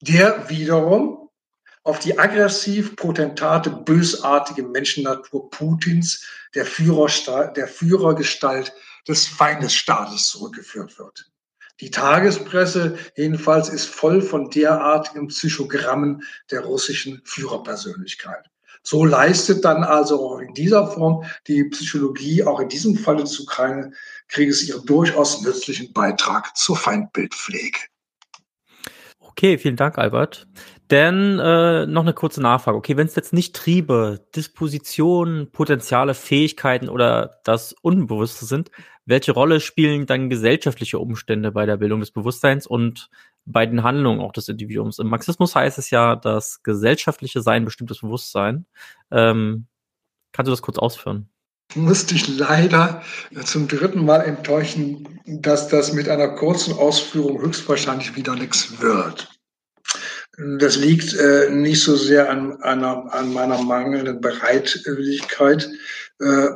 Der 0.00 0.48
wiederum 0.50 1.30
auf 1.84 1.98
die 1.98 2.18
aggressiv 2.18 2.94
potentate, 2.96 3.70
bösartige 3.70 4.62
Menschennatur 4.62 5.50
Putins, 5.50 6.26
der, 6.54 6.64
der 6.64 7.66
Führergestalt 7.66 8.72
des 9.08 9.26
Feindesstaates 9.26 10.28
zurückgeführt 10.28 10.98
wird. 10.98 11.31
Die 11.80 11.90
Tagespresse 11.90 12.96
jedenfalls 13.16 13.68
ist 13.68 13.86
voll 13.86 14.22
von 14.22 14.50
derartigen 14.50 15.28
Psychogrammen 15.28 16.22
der 16.50 16.60
russischen 16.60 17.20
Führerpersönlichkeit. 17.24 18.48
So 18.84 19.04
leistet 19.04 19.64
dann 19.64 19.84
also 19.84 20.20
auch 20.20 20.38
in 20.40 20.54
dieser 20.54 20.86
Form 20.88 21.24
die 21.46 21.64
Psychologie 21.64 22.42
auch 22.42 22.60
in 22.60 22.68
diesem 22.68 22.96
Fall 22.96 23.16
des 23.16 23.38
Ukraine-Krieges 23.38 24.68
ihren 24.68 24.84
durchaus 24.86 25.42
nützlichen 25.42 25.92
Beitrag 25.92 26.56
zur 26.56 26.76
Feindbildpflege. 26.76 27.78
Okay, 29.20 29.56
vielen 29.56 29.76
Dank, 29.76 29.98
Albert. 29.98 30.46
Denn 30.90 31.38
äh, 31.38 31.86
noch 31.86 32.02
eine 32.02 32.12
kurze 32.12 32.42
Nachfrage. 32.42 32.76
Okay, 32.76 32.98
wenn 32.98 33.06
es 33.06 33.14
jetzt 33.14 33.32
nicht 33.32 33.56
Triebe, 33.56 34.26
Dispositionen, 34.36 35.50
Potenziale, 35.50 36.12
Fähigkeiten 36.12 36.90
oder 36.90 37.40
das 37.44 37.74
Unbewusste 37.80 38.44
sind, 38.44 38.70
welche 39.04 39.32
Rolle 39.32 39.60
spielen 39.60 40.06
dann 40.06 40.30
gesellschaftliche 40.30 40.98
Umstände 40.98 41.52
bei 41.52 41.66
der 41.66 41.76
Bildung 41.76 42.00
des 42.00 42.10
Bewusstseins 42.10 42.66
und 42.66 43.08
bei 43.44 43.66
den 43.66 43.82
Handlungen 43.82 44.20
auch 44.20 44.32
des 44.32 44.48
Individuums? 44.48 44.98
Im 44.98 45.08
Marxismus 45.08 45.54
heißt 45.54 45.78
es 45.78 45.90
ja, 45.90 46.16
das 46.16 46.62
gesellschaftliche 46.62 47.42
Sein 47.42 47.64
bestimmt 47.64 47.90
das 47.90 48.00
Bewusstsein. 48.00 48.66
Ähm, 49.10 49.66
kannst 50.32 50.48
du 50.48 50.52
das 50.52 50.62
kurz 50.62 50.78
ausführen? 50.78 51.28
musste 51.76 52.14
ich 52.14 52.28
leider 52.28 53.02
zum 53.44 53.68
dritten 53.68 54.04
Mal 54.04 54.20
enttäuschen, 54.20 55.20
dass 55.24 55.68
das 55.68 55.92
mit 55.92 56.08
einer 56.08 56.28
kurzen 56.28 56.74
Ausführung 56.74 57.40
höchstwahrscheinlich 57.40 58.16
wieder 58.16 58.34
nichts 58.34 58.80
wird. 58.80 59.28
Das 60.58 60.76
liegt 60.76 61.14
äh, 61.14 61.50
nicht 61.50 61.82
so 61.82 61.94
sehr 61.94 62.30
an, 62.30 62.62
einer, 62.62 63.12
an 63.12 63.32
meiner 63.32 63.62
mangelnden 63.62 64.20
Bereitwilligkeit 64.20 65.68
äh, 66.20 66.48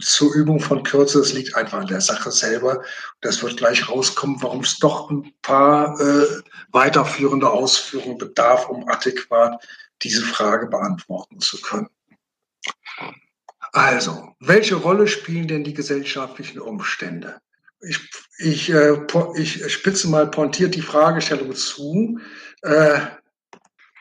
zur 0.00 0.34
Übung 0.34 0.60
von 0.60 0.82
Kürze. 0.82 1.18
Das 1.18 1.32
liegt 1.32 1.54
einfach 1.54 1.78
an 1.78 1.86
der 1.86 2.00
Sache 2.00 2.30
selber. 2.30 2.82
Das 3.20 3.42
wird 3.42 3.56
gleich 3.56 3.88
rauskommen, 3.88 4.42
warum 4.42 4.60
es 4.60 4.78
doch 4.78 5.10
ein 5.10 5.32
paar 5.42 5.98
äh, 6.00 6.42
weiterführende 6.70 7.50
Ausführungen 7.50 8.18
bedarf, 8.18 8.68
um 8.68 8.88
adäquat 8.88 9.64
diese 10.02 10.22
Frage 10.22 10.66
beantworten 10.66 11.40
zu 11.40 11.60
können. 11.60 11.88
Also, 13.72 14.34
welche 14.40 14.76
Rolle 14.76 15.08
spielen 15.08 15.48
denn 15.48 15.64
die 15.64 15.74
gesellschaftlichen 15.74 16.60
Umstände? 16.60 17.40
Ich, 17.80 17.98
ich, 18.38 18.70
äh, 18.70 18.96
ich 19.36 19.72
spitze 19.72 20.08
mal 20.08 20.30
pointiert 20.30 20.74
die 20.74 20.82
Fragestellung 20.82 21.54
zu. 21.54 22.18
Äh, 22.62 23.00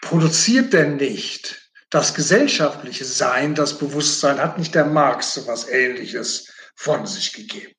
produziert 0.02 0.74
denn 0.74 0.98
nicht 0.98 1.63
das 1.94 2.16
gesellschaftliche 2.16 3.06
Sein, 3.06 3.54
das 3.54 3.78
Bewusstsein, 3.78 4.40
hat 4.40 4.58
nicht 4.58 4.74
der 4.74 4.86
Marx 4.86 5.36
so 5.36 5.46
was 5.46 5.70
Ähnliches 5.70 6.52
von 6.76 7.06
sich 7.06 7.34
gegeben? 7.34 7.72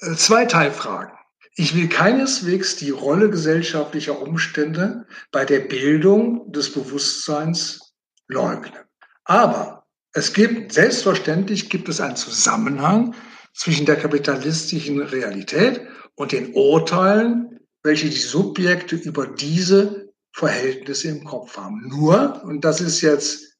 Äh, 0.00 0.14
zwei 0.16 0.44
Teilfragen. 0.44 1.16
Ich 1.56 1.74
will 1.74 1.88
keineswegs 1.88 2.76
die 2.76 2.90
Rolle 2.90 3.30
gesellschaftlicher 3.30 4.20
Umstände 4.20 5.06
bei 5.32 5.46
der 5.46 5.60
Bildung 5.60 6.52
des 6.52 6.70
Bewusstseins 6.70 7.94
leugnen. 8.28 8.82
Aber 9.24 9.86
es 10.12 10.34
gibt, 10.34 10.72
selbstverständlich 10.72 11.70
gibt 11.70 11.88
es 11.88 12.02
einen 12.02 12.16
Zusammenhang 12.16 13.14
zwischen 13.54 13.86
der 13.86 13.96
kapitalistischen 13.96 15.00
Realität 15.00 15.80
und 16.14 16.32
den 16.32 16.52
Urteilen, 16.52 17.60
welche 17.82 18.10
die 18.10 18.16
Subjekte 18.16 18.96
über 18.96 19.26
diese 19.26 20.03
Verhältnisse 20.34 21.08
im 21.08 21.24
Kopf 21.24 21.56
haben. 21.56 21.88
Nur, 21.88 22.42
und 22.44 22.64
das 22.64 22.80
ist 22.80 23.02
jetzt 23.02 23.56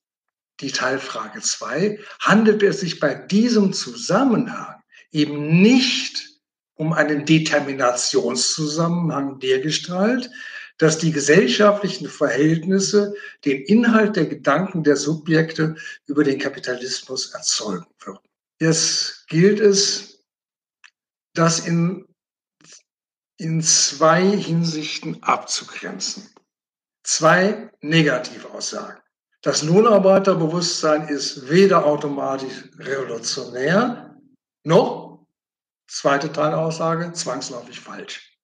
die 0.61 0.73
Teilfrage 0.73 1.41
zwei, 1.41 2.01
handelt 2.19 2.65
es 2.65 2.81
sich 2.81 2.99
bei 2.99 3.15
diesem 3.15 3.73
Zusammenhang 3.73 4.83
eben 5.13 5.63
nicht 5.63 6.41
um 6.75 6.93
einen 6.93 7.25
Determinationszusammenhang 7.25 9.39
dergestalt, 9.39 10.29
dass 10.79 10.99
die 10.99 11.13
gesellschaftlichen 11.13 12.09
Verhältnisse 12.09 13.15
den 13.45 13.63
Inhalt 13.63 14.17
der 14.17 14.27
Gedanken 14.27 14.83
der 14.83 14.97
Subjekte 14.97 15.77
über 16.07 16.25
den 16.25 16.41
Kapitalismus 16.41 17.33
erzeugen 17.33 17.87
würden. 18.01 18.19
Jetzt 18.61 19.29
gilt 19.29 19.61
es, 19.61 20.25
das 21.35 21.61
in, 21.61 22.05
in 23.37 23.63
zwei 23.63 24.37
Hinsichten 24.37 25.23
abzugrenzen. 25.23 26.34
Zwei 27.05 27.71
Negativaussagen. 27.83 28.99
Das 29.43 29.63
Lohnarbeiterbewusstsein 29.63 31.09
ist 31.09 31.51
weder 31.51 31.85
automatisch 31.85 32.65
revolutionär, 32.79 34.19
noch, 34.63 35.27
zweite 35.87 36.33
Teilaussage, 36.33 37.13
zwangsläufig 37.13 37.79
falsch. 37.79 38.39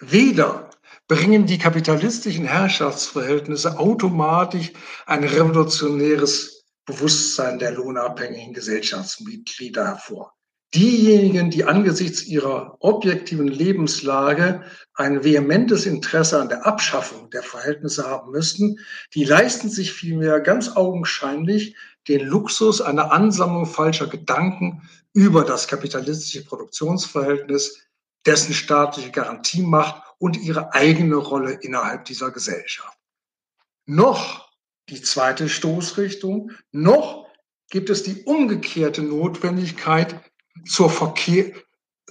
Weder 0.00 0.70
bringen 1.06 1.46
die 1.46 1.58
kapitalistischen 1.58 2.46
Herrschaftsverhältnisse 2.46 3.78
automatisch 3.78 4.72
ein 5.06 5.22
revolutionäres 5.22 6.64
Bewusstsein 6.86 7.60
der 7.60 7.70
lohnabhängigen 7.70 8.54
Gesellschaftsmitglieder 8.54 9.86
hervor. 9.86 10.34
Diejenigen, 10.72 11.50
die 11.50 11.64
angesichts 11.64 12.24
ihrer 12.24 12.76
objektiven 12.78 13.48
Lebenslage 13.48 14.62
ein 14.94 15.24
vehementes 15.24 15.84
Interesse 15.84 16.40
an 16.40 16.48
der 16.48 16.64
Abschaffung 16.64 17.28
der 17.30 17.42
Verhältnisse 17.42 18.06
haben 18.06 18.30
müssten, 18.30 18.78
die 19.14 19.24
leisten 19.24 19.68
sich 19.68 19.92
vielmehr 19.92 20.38
ganz 20.38 20.76
augenscheinlich 20.76 21.74
den 22.06 22.24
Luxus 22.24 22.80
einer 22.80 23.10
Ansammlung 23.10 23.66
falscher 23.66 24.06
Gedanken 24.06 24.88
über 25.12 25.44
das 25.44 25.66
kapitalistische 25.66 26.44
Produktionsverhältnis, 26.44 27.80
dessen 28.24 28.54
staatliche 28.54 29.10
Garantiemacht 29.10 30.02
und 30.18 30.40
ihre 30.40 30.72
eigene 30.72 31.16
Rolle 31.16 31.52
innerhalb 31.52 32.04
dieser 32.04 32.30
Gesellschaft. 32.30 32.96
Noch 33.86 34.48
die 34.88 35.02
zweite 35.02 35.48
Stoßrichtung, 35.48 36.52
noch 36.70 37.26
gibt 37.70 37.90
es 37.90 38.04
die 38.04 38.22
umgekehrte 38.22 39.02
Notwendigkeit 39.02 40.29
zur 40.66 40.90
Verkehr, 40.90 41.52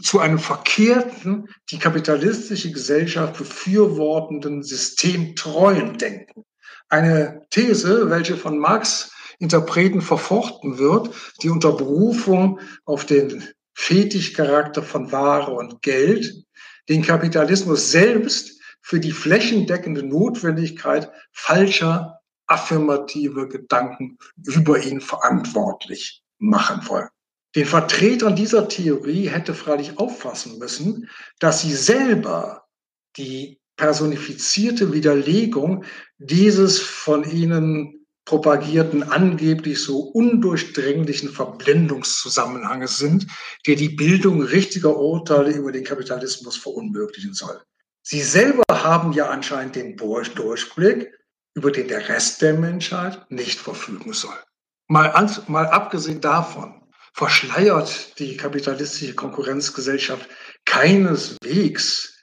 zu 0.02 0.20
einem 0.20 0.40
verkehrten, 0.40 1.50
die 1.72 1.80
kapitalistische 1.80 2.72
Gesellschaft 2.72 3.38
befürwortenden 3.38 4.64
systemtreuen 4.64 5.98
Denken. 5.98 6.46
Eine 6.88 7.46
These, 7.50 8.10
welche 8.10 8.38
von 8.38 8.58
Marx 8.58 9.12
Interpreten 9.40 10.02
verfochten 10.02 10.78
wird, 10.78 11.10
die 11.42 11.50
unter 11.50 11.72
Berufung 11.72 12.60
auf 12.86 13.06
den 13.06 13.48
Fetischcharakter 13.74 14.84
von 14.84 15.12
Ware 15.12 15.52
und 15.52 15.82
Geld 15.82 16.44
den 16.90 17.02
Kapitalismus 17.02 17.92
selbst 17.92 18.60
für 18.82 19.00
die 19.00 19.12
flächendeckende 19.12 20.04
Notwendigkeit 20.04 21.12
falscher 21.32 22.20
affirmative 22.48 23.48
Gedanken 23.48 24.18
über 24.36 24.80
ihn 24.84 25.00
verantwortlich 25.00 26.24
machen 26.40 26.88
wollen. 26.88 27.10
Den 27.56 27.66
Vertretern 27.66 28.36
dieser 28.36 28.68
Theorie 28.68 29.28
hätte 29.28 29.54
freilich 29.54 29.98
auffassen 29.98 30.60
müssen, 30.60 31.10
dass 31.40 31.62
sie 31.62 31.74
selber 31.74 32.68
die 33.18 33.60
personifizierte 33.76 34.94
Widerlegung 34.94 35.86
dieses 36.20 36.80
von 36.80 37.24
ihnen 37.30 38.06
propagierten 38.26 39.02
angeblich 39.02 39.82
so 39.82 40.02
undurchdringlichen 40.02 41.30
Verblendungszusammenhanges 41.30 43.00
sind, 43.00 43.26
der 43.66 43.76
die 43.76 43.90
Bildung 43.90 44.44
richtiger 44.44 44.96
Urteile 44.96 45.52
über 45.52 45.72
den 45.72 45.84
Kapitalismus 45.84 46.56
verunmöglichen 46.56 47.34
soll. 47.34 47.60
Sie 48.04 48.22
selber 48.22 48.64
haben 48.72 49.14
ja 49.14 49.30
anscheinend 49.30 49.76
den 49.76 49.98
Durchblick, 49.98 51.12
über 51.56 51.72
den 51.72 51.88
der 51.88 52.08
Rest 52.10 52.44
der 52.44 52.54
Menschheit 52.54 53.26
nicht 53.32 53.60
verfügen 53.60 54.14
soll. 54.14 54.38
Mal, 54.88 55.12
mal 55.48 55.66
abgesehen 55.66 56.22
davon 56.22 56.79
verschleiert 57.14 58.20
die 58.20 58.38
kapitalistische 58.38 59.16
Konkurrenzgesellschaft 59.16 60.30
keineswegs 60.66 62.16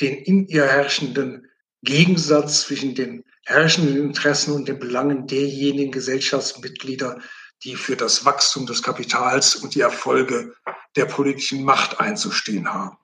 den 0.00 0.16
in 0.16 0.46
ihr 0.46 0.66
herrschenden 0.66 1.48
Gegensatz 1.82 2.62
zwischen 2.62 2.94
den 2.94 3.24
herrschenden 3.44 3.96
Interessen 3.96 4.52
und 4.54 4.68
den 4.68 4.78
Belangen 4.78 5.26
derjenigen 5.26 5.92
Gesellschaftsmitglieder, 5.92 7.20
die 7.62 7.76
für 7.76 7.96
das 7.96 8.24
Wachstum 8.24 8.66
des 8.66 8.82
Kapitals 8.82 9.56
und 9.56 9.74
die 9.74 9.80
Erfolge 9.80 10.54
der 10.96 11.06
politischen 11.06 11.64
Macht 11.64 12.00
einzustehen 12.00 12.72
haben. 12.72 12.96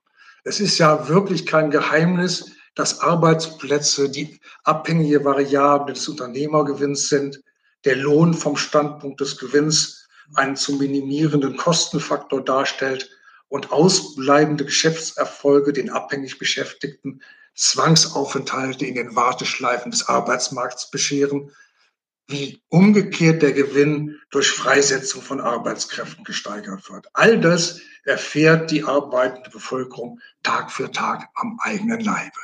Es 0.45 0.61
ist 0.61 0.79
ja 0.79 1.09
wirklich 1.09 1.47
kein 1.47 1.71
Geheimnis, 1.71 2.53
dass 2.75 3.01
Arbeitsplätze 3.01 4.11
die 4.11 4.41
abhängige 4.65 5.25
Variable 5.25 5.93
des 5.93 6.09
Unternehmergewinns 6.09 7.09
sind, 7.09 7.41
der 7.85 7.97
Lohn 7.97 8.35
vom 8.35 8.57
Standpunkt 8.57 9.21
des 9.21 9.39
Gewinns 9.39 10.02
einen 10.35 10.57
zu 10.57 10.75
minimierenden 10.77 11.57
Kostenfaktor 11.57 12.45
darstellt 12.45 13.11
und 13.49 13.73
ausbleibende 13.73 14.65
Geschäftserfolge 14.65 15.73
den 15.73 15.91
abhängig 15.91 16.39
Beschäftigten 16.39 17.23
Zwangsaufenthalte 17.55 18.87
in 18.87 18.95
den 18.95 19.15
Warteschleifen 19.15 19.91
des 19.91 20.09
Arbeitsmarkts 20.09 20.91
bescheren, 20.91 21.51
wie 22.29 22.63
umgekehrt 22.69 23.43
der 23.43 23.53
Gewinn 23.53 24.19
durch 24.31 24.51
Freisetzung 24.51 25.23
von 25.23 25.41
Arbeitskräften 25.41 26.25
gesteigert 26.25 26.91
wird. 26.91 27.09
All 27.13 27.39
das 27.39 27.81
erfährt 28.05 28.71
die 28.71 28.85
arbeitende 28.85 29.51
Bevölkerung 29.51 30.21
Tag 30.43 30.71
für 30.71 30.91
Tag 30.91 31.29
am 31.35 31.59
eigenen 31.61 32.01
Leibe. 32.01 32.41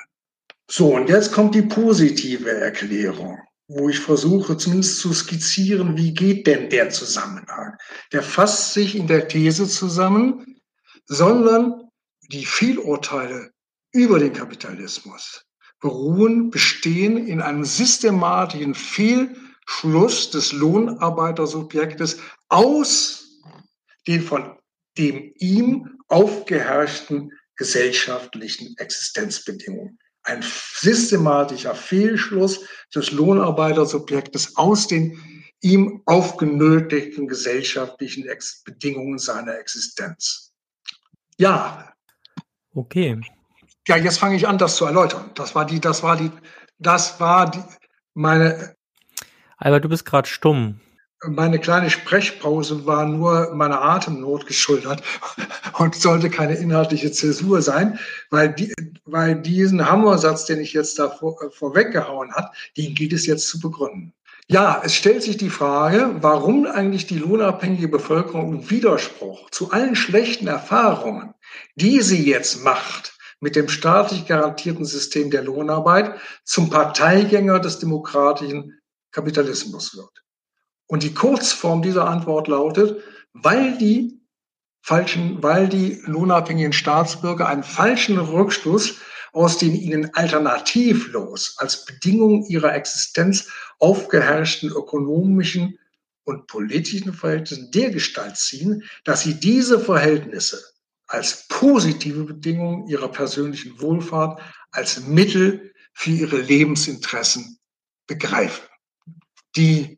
So, 0.71 0.95
und 0.95 1.09
jetzt 1.09 1.33
kommt 1.33 1.55
die 1.55 1.63
positive 1.63 2.51
Erklärung, 2.51 3.41
wo 3.69 3.91
ich 3.91 4.01
versuche 4.01 4.57
zumindest 4.57 4.99
zu 4.99 5.13
skizzieren, 5.13 5.97
wie 5.97 6.15
geht 6.15 6.47
denn 6.47 6.71
der 6.71 6.89
Zusammenhang. 6.89 7.77
Der 8.13 8.23
fasst 8.23 8.73
sich 8.73 8.97
in 8.97 9.07
der 9.07 9.29
These 9.29 9.69
zusammen, 9.69 10.61
sondern 11.05 11.91
die 12.33 12.47
Fehlurteile 12.47 13.53
über 13.93 14.19
den 14.19 14.33
Kapitalismus 14.33 15.45
beruhen, 15.81 16.51
bestehen 16.51 17.27
in 17.27 17.41
einem 17.41 17.65
systematischen 17.65 18.75
Fehlschluss 18.75 20.31
des 20.31 20.53
Lohnarbeitersubjektes 20.53 22.19
aus 22.49 23.41
den 24.07 24.23
von 24.23 24.59
dem 24.97 25.33
ihm 25.37 25.99
aufgeherrschten 26.09 27.33
gesellschaftlichen 27.57 28.77
Existenzbedingungen. 28.79 29.99
Ein 30.29 30.43
systematischer 30.43 31.75
Fehlschluss 31.75 32.61
des 32.95 33.13
Lohnarbeitersubjektes 33.13 34.57
aus 34.57 34.87
den 34.87 35.19
ihm 35.61 36.03
aufgenötigten 36.07 37.27
gesellschaftlichen 37.27 38.29
Bedingungen 38.65 39.19
seiner 39.19 39.59
Existenz. 39.59 40.53
Ja. 41.39 41.93
Okay. 42.75 43.21
Ja, 43.87 43.97
jetzt 43.97 44.19
fange 44.19 44.37
ich 44.37 44.47
an, 44.47 44.59
das 44.59 44.77
zu 44.77 44.85
erläutern. 44.85 45.31
Das 45.35 45.55
war 45.55 45.65
die, 45.65 45.81
das 45.81 46.03
war 46.03 46.17
die, 46.17 46.31
das 46.79 47.19
war 47.21 47.51
die, 47.51 47.63
meine. 48.15 48.75
Aber 49.57 49.81
du 49.81 49.89
bist 49.89 50.05
gerade 50.05 50.29
stumm. 50.29 50.81
Meine 51.27 51.59
kleine 51.59 51.91
Sprechpause 51.91 52.87
war 52.87 53.05
nur 53.05 53.53
meiner 53.53 53.83
Atemnot 53.83 54.47
geschuldet 54.47 55.03
und 55.79 55.97
sollte 55.97 56.31
keine 56.31 56.55
inhaltliche 56.55 57.11
Zäsur 57.11 57.61
sein, 57.61 57.99
weil, 58.31 58.55
die, 58.55 58.73
weil 59.05 59.35
diesen 59.35 59.91
Hammersatz, 59.91 60.47
den 60.47 60.61
ich 60.61 60.73
jetzt 60.75 60.99
da 60.99 61.11
vor, 61.11 61.43
äh, 61.43 61.51
vorweggehauen 61.51 62.33
hat, 62.35 62.55
den 62.77 62.95
gilt 62.95 63.13
es 63.13 63.27
jetzt 63.27 63.49
zu 63.49 63.59
begründen. 63.59 64.13
Ja, 64.47 64.81
es 64.85 64.95
stellt 64.95 65.25
sich 65.25 65.37
die 65.37 65.51
Frage, 65.51 66.15
warum 66.21 66.67
eigentlich 66.67 67.07
die 67.07 67.19
lohnabhängige 67.19 67.89
Bevölkerung 67.89 68.55
im 68.55 68.71
Widerspruch 68.71 69.51
zu 69.51 69.73
allen 69.73 69.97
schlechten 69.97 70.47
Erfahrungen, 70.47 71.35
die 71.75 72.01
sie 72.01 72.31
jetzt 72.31 72.63
macht, 72.63 73.19
mit 73.41 73.57
dem 73.57 73.69
staatlich 73.69 74.27
garantierten 74.27 74.85
System 74.85 75.31
der 75.31 75.43
Lohnarbeit 75.43 76.15
zum 76.45 76.71
Parteigänger 76.71 77.59
des 77.59 77.81
demokratischen 77.81 78.79
Kapitalismus 79.11 79.97
wird. 79.97 80.25
Und 80.89 81.05
die 81.05 81.15
Kurzform 81.15 81.83
dieser 81.83 82.09
Antwort 82.09 82.49
lautet, 82.49 83.03
weil 83.33 83.79
die 83.79 84.21
falschen, 84.83 85.43
weil 85.43 85.69
die 85.69 86.01
lohnabhängigen 86.07 86.73
Staatsbürger 86.73 87.47
einen 87.47 87.63
falschen 87.63 88.19
Rückschluss 88.19 88.97
aus 89.33 89.59
den 89.59 89.75
ihnen 89.75 90.15
alternativlos 90.15 91.57
als 91.59 91.85
Bedingung 91.85 92.47
ihrer 92.47 92.75
Existenz 92.75 93.49
aufgeherrschten 93.79 94.71
ökonomischen 94.71 95.79
und 96.25 96.47
politischen 96.47 97.13
Verhältnissen 97.13 97.71
dergestalt 97.71 98.37
ziehen, 98.37 98.83
dass 99.05 99.23
sie 99.23 99.39
diese 99.39 99.79
Verhältnisse 99.79 100.63
als 101.07 101.47
positive 101.49 102.25
Bedingung 102.25 102.87
ihrer 102.89 103.09
persönlichen 103.09 103.81
Wohlfahrt, 103.81 104.41
als 104.71 105.01
Mittel 105.01 105.73
für 105.93 106.11
ihre 106.11 106.41
Lebensinteressen 106.41 107.59
begreifen. 108.07 108.65
Die 109.57 109.98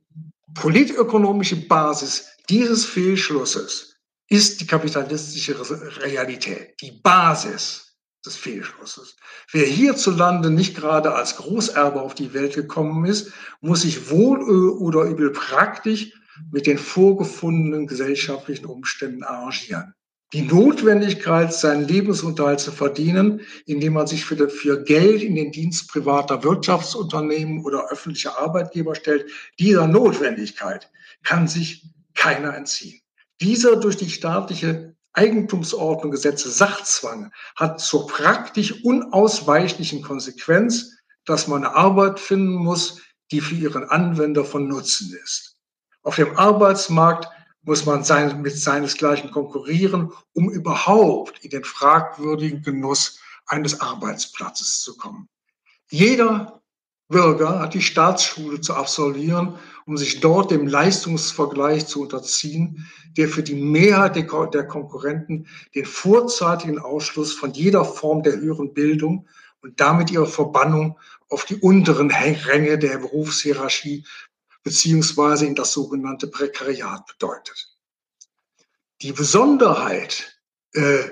politökonomische 0.55 1.57
Basis 1.68 2.28
dieses 2.48 2.84
Fehlschlusses 2.84 3.96
ist 4.28 4.61
die 4.61 4.66
kapitalistische 4.66 5.57
Realität, 6.03 6.80
die 6.80 6.92
Basis 6.92 7.96
des 8.24 8.36
Fehlschlusses. 8.36 9.16
Wer 9.51 9.66
hierzulande 9.66 10.51
nicht 10.51 10.76
gerade 10.76 11.14
als 11.14 11.36
Großerbe 11.36 12.01
auf 12.01 12.14
die 12.14 12.34
Welt 12.34 12.55
gekommen 12.55 13.05
ist, 13.07 13.32
muss 13.61 13.82
sich 13.82 14.11
wohl 14.11 14.42
oder 14.78 15.05
übel 15.05 15.30
praktisch 15.30 16.12
mit 16.51 16.66
den 16.66 16.78
vorgefundenen 16.78 17.86
gesellschaftlichen 17.86 18.66
Umständen 18.66 19.24
arrangieren 19.24 19.94
die 20.33 20.43
Notwendigkeit, 20.43 21.53
seinen 21.53 21.89
Lebensunterhalt 21.89 22.61
zu 22.61 22.70
verdienen, 22.70 23.41
indem 23.66 23.95
man 23.95 24.07
sich 24.07 24.24
für, 24.24 24.85
Geld 24.85 25.22
in 25.22 25.35
den 25.35 25.51
Dienst 25.51 25.91
privater 25.91 26.45
Wirtschaftsunternehmen 26.45 27.64
oder 27.64 27.89
öffentlicher 27.91 28.39
Arbeitgeber 28.39 28.95
stellt, 28.95 29.26
dieser 29.59 29.89
Notwendigkeit 29.89 30.91
kann 31.24 31.49
sich 31.49 31.85
keiner 32.14 32.55
entziehen. 32.55 33.01
Dieser 33.41 33.76
durch 33.76 33.97
die 33.97 34.11
staatliche 34.11 34.95
Eigentumsordnung 35.14 36.12
gesetzte 36.12 36.51
Sachzwang 36.51 37.33
hat 37.57 37.81
zur 37.81 38.07
praktisch 38.07 38.85
unausweichlichen 38.85 40.03
Konsequenz, 40.03 40.97
dass 41.24 41.49
man 41.49 41.64
eine 41.64 41.74
Arbeit 41.74 42.20
finden 42.20 42.55
muss, 42.55 43.01
die 43.33 43.41
für 43.41 43.55
ihren 43.55 43.85
Anwender 43.85 44.45
von 44.45 44.68
Nutzen 44.68 45.16
ist. 45.24 45.57
Auf 46.03 46.16
dem 46.16 46.37
Arbeitsmarkt 46.37 47.28
muss 47.62 47.84
man 47.86 48.04
sein, 48.04 48.40
mit 48.42 48.56
seinesgleichen 48.56 49.30
konkurrieren, 49.30 50.12
um 50.32 50.50
überhaupt 50.50 51.44
in 51.44 51.50
den 51.50 51.64
fragwürdigen 51.64 52.62
Genuss 52.62 53.20
eines 53.46 53.80
Arbeitsplatzes 53.80 54.80
zu 54.80 54.96
kommen. 54.96 55.28
Jeder 55.90 56.62
Bürger 57.08 57.58
hat 57.58 57.74
die 57.74 57.82
Staatsschule 57.82 58.61
zu 58.61 58.74
absolvieren, 58.74 59.56
um 59.84 59.96
sich 59.96 60.20
dort 60.20 60.52
dem 60.52 60.68
Leistungsvergleich 60.68 61.86
zu 61.86 62.02
unterziehen, 62.02 62.86
der 63.16 63.28
für 63.28 63.42
die 63.42 63.56
Mehrheit 63.56 64.14
der 64.14 64.66
Konkurrenten 64.66 65.48
den 65.74 65.84
vorzeitigen 65.84 66.78
Ausschluss 66.78 67.32
von 67.32 67.52
jeder 67.52 67.84
Form 67.84 68.22
der 68.22 68.36
höheren 68.36 68.72
Bildung 68.72 69.26
und 69.61 69.80
damit 69.80 70.12
ihre 70.12 70.28
Verbannung 70.28 70.98
auf 71.28 71.44
die 71.44 71.56
unteren 71.56 72.12
Ränge 72.12 72.78
der 72.78 72.98
Berufshierarchie 72.98 74.04
beziehungsweise 74.62 75.46
in 75.46 75.54
das 75.54 75.72
sogenannte 75.72 76.26
Prekariat 76.26 77.06
bedeutet. 77.06 77.74
Die 79.02 79.12
Besonderheit 79.12 80.38
äh, 80.74 81.04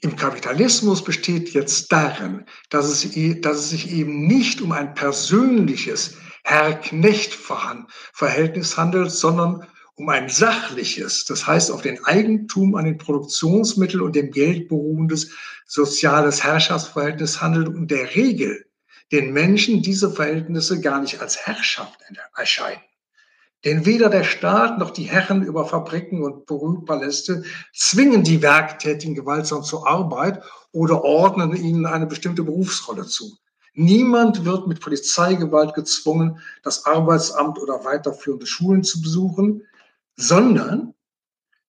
im 0.00 0.16
Kapitalismus 0.16 1.04
besteht 1.04 1.54
jetzt 1.54 1.92
darin, 1.92 2.46
dass 2.70 2.86
es, 2.86 3.02
dass 3.40 3.58
es 3.58 3.70
sich 3.70 3.90
eben 3.90 4.26
nicht 4.26 4.60
um 4.60 4.72
ein 4.72 4.94
persönliches 4.94 6.16
Herr-Knecht-Verhältnis 6.44 8.76
handelt, 8.76 9.10
sondern 9.10 9.66
um 9.94 10.10
ein 10.10 10.28
sachliches, 10.28 11.24
das 11.24 11.46
heißt 11.46 11.70
auf 11.70 11.80
den 11.82 12.04
Eigentum 12.04 12.74
an 12.74 12.84
den 12.84 12.98
Produktionsmitteln 12.98 14.02
und 14.02 14.16
dem 14.16 14.30
Geld 14.30 14.68
beruhendes 14.68 15.30
soziales 15.66 16.44
Herrschaftsverhältnis 16.44 17.40
handelt 17.40 17.68
und 17.68 17.90
der 17.90 18.14
Regel 18.14 18.66
den 19.12 19.32
Menschen 19.32 19.82
diese 19.82 20.10
Verhältnisse 20.10 20.80
gar 20.80 21.00
nicht 21.00 21.20
als 21.20 21.46
Herrschaft 21.46 22.00
erscheinen. 22.36 22.80
Denn 23.64 23.86
weder 23.86 24.10
der 24.10 24.24
Staat 24.24 24.78
noch 24.78 24.90
die 24.90 25.04
Herren 25.04 25.42
über 25.42 25.64
Fabriken 25.64 26.22
und 26.22 26.46
Berühmtpaläste 26.46 27.44
zwingen 27.72 28.22
die 28.22 28.42
Werktätigen 28.42 29.14
gewaltsam 29.14 29.62
zur 29.62 29.88
Arbeit 29.88 30.42
oder 30.72 31.02
ordnen 31.02 31.56
ihnen 31.56 31.86
eine 31.86 32.06
bestimmte 32.06 32.42
Berufsrolle 32.42 33.06
zu. 33.06 33.38
Niemand 33.72 34.44
wird 34.44 34.66
mit 34.66 34.80
Polizeigewalt 34.80 35.74
gezwungen, 35.74 36.38
das 36.62 36.84
Arbeitsamt 36.84 37.58
oder 37.58 37.84
weiterführende 37.84 38.46
Schulen 38.46 38.84
zu 38.84 39.00
besuchen, 39.00 39.62
sondern 40.16 40.94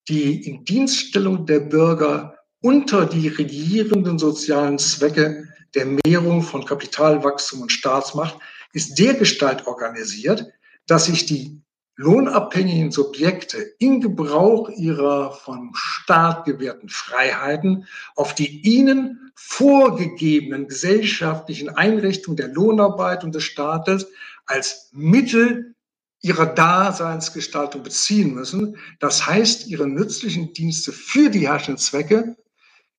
die 0.07 0.47
Indienststellung 0.47 1.45
der 1.45 1.61
Bürger 1.61 2.35
unter 2.61 3.05
die 3.05 3.27
regierenden 3.27 4.19
sozialen 4.19 4.77
Zwecke 4.77 5.47
der 5.75 5.85
Mehrung 6.05 6.41
von 6.41 6.65
Kapitalwachstum 6.65 7.61
und 7.61 7.71
Staatsmacht 7.71 8.37
ist 8.73 8.97
dergestalt 8.97 9.67
organisiert, 9.67 10.51
dass 10.87 11.05
sich 11.05 11.25
die 11.25 11.61
lohnabhängigen 11.97 12.91
Subjekte 12.91 13.57
in 13.79 14.01
Gebrauch 14.01 14.69
ihrer 14.69 15.31
vom 15.31 15.71
Staat 15.75 16.45
gewährten 16.45 16.89
Freiheiten 16.89 17.87
auf 18.15 18.35
die 18.35 18.61
ihnen 18.61 19.31
vorgegebenen 19.35 20.67
gesellschaftlichen 20.67 21.69
Einrichtungen 21.69 22.37
der 22.37 22.49
Lohnarbeit 22.49 23.23
und 23.23 23.33
des 23.35 23.43
Staates 23.43 24.07
als 24.45 24.89
Mittel 24.93 25.75
ihrer 26.21 26.47
Daseinsgestaltung 26.47 27.83
beziehen 27.83 28.33
müssen. 28.33 28.77
Das 28.99 29.25
heißt, 29.25 29.67
ihre 29.67 29.87
nützlichen 29.87 30.53
Dienste 30.53 30.91
für 30.91 31.29
die 31.29 31.47
herrschenden 31.47 31.77
Zwecke 31.77 32.35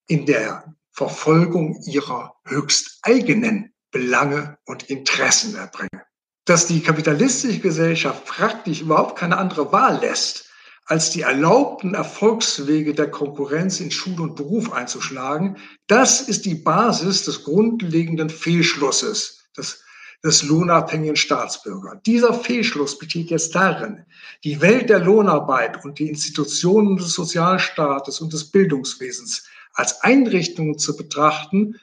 in 0.07 0.27
der 0.27 0.75
Verfolgung 0.97 1.81
ihrer 1.87 2.35
höchst 2.45 2.99
eigenen 3.03 3.73
Belange 3.91 4.59
und 4.65 4.91
Interessen 4.91 5.55
erbringen 5.55 6.03
dass 6.47 6.69
die 6.69 6.81
kapitalistische 6.81 7.59
Gesellschaft 7.59 8.25
praktisch 8.25 8.81
überhaupt 8.81 9.19
keine 9.19 9.37
andere 9.37 9.73
Wahl 9.73 9.99
lässt, 10.01 10.49
als 10.87 11.11
die 11.11 11.23
erlaubten 11.23 11.95
Erfolgswege 11.95 12.95
der 12.95 13.11
Konkurrenz 13.11 13.81
in 13.81 13.91
Schule 13.91 14.23
und 14.23 14.37
Beruf 14.37 14.73
einzuschlagen, 14.73 15.57
das 15.89 16.21
ist 16.21 16.47
die 16.47 16.55
Basis 16.55 17.25
des 17.25 17.43
grundlegenden 17.43 18.31
Fehlschlusses 18.31 19.49
des, 19.57 19.83
des 20.23 20.45
lohnabhängigen 20.45 21.17
Staatsbürgers. 21.17 21.99
Dieser 22.07 22.33
Fehlschluss 22.33 22.97
besteht 22.97 23.31
jetzt 23.31 23.57
darin, 23.57 24.05
die 24.45 24.61
Welt 24.61 24.89
der 24.89 25.01
Lohnarbeit 25.01 25.85
und 25.85 25.99
die 25.99 26.09
Institutionen 26.09 26.97
des 26.97 27.13
Sozialstaates 27.15 28.21
und 28.21 28.33
des 28.33 28.53
Bildungswesens 28.53 29.49
als 29.77 30.03
Einrichtungen 30.03 30.79
zu 30.79 30.97
betrachten, 30.97 31.79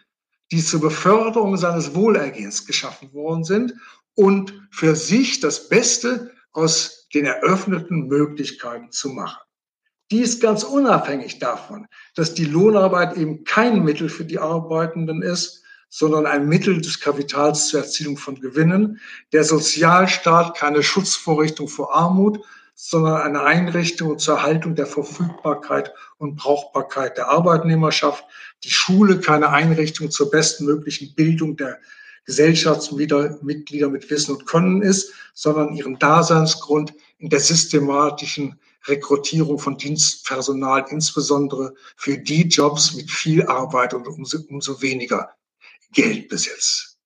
die 0.52 0.64
zur 0.64 0.82
Beförderung 0.82 1.58
seines 1.58 1.96
Wohlergehens 1.96 2.66
geschaffen 2.66 3.14
worden 3.14 3.44
sind 3.44 3.74
und 4.16 4.68
für 4.72 4.96
sich 4.96 5.40
das 5.40 5.70
Beste 5.70 6.32
aus 6.52 7.08
den 7.14 7.26
eröffneten 7.26 8.08
Möglichkeiten 8.08 8.92
zu 8.92 9.10
machen. 9.10 9.42
Dies 10.12 10.40
ganz 10.40 10.64
unabhängig 10.64 11.40
davon, 11.40 11.88
dass 12.16 12.34
die 12.34 12.46
Lohnarbeit 12.46 13.18
eben 13.18 13.46
kein 13.46 13.84
Mittel 13.84 14.10
für 14.10 14.26
die 14.26 14.38
Arbeitenden 14.38 15.22
ist, 15.22 15.64
sondern 15.90 16.26
ein 16.26 16.48
Mittel 16.48 16.82
des 16.82 17.00
Kapitals 17.00 17.68
zur 17.68 17.82
Erzielung 17.82 18.18
von 18.18 18.40
Gewinnen. 18.40 19.00
Der 19.32 19.44
Sozialstaat 19.44 20.58
keine 20.58 20.84
Schutzvorrichtung 20.84 21.68
vor 21.68 21.96
Armut, 21.96 22.40
sondern 22.76 23.22
eine 23.22 23.44
Einrichtung 23.44 24.18
zur 24.20 24.36
Erhaltung 24.36 24.76
der 24.76 24.86
Verfügbarkeit 24.86 25.94
und 26.18 26.36
Brauchbarkeit 26.36 27.18
der 27.18 27.30
Arbeitnehmerschaft. 27.30 28.26
Die 28.64 28.72
Schule 28.72 29.20
keine 29.20 29.50
Einrichtung 29.50 30.10
zur 30.12 30.32
bestmöglichen 30.32 31.14
Bildung 31.16 31.56
der 31.56 31.80
Gesellschaftsmitglieder 32.26 33.90
mit 33.90 34.10
Wissen 34.10 34.36
und 34.36 34.46
Können 34.46 34.82
ist, 34.82 35.14
sondern 35.34 35.76
ihren 35.76 36.00
Daseinsgrund 36.00 36.94
in 37.18 37.30
der 37.30 37.40
systematischen 37.40 38.60
Rekrutierung 38.86 39.60
von 39.60 39.78
Dienstpersonal, 39.78 40.86
insbesondere 40.90 41.74
für 41.96 42.18
die 42.18 42.48
Jobs 42.48 42.94
mit 42.96 43.10
viel 43.10 43.46
Arbeit 43.48 43.94
und 43.94 44.08
umso, 44.08 44.40
umso 44.50 44.82
weniger 44.82 45.34
Geld 45.94 46.28
besitzt. 46.30 46.98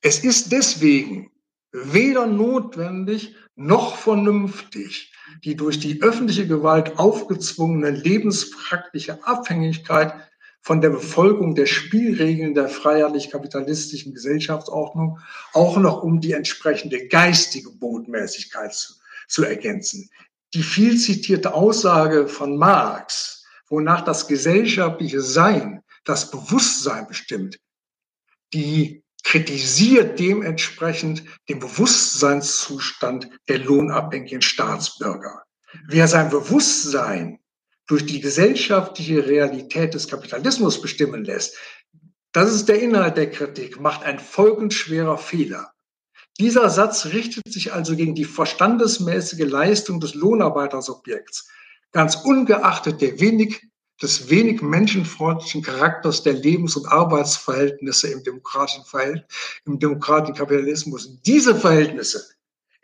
Es 0.00 0.18
ist 0.20 0.50
deswegen 0.50 1.30
weder 1.72 2.26
notwendig 2.26 3.34
noch 3.56 3.96
vernünftig, 3.96 5.12
die 5.44 5.56
durch 5.56 5.80
die 5.80 6.02
öffentliche 6.02 6.46
Gewalt 6.46 6.98
aufgezwungene 6.98 7.90
lebenspraktische 7.90 9.26
Abhängigkeit 9.26 10.14
von 10.60 10.80
der 10.80 10.90
Befolgung 10.90 11.54
der 11.54 11.66
Spielregeln 11.66 12.54
der 12.54 12.68
freiheitlich-kapitalistischen 12.68 14.14
Gesellschaftsordnung 14.14 15.18
auch 15.54 15.76
noch 15.76 16.02
um 16.02 16.20
die 16.20 16.32
entsprechende 16.32 17.08
geistige 17.08 17.70
Botmäßigkeit 17.70 18.72
zu, 18.72 18.94
zu 19.26 19.42
ergänzen. 19.42 20.08
Die 20.54 20.62
viel 20.62 20.98
zitierte 20.98 21.54
Aussage 21.54 22.28
von 22.28 22.56
Marx, 22.56 23.44
wonach 23.68 24.02
das 24.02 24.28
gesellschaftliche 24.28 25.20
Sein 25.20 25.82
das 26.04 26.30
Bewusstsein 26.30 27.06
bestimmt, 27.06 27.58
die 28.52 29.01
kritisiert 29.32 30.18
dementsprechend 30.18 31.24
den 31.48 31.58
Bewusstseinszustand 31.58 33.30
der 33.48 33.60
lohnabhängigen 33.60 34.42
Staatsbürger. 34.42 35.44
Wer 35.88 36.06
sein 36.06 36.28
Bewusstsein 36.28 37.38
durch 37.86 38.04
die 38.04 38.20
gesellschaftliche 38.20 39.26
Realität 39.26 39.94
des 39.94 40.06
Kapitalismus 40.06 40.82
bestimmen 40.82 41.24
lässt, 41.24 41.56
das 42.32 42.52
ist 42.52 42.68
der 42.68 42.82
Inhalt 42.82 43.16
der 43.16 43.30
Kritik, 43.30 43.80
macht 43.80 44.02
ein 44.04 44.18
folgenschwerer 44.18 45.16
Fehler. 45.16 45.72
Dieser 46.38 46.68
Satz 46.68 47.06
richtet 47.06 47.50
sich 47.50 47.72
also 47.72 47.96
gegen 47.96 48.14
die 48.14 48.26
verstandesmäßige 48.26 49.48
Leistung 49.48 49.98
des 49.98 50.12
Lohnarbeitersubjekts, 50.12 51.48
ganz 51.92 52.16
ungeachtet 52.16 53.00
der 53.00 53.18
wenig, 53.18 53.62
des 54.02 54.28
wenig 54.28 54.60
menschenfreundlichen 54.62 55.62
Charakters 55.62 56.22
der 56.22 56.34
Lebens- 56.34 56.76
und 56.76 56.86
Arbeitsverhältnisse 56.86 58.08
im 58.08 58.22
demokratischen, 58.24 58.84
Verhält 58.84 59.24
im 59.64 59.78
demokratischen 59.78 60.34
Kapitalismus. 60.34 61.20
Diese 61.22 61.54
Verhältnisse 61.54 62.24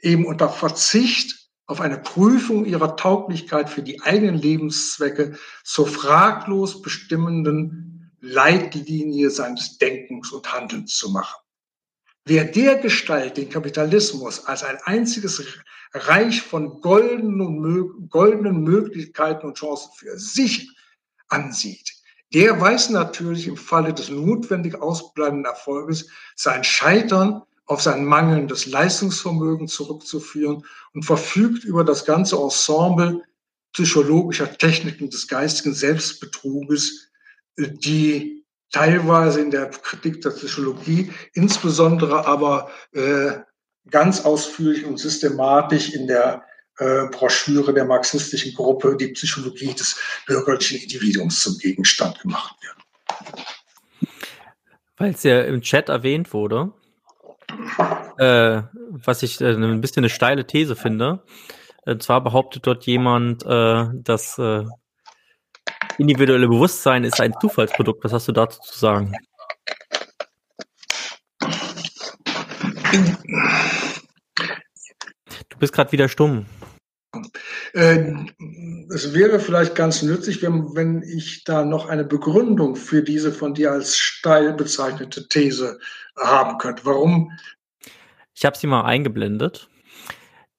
eben 0.01 0.25
unter 0.25 0.49
Verzicht 0.49 1.51
auf 1.67 1.81
eine 1.81 1.99
Prüfung 1.99 2.65
ihrer 2.65 2.97
Tauglichkeit 2.97 3.69
für 3.69 3.83
die 3.83 4.01
eigenen 4.01 4.37
Lebenszwecke 4.37 5.37
zur 5.65 5.87
fraglos 5.87 6.81
bestimmenden 6.81 8.13
Leitlinie 8.21 9.31
seines 9.31 9.79
Denkens 9.79 10.33
und 10.33 10.53
Handelns 10.53 10.97
zu 10.97 11.11
machen. 11.11 11.37
Wer 12.25 12.45
der 12.45 12.77
Gestalt 12.77 13.37
den 13.37 13.49
Kapitalismus 13.49 14.45
als 14.47 14.63
ein 14.63 14.79
einziges 14.85 15.43
Reich 15.93 16.43
von 16.43 16.81
goldenen 16.81 17.61
Möglichkeiten 18.63 19.47
und 19.47 19.57
Chancen 19.59 19.91
für 19.97 20.19
sich 20.19 20.71
ansieht, 21.29 21.95
der 22.35 22.61
weiß 22.61 22.91
natürlich 22.91 23.47
im 23.47 23.57
Falle 23.57 23.95
des 23.95 24.11
notwendig 24.11 24.75
ausbleibenden 24.81 25.47
Erfolges 25.47 26.09
sein 26.37 26.63
Scheitern 26.63 27.43
auf 27.65 27.83
sein 27.83 28.05
mangelndes 28.05 28.67
Leistungsvermögen 28.67 29.69
zurückzuführen 29.69 30.65
und 30.95 31.05
verfügt 31.05 31.65
über 31.65 31.85
das 31.85 32.05
ganze 32.05 32.37
Ensemble 32.37 33.23
psychologischer 33.73 34.57
Techniken 34.57 35.11
des 35.11 35.29
geistigen 35.29 35.75
Selbstbetruges, 35.75 37.11
die 37.57 38.45
teilweise 38.73 39.41
in 39.41 39.51
der 39.51 39.71
Kritik 39.71 40.21
der 40.23 40.31
Psychologie, 40.31 41.13
insbesondere 41.35 42.27
aber 42.27 42.71
äh, 42.93 43.33
ganz 43.91 44.23
ausführlich 44.23 44.85
und 44.85 44.99
systematisch 44.99 45.95
in 45.95 46.07
der 46.07 46.45
äh, 46.79 47.07
Broschüre 47.11 47.75
der 47.75 47.85
marxistischen 47.85 48.55
Gruppe 48.55 48.97
die 48.97 49.09
Psychologie 49.09 49.75
des 49.75 49.99
bürgerlichen 50.27 50.81
Individuums 50.81 51.41
zum 51.41 51.59
Gegenstand 51.59 52.21
gemacht 52.21 52.57
wird. 52.61 52.77
Weil 54.97 55.13
es 55.13 55.23
ja 55.23 55.43
im 55.43 55.61
Chat 55.61 55.89
erwähnt 55.89 56.33
wurde, 56.33 56.73
äh, 58.19 58.63
was 58.91 59.23
ich 59.23 59.41
äh, 59.41 59.53
ein 59.53 59.81
bisschen 59.81 60.03
eine 60.03 60.11
steile 60.11 60.47
These 60.47 60.77
finde. 60.77 61.23
Und 61.85 61.95
äh, 61.95 61.99
zwar 61.99 62.23
behauptet 62.23 62.67
dort 62.67 62.85
jemand, 62.87 63.45
äh, 63.45 63.87
dass 63.95 64.39
äh, 64.39 64.65
individuelle 65.99 66.49
Bewusstsein 66.49 67.05
ist 67.05 67.21
ein 67.21 67.35
Zufallsprodukt. 67.41 68.05
Was 68.05 68.13
hast 68.13 68.29
du 68.29 68.33
dazu 68.33 68.61
zu 68.61 68.79
sagen? 68.79 69.13
Du 75.49 75.59
Du 75.59 75.63
bist 75.63 75.73
gerade 75.73 75.91
wieder 75.91 76.09
stumm. 76.09 76.47
Äh, 77.73 78.15
es 78.91 79.15
wäre 79.15 79.41
vielleicht 79.41 79.75
ganz 79.75 80.03
nützlich, 80.03 80.43
wenn, 80.43 80.75
wenn 80.75 81.03
ich 81.03 81.45
da 81.45 81.65
noch 81.65 81.89
eine 81.89 82.05
Begründung 82.05 82.77
für 82.77 83.03
diese 83.03 83.33
von 83.33 83.55
dir 83.55 83.73
als 83.73 83.97
steil 83.97 84.53
bezeichnete 84.55 85.29
These 85.29 85.79
haben 86.17 86.59
könnte. 86.59 86.85
Warum? 86.85 87.33
Ich 88.35 88.45
habe 88.45 88.57
sie 88.57 88.67
mal 88.67 88.85
eingeblendet. 88.85 89.69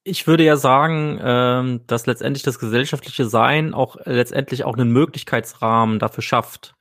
Ich 0.03 0.27
würde 0.27 0.43
ja 0.43 0.55
sagen, 0.55 1.19
ähm, 1.21 1.81
dass 1.87 2.05
letztendlich 2.05 2.43
das 2.43 2.59
gesellschaftliche 2.59 3.25
Sein 3.25 3.73
auch 3.73 3.97
letztendlich 4.05 4.63
auch 4.63 4.77
einen 4.77 4.91
Möglichkeitsrahmen 4.91 5.99
dafür 5.99 6.23
schafft, 6.23 6.75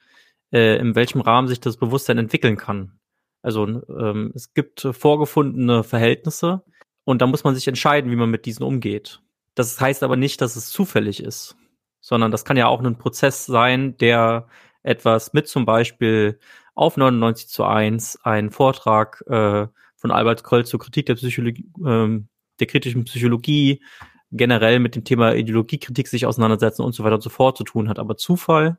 äh, 0.52 0.78
in 0.78 0.94
welchem 0.94 1.20
Rahmen 1.20 1.48
sich 1.48 1.60
das 1.60 1.76
Bewusstsein 1.76 2.18
entwickeln 2.18 2.56
kann. 2.56 2.98
Also 3.42 3.66
ähm, 3.66 4.32
es 4.34 4.54
gibt 4.54 4.88
vorgefundene 4.92 5.84
Verhältnisse 5.84 6.62
und 7.04 7.22
da 7.22 7.26
muss 7.26 7.44
man 7.44 7.54
sich 7.54 7.68
entscheiden, 7.68 8.10
wie 8.10 8.16
man 8.16 8.30
mit 8.30 8.46
diesen 8.46 8.64
umgeht. 8.64 9.20
Das 9.58 9.80
heißt 9.80 10.04
aber 10.04 10.14
nicht, 10.14 10.40
dass 10.40 10.54
es 10.54 10.70
zufällig 10.70 11.20
ist, 11.20 11.56
sondern 12.00 12.30
das 12.30 12.44
kann 12.44 12.56
ja 12.56 12.68
auch 12.68 12.80
ein 12.80 12.96
Prozess 12.96 13.44
sein, 13.44 13.96
der 13.96 14.46
etwas 14.84 15.32
mit 15.32 15.48
zum 15.48 15.64
Beispiel 15.64 16.38
auf 16.76 16.96
99 16.96 17.48
zu 17.48 17.64
1 17.64 18.24
einen 18.24 18.52
Vortrag 18.52 19.20
äh, 19.26 19.66
von 19.96 20.10
Albert 20.12 20.44
Kroll 20.44 20.64
zur 20.64 20.78
Kritik 20.78 21.06
der 21.06 21.16
Psychologie, 21.16 21.64
äh, 21.84 22.20
der 22.60 22.66
kritischen 22.68 23.02
Psychologie, 23.02 23.82
generell 24.30 24.78
mit 24.78 24.94
dem 24.94 25.02
Thema 25.02 25.34
Ideologiekritik 25.34 26.06
sich 26.06 26.24
auseinandersetzen 26.24 26.82
und 26.82 26.92
so 26.92 27.02
weiter 27.02 27.16
und 27.16 27.22
so 27.22 27.30
fort 27.30 27.58
zu 27.58 27.64
tun 27.64 27.88
hat. 27.88 27.98
Aber 27.98 28.16
Zufall, 28.16 28.78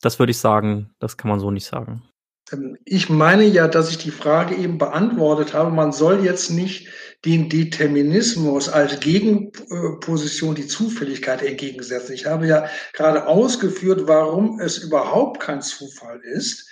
das 0.00 0.20
würde 0.20 0.30
ich 0.30 0.38
sagen, 0.38 0.94
das 1.00 1.16
kann 1.16 1.28
man 1.28 1.40
so 1.40 1.50
nicht 1.50 1.66
sagen. 1.66 2.04
Ähm, 2.52 2.78
ich 2.84 3.08
meine 3.08 3.44
ja, 3.44 3.68
dass 3.68 3.90
ich 3.90 3.98
die 3.98 4.10
Frage 4.10 4.54
eben 4.54 4.78
beantwortet 4.78 5.54
habe. 5.54 5.70
Man 5.70 5.92
soll 5.92 6.24
jetzt 6.24 6.50
nicht 6.50 6.88
den 7.24 7.48
Determinismus 7.48 8.68
als 8.68 9.00
Gegenposition 9.00 10.54
die 10.54 10.66
Zufälligkeit 10.66 11.42
entgegensetzen. 11.42 12.14
Ich 12.14 12.26
habe 12.26 12.46
ja 12.46 12.68
gerade 12.92 13.26
ausgeführt, 13.26 14.02
warum 14.06 14.60
es 14.60 14.78
überhaupt 14.78 15.40
kein 15.40 15.60
Zufall 15.60 16.20
ist, 16.20 16.68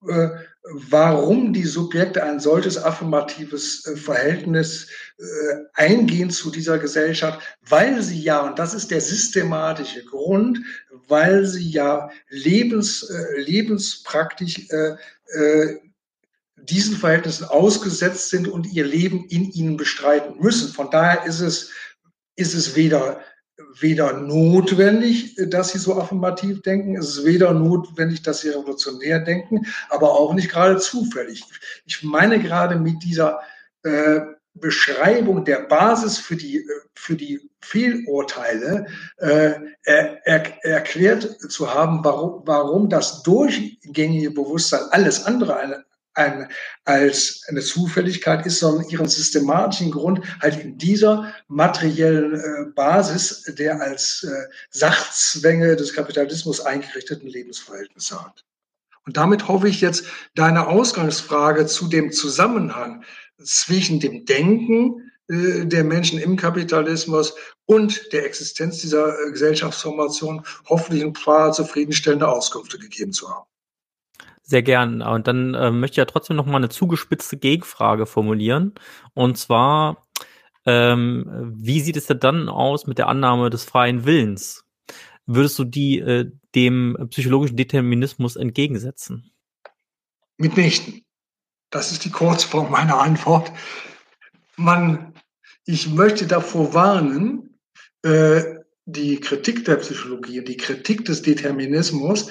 warum 0.00 1.52
die 1.52 1.64
Subjekte 1.64 2.22
ein 2.22 2.40
solches 2.40 2.78
affirmatives 2.78 3.86
äh, 3.86 3.96
Verhältnis 3.96 4.88
äh, 5.18 5.24
eingehen 5.74 6.30
zu 6.30 6.50
dieser 6.50 6.78
Gesellschaft, 6.78 7.40
weil 7.68 8.02
sie 8.02 8.20
ja, 8.20 8.40
und 8.40 8.58
das 8.58 8.74
ist 8.74 8.90
der 8.90 9.00
systematische 9.00 10.04
Grund, 10.04 10.60
weil 11.08 11.46
sie 11.46 11.70
ja 11.70 12.10
lebens, 12.28 13.10
lebenspraktisch 13.36 14.68
diesen 16.56 16.96
Verhältnissen 16.96 17.44
ausgesetzt 17.44 18.30
sind 18.30 18.48
und 18.48 18.66
ihr 18.72 18.84
Leben 18.84 19.26
in 19.28 19.50
ihnen 19.52 19.76
bestreiten 19.76 20.40
müssen. 20.40 20.72
Von 20.72 20.90
daher 20.90 21.24
ist 21.24 21.40
es, 21.40 21.70
ist 22.36 22.54
es 22.54 22.74
weder 22.76 23.20
weder 23.80 24.12
notwendig, 24.14 25.36
dass 25.48 25.70
sie 25.70 25.78
so 25.78 25.98
affirmativ 26.00 26.62
denken, 26.62 26.96
es 26.96 27.18
ist 27.18 27.24
weder 27.24 27.52
notwendig, 27.52 28.22
dass 28.22 28.40
sie 28.40 28.50
revolutionär 28.50 29.20
denken, 29.20 29.66
aber 29.88 30.12
auch 30.12 30.34
nicht 30.34 30.50
gerade 30.50 30.78
zufällig. 30.78 31.44
Ich 31.86 32.02
meine 32.02 32.40
gerade 32.40 32.76
mit 32.76 33.02
dieser 33.02 33.40
äh, 33.82 34.20
Beschreibung 34.54 35.44
der 35.44 35.60
Basis 35.60 36.18
für 36.18 36.36
die, 36.36 36.64
für 36.94 37.16
die 37.16 37.40
Fehlurteile 37.60 38.86
äh, 39.18 39.52
er, 39.84 40.26
er, 40.26 40.64
erklärt 40.64 41.40
zu 41.50 41.72
haben, 41.72 42.00
warum, 42.02 42.42
warum 42.44 42.88
das 42.88 43.22
durchgängige 43.22 44.30
Bewusstsein 44.30 44.82
alles 44.90 45.24
andere 45.24 45.56
ein, 46.18 46.48
als 46.84 47.44
eine 47.48 47.60
Zufälligkeit 47.60 48.44
ist, 48.44 48.58
sondern 48.58 48.88
ihren 48.88 49.08
systematischen 49.08 49.90
Grund 49.90 50.20
halt 50.40 50.60
in 50.60 50.76
dieser 50.76 51.32
materiellen 51.48 52.34
äh, 52.34 52.70
Basis 52.74 53.44
der 53.48 53.80
als 53.80 54.24
äh, 54.24 54.48
Sachzwänge 54.70 55.76
des 55.76 55.94
Kapitalismus 55.94 56.60
eingerichteten 56.60 57.28
Lebensverhältnisse 57.28 58.22
hat. 58.22 58.44
Und 59.06 59.16
damit 59.16 59.48
hoffe 59.48 59.68
ich 59.68 59.80
jetzt 59.80 60.04
deine 60.34 60.66
Ausgangsfrage 60.66 61.66
zu 61.66 61.88
dem 61.88 62.12
Zusammenhang 62.12 63.04
zwischen 63.42 64.00
dem 64.00 64.26
Denken 64.26 65.10
äh, 65.28 65.64
der 65.64 65.84
Menschen 65.84 66.18
im 66.18 66.36
Kapitalismus 66.36 67.34
und 67.66 68.12
der 68.12 68.26
Existenz 68.26 68.78
dieser 68.80 69.18
äh, 69.18 69.30
Gesellschaftsformation 69.30 70.44
hoffentlich 70.68 71.04
ein 71.04 71.12
paar 71.12 71.52
zufriedenstellende 71.52 72.28
Auskünfte 72.28 72.78
gegeben 72.78 73.12
zu 73.12 73.30
haben. 73.30 73.46
Sehr 74.48 74.62
gern. 74.62 75.02
Und 75.02 75.26
dann 75.26 75.52
äh, 75.52 75.70
möchte 75.70 75.92
ich 75.92 75.98
ja 75.98 76.06
trotzdem 76.06 76.34
noch 76.36 76.46
mal 76.46 76.56
eine 76.56 76.70
zugespitzte 76.70 77.36
Gegenfrage 77.36 78.06
formulieren. 78.06 78.72
Und 79.12 79.36
zwar, 79.36 80.08
ähm, 80.64 81.52
wie 81.54 81.80
sieht 81.80 81.98
es 81.98 82.06
denn 82.06 82.18
dann 82.18 82.48
aus 82.48 82.86
mit 82.86 82.96
der 82.96 83.08
Annahme 83.08 83.50
des 83.50 83.64
freien 83.64 84.06
Willens? 84.06 84.64
Würdest 85.26 85.58
du 85.58 85.64
die 85.64 85.98
äh, 85.98 86.32
dem 86.54 86.96
psychologischen 87.10 87.58
Determinismus 87.58 88.36
entgegensetzen? 88.36 89.30
Mitnichten. 90.38 91.04
Das 91.68 91.92
ist 91.92 92.06
die 92.06 92.10
Kurzform 92.10 92.70
meiner 92.70 93.02
Antwort. 93.02 93.52
Man, 94.56 95.12
ich 95.66 95.90
möchte 95.90 96.26
davor 96.26 96.72
warnen, 96.72 97.58
äh, 98.00 98.42
die 98.86 99.20
Kritik 99.20 99.66
der 99.66 99.76
Psychologie, 99.76 100.42
die 100.42 100.56
Kritik 100.56 101.04
des 101.04 101.20
Determinismus 101.20 102.30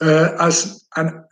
äh, 0.00 0.06
als 0.06 0.88
ein, 0.90 1.24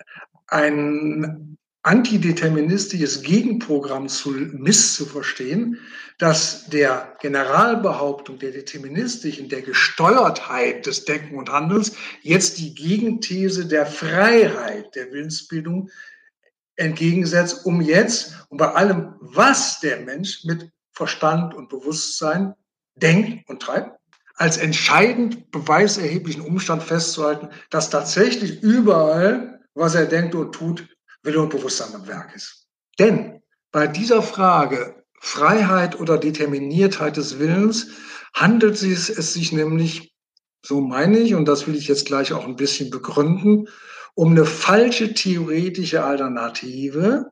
ein 0.51 1.57
antideterministisches 1.82 3.22
Gegenprogramm 3.22 4.09
zu 4.09 4.30
misszuverstehen, 4.30 5.78
dass 6.18 6.66
der 6.68 7.16
Generalbehauptung 7.20 8.38
der 8.38 8.51
deterministischen, 8.51 9.48
der 9.48 9.62
Gesteuertheit 9.62 10.84
des 10.84 11.07
Denken 11.07 11.36
und 11.36 11.51
Handelns 11.51 11.92
jetzt 12.20 12.59
die 12.59 12.74
Gegenthese 12.74 13.66
der 13.66 13.86
Freiheit 13.86 14.94
der 14.94 15.11
Willensbildung 15.11 15.88
entgegensetzt, 16.76 17.64
um 17.64 17.80
jetzt 17.80 18.34
und 18.51 18.59
bei 18.59 18.70
allem, 18.72 19.14
was 19.20 19.80
der 19.80 20.01
Mensch 20.01 20.44
mit 20.44 20.70
Verstand 20.92 21.55
und 21.55 21.70
Bewusstsein 21.70 22.55
denkt 22.94 23.48
und 23.48 23.62
treibt, 23.62 23.98
als 24.34 24.59
entscheidend 24.59 25.51
beweiserheblichen 25.51 26.42
Umstand 26.42 26.82
festzuhalten, 26.82 27.48
dass 27.70 27.88
tatsächlich 27.88 28.62
überall 28.62 29.59
was 29.75 29.95
er 29.95 30.07
denkt 30.07 30.35
und 30.35 30.53
tut, 30.53 30.89
Wille 31.23 31.41
und 31.41 31.51
Bewusstsein 31.51 31.95
am 31.95 32.07
Werk 32.07 32.35
ist. 32.35 32.66
Denn 32.99 33.43
bei 33.73 33.87
dieser 33.87 34.23
Frage 34.23 35.05
Freiheit 35.21 36.01
oder 36.01 36.18
Determiniertheit 36.18 37.16
des 37.16 37.39
Willens 37.39 37.89
handelt 38.35 38.83
es 38.83 39.07
sich 39.07 39.53
nämlich, 39.53 40.14
so 40.64 40.81
meine 40.81 41.18
ich, 41.18 41.35
und 41.35 41.47
das 41.47 41.66
will 41.66 41.77
ich 41.77 41.89
jetzt 41.89 42.07
gleich 42.07 42.33
auch 42.33 42.47
ein 42.47 42.57
bisschen 42.57 42.91
begründen, 42.91 43.68
um 44.14 44.31
eine 44.31 44.47
falsche 44.47 45.14
theoretische 45.14 46.03
Alternative, 46.03 47.31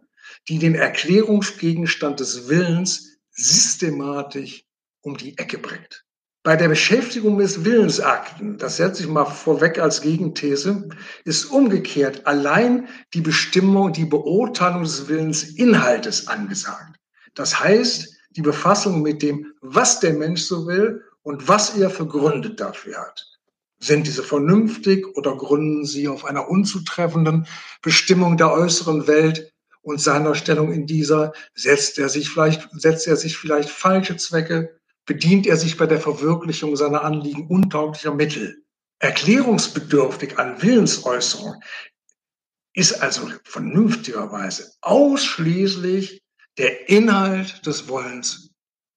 die 0.49 0.59
den 0.59 0.75
Erklärungsgegenstand 0.75 2.21
des 2.21 2.49
Willens 2.49 3.19
systematisch 3.31 4.65
um 5.01 5.17
die 5.17 5.37
Ecke 5.39 5.59
bringt. 5.59 6.05
Bei 6.49 6.57
der 6.57 6.69
Beschäftigung 6.71 7.37
mit 7.37 7.63
Willensakten, 7.63 8.57
das 8.57 8.79
setze 8.79 9.03
ich 9.03 9.09
mal 9.11 9.27
vorweg 9.27 9.79
als 9.79 10.01
Gegenthese, 10.01 10.89
ist 11.27 11.45
umgekehrt 11.45 12.27
allein 12.27 12.89
die 13.13 13.21
Bestimmung, 13.21 13.93
die 13.93 14.07
Beurteilung 14.07 14.83
des 14.83 15.09
Willensinhaltes 15.09 16.27
angesagt. 16.27 16.99
Das 17.35 17.61
heißt, 17.61 18.17
die 18.31 18.41
Befassung 18.41 19.03
mit 19.03 19.21
dem, 19.21 19.53
was 19.61 20.01
der 20.01 20.15
Mensch 20.15 20.41
so 20.41 20.67
will 20.67 21.03
und 21.21 21.49
was 21.49 21.77
er 21.77 21.91
für 21.91 22.07
Gründe 22.07 22.55
dafür 22.55 22.97
hat. 22.97 23.27
Sind 23.79 24.07
diese 24.07 24.23
vernünftig 24.23 25.07
oder 25.19 25.37
gründen 25.37 25.85
sie 25.85 26.09
auf 26.09 26.25
einer 26.25 26.49
unzutreffenden 26.49 27.47
Bestimmung 27.83 28.39
der 28.39 28.55
äußeren 28.55 29.07
Welt 29.07 29.53
und 29.83 30.01
seiner 30.01 30.35
Stellung 30.35 30.73
in 30.73 30.87
dieser? 30.87 31.35
Setzt 31.53 31.99
er 31.99 32.09
sich 32.09 32.31
vielleicht, 32.31 32.71
setzt 32.73 33.07
er 33.07 33.17
sich 33.17 33.37
vielleicht 33.37 33.69
falsche 33.69 34.17
Zwecke 34.17 34.78
bedient 35.09 35.47
er 35.47 35.57
sich 35.57 35.79
bei 35.79 35.87
der 35.87 36.01
Verwirklichung 36.01 36.77
seiner 36.77 37.03
Anliegen 37.03 37.49
untauglicher 37.49 38.15
Mittel. 38.15 38.63
Erklärungsbedürftig 39.01 40.39
an 40.39 40.61
Willensäußerung 40.63 41.55
ist 42.75 43.03
also 43.03 43.23
vernünftigerweise 43.43 44.71
ausschließlich 44.83 46.23
der 46.59 46.91
Inhalt 46.91 47.67
des 47.67 47.89
Wollens 47.89 48.51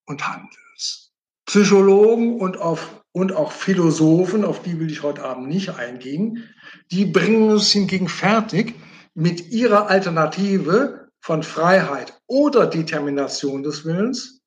und 0.05 0.27
Handelns. 0.27 1.13
Psychologen 1.45 2.39
und, 2.39 2.57
auf, 2.57 3.03
und 3.13 3.31
auch 3.31 3.53
Philosophen, 3.53 4.43
auf 4.43 4.61
die 4.61 4.79
will 4.79 4.91
ich 4.91 5.03
heute 5.03 5.23
Abend 5.23 5.47
nicht 5.47 5.69
eingehen, 5.69 6.49
die 6.91 7.05
bringen 7.05 7.51
es 7.51 7.71
hingegen 7.71 8.09
fertig, 8.09 8.75
mit 9.13 9.51
ihrer 9.51 9.87
Alternative 9.87 11.09
von 11.21 11.43
Freiheit 11.43 12.19
oder 12.27 12.67
Determination 12.67 13.63
des 13.63 13.85
Willens 13.85 14.40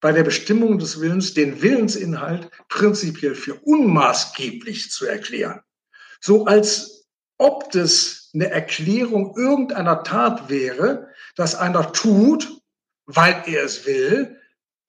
bei 0.00 0.12
der 0.12 0.24
Bestimmung 0.24 0.78
des 0.78 1.00
Willens 1.00 1.34
den 1.34 1.62
Willensinhalt 1.62 2.50
prinzipiell 2.68 3.34
für 3.34 3.54
unmaßgeblich 3.54 4.90
zu 4.90 5.06
erklären. 5.06 5.60
So 6.20 6.46
als 6.46 7.06
ob 7.38 7.70
das 7.72 8.30
eine 8.34 8.50
Erklärung 8.50 9.36
irgendeiner 9.36 10.02
Tat 10.02 10.48
wäre, 10.48 11.08
dass 11.36 11.54
einer 11.54 11.92
tut, 11.92 12.60
weil 13.06 13.42
er 13.46 13.64
es 13.64 13.86
will, 13.86 14.38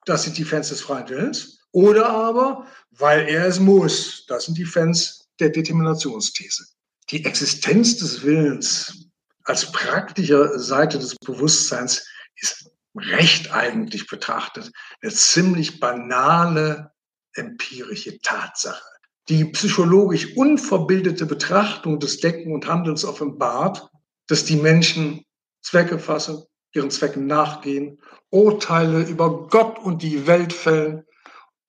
das 0.05 0.23
sind 0.23 0.37
die 0.37 0.43
Fans 0.43 0.69
des 0.69 0.81
freien 0.81 1.09
Willens, 1.09 1.59
oder 1.71 2.09
aber, 2.09 2.67
weil 2.91 3.27
er 3.27 3.45
es 3.45 3.59
muss, 3.59 4.25
das 4.27 4.45
sind 4.45 4.57
die 4.57 4.65
Fans 4.65 5.29
der 5.39 5.49
Determinationsthese. 5.49 6.65
Die 7.09 7.23
Existenz 7.25 7.97
des 7.97 8.23
Willens 8.23 9.07
als 9.43 9.71
praktischer 9.71 10.59
Seite 10.59 10.99
des 10.99 11.15
Bewusstseins 11.15 12.05
ist 12.35 12.70
recht 12.95 13.51
eigentlich 13.51 14.07
betrachtet 14.07 14.71
eine 15.01 15.11
ziemlich 15.11 15.79
banale 15.79 16.91
empirische 17.33 18.19
Tatsache. 18.19 18.83
Die 19.29 19.45
psychologisch 19.45 20.35
unverbildete 20.35 21.25
Betrachtung 21.25 21.99
des 21.99 22.19
Denken 22.19 22.53
und 22.53 22.67
Handelns 22.67 23.05
offenbart, 23.05 23.89
dass 24.27 24.43
die 24.43 24.57
Menschen 24.57 25.23
Zwecke 25.61 25.99
fassen, 25.99 26.43
ihren 26.73 26.91
Zwecken 26.91 27.27
nachgehen, 27.27 28.01
Urteile 28.29 29.03
über 29.03 29.47
Gott 29.47 29.79
und 29.79 30.01
die 30.01 30.25
Welt 30.27 30.53
fällen 30.53 31.03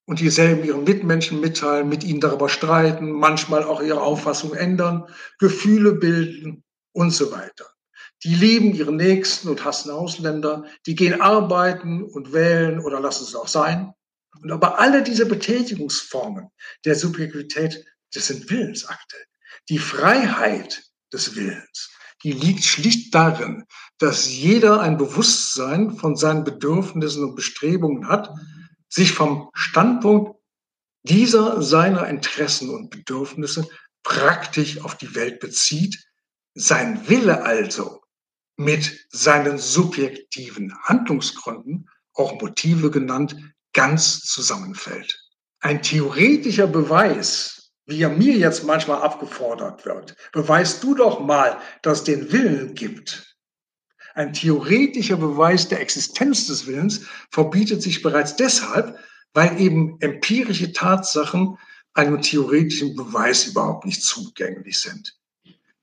und 0.07 0.21
dieselben 0.21 0.65
ihren 0.65 0.85
Mitmenschen 0.85 1.41
mitteilen, 1.41 1.89
mit 1.89 2.05
ihnen 2.05 2.21
darüber 2.21 2.49
streiten, 2.49 3.11
manchmal 3.11 3.65
auch 3.65 3.83
ihre 3.83 4.01
Auffassung 4.01 4.55
ändern, 4.55 5.07
Gefühle 5.39 5.93
bilden 5.93 6.65
und 6.93 7.11
so 7.11 7.31
weiter. 7.33 7.72
Die 8.25 8.35
lieben 8.35 8.75
ihre 8.75 8.93
Nächsten 8.93 9.49
und 9.49 9.65
hassen 9.65 9.91
Ausländer, 9.91 10.65
die 10.87 10.95
gehen 10.95 11.21
arbeiten 11.21 12.05
und 12.05 12.33
wählen 12.33 12.81
oder 12.81 13.01
lassen 13.01 13.25
es 13.25 13.35
auch 13.35 13.49
sein. 13.49 13.93
Und 14.41 14.53
aber 14.53 14.79
alle 14.79 15.03
diese 15.03 15.27
Betätigungsformen 15.27 16.49
der 16.85 16.95
Subjektivität, 16.95 17.85
das 18.15 18.29
sind 18.29 18.49
Willensakte. 18.49 19.17
Die 19.69 19.79
Freiheit 19.79 20.83
des 21.13 21.35
Willens, 21.35 21.91
die 22.23 22.33
liegt 22.33 22.65
schlicht 22.65 23.15
darin, 23.15 23.65
dass 23.99 24.29
jeder 24.29 24.81
ein 24.81 24.99
Bewusstsein 24.99 25.97
von 25.97 26.17
seinen 26.17 26.45
Bedürfnissen 26.45 27.25
und 27.25 27.35
Bestrebungen 27.35 28.09
hat, 28.09 28.31
sich 28.89 29.13
vom 29.13 29.51
Standpunkt 29.55 30.39
dieser 31.03 31.63
seiner 31.63 32.07
Interessen 32.07 32.71
und 32.71 32.91
Bedürfnisse 32.91 33.69
praktisch 34.05 34.81
auf 34.81 34.97
die 34.97 35.15
Welt 35.15 35.41
bezieht, 35.41 36.05
sein 36.55 37.09
Wille 37.09 37.43
also 37.43 38.02
mit 38.65 39.07
seinen 39.11 39.59
subjektiven 39.59 40.75
Handlungsgründen, 40.83 41.89
auch 42.15 42.41
Motive 42.41 42.91
genannt, 42.91 43.37
ganz 43.73 44.21
zusammenfällt. 44.21 45.19
Ein 45.61 45.83
theoretischer 45.83 46.67
Beweis, 46.67 47.73
wie 47.87 48.03
er 48.03 48.11
mir 48.11 48.37
jetzt 48.37 48.65
manchmal 48.65 49.03
abgefordert 49.03 49.85
wird, 49.85 50.17
beweist 50.33 50.83
du 50.83 50.95
doch 50.95 51.21
mal, 51.21 51.59
dass 51.83 51.99
es 51.99 52.05
den 52.05 52.33
Willen 52.33 52.75
gibt 52.75 53.33
ein 54.15 54.33
theoretischer 54.33 55.17
Beweis 55.17 55.69
der 55.69 55.81
Existenz 55.81 56.47
des 56.47 56.67
Willens 56.67 57.07
verbietet 57.31 57.83
sich 57.83 58.03
bereits 58.03 58.37
deshalb, 58.37 58.99
weil 59.33 59.59
eben 59.61 59.97
empirische 60.01 60.73
Tatsachen 60.73 61.59
einem 61.95 62.21
theoretischen 62.21 62.95
Beweis 62.95 63.47
überhaupt 63.47 63.87
nicht 63.87 64.03
zugänglich 64.03 64.81
sind. 64.81 65.19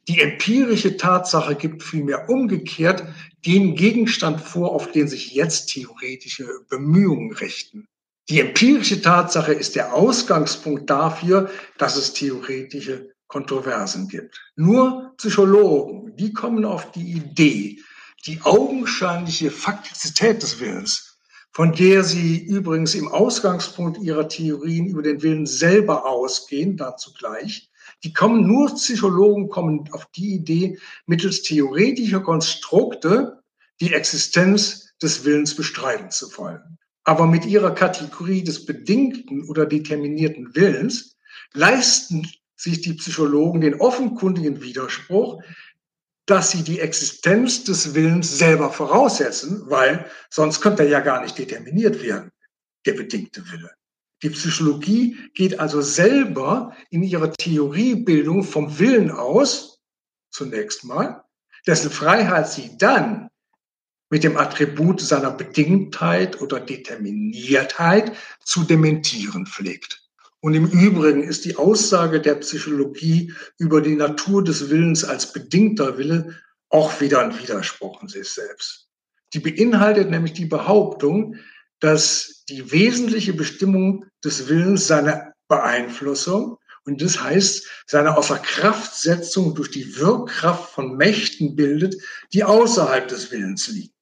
Die 0.10 0.22
empirische 0.22 0.98
Tatsache 0.98 1.54
gibt 1.54 1.84
vielmehr 1.84 2.30
umgekehrt 2.30 3.04
den 3.46 3.76
Gegenstand 3.76 4.42
vor, 4.42 4.72
auf 4.72 4.92
den 4.92 5.08
sich 5.08 5.34
jetzt 5.36 5.68
theoretische 5.68 6.50
Bemühungen 6.68 7.32
richten. 7.32 7.88
Die 8.28 8.40
empirische 8.40 9.04
Tatsache 9.04 9.54
ist 9.54 9.76
der 9.76 9.94
Ausgangspunkt 9.94 10.90
dafür, 10.90 11.52
dass 11.78 11.96
es 11.96 12.14
theoretische 12.14 13.12
Kontroversen 13.28 14.08
gibt. 14.08 14.42
Nur 14.56 15.14
Psychologen, 15.18 16.16
die 16.18 16.34
kommen 16.34 16.66
auf 16.66 16.92
die 16.92 17.12
Idee, 17.12 17.78
die 18.26 18.42
augenscheinliche 18.42 19.52
Faktizität 19.52 20.42
des 20.42 20.60
Willens, 20.60 21.20
von 21.52 21.72
der 21.74 22.04
Sie 22.04 22.40
übrigens 22.40 22.96
im 22.96 23.10
Ausgangspunkt 23.10 24.00
Ihrer 24.00 24.28
Theorien 24.28 24.88
über 24.88 25.04
den 25.04 25.22
Willen 25.22 25.46
selber 25.46 26.08
ausgehen, 26.08 26.78
dazu 26.78 27.14
gleich, 27.14 27.70
die 28.04 28.14
kommen 28.14 28.48
nur 28.48 28.74
Psychologen 28.76 29.50
kommen 29.50 29.90
auf 29.92 30.06
die 30.16 30.34
Idee, 30.34 30.80
mittels 31.06 31.42
theoretischer 31.42 32.22
Konstrukte 32.22 33.42
die 33.82 33.94
Existenz 33.94 34.94
des 35.02 35.26
Willens 35.26 35.56
bestreiten 35.56 36.12
zu 36.12 36.26
wollen. 36.38 36.78
Aber 37.04 37.26
mit 37.26 37.46
ihrer 37.46 37.72
Kategorie 37.72 38.44
des 38.44 38.66
bedingten 38.66 39.48
oder 39.50 39.66
determinierten 39.66 40.54
Willens 40.56 41.18
leisten 41.54 42.28
sich 42.56 42.82
die 42.82 42.94
Psychologen 42.94 43.62
den 43.62 43.76
offenkundigen 43.76 44.62
Widerspruch, 44.62 45.42
dass 46.26 46.52
sie 46.52 46.64
die 46.64 46.80
Existenz 46.80 47.64
des 47.64 47.96
Willens 47.96 48.38
selber 48.38 48.70
voraussetzen, 48.70 49.64
weil 49.66 50.06
sonst 50.30 50.62
könnte 50.62 50.84
er 50.84 50.90
ja 50.90 51.00
gar 51.00 51.22
nicht 51.22 51.38
determiniert 51.38 52.04
werden, 52.04 52.32
der 52.86 52.94
bedingte 52.94 53.44
Wille. 53.52 53.72
Die 54.22 54.30
Psychologie 54.30 55.18
geht 55.34 55.60
also 55.60 55.82
selber 55.82 56.76
in 56.90 57.04
ihrer 57.04 57.32
Theoriebildung 57.32 58.44
vom 58.44 58.78
Willen 58.80 59.12
aus, 59.12 59.80
zunächst 60.30 60.84
mal, 60.84 61.24
dessen 61.66 61.90
Freiheit 61.90 62.50
sie 62.50 62.78
dann 62.78 63.30
mit 64.10 64.24
dem 64.24 64.38
Attribut 64.38 65.02
seiner 65.02 65.32
Bedingtheit 65.32 66.42
oder 66.42 66.60
Determiniertheit 66.60 68.14
zu 68.44 68.64
dementieren 68.64 69.46
pflegt. 69.46 70.10
Und 70.42 70.54
im 70.54 70.68
Übrigen 70.68 71.24
ist 71.24 71.46
die 71.46 71.58
Aussage 71.58 72.22
der 72.22 72.36
Psychologie 72.36 73.34
über 73.58 73.82
die 73.82 73.96
Natur 73.96 74.44
des 74.44 74.70
Willens 74.70 75.04
als 75.04 75.34
bedingter 75.34 75.98
Wille 75.98 76.40
auch 76.70 77.02
wieder 77.02 77.22
ein 77.22 77.38
Widerspruch 77.38 78.02
in 78.02 78.08
sich 78.08 78.30
selbst. 78.30 78.90
Die 79.34 79.40
beinhaltet 79.40 80.10
nämlich 80.10 80.34
die 80.34 80.46
Behauptung, 80.46 81.36
dass 81.80 82.39
die 82.50 82.72
wesentliche 82.72 83.34
Bestimmung 83.34 84.06
des 84.24 84.48
Willens 84.48 84.88
seine 84.88 85.34
Beeinflussung 85.48 86.58
und 86.84 87.02
das 87.02 87.22
heißt 87.22 87.68
seine 87.86 88.18
Außerkraftsetzung 88.18 89.56
durch 89.56 89.72
die 89.72 89.98
Wirkkraft 89.98 90.72
von 90.72 90.98
Mächten 90.98 91.56
bildet, 91.56 91.96
die 92.34 92.44
außerhalb 92.44 93.08
des 93.08 93.32
Willens 93.32 93.68
liegen. 93.68 93.94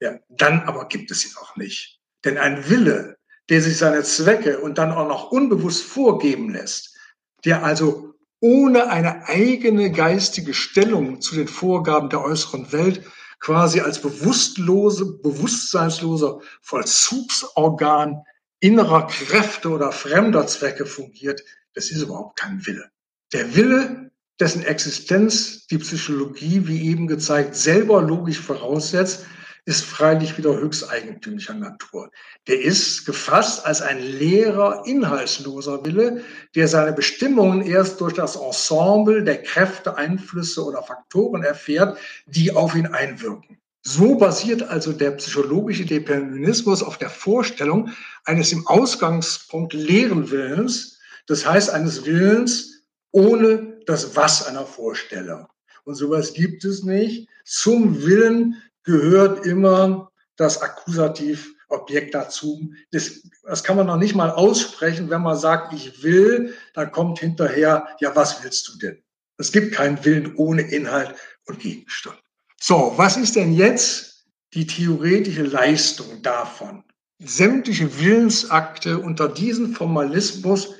Ja, 0.00 0.18
dann 0.28 0.60
aber 0.60 0.88
gibt 0.88 1.10
es 1.10 1.24
ihn 1.24 1.36
auch 1.40 1.56
nicht. 1.56 1.98
Denn 2.24 2.38
ein 2.38 2.68
Wille, 2.68 3.18
der 3.48 3.60
sich 3.60 3.76
seine 3.76 4.02
Zwecke 4.02 4.60
und 4.60 4.78
dann 4.78 4.92
auch 4.92 5.08
noch 5.08 5.30
unbewusst 5.30 5.82
vorgeben 5.82 6.50
lässt, 6.50 6.96
der 7.44 7.64
also 7.64 8.14
ohne 8.40 8.88
eine 8.88 9.26
eigene 9.28 9.90
geistige 9.90 10.54
Stellung 10.54 11.20
zu 11.20 11.34
den 11.34 11.48
Vorgaben 11.48 12.08
der 12.08 12.22
äußeren 12.22 12.72
Welt 12.72 13.04
quasi 13.40 13.80
als 13.80 14.00
bewusstlose, 14.00 15.18
bewusstseinsloser 15.22 16.40
Vollzugsorgan 16.60 18.22
innerer 18.60 19.06
Kräfte 19.06 19.70
oder 19.70 19.90
fremder 19.90 20.46
Zwecke 20.46 20.86
fungiert, 20.86 21.42
das 21.74 21.90
ist 21.90 22.02
überhaupt 22.02 22.38
kein 22.38 22.64
Wille. 22.66 22.90
Der 23.32 23.56
Wille, 23.56 24.10
dessen 24.38 24.62
Existenz 24.62 25.66
die 25.66 25.78
Psychologie, 25.78 26.66
wie 26.66 26.88
eben 26.88 27.06
gezeigt, 27.06 27.56
selber 27.56 28.02
logisch 28.02 28.40
voraussetzt, 28.40 29.24
ist 29.64 29.84
freilich 29.84 30.38
wieder 30.38 30.56
höchst 30.56 30.90
eigentümlicher 30.90 31.54
Natur. 31.54 32.10
Der 32.48 32.60
ist 32.60 33.04
gefasst 33.06 33.66
als 33.66 33.82
ein 33.82 34.00
leerer, 34.00 34.84
inhaltsloser 34.86 35.84
Wille, 35.84 36.22
der 36.54 36.68
seine 36.68 36.92
Bestimmungen 36.92 37.62
erst 37.62 38.00
durch 38.00 38.14
das 38.14 38.36
Ensemble 38.36 39.22
der 39.22 39.42
Kräfte, 39.42 39.96
Einflüsse 39.96 40.64
oder 40.64 40.82
Faktoren 40.82 41.42
erfährt, 41.42 41.98
die 42.26 42.52
auf 42.52 42.74
ihn 42.74 42.86
einwirken. 42.86 43.58
So 43.82 44.16
basiert 44.16 44.62
also 44.62 44.92
der 44.92 45.12
psychologische 45.12 45.86
Determinismus 45.86 46.82
auf 46.82 46.98
der 46.98 47.08
Vorstellung 47.08 47.90
eines 48.24 48.52
im 48.52 48.66
Ausgangspunkt 48.66 49.72
leeren 49.72 50.30
Willens, 50.30 50.98
das 51.26 51.46
heißt 51.46 51.70
eines 51.70 52.04
Willens 52.04 52.82
ohne 53.12 53.78
das 53.86 54.14
Was 54.16 54.46
einer 54.46 54.66
Vorstellung. 54.66 55.46
Und 55.84 55.94
sowas 55.94 56.34
gibt 56.34 56.64
es 56.64 56.82
nicht. 56.82 57.28
Zum 57.44 58.02
Willen 58.02 58.62
gehört 58.90 59.46
immer 59.46 60.10
das 60.36 60.60
Akkusativobjekt 60.60 62.14
dazu. 62.14 62.72
Das, 62.90 63.22
das 63.42 63.62
kann 63.62 63.76
man 63.76 63.86
noch 63.86 63.96
nicht 63.96 64.14
mal 64.14 64.30
aussprechen. 64.30 65.10
Wenn 65.10 65.22
man 65.22 65.36
sagt, 65.36 65.72
ich 65.72 66.02
will, 66.02 66.54
dann 66.74 66.90
kommt 66.90 67.20
hinterher, 67.20 67.86
ja, 68.00 68.14
was 68.16 68.42
willst 68.42 68.68
du 68.68 68.78
denn? 68.78 69.02
Es 69.38 69.52
gibt 69.52 69.74
keinen 69.74 70.04
Willen 70.04 70.34
ohne 70.36 70.62
Inhalt 70.62 71.14
und 71.46 71.60
Gegenstand. 71.60 72.18
So, 72.60 72.92
was 72.96 73.16
ist 73.16 73.36
denn 73.36 73.54
jetzt 73.54 74.26
die 74.52 74.66
theoretische 74.66 75.44
Leistung 75.44 76.20
davon? 76.22 76.84
Sämtliche 77.18 77.98
Willensakte 77.98 78.98
unter 78.98 79.28
diesen 79.28 79.74
Formalismus 79.74 80.74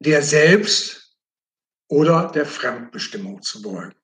der 0.00 0.22
Selbst- 0.22 1.16
oder 1.88 2.30
der 2.34 2.46
Fremdbestimmung 2.46 3.42
zu 3.42 3.62
beugen. 3.62 3.94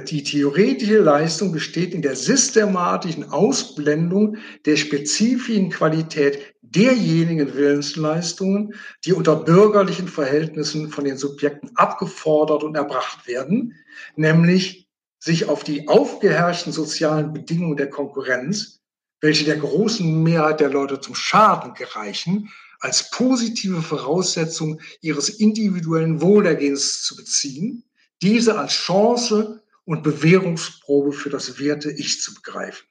Die 0.00 0.22
theoretische 0.22 0.98
Leistung 0.98 1.52
besteht 1.52 1.94
in 1.94 2.02
der 2.02 2.16
systematischen 2.16 3.30
Ausblendung 3.30 4.36
der 4.64 4.76
spezifischen 4.76 5.70
Qualität 5.70 6.54
derjenigen 6.62 7.54
Willensleistungen, 7.54 8.74
die 9.04 9.12
unter 9.12 9.36
bürgerlichen 9.36 10.08
Verhältnissen 10.08 10.90
von 10.90 11.04
den 11.04 11.16
Subjekten 11.16 11.70
abgefordert 11.76 12.64
und 12.64 12.76
erbracht 12.76 13.26
werden, 13.26 13.74
nämlich 14.16 14.88
sich 15.18 15.48
auf 15.48 15.64
die 15.64 15.88
aufgeherrschten 15.88 16.72
sozialen 16.72 17.32
Bedingungen 17.32 17.76
der 17.76 17.90
Konkurrenz 17.90 18.82
welche 19.22 19.44
der 19.44 19.56
großen 19.56 20.22
Mehrheit 20.22 20.60
der 20.60 20.68
Leute 20.68 21.00
zum 21.00 21.14
Schaden 21.14 21.72
gereichen, 21.74 22.50
als 22.80 23.10
positive 23.10 23.80
Voraussetzung 23.80 24.80
ihres 25.00 25.28
individuellen 25.28 26.20
Wohlergehens 26.20 27.02
zu 27.04 27.16
beziehen, 27.16 27.84
diese 28.20 28.58
als 28.58 28.72
Chance 28.72 29.61
und 29.84 30.02
Bewährungsprobe 30.02 31.12
für 31.12 31.30
das 31.30 31.58
Werte 31.58 31.90
Ich 31.90 32.20
zu 32.20 32.34
begreifen. 32.34 32.86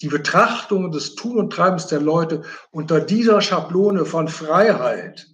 Die 0.00 0.08
Betrachtung 0.08 0.90
des 0.90 1.14
Tun 1.14 1.38
und 1.38 1.52
Treibens 1.52 1.86
der 1.86 2.00
Leute 2.00 2.42
unter 2.70 3.00
dieser 3.00 3.40
Schablone 3.40 4.04
von 4.04 4.28
Freiheit 4.28 5.28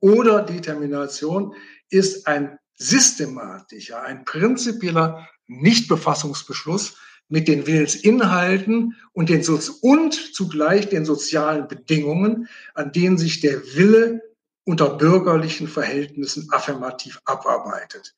oder 0.00 0.42
Determination 0.42 1.54
ist 1.88 2.26
ein 2.26 2.58
systematischer, 2.76 4.02
ein 4.02 4.24
prinzipieller 4.24 5.26
Nichtbefassungsbeschluss 5.46 6.96
mit 7.28 7.48
den 7.48 7.66
Willensinhalten 7.66 8.96
und, 9.12 9.30
den 9.30 9.42
so 9.42 9.58
und 9.80 10.12
zugleich 10.34 10.88
den 10.88 11.04
sozialen 11.06 11.68
Bedingungen, 11.68 12.48
an 12.74 12.92
denen 12.92 13.16
sich 13.16 13.40
der 13.40 13.62
Wille 13.74 14.22
unter 14.64 14.90
bürgerlichen 14.96 15.68
Verhältnissen 15.68 16.48
affirmativ 16.50 17.20
abarbeitet. 17.24 18.14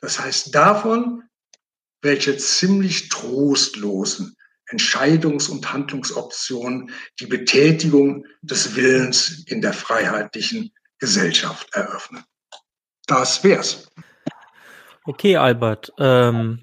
Das 0.00 0.18
heißt 0.20 0.54
davon, 0.54 1.24
welche 2.02 2.36
ziemlich 2.36 3.08
trostlosen 3.08 4.36
Entscheidungs- 4.70 5.48
und 5.48 5.72
Handlungsoptionen 5.72 6.90
die 7.20 7.26
Betätigung 7.26 8.26
des 8.42 8.76
Willens 8.76 9.44
in 9.46 9.62
der 9.62 9.72
freiheitlichen 9.72 10.72
Gesellschaft 10.98 11.74
eröffnen. 11.74 12.24
Das 13.06 13.42
wär's. 13.42 13.88
Okay, 15.04 15.36
Albert. 15.36 15.90
Ähm, 15.98 16.60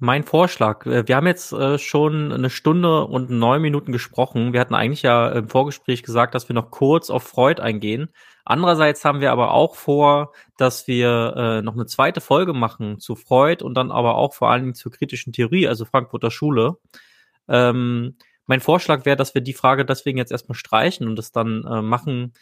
mein 0.00 0.24
Vorschlag. 0.24 0.86
Äh, 0.86 1.06
wir 1.06 1.14
haben 1.14 1.26
jetzt 1.26 1.52
äh, 1.52 1.78
schon 1.78 2.32
eine 2.32 2.50
Stunde 2.50 3.04
und 3.04 3.30
neun 3.30 3.62
Minuten 3.62 3.92
gesprochen. 3.92 4.52
Wir 4.52 4.60
hatten 4.60 4.74
eigentlich 4.74 5.02
ja 5.02 5.28
im 5.28 5.48
Vorgespräch 5.48 6.02
gesagt, 6.02 6.34
dass 6.34 6.48
wir 6.48 6.54
noch 6.54 6.70
kurz 6.70 7.10
auf 7.10 7.22
Freud 7.22 7.62
eingehen. 7.62 8.08
Andererseits 8.44 9.04
haben 9.04 9.20
wir 9.20 9.30
aber 9.30 9.52
auch 9.52 9.76
vor, 9.76 10.32
dass 10.56 10.88
wir 10.88 11.34
äh, 11.36 11.62
noch 11.62 11.74
eine 11.74 11.86
zweite 11.86 12.20
Folge 12.20 12.54
machen 12.54 12.98
zu 12.98 13.14
Freud 13.14 13.62
und 13.62 13.74
dann 13.74 13.92
aber 13.92 14.16
auch 14.16 14.34
vor 14.34 14.50
allen 14.50 14.62
Dingen 14.62 14.74
zur 14.74 14.90
kritischen 14.90 15.32
Theorie, 15.32 15.68
also 15.68 15.84
Frankfurter 15.84 16.30
Schule. 16.30 16.78
Ähm, 17.46 18.16
mein 18.46 18.60
Vorschlag 18.60 19.04
wäre, 19.04 19.16
dass 19.16 19.34
wir 19.34 19.42
die 19.42 19.52
Frage 19.52 19.84
deswegen 19.84 20.18
jetzt 20.18 20.32
erstmal 20.32 20.56
streichen 20.56 21.06
und 21.06 21.14
das 21.14 21.30
dann 21.30 21.60
machen, 21.84 22.32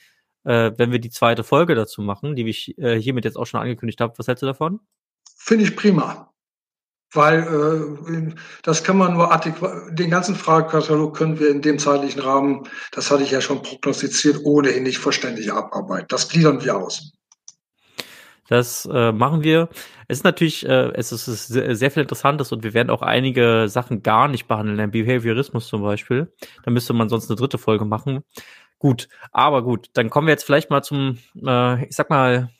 wenn 0.42 0.90
wir 0.90 1.00
die 1.00 1.10
zweite 1.10 1.44
Folge 1.44 1.74
dazu 1.74 2.00
machen, 2.00 2.34
die 2.34 2.48
ich 2.48 2.74
hiermit 2.78 3.26
jetzt 3.26 3.36
auch 3.36 3.44
schon 3.44 3.60
angekündigt 3.60 4.00
habe. 4.00 4.14
Was 4.16 4.26
hältst 4.26 4.40
du 4.40 4.46
davon? 4.46 4.80
Finde 5.36 5.64
ich 5.64 5.76
prima. 5.76 6.32
Weil 7.12 7.40
äh, 7.40 8.34
das 8.62 8.84
kann 8.84 8.98
man 8.98 9.14
nur 9.14 9.32
adäquat, 9.32 9.72
den 9.98 10.10
ganzen 10.10 10.34
Fragekatalog 10.34 11.16
können 11.16 11.38
wir 11.38 11.50
in 11.50 11.62
dem 11.62 11.78
zeitlichen 11.78 12.20
Rahmen, 12.20 12.68
das 12.92 13.10
hatte 13.10 13.22
ich 13.22 13.30
ja 13.30 13.40
schon 13.40 13.62
prognostiziert, 13.62 14.40
ohnehin 14.44 14.82
nicht 14.82 14.98
vollständig 14.98 15.52
abarbeiten. 15.52 16.06
Das 16.08 16.28
gliedern 16.28 16.62
wir 16.62 16.76
aus. 16.76 17.12
Das 18.48 18.88
äh, 18.90 19.12
machen 19.12 19.42
wir. 19.42 19.68
Es 20.08 20.18
ist 20.18 20.24
natürlich, 20.24 20.66
äh, 20.66 20.90
es 20.94 21.12
ist 21.12 21.26
sehr, 21.26 21.76
sehr 21.76 21.90
viel 21.90 22.02
Interessantes 22.02 22.50
und 22.50 22.62
wir 22.62 22.72
werden 22.72 22.90
auch 22.90 23.02
einige 23.02 23.68
Sachen 23.68 24.02
gar 24.02 24.26
nicht 24.26 24.48
behandeln, 24.48 24.78
der 24.78 24.86
Behaviorismus 24.86 25.68
zum 25.68 25.82
Beispiel. 25.82 26.32
Da 26.64 26.70
müsste 26.70 26.94
man 26.94 27.10
sonst 27.10 27.30
eine 27.30 27.36
dritte 27.36 27.58
Folge 27.58 27.84
machen. 27.84 28.24
Gut, 28.78 29.08
aber 29.32 29.62
gut, 29.62 29.90
dann 29.94 30.08
kommen 30.08 30.28
wir 30.28 30.32
jetzt 30.32 30.44
vielleicht 30.44 30.70
mal 30.70 30.82
zum, 30.82 31.18
äh, 31.44 31.84
ich 31.86 31.94
sag 31.94 32.08
mal, 32.10 32.50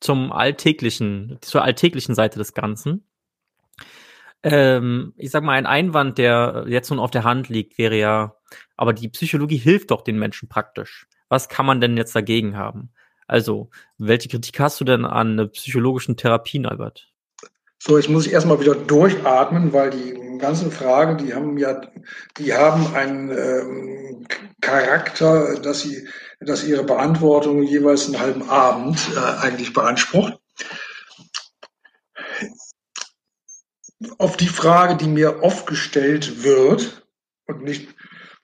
zum 0.00 0.32
alltäglichen, 0.32 1.38
zur 1.40 1.62
alltäglichen 1.62 2.14
Seite 2.14 2.38
des 2.38 2.54
Ganzen. 2.54 3.04
Ähm, 4.42 5.14
ich 5.16 5.30
sag 5.30 5.42
mal, 5.44 5.52
ein 5.52 5.66
Einwand, 5.66 6.18
der 6.18 6.64
jetzt 6.66 6.90
nun 6.90 6.98
auf 6.98 7.10
der 7.10 7.24
Hand 7.24 7.48
liegt, 7.48 7.78
wäre 7.78 7.96
ja, 7.96 8.34
aber 8.76 8.92
die 8.92 9.08
Psychologie 9.08 9.56
hilft 9.56 9.90
doch 9.90 10.02
den 10.02 10.18
Menschen 10.18 10.48
praktisch. 10.48 11.06
Was 11.28 11.48
kann 11.48 11.66
man 11.66 11.80
denn 11.80 11.96
jetzt 11.96 12.14
dagegen 12.14 12.56
haben? 12.56 12.90
Also, 13.26 13.70
welche 13.98 14.28
Kritik 14.28 14.58
hast 14.60 14.80
du 14.80 14.84
denn 14.84 15.04
an 15.04 15.50
psychologischen 15.52 16.16
Therapien, 16.16 16.66
Albert? 16.66 17.08
So, 17.78 17.96
jetzt 17.96 18.08
muss 18.08 18.26
ich 18.26 18.32
erstmal 18.32 18.60
wieder 18.60 18.74
durchatmen, 18.74 19.72
weil 19.72 19.90
die 19.90 20.38
ganzen 20.38 20.70
Fragen, 20.70 21.18
die 21.18 21.34
haben 21.34 21.56
ja, 21.58 21.80
die 22.36 22.52
haben 22.52 22.94
einen 22.94 23.30
ähm, 23.30 24.26
Charakter, 24.60 25.58
dass 25.60 25.80
sie, 25.80 26.06
dass 26.40 26.64
ihre 26.64 26.84
Beantwortung 26.84 27.62
jeweils 27.62 28.06
einen 28.06 28.20
halben 28.20 28.48
Abend 28.48 29.00
äh, 29.16 29.44
eigentlich 29.44 29.72
beansprucht. 29.72 30.38
Auf 34.18 34.36
die 34.36 34.48
Frage, 34.48 34.96
die 34.96 35.08
mir 35.08 35.42
oft 35.42 35.66
gestellt 35.66 36.42
wird 36.42 37.06
und 37.46 37.62
nicht 37.62 37.94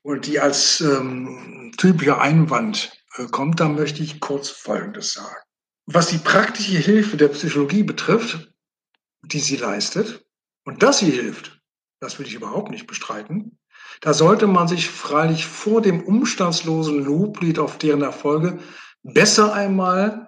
und 0.02 0.26
die 0.26 0.40
als 0.40 0.80
ähm, 0.80 1.72
typischer 1.76 2.20
Einwand 2.20 2.92
äh, 3.16 3.26
kommt, 3.26 3.60
da 3.60 3.68
möchte 3.68 4.02
ich 4.02 4.20
kurz 4.20 4.48
Folgendes 4.48 5.12
sagen. 5.12 5.42
Was 5.86 6.08
die 6.08 6.18
praktische 6.18 6.78
Hilfe 6.78 7.16
der 7.16 7.28
Psychologie 7.28 7.82
betrifft, 7.82 8.52
die 9.22 9.40
sie 9.40 9.56
leistet, 9.56 10.24
und 10.64 10.82
dass 10.82 10.98
sie 10.98 11.10
hilft, 11.10 11.60
das 12.00 12.18
will 12.18 12.26
ich 12.26 12.34
überhaupt 12.34 12.70
nicht 12.70 12.86
bestreiten, 12.86 13.58
da 14.00 14.14
sollte 14.14 14.46
man 14.46 14.68
sich 14.68 14.88
freilich 14.88 15.46
vor 15.46 15.82
dem 15.82 16.02
umstandslosen 16.02 17.04
Loblied 17.04 17.58
auf 17.58 17.78
deren 17.78 18.02
Erfolge 18.02 18.58
besser 19.02 19.52
einmal 19.52 20.27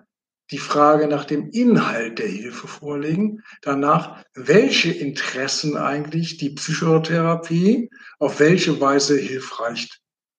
die 0.50 0.58
Frage 0.58 1.06
nach 1.06 1.24
dem 1.24 1.50
Inhalt 1.50 2.18
der 2.18 2.28
Hilfe 2.28 2.68
vorlegen, 2.68 3.42
danach, 3.62 4.24
welche 4.34 4.90
Interessen 4.90 5.76
eigentlich 5.76 6.38
die 6.38 6.50
Psychotherapie 6.50 7.90
auf 8.18 8.40
welche 8.40 8.80
Weise 8.80 9.16
hilfreich 9.18 9.88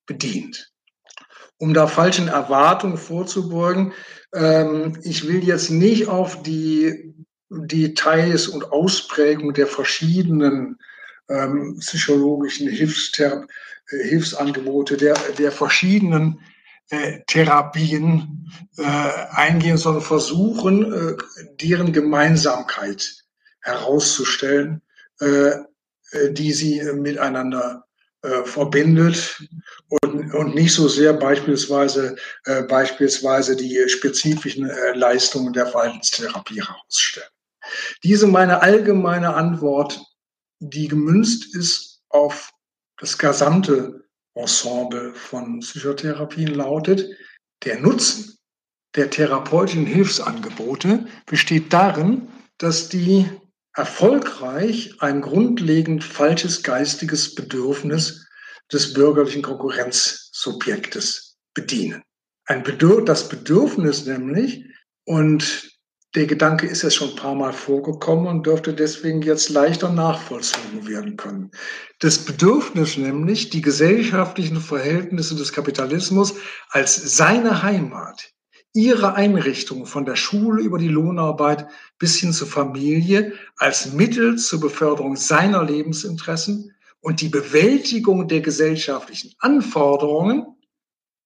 bedient 0.06 0.72
um 1.62 1.76
da 1.76 1.86
falschen 1.86 2.28
Erwartungen 2.28 2.98
vorzubeugen. 2.98 3.94
Ähm, 4.34 4.98
ich 5.04 5.28
will 5.28 5.44
jetzt 5.44 5.70
nicht 5.70 6.08
auf 6.08 6.42
die 6.42 7.14
Details 7.50 8.48
und 8.48 8.72
Ausprägung 8.72 9.54
der 9.54 9.68
verschiedenen 9.68 10.80
ähm, 11.30 11.78
psychologischen 11.80 12.68
Hilfsthera 12.68 13.46
äh, 13.92 14.08
Hilfsangebote, 14.10 14.98
der, 14.98 15.14
der 15.38 15.52
verschiedenen 15.52 16.40
äh, 16.92 17.22
Therapien 17.26 18.52
äh, 18.78 18.84
eingehen, 18.84 19.78
sondern 19.78 20.04
versuchen, 20.04 20.94
äh, 20.94 21.18
deren 21.62 21.94
Gemeinsamkeit 21.94 23.24
herauszustellen, 23.62 24.82
äh, 25.20 25.52
äh, 26.12 26.32
die 26.32 26.52
sie 26.52 26.82
miteinander 26.94 27.86
äh, 28.24 28.44
verbindet 28.44 29.42
und, 30.04 30.34
und 30.34 30.54
nicht 30.54 30.74
so 30.74 30.88
sehr 30.88 31.14
beispielsweise, 31.14 32.16
äh, 32.46 32.64
beispielsweise 32.64 33.56
die 33.56 33.88
spezifischen 33.88 34.70
äh, 34.70 34.94
Leistungen 34.94 35.54
der 35.54 35.68
Verhaltenstherapie 35.68 36.62
herausstellen. 36.62 37.30
Diese 38.04 38.28
meine 38.28 38.62
allgemeine 38.62 39.34
Antwort, 39.34 40.00
die 40.60 40.88
gemünzt 40.88 41.56
ist 41.56 42.02
auf 42.10 42.52
das 43.00 43.18
gesamte 43.18 44.01
Ensemble 44.34 45.14
von 45.14 45.60
Psychotherapien 45.60 46.54
lautet, 46.56 47.08
der 47.64 47.80
Nutzen 47.80 48.38
der 48.96 49.10
therapeutischen 49.10 49.86
Hilfsangebote 49.86 51.06
besteht 51.26 51.72
darin, 51.72 52.28
dass 52.58 52.90
die 52.90 53.30
erfolgreich 53.76 54.96
ein 55.00 55.22
grundlegend 55.22 56.04
falsches 56.04 56.62
geistiges 56.64 57.36
Bedürfnis 57.36 58.28
des 58.72 58.94
bürgerlichen 58.94 59.42
Konkurrenzsubjektes 59.42 61.38
bedienen. 61.54 62.04
Ein 62.46 62.64
Bedürf 62.64 63.06
das 63.06 63.30
Bedürfnis 63.30 64.06
nämlich, 64.06 64.66
und 65.06 65.71
der 66.16 66.26
Gedanke 66.26 66.68
ist 66.68 66.82
jetzt 66.82 66.96
schon 66.96 67.12
ein 67.12 67.16
paar 67.16 67.36
Mal 67.36 67.54
vorgekommen 67.54 68.28
und 68.28 68.46
dürfte 68.46 68.74
deswegen 68.74 69.22
jetzt 69.22 69.50
leichter 69.50 69.90
nachvollzogen 69.90 70.88
werden 70.88 71.16
können. 71.16 71.52
Das 72.00 72.20
Bedürfnis 72.20 72.98
nämlich, 72.98 73.50
die 73.50 73.62
gesellschaftlichen 73.62 74.60
Verhältnisse 74.60 75.36
des 75.36 75.54
Kapitalismus 75.54 76.36
als 76.70 76.96
seine 77.16 77.64
Heimat 77.64 78.34
ihre 78.74 79.16
Einrichtung 79.16 79.86
von 79.86 80.06
der 80.06 80.16
Schule 80.16 80.62
über 80.62 80.78
die 80.78 80.88
Lohnarbeit 80.88 81.68
bis 81.98 82.18
hin 82.18 82.34
zur 82.34 82.48
Familie 82.48 83.34
als 83.58 83.94
Mittel 83.94 84.38
zur 84.38 84.60
Beförderung 84.60 85.16
seiner 85.16 85.64
Lebensinteressen 85.64 86.74
und 87.02 87.22
die 87.22 87.30
Bewältigung 87.30 88.28
der 88.28 88.42
gesellschaftlichen 88.42 89.34
Anforderungen, 89.40 90.46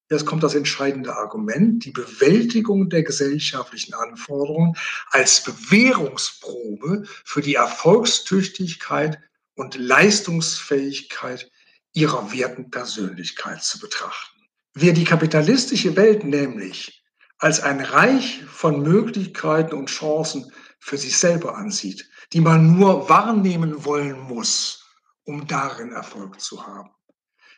jetzt 0.10 0.26
kommt 0.26 0.44
das 0.44 0.56
entscheidende 0.56 1.16
Argument, 1.16 1.84
die 1.86 1.92
Bewältigung 1.92 2.90
der 2.90 3.04
gesellschaftlichen 3.04 3.94
Anforderungen 3.94 4.76
als 5.10 5.44
Bewährungsprobe 5.44 7.04
für 7.24 7.42
die 7.42 7.56
Erfolgstüchtigkeit 7.56 9.20
und 9.56 9.76
Leistungsfähigkeit 9.76 11.50
ihrer 11.94 12.32
werten 12.34 12.70
Persönlichkeit 12.70 13.64
zu 13.64 13.80
betrachten. 13.80 14.42
Wer 14.74 14.94
die 14.94 15.06
kapitalistische 15.06 15.96
Welt 15.96 16.24
nämlich 16.24 17.04
als 17.38 17.62
ein 17.62 17.82
Reich 17.82 18.44
von 18.46 18.82
Möglichkeiten 18.82 19.76
und 19.76 19.90
Chancen 19.90 20.52
für 20.80 20.98
sich 20.98 21.18
selber 21.18 21.58
ansieht, 21.58 22.10
die 22.34 22.42
man 22.42 22.78
nur 22.78 23.10
wahrnehmen 23.10 23.86
wollen 23.86 24.20
muss, 24.20 24.86
um 25.24 25.48
darin 25.48 25.92
Erfolg 25.92 26.40
zu 26.40 26.66
haben. 26.66 26.95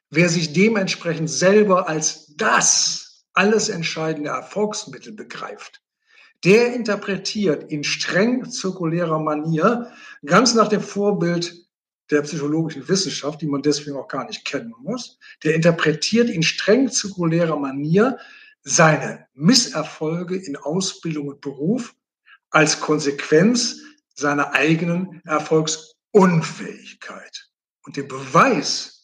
Wer 0.10 0.30
sich 0.30 0.54
dementsprechend 0.54 1.30
selber 1.30 1.88
als 1.88 2.34
das 2.36 3.26
alles 3.34 3.70
entscheidende 3.70 4.30
Erfolgsmittel 4.30 5.14
begreift, 5.14 5.82
der 6.44 6.74
interpretiert 6.74 7.72
in 7.72 7.84
streng 7.84 8.50
zirkulärer 8.50 9.20
Manier, 9.20 9.92
ganz 10.26 10.54
nach 10.54 10.68
dem 10.68 10.82
Vorbild 10.82 11.68
der 12.10 12.22
psychologischen 12.22 12.88
Wissenschaft, 12.88 13.42
die 13.42 13.48
man 13.48 13.62
deswegen 13.62 13.98
auch 13.98 14.08
gar 14.08 14.26
nicht 14.26 14.46
kennen 14.46 14.74
muss, 14.80 15.20
der 15.44 15.56
interpretiert 15.56 16.30
in 16.30 16.44
streng 16.44 16.90
zirkulärer 16.90 17.58
Manier 17.58 18.18
seine 18.62 19.28
Misserfolge 19.34 20.38
in 20.38 20.56
Ausbildung 20.58 21.28
und 21.30 21.42
Beruf 21.42 21.96
als 22.50 22.80
Konsequenz 22.80 23.82
seiner 24.14 24.54
eigenen 24.54 25.22
Erfolgsunfähigkeit. 25.26 27.50
Und 27.84 27.98
den 27.98 28.08
Beweis 28.08 28.97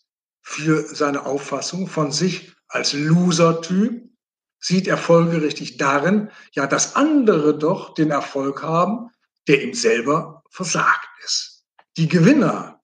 für 0.43 0.83
seine 0.93 1.25
Auffassung 1.25 1.87
von 1.87 2.11
sich 2.11 2.53
als 2.67 2.93
Loser-Typ 2.93 4.09
sieht 4.59 4.87
er 4.87 4.97
folgerichtig 4.97 5.77
darin, 5.77 6.29
ja, 6.51 6.67
dass 6.67 6.95
andere 6.95 7.57
doch 7.57 7.93
den 7.93 8.11
Erfolg 8.11 8.61
haben, 8.61 9.09
der 9.47 9.63
ihm 9.63 9.73
selber 9.73 10.43
versagt 10.49 11.09
ist. 11.25 11.65
Die 11.97 12.07
Gewinner 12.07 12.81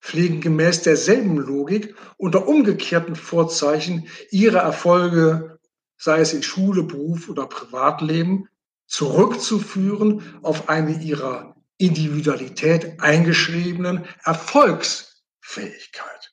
pflegen 0.00 0.40
gemäß 0.40 0.82
derselben 0.82 1.36
Logik 1.36 1.94
unter 2.16 2.48
umgekehrten 2.48 3.16
Vorzeichen 3.16 4.08
ihre 4.30 4.58
Erfolge, 4.58 5.58
sei 5.96 6.20
es 6.20 6.32
in 6.32 6.42
Schule, 6.42 6.82
Beruf 6.82 7.28
oder 7.28 7.46
Privatleben, 7.46 8.48
zurückzuführen 8.86 10.38
auf 10.42 10.68
eine 10.68 11.02
ihrer 11.02 11.56
Individualität 11.76 13.00
eingeschriebenen 13.00 14.06
Erfolgsfähigkeit. 14.24 16.32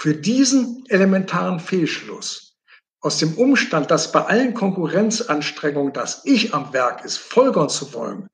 Für 0.00 0.14
diesen 0.14 0.82
elementaren 0.88 1.60
Fehlschluss 1.60 2.56
aus 3.02 3.18
dem 3.18 3.34
Umstand, 3.34 3.90
dass 3.90 4.12
bei 4.12 4.24
allen 4.24 4.54
Konkurrenzanstrengungen 4.54 5.92
das 5.92 6.22
Ich 6.24 6.54
am 6.54 6.72
Werk 6.72 7.04
ist, 7.04 7.18
folgern 7.18 7.68
zu 7.68 7.92
wollen, 7.92 8.26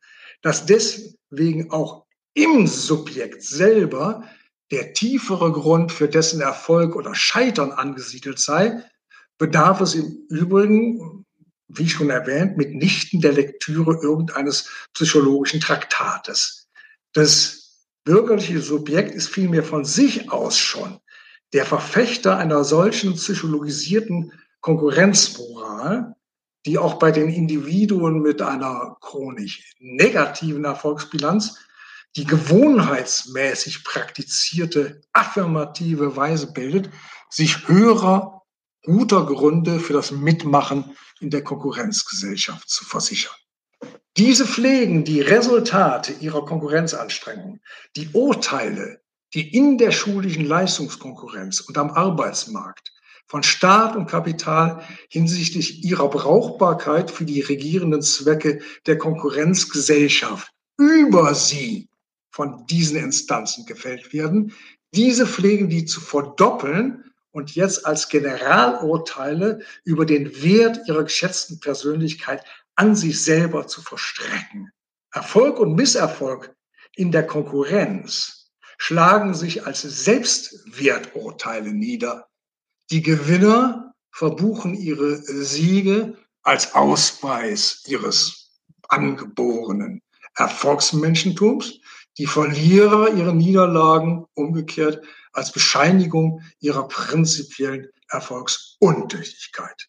dass 0.43 0.65
deswegen 0.65 1.73
auch 1.73 2.07
im 2.35 2.69
Subjekt 2.69 3.43
selber 3.43 4.23
der 4.71 4.93
tiefere 4.93 5.51
Grund 5.51 5.91
für 5.91 6.09
dessen 6.09 6.41
Erfolg 6.41 6.95
oder 6.95 7.17
Scheitern 7.17 7.73
angesiedelt 7.73 8.39
sei, 8.39 8.85
bedarf 9.37 9.81
es 9.81 9.97
im 9.97 10.25
Übrigen, 10.29 11.27
wie 11.67 11.89
schon 11.89 12.11
erwähnt, 12.11 12.57
mitnichten 12.57 13.21
der 13.21 13.33
Lektüre 13.33 13.99
irgendeines 14.01 14.71
psychologischen 14.95 15.61
Traktates. 15.61 16.69
Das 17.13 17.89
bürgerliche 18.05 18.61
Subjekt 18.61 19.17
ist 19.17 19.31
vielmehr 19.31 19.65
von 19.65 19.85
sich 19.85 20.31
aus 20.31 20.57
schon 20.57 21.01
der 21.57 21.65
Verfechter 21.65 22.37
einer 22.37 22.65
solchen 22.65 23.15
psychologisierten 23.15 24.31
Konkurrenzmoral, 24.61 26.15
die 26.67 26.77
auch 26.77 26.99
bei 26.99 27.11
den 27.11 27.31
Individuen 27.31 28.21
mit 28.21 28.43
einer 28.43 28.99
chronisch 29.01 29.73
negativen 29.79 30.67
Erfolgsbilanz 30.67 31.59
die 32.15 32.27
gewohnheitsmäßig 32.27 33.85
praktizierte 33.85 35.01
affirmative 35.15 36.15
Weise 36.15 36.53
bildet, 36.53 36.91
sich 37.31 37.67
höherer 37.69 38.43
guter 38.83 39.25
Gründe 39.25 39.81
für 39.81 39.95
das 39.95 40.11
Mitmachen 40.11 40.95
in 41.21 41.31
der 41.31 41.43
Konkurrenzgesellschaft 41.43 42.69
zu 42.69 42.85
versichern. 42.85 43.35
Diese 44.19 44.47
pflegen 44.47 45.05
die 45.05 45.23
Resultate 45.23 46.13
ihrer 46.21 46.45
Konkurrenzanstrengungen, 46.45 47.63
die 47.97 48.11
Urteile, 48.13 49.01
die 49.37 49.55
in 49.55 49.77
der 49.77 49.93
schulischen 49.93 50.47
Leistungskonkurrenz 50.47 51.61
und 51.61 51.77
am 51.77 51.91
Arbeitsmarkt 51.91 52.91
von 53.27 53.43
Staat 53.43 53.95
und 53.95 54.07
Kapital 54.07 54.83
hinsichtlich 55.11 55.85
ihrer 55.85 56.09
Brauchbarkeit 56.09 57.11
für 57.11 57.27
die 57.27 57.43
regierenden 57.43 58.01
Zwecke 58.01 58.61
der 58.87 58.97
Konkurrenzgesellschaft 58.97 60.51
über 60.79 61.35
sie 61.35 61.91
von 62.31 62.67
diesen 62.67 62.97
Instanzen 62.97 63.67
gefällt 63.67 64.15
werden. 64.15 64.55
Diese 64.95 65.27
pflegen 65.27 65.69
die 65.69 65.85
zu 65.85 66.01
verdoppeln 66.01 67.05
und 67.31 67.55
jetzt 67.55 67.85
als 67.85 68.09
Generalurteile 68.09 69.61
über 69.85 70.07
den 70.07 70.43
Wert 70.43 70.81
ihrer 70.89 71.05
geschätzten 71.05 71.61
Persönlichkeit 71.61 72.43
an 72.75 72.97
sich 72.97 73.23
selber 73.23 73.67
zu 73.67 73.83
verstrecken. 73.83 74.71
Erfolg 75.13 75.59
und 75.59 75.75
Misserfolg 75.75 76.55
in 76.95 77.13
der 77.13 77.27
Konkurrenz 77.27 78.36
schlagen 78.79 79.35
sich 79.35 79.67
als 79.67 79.83
Selbstwerturteile 79.83 81.73
nieder, 81.73 82.29
die 82.91 83.03
Gewinner 83.03 83.95
verbuchen 84.11 84.75
ihre 84.75 85.17
Siege 85.17 86.17
als 86.43 86.75
Ausweis 86.75 87.83
ihres 87.87 88.61
angeborenen 88.89 90.03
Erfolgsmenschentums, 90.37 91.81
die 92.19 92.27
Verlierer 92.27 93.13
ihre 93.15 93.35
Niederlagen 93.35 94.27
umgekehrt 94.35 95.05
als 95.33 95.53
Bescheinigung 95.53 96.43
ihrer 96.61 96.89
prinzipiellen 96.89 97.89
Erfolgsuntüchtigkeit. 98.09 99.89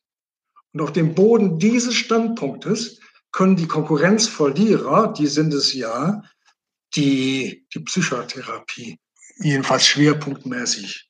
Und 0.74 0.82
auf 0.82 0.92
dem 0.92 1.16
Boden 1.16 1.60
dieses 1.60 1.96
Standpunktes 1.96 3.00
können 3.32 3.56
die 3.56 3.68
Konkurrenzverlierer, 3.68 5.14
die 5.14 5.28
sind 5.28 5.54
es 5.54 5.74
ja, 5.74 6.24
die 6.96 7.66
die 7.74 7.80
Psychotherapie 7.80 9.00
jedenfalls 9.40 9.86
schwerpunktmäßig 9.86 11.10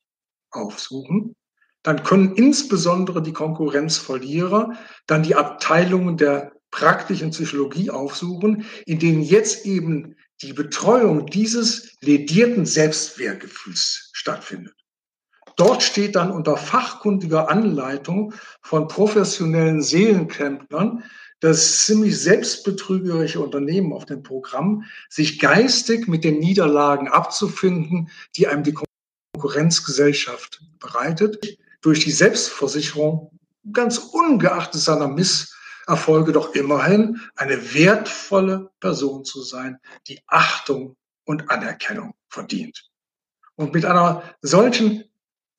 aufsuchen, 0.51 1.35
dann 1.83 2.03
können 2.03 2.35
insbesondere 2.35 3.21
die 3.21 3.33
Konkurrenzverlierer 3.33 4.73
dann 5.05 5.23
die 5.23 5.35
Abteilungen 5.35 6.17
der 6.17 6.51
praktischen 6.71 7.29
Psychologie 7.31 7.89
aufsuchen, 7.89 8.65
in 8.85 8.99
denen 8.99 9.21
jetzt 9.21 9.65
eben 9.65 10.15
die 10.41 10.53
Betreuung 10.53 11.25
dieses 11.27 11.95
ledierten 12.01 12.65
Selbstwertgefühls 12.65 14.09
stattfindet. 14.13 14.75
Dort 15.55 15.81
steht 15.81 16.15
dann 16.15 16.31
unter 16.31 16.55
fachkundiger 16.55 17.49
Anleitung 17.49 18.33
von 18.61 18.87
professionellen 18.87 19.81
Seelenkämpfern 19.81 21.03
das 21.39 21.85
ziemlich 21.85 22.19
selbstbetrügerische 22.19 23.39
Unternehmen 23.39 23.93
auf 23.93 24.05
dem 24.05 24.23
Programm, 24.23 24.83
sich 25.09 25.39
geistig 25.39 26.07
mit 26.07 26.23
den 26.23 26.39
Niederlagen 26.39 27.07
abzufinden, 27.07 28.09
die 28.35 28.47
einem 28.47 28.63
die 28.63 28.75
Konkurrenzgesellschaft 29.33 30.61
bereitet 30.79 31.57
durch 31.81 32.03
die 32.03 32.11
Selbstversicherung, 32.11 33.31
ganz 33.71 33.97
ungeachtet 33.97 34.81
seiner 34.81 35.07
Misserfolge, 35.07 36.31
doch 36.31 36.55
immerhin 36.55 37.21
eine 37.35 37.73
wertvolle 37.73 38.71
Person 38.79 39.23
zu 39.23 39.43
sein, 39.43 39.77
die 40.07 40.19
Achtung 40.27 40.95
und 41.23 41.51
Anerkennung 41.51 42.15
verdient. 42.29 42.89
Und 43.55 43.73
mit 43.73 43.85
einer 43.85 44.23
solchen 44.41 45.03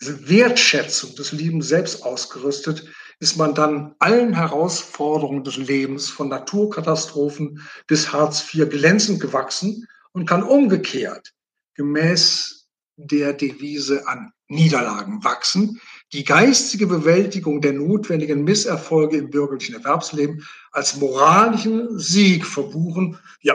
Wertschätzung 0.01 1.15
des 1.17 1.33
lieben 1.33 1.63
Selbst 1.63 2.05
ausgerüstet, 2.05 2.89
ist 3.21 3.37
man 3.37 3.55
dann 3.55 3.95
allen 3.99 4.35
Herausforderungen 4.35 5.45
des 5.45 5.57
Lebens 5.57 6.09
von 6.09 6.29
Naturkatastrophen 6.29 7.67
bis 7.87 8.13
Hartz 8.13 8.55
IV 8.55 8.69
glänzend 8.69 9.21
gewachsen 9.21 9.87
und 10.13 10.27
kann 10.27 10.43
umgekehrt 10.43 11.33
gemäß 11.75 12.69
der 12.97 13.33
Devise 13.33 14.07
an 14.09 14.33
Niederlagen 14.49 15.23
wachsen, 15.25 15.81
die 16.13 16.25
geistige 16.25 16.87
Bewältigung 16.87 17.61
der 17.61 17.75
notwendigen 17.75 18.45
Misserfolge 18.45 19.19
im 19.19 19.31
bürgerlichen 19.31 19.75
Erwerbsleben 19.75 20.47
als 20.73 20.97
moralischen 20.97 21.99
Sieg 21.99 22.47
verbuchen, 22.47 23.19
ja, 23.41 23.55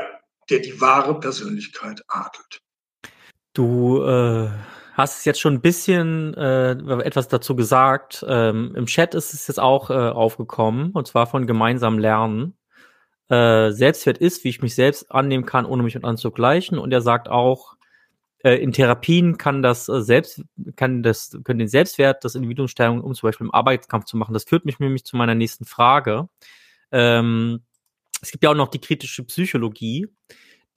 der 0.49 0.59
die 0.59 0.79
wahre 0.79 1.19
Persönlichkeit 1.19 2.03
adelt. 2.07 2.61
Du 3.53 4.03
äh, 4.03 4.49
hast 4.93 5.25
jetzt 5.25 5.41
schon 5.41 5.55
ein 5.55 5.61
bisschen 5.61 6.33
äh, 6.35 6.71
etwas 6.71 7.27
dazu 7.27 7.55
gesagt. 7.55 8.23
Ähm, 8.27 8.73
Im 8.75 8.85
Chat 8.85 9.15
ist 9.15 9.33
es 9.33 9.47
jetzt 9.47 9.59
auch 9.59 9.89
äh, 9.89 9.93
aufgekommen, 9.93 10.91
und 10.91 11.07
zwar 11.07 11.27
von 11.27 11.47
gemeinsam 11.47 11.97
Lernen. 11.99 12.55
Äh, 13.29 13.71
Selbstwert 13.71 14.19
ist, 14.19 14.43
wie 14.43 14.49
ich 14.49 14.61
mich 14.61 14.75
selbst 14.75 15.11
annehmen 15.11 15.45
kann, 15.45 15.65
ohne 15.65 15.83
mich 15.83 15.95
und 15.95 16.05
anzugleichen. 16.05 16.77
Und 16.77 16.91
er 16.91 17.01
sagt 17.01 17.27
auch, 17.27 17.75
äh, 18.43 18.55
in 18.55 18.71
Therapien 18.71 19.37
kann 19.37 19.63
das 19.63 19.89
äh, 19.89 20.01
selbst, 20.01 20.43
kann 20.75 21.01
das, 21.01 21.39
können 21.43 21.59
den 21.59 21.67
Selbstwert 21.67 22.23
des 22.23 22.35
Individuums 22.35 22.71
stärken, 22.71 23.01
um 23.01 23.15
zum 23.15 23.27
Beispiel 23.27 23.47
im 23.47 23.53
Arbeitskampf 23.53 24.05
zu 24.05 24.17
machen. 24.17 24.33
Das 24.33 24.43
führt 24.43 24.65
mich 24.65 24.79
nämlich 24.79 25.05
zu 25.05 25.17
meiner 25.17 25.35
nächsten 25.35 25.65
Frage. 25.65 26.29
Ähm, 26.91 27.63
es 28.21 28.31
gibt 28.31 28.43
ja 28.43 28.51
auch 28.51 28.55
noch 28.55 28.69
die 28.69 28.79
kritische 28.79 29.23
Psychologie, 29.23 30.07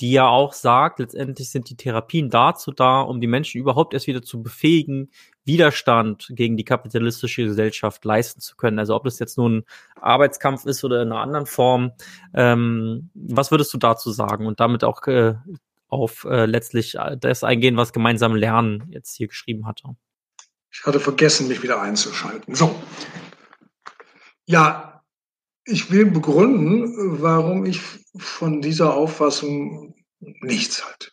die 0.01 0.12
ja 0.12 0.28
auch 0.28 0.52
sagt, 0.52 0.98
letztendlich 0.98 1.51
sind 1.51 1.70
die 1.70 1.77
Therapien 1.77 2.28
dazu 2.28 2.70
da, 2.70 3.01
um 3.01 3.20
die 3.20 3.27
Menschen 3.27 3.59
überhaupt 3.59 3.94
erst 3.94 4.06
wieder 4.06 4.23
zu 4.23 4.43
befähigen, 4.43 5.10
Widerstand 5.44 6.28
gegen 6.31 6.56
die 6.56 6.64
kapitalistische 6.64 7.44
Gesellschaft 7.44 8.05
leisten 8.05 8.40
zu 8.40 8.56
können. 8.56 8.78
Also 8.78 8.94
ob 8.94 9.05
das 9.05 9.18
jetzt 9.18 9.39
nun 9.39 9.59
ein 9.59 10.02
Arbeitskampf 10.02 10.66
ist 10.66 10.85
oder 10.85 11.02
in 11.02 11.12
einer 11.12 11.20
anderen 11.20 11.47
Form. 11.47 11.93
Ähm, 12.35 13.10
was 13.14 13.51
würdest 13.51 13.73
du 13.73 13.78
dazu 13.78 14.10
sagen 14.10 14.47
und 14.47 14.60
damit 14.60 14.85
auch 14.85 15.06
äh, 15.06 15.35
auf 15.89 16.24
äh, 16.24 16.47
letztlich 16.47 16.97
das 17.18 17.44
eingehen, 17.44 17.77
was 17.77 17.93
gemeinsam 17.93 18.35
Lernen 18.35 18.89
jetzt 18.90 19.16
hier 19.16 19.28
geschrieben 19.28 19.66
hatte. 19.66 19.97
Ich 20.70 20.85
hatte 20.85 21.01
vergessen, 21.01 21.48
mich 21.48 21.62
wieder 21.62 21.81
einzuschalten. 21.81 22.55
So. 22.55 22.74
Ja, 24.44 24.95
ich 25.66 25.90
will 25.90 26.06
begründen, 26.06 27.20
warum 27.20 27.66
ich 27.66 27.80
von 28.16 28.62
dieser 28.62 28.94
Auffassung 28.94 29.94
nichts 30.20 30.86
halte. 30.86 31.10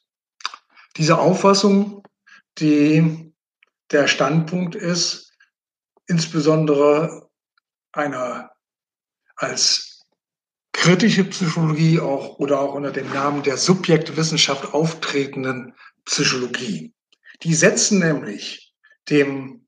Diese 0.95 1.17
Auffassung, 1.17 2.03
die 2.59 3.33
der 3.91 4.07
Standpunkt 4.07 4.75
ist, 4.75 5.33
insbesondere 6.07 7.29
einer 7.91 8.51
als 9.35 10.05
kritische 10.71 11.23
Psychologie 11.23 11.99
auch 11.99 12.37
oder 12.37 12.59
auch 12.59 12.75
unter 12.75 12.91
dem 12.91 13.11
Namen 13.11 13.41
der 13.41 13.57
Subjektwissenschaft 13.57 14.73
auftretenden 14.73 15.73
Psychologie. 16.05 16.93
Die 17.41 17.55
setzen 17.55 17.99
nämlich 17.99 18.73
dem 19.09 19.65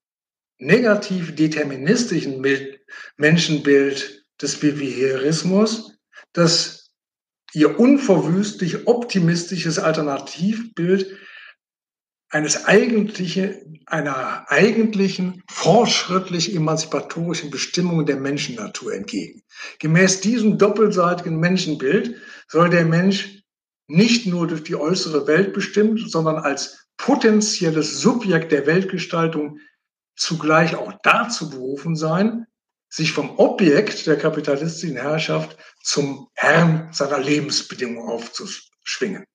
negativ 0.58 1.36
deterministischen 1.36 2.42
Menschenbild 3.18 4.15
des 4.42 4.60
Behaviorismus, 4.60 5.98
das 6.34 6.92
ihr 7.54 7.80
unverwüstlich 7.80 8.88
optimistisches 8.88 9.80
Alternativbild 9.80 11.18
eines 12.30 12.66
eigentlichen, 12.66 13.80
einer 13.86 14.46
eigentlichen 14.52 15.42
fortschrittlich 15.50 16.54
emanzipatorischen 16.54 17.50
Bestimmung 17.50 18.06
der 18.06 18.18
Menschennatur 18.18 18.94
entgegen. 18.94 19.42
Gemäß 19.80 20.20
diesem 20.20 20.58
doppelseitigen 20.58 21.40
Menschenbild 21.40 22.16
soll 22.50 22.70
der 22.70 22.86
Mensch 22.86 23.42
nicht 23.88 24.26
nur 24.26 24.48
durch 24.48 24.64
die 24.64 24.76
äußere 24.76 25.28
Welt 25.28 25.54
bestimmt, 25.54 26.10
sondern 26.10 26.38
als 26.38 26.88
potenzielles 26.98 28.02
Subjekt 28.02 28.52
der 28.52 28.66
Weltgestaltung 28.66 29.60
zugleich 30.18 30.76
auch 30.76 30.94
dazu 31.04 31.50
berufen 31.50 31.96
sein, 31.96 32.48
sich 32.90 33.12
vom 33.12 33.38
Objekt 33.38 34.08
der 34.08 34.18
kapitalistischen 34.18 34.98
Herrschaft 34.98 35.58
zum 35.84 36.30
Herrn 36.34 36.90
seiner 36.92 37.20
Lebensbedingungen 37.20 38.10
aufzuschwingen. 38.10 39.26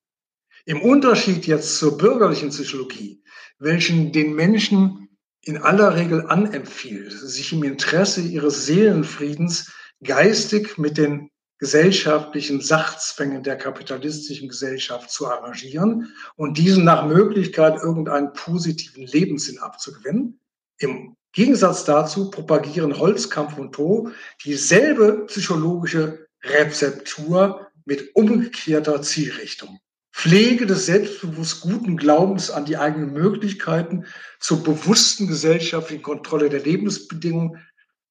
Im 0.64 0.82
Unterschied 0.82 1.46
jetzt 1.46 1.78
zur 1.78 1.98
bürgerlichen 1.98 2.50
Psychologie, 2.50 3.22
welchen 3.58 4.12
den 4.12 4.34
Menschen 4.34 5.08
in 5.42 5.58
aller 5.58 5.96
Regel 5.96 6.26
anempfiehlt, 6.26 7.12
sich 7.12 7.52
im 7.52 7.64
Interesse 7.64 8.20
ihres 8.20 8.66
Seelenfriedens 8.66 9.72
geistig 10.02 10.78
mit 10.78 10.98
den 10.98 11.30
gesellschaftlichen 11.58 12.60
Sachzwängen 12.62 13.42
der 13.42 13.56
kapitalistischen 13.56 14.48
Gesellschaft 14.48 15.10
zu 15.10 15.28
arrangieren 15.28 16.14
und 16.36 16.56
diesen 16.56 16.84
nach 16.84 17.06
Möglichkeit 17.06 17.76
irgendeinen 17.82 18.32
positiven 18.32 19.06
Lebenssinn 19.06 19.58
abzugewinnen. 19.58 20.40
Im 20.78 21.16
Gegensatz 21.32 21.84
dazu 21.84 22.30
propagieren 22.30 22.98
Holzkampf 22.98 23.56
und 23.56 23.72
To 23.72 24.10
dieselbe 24.44 25.26
psychologische 25.26 26.26
Rezeptur 26.42 27.68
mit 27.84 28.14
umgekehrter 28.14 29.02
Zielrichtung. 29.02 29.78
Pflege 30.12 30.66
des 30.66 30.86
selbstbewusst 30.86 31.60
guten 31.60 31.96
Glaubens 31.96 32.50
an 32.50 32.64
die 32.64 32.76
eigenen 32.76 33.12
Möglichkeiten 33.12 34.06
zur 34.40 34.62
bewussten 34.62 35.28
gesellschaftlichen 35.28 36.02
Kontrolle 36.02 36.48
der 36.48 36.60
Lebensbedingungen 36.60 37.64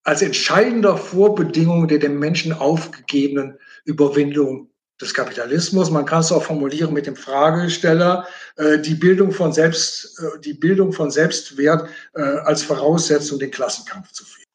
als 0.03 0.21
entscheidender 0.21 0.97
Vorbedingung 0.97 1.87
der 1.87 1.99
dem 1.99 2.17
Menschen 2.19 2.53
aufgegebenen 2.53 3.59
Überwindung 3.83 4.71
des 5.01 5.13
Kapitalismus. 5.13 5.89
Man 5.89 6.05
kann 6.05 6.21
es 6.21 6.31
auch 6.31 6.43
formulieren 6.43 6.93
mit 6.93 7.07
dem 7.07 7.15
Fragesteller, 7.15 8.27
äh, 8.57 8.79
die 8.79 8.95
Bildung 8.95 9.31
von 9.31 9.53
Selbst, 9.53 10.19
äh, 10.19 10.39
die 10.41 10.53
Bildung 10.53 10.91
von 10.91 11.09
Selbstwert 11.11 11.89
äh, 12.15 12.21
als 12.21 12.63
Voraussetzung, 12.63 13.39
den 13.39 13.51
Klassenkampf 13.51 14.11
zu 14.11 14.25
führen. 14.25 14.45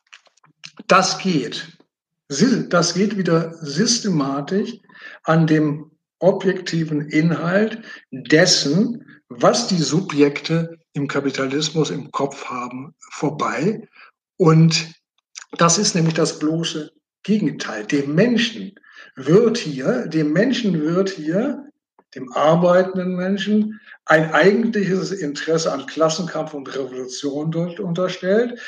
Das 0.87 1.19
geht. 1.19 1.67
Das 2.69 2.95
geht 2.95 3.17
wieder 3.17 3.55
systematisch 3.61 4.79
an 5.25 5.47
dem 5.47 5.91
objektiven 6.21 7.09
Inhalt 7.09 7.83
dessen, 8.11 9.05
was 9.29 9.69
die 9.69 9.83
Subjekte 9.83 10.79
im 10.95 11.07
Kapitalismus 11.07 11.91
im 11.91 12.11
Kopf 12.13 12.47
haben, 12.47 12.95
vorbei. 13.11 13.87
Und 14.37 14.93
das 15.59 15.79
ist 15.79 15.95
nämlich 15.95 16.15
das 16.15 16.39
bloße 16.39 16.93
Gegenteil. 17.23 17.85
Dem 17.87 18.15
Menschen 18.15 18.75
wird 19.17 19.59
hier, 19.59 20.07
dem 20.07 20.33
Menschen 20.33 20.81
wird 20.81 21.11
hier, 21.11 21.69
dem 22.15 22.33
arbeitenden 22.33 23.17
Menschen, 23.17 23.81
ein 24.07 24.33
eigentliches 24.33 25.13
Interesse 25.13 25.73
an 25.73 25.87
Klassenkampf 25.87 26.55
und 26.55 26.75
Revolution 26.75 27.51
dort 27.51 27.81
unterstellt, 27.81 28.61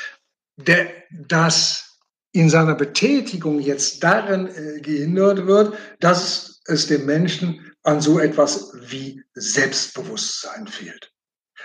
der, 0.57 0.87
das 1.11 1.99
in 2.31 2.49
seiner 2.49 2.75
Betätigung 2.75 3.59
jetzt 3.59 4.03
darin 4.03 4.47
äh, 4.47 4.81
gehindert 4.81 5.47
wird, 5.47 5.75
dass 5.99 6.61
es 6.65 6.87
dem 6.87 7.05
Menschen 7.05 7.71
an 7.83 8.01
so 8.01 8.19
etwas 8.19 8.73
wie 8.89 9.23
Selbstbewusstsein 9.33 10.67
fehlt. 10.67 11.11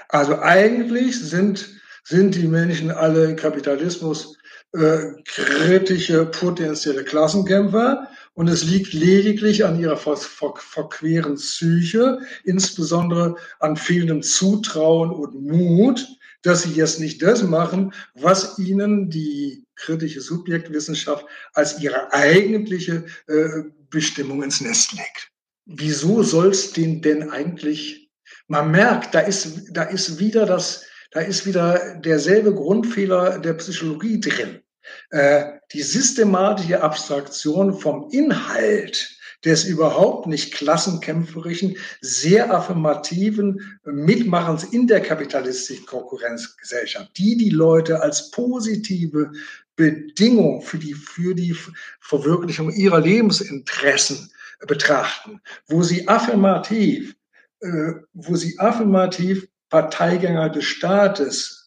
Also 0.08 0.38
eigentlich 0.38 1.18
sind, 1.18 1.68
sind 2.04 2.34
die 2.34 2.46
Menschen 2.46 2.90
alle 2.90 3.34
Kapitalismus 3.34 4.36
äh, 4.72 5.12
kritische 5.24 6.26
potenzielle 6.26 7.04
Klassenkämpfer 7.04 8.08
und 8.34 8.48
es 8.48 8.64
liegt 8.64 8.92
lediglich 8.92 9.64
an 9.64 9.78
ihrer 9.78 9.96
ver 9.96 10.16
ver 10.16 10.54
verqueren 10.56 11.34
Psyche, 11.34 12.18
insbesondere 12.44 13.36
an 13.60 13.76
fehlendem 13.76 14.22
Zutrauen 14.22 15.10
und 15.10 15.34
Mut, 15.34 16.06
dass 16.42 16.62
sie 16.62 16.72
jetzt 16.72 16.98
nicht 16.98 17.22
das 17.22 17.42
machen, 17.42 17.92
was 18.14 18.58
ihnen 18.58 19.10
die 19.10 19.64
kritische 19.76 20.20
Subjektwissenschaft 20.20 21.26
als 21.52 21.80
ihre 21.80 22.12
eigentliche 22.12 23.04
äh, 23.26 23.62
Bestimmung 23.90 24.42
ins 24.42 24.60
Nest 24.60 24.92
legt. 24.92 25.30
Wieso 25.66 26.22
soll 26.22 26.48
es 26.48 26.72
den 26.72 27.02
denn 27.02 27.30
eigentlich? 27.30 28.10
Man 28.48 28.70
merkt, 28.70 29.14
da 29.14 29.20
ist, 29.20 29.68
da 29.70 29.84
ist 29.84 30.18
wieder 30.18 30.46
das, 30.46 30.84
da 31.12 31.20
ist 31.20 31.46
wieder 31.46 32.00
derselbe 32.00 32.54
Grundfehler 32.54 33.38
der 33.38 33.54
Psychologie 33.54 34.18
drin. 34.18 34.62
Äh, 35.10 35.44
die 35.72 35.82
systematische 35.82 36.82
Abstraktion 36.82 37.74
vom 37.74 38.08
Inhalt 38.10 39.18
des 39.44 39.64
überhaupt 39.64 40.26
nicht 40.26 40.54
klassenkämpferischen, 40.54 41.76
sehr 42.00 42.54
affirmativen 42.54 43.78
Mitmachens 43.84 44.64
in 44.64 44.86
der 44.86 45.00
kapitalistischen 45.00 45.86
Konkurrenzgesellschaft, 45.86 47.10
die 47.16 47.36
die 47.36 47.50
Leute 47.50 48.00
als 48.00 48.30
positive 48.30 49.32
Bedingung 49.74 50.62
für 50.62 50.78
die, 50.78 50.94
für 50.94 51.34
die 51.34 51.56
Verwirklichung 52.00 52.70
ihrer 52.70 53.00
Lebensinteressen 53.00 54.30
betrachten, 54.66 55.40
wo 55.66 55.82
sie 55.82 56.06
affirmativ, 56.06 57.16
äh, 57.60 57.92
wo 58.12 58.36
sie 58.36 58.58
affirmativ 58.58 59.48
Parteigänger 59.70 60.50
des 60.50 60.64
Staates 60.64 61.61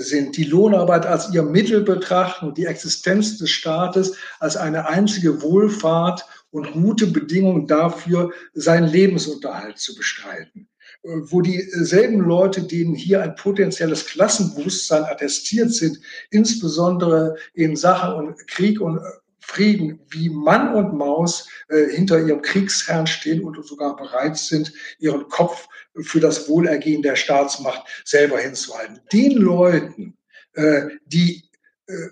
sind, 0.00 0.36
die 0.36 0.44
Lohnarbeit 0.44 1.06
als 1.06 1.32
ihr 1.32 1.42
Mittel 1.42 1.82
betrachten 1.82 2.46
und 2.46 2.58
die 2.58 2.66
Existenz 2.66 3.38
des 3.38 3.50
Staates 3.50 4.14
als 4.38 4.56
eine 4.56 4.88
einzige 4.88 5.42
Wohlfahrt 5.42 6.24
und 6.50 6.72
gute 6.72 7.06
Bedingung 7.06 7.66
dafür, 7.66 8.32
seinen 8.54 8.88
Lebensunterhalt 8.88 9.78
zu 9.78 9.94
bestreiten. 9.94 10.68
Äh, 11.02 11.08
wo 11.24 11.40
dieselben 11.40 12.20
Leute, 12.20 12.62
denen 12.62 12.94
hier 12.94 13.22
ein 13.22 13.34
potenzielles 13.34 14.06
Klassenbewusstsein 14.06 15.04
attestiert 15.04 15.72
sind, 15.72 16.00
insbesondere 16.30 17.36
in 17.54 17.76
Sachen 17.76 18.34
Krieg 18.46 18.80
und 18.80 19.00
Frieden 19.48 19.98
wie 20.10 20.28
Mann 20.28 20.74
und 20.74 20.94
Maus 20.94 21.48
äh, 21.68 21.86
hinter 21.86 22.20
ihrem 22.20 22.42
Kriegsherrn 22.42 23.06
stehen 23.06 23.42
und 23.42 23.64
sogar 23.66 23.96
bereit 23.96 24.36
sind, 24.36 24.72
ihren 24.98 25.26
Kopf 25.28 25.66
für 26.02 26.20
das 26.20 26.48
Wohlergehen 26.48 27.02
der 27.02 27.16
Staatsmacht 27.16 27.82
selber 28.04 28.38
hinzuhalten. 28.38 29.00
Den 29.10 29.32
Leuten, 29.38 30.16
äh, 30.52 30.82
die, 31.06 31.44
äh, 31.86 32.08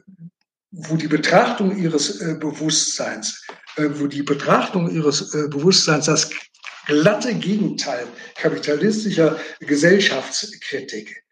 wo 0.70 0.96
die 0.96 1.08
Betrachtung 1.08 1.76
ihres 1.76 2.22
äh, 2.22 2.36
Bewusstseins, 2.40 3.46
äh, 3.76 3.88
wo 3.92 4.06
die 4.06 4.22
Betrachtung 4.22 4.90
ihres 4.90 5.34
äh, 5.34 5.48
Bewusstseins 5.48 6.06
das 6.06 6.30
glatte 6.86 7.34
Gegenteil 7.34 8.06
kapitalistischer 8.36 9.38
Gesellschaftskritik 9.60 11.22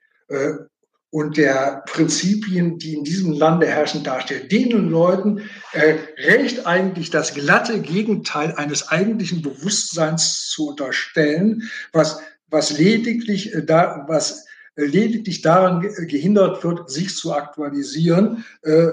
und 1.15 1.37
der 1.37 1.85
Prinzipien, 1.87 2.77
die 2.77 2.95
in 2.95 3.05
diesem 3.05 3.35
Lande 3.35 3.69
herrschen, 3.69 4.03
darstellt. 4.03 4.51
Den 4.51 4.91
Leuten 4.91 5.43
äh, 5.71 5.95
recht 6.19 6.67
eigentlich 6.67 7.11
das 7.11 7.35
glatte 7.35 7.81
Gegenteil 7.81 8.53
eines 8.57 8.89
eigentlichen 8.89 9.41
Bewusstseins 9.41 10.49
zu 10.49 10.71
unterstellen, 10.71 11.71
was, 11.93 12.19
was 12.49 12.77
lediglich 12.77 13.55
äh, 13.55 13.65
da, 13.65 14.07
was 14.09 14.45
lediglich 14.75 15.41
daran 15.41 15.83
gehindert 15.83 16.65
wird, 16.65 16.91
sich 16.91 17.15
zu 17.15 17.33
aktualisieren, 17.33 18.45
äh, 18.63 18.89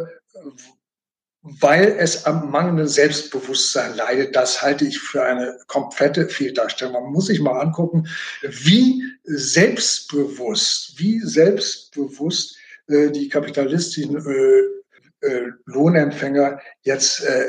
weil 1.44 1.96
es 1.98 2.26
am 2.26 2.52
mangelnden 2.52 2.88
Selbstbewusstsein 2.88 3.96
leidet. 3.96 4.36
Das 4.36 4.62
halte 4.62 4.86
ich 4.86 5.00
für 5.00 5.24
eine 5.24 5.58
komplette 5.68 6.30
Fehldarstellung. 6.30 6.94
Man 6.94 7.12
muss 7.12 7.28
sich 7.28 7.40
mal 7.40 7.60
angucken, 7.60 8.08
wie 8.42 9.04
selbstbewusst, 9.24 11.00
wie 11.00 11.20
selbstbewusst 11.22 12.58
äh, 12.88 13.10
die 13.10 13.28
kapitalistischen 13.28 14.18
äh, 14.18 15.28
äh, 15.28 15.52
Lohnempfänger 15.66 16.60
jetzt, 16.82 17.24
äh, 17.24 17.46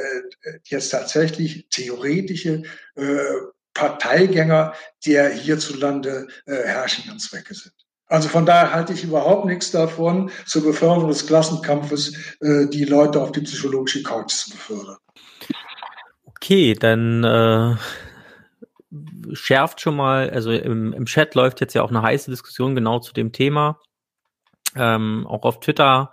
jetzt 0.64 0.90
tatsächlich 0.90 1.66
theoretische 1.70 2.62
äh, 2.96 3.18
Parteigänger 3.74 4.74
der 5.06 5.30
hierzulande 5.30 6.28
äh, 6.46 6.54
herrschenden 6.54 7.18
Zwecke 7.18 7.54
sind. 7.54 7.74
Also 8.12 8.28
von 8.28 8.44
daher 8.44 8.74
halte 8.74 8.92
ich 8.92 9.04
überhaupt 9.04 9.46
nichts 9.46 9.70
davon, 9.70 10.30
zur 10.44 10.64
Beförderung 10.64 11.08
des 11.08 11.26
Klassenkampfes 11.26 12.36
äh, 12.40 12.68
die 12.68 12.84
Leute 12.84 13.18
auf 13.18 13.32
die 13.32 13.40
psychologische 13.40 14.02
Couch 14.02 14.32
zu 14.32 14.50
befördern. 14.50 14.98
Okay, 16.26 16.74
dann 16.74 17.24
äh, 17.24 17.74
schärft 19.32 19.80
schon 19.80 19.96
mal, 19.96 20.28
also 20.28 20.52
im, 20.52 20.92
im 20.92 21.06
Chat 21.06 21.34
läuft 21.34 21.62
jetzt 21.62 21.72
ja 21.72 21.82
auch 21.82 21.88
eine 21.88 22.02
heiße 22.02 22.30
Diskussion 22.30 22.74
genau 22.74 22.98
zu 22.98 23.14
dem 23.14 23.32
Thema. 23.32 23.80
Ähm, 24.76 25.26
auch 25.26 25.44
auf 25.44 25.60
Twitter 25.60 26.12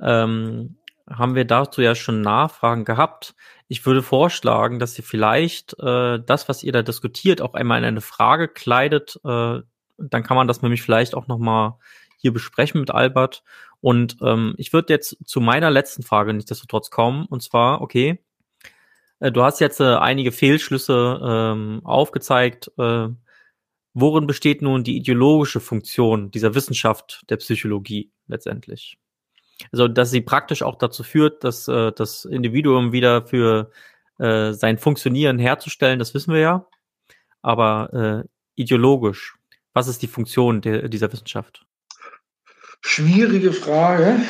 ähm, 0.00 0.78
haben 1.08 1.36
wir 1.36 1.44
dazu 1.44 1.80
ja 1.80 1.94
schon 1.94 2.22
Nachfragen 2.22 2.84
gehabt. 2.84 3.36
Ich 3.68 3.86
würde 3.86 4.02
vorschlagen, 4.02 4.80
dass 4.80 4.98
ihr 4.98 5.04
vielleicht 5.04 5.78
äh, 5.78 6.18
das, 6.18 6.48
was 6.48 6.64
ihr 6.64 6.72
da 6.72 6.82
diskutiert, 6.82 7.40
auch 7.40 7.54
einmal 7.54 7.78
in 7.78 7.84
eine 7.84 8.00
Frage 8.00 8.48
kleidet. 8.48 9.20
Äh, 9.24 9.60
dann 9.98 10.22
kann 10.22 10.36
man 10.36 10.48
das 10.48 10.62
nämlich 10.62 10.82
vielleicht 10.82 11.14
auch 11.14 11.26
nochmal 11.26 11.74
hier 12.18 12.32
besprechen 12.32 12.80
mit 12.80 12.90
Albert. 12.90 13.42
Und 13.80 14.16
ähm, 14.22 14.54
ich 14.56 14.72
würde 14.72 14.92
jetzt 14.92 15.16
zu 15.26 15.40
meiner 15.40 15.70
letzten 15.70 16.02
Frage 16.02 16.32
nichtsdestotrotz 16.32 16.90
kommen. 16.90 17.26
Und 17.26 17.42
zwar, 17.42 17.82
okay, 17.82 18.18
äh, 19.20 19.30
du 19.30 19.42
hast 19.42 19.60
jetzt 19.60 19.80
äh, 19.80 19.96
einige 19.96 20.32
Fehlschlüsse 20.32 21.20
ähm, 21.22 21.80
aufgezeigt. 21.84 22.72
Äh, 22.78 23.08
worin 23.92 24.26
besteht 24.26 24.62
nun 24.62 24.84
die 24.84 24.96
ideologische 24.96 25.60
Funktion 25.60 26.30
dieser 26.30 26.54
Wissenschaft 26.54 27.24
der 27.28 27.36
Psychologie 27.36 28.10
letztendlich? 28.26 28.98
Also, 29.72 29.88
dass 29.88 30.10
sie 30.10 30.20
praktisch 30.20 30.62
auch 30.62 30.76
dazu 30.76 31.02
führt, 31.02 31.44
dass 31.44 31.68
äh, 31.68 31.92
das 31.92 32.24
Individuum 32.24 32.92
wieder 32.92 33.26
für 33.26 33.70
äh, 34.18 34.52
sein 34.52 34.78
Funktionieren 34.78 35.38
herzustellen, 35.38 35.98
das 35.98 36.14
wissen 36.14 36.32
wir 36.32 36.40
ja. 36.40 36.66
Aber 37.42 38.24
äh, 38.24 38.28
ideologisch, 38.56 39.36
was 39.74 39.88
ist 39.88 40.00
die 40.02 40.06
Funktion 40.06 40.62
der, 40.62 40.88
dieser 40.88 41.12
Wissenschaft? 41.12 41.66
Schwierige 42.80 43.52
Frage. 43.52 44.20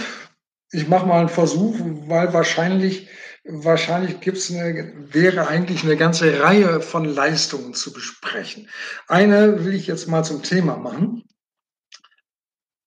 Ich 0.73 0.89
mache 0.89 1.07
mal 1.07 1.21
einen 1.21 1.29
Versuch, 1.29 1.77
weil 2.09 2.33
wahrscheinlich, 2.33 3.09
wahrscheinlich 3.45 4.21
gibt's 4.21 4.51
eine, 4.51 4.93
wäre 5.13 5.47
eigentlich 5.47 5.85
eine 5.85 5.97
ganze 5.97 6.41
Reihe 6.41 6.81
von 6.81 7.05
Leistungen 7.05 7.75
zu 7.75 7.93
besprechen. 7.93 8.69
Eine 9.07 9.65
will 9.65 9.75
ich 9.75 9.87
jetzt 9.87 10.09
mal 10.09 10.25
zum 10.25 10.43
Thema 10.43 10.77
machen, 10.77 11.25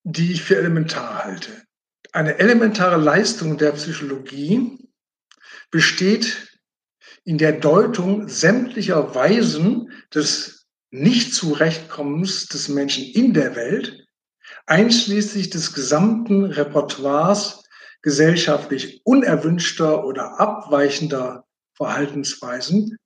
die 0.03 0.33
ich 0.33 0.43
für 0.43 0.57
elementar 0.57 1.23
halte. 1.23 1.63
Eine 2.11 2.39
elementare 2.39 2.97
Leistung 2.97 3.57
der 3.57 3.73
Psychologie 3.73 4.89
besteht 5.69 6.59
in 7.23 7.37
der 7.37 7.51
Deutung 7.51 8.27
sämtlicher 8.29 9.13
Weisen 9.13 9.91
des 10.13 10.56
Nicht-Zurechtkommens 10.91 12.47
des 12.47 12.69
Menschen 12.69 13.03
in 13.03 13.33
der 13.33 13.55
Welt, 13.55 14.05
einschließlich 14.65 15.49
des 15.49 15.73
gesamten 15.73 16.45
Repertoires 16.45 17.63
gesellschaftlich 18.01 19.01
unerwünschter 19.03 20.05
oder 20.05 20.39
abweichender 20.39 21.45
Verhaltensweisen 21.73 22.97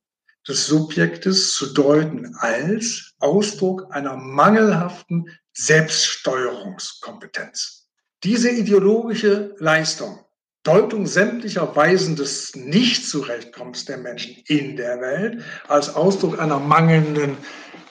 des 0.47 0.67
Subjektes 0.67 1.55
zu 1.55 1.73
deuten 1.73 2.35
als 2.35 3.15
Ausdruck 3.19 3.87
einer 3.91 4.15
mangelhaften 4.15 5.25
Selbststeuerungskompetenz. 5.53 7.87
Diese 8.23 8.49
ideologische 8.49 9.55
Leistung, 9.57 10.19
Deutung 10.63 11.07
sämtlicher 11.07 11.75
Weisen 11.75 12.15
des 12.15 12.55
Nicht-Zurechtkommens 12.55 13.85
der 13.85 13.97
Menschen 13.97 14.35
in 14.45 14.75
der 14.75 15.01
Welt 15.01 15.41
als 15.67 15.95
Ausdruck 15.95 16.39
einer 16.39 16.59
mangelnden 16.59 17.35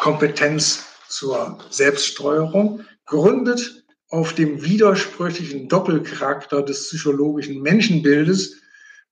Kompetenz 0.01 0.85
zur 1.09 1.59
Selbststeuerung, 1.71 2.85
gründet 3.05 3.85
auf 4.09 4.33
dem 4.35 4.65
widersprüchlichen 4.65 5.69
Doppelcharakter 5.69 6.63
des 6.63 6.89
psychologischen 6.89 7.61
Menschenbildes, 7.61 8.57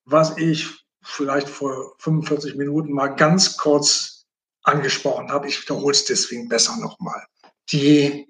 was 0.05 0.37
ich 0.39 0.67
vielleicht 1.03 1.49
vor 1.49 1.95
45 1.99 2.57
Minuten 2.57 2.93
mal 2.93 3.09
ganz 3.09 3.59
kurz 3.59 4.27
angesprochen 4.63 5.31
habe. 5.31 5.47
Ich 5.49 5.63
wiederhole 5.63 5.93
es 5.93 6.05
deswegen 6.07 6.49
besser 6.49 6.77
nochmal. 6.79 7.23
Die 7.71 8.27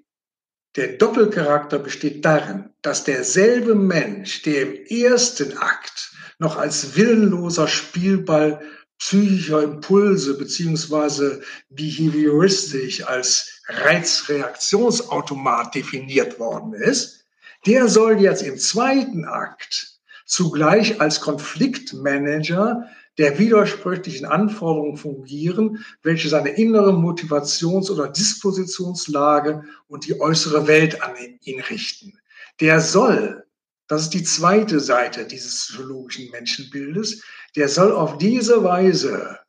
der 0.75 0.97
Doppelcharakter 0.97 1.79
besteht 1.79 2.23
darin, 2.23 2.69
dass 2.81 3.03
derselbe 3.03 3.73
Mensch, 3.73 4.43
der 4.43 4.61
im 4.61 4.85
ersten 4.85 5.57
Akt 5.57 6.13
noch 6.37 6.57
als 6.57 6.95
willenloser 6.95 7.67
Spielball 7.67 8.61
psychischer 8.99 9.63
Impulse 9.63 10.37
beziehungsweise 10.37 11.41
behavioristisch 11.69 13.07
als 13.07 13.61
Reizreaktionsautomat 13.67 15.73
definiert 15.73 16.39
worden 16.39 16.73
ist, 16.73 17.25
der 17.65 17.87
soll 17.87 18.21
jetzt 18.21 18.43
im 18.43 18.57
zweiten 18.57 19.25
Akt 19.25 19.99
zugleich 20.25 21.01
als 21.01 21.21
Konfliktmanager 21.21 22.87
der 23.17 23.37
widersprüchlichen 23.37 24.25
Anforderungen 24.25 24.95
fungieren, 24.95 25.83
welche 26.03 26.29
seine 26.29 26.51
innere 26.51 26.91
Motivations- 26.91 27.91
oder 27.91 28.07
Dispositionslage 28.07 29.63
und 29.87 30.05
die 30.05 30.21
äußere 30.21 30.67
Welt 30.67 31.01
an 31.01 31.15
ihn 31.41 31.59
richten. 31.59 32.17
Der 32.61 32.79
soll, 32.79 33.43
das 33.87 34.03
ist 34.03 34.13
die 34.13 34.23
zweite 34.23 34.79
Seite 34.79 35.25
dieses 35.25 35.67
psychologischen 35.67 36.29
Menschenbildes, 36.31 37.21
der 37.55 37.69
soll 37.69 37.91
auf 37.91 38.17
diese 38.17 38.63
Weise 38.63 39.39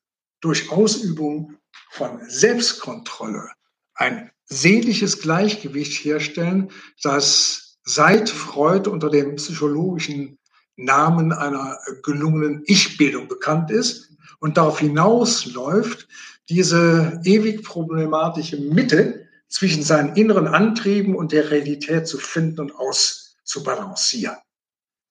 durch 0.40 0.70
Ausübung 0.70 1.56
von 1.90 2.20
Selbstkontrolle 2.28 3.50
ein 3.94 4.30
seelisches 4.46 5.20
Gleichgewicht 5.20 6.04
herstellen, 6.04 6.70
das 7.02 7.78
seit 7.84 8.28
Freud 8.28 8.88
unter 8.88 9.10
dem 9.10 9.36
psychologischen 9.36 10.38
Namen 10.76 11.32
einer 11.32 11.78
gelungenen 12.02 12.62
Ich-Bildung 12.66 13.28
bekannt 13.28 13.70
ist 13.70 14.10
und 14.40 14.56
darauf 14.56 14.80
hinausläuft, 14.80 16.08
diese 16.48 17.20
ewig 17.24 17.62
problematische 17.62 18.56
Mitte 18.56 19.28
zwischen 19.48 19.82
seinen 19.82 20.16
inneren 20.16 20.48
Antrieben 20.48 21.14
und 21.14 21.32
der 21.32 21.50
Realität 21.50 22.06
zu 22.08 22.18
finden 22.18 22.60
und 22.60 22.74
auszubalancieren. 22.74 24.36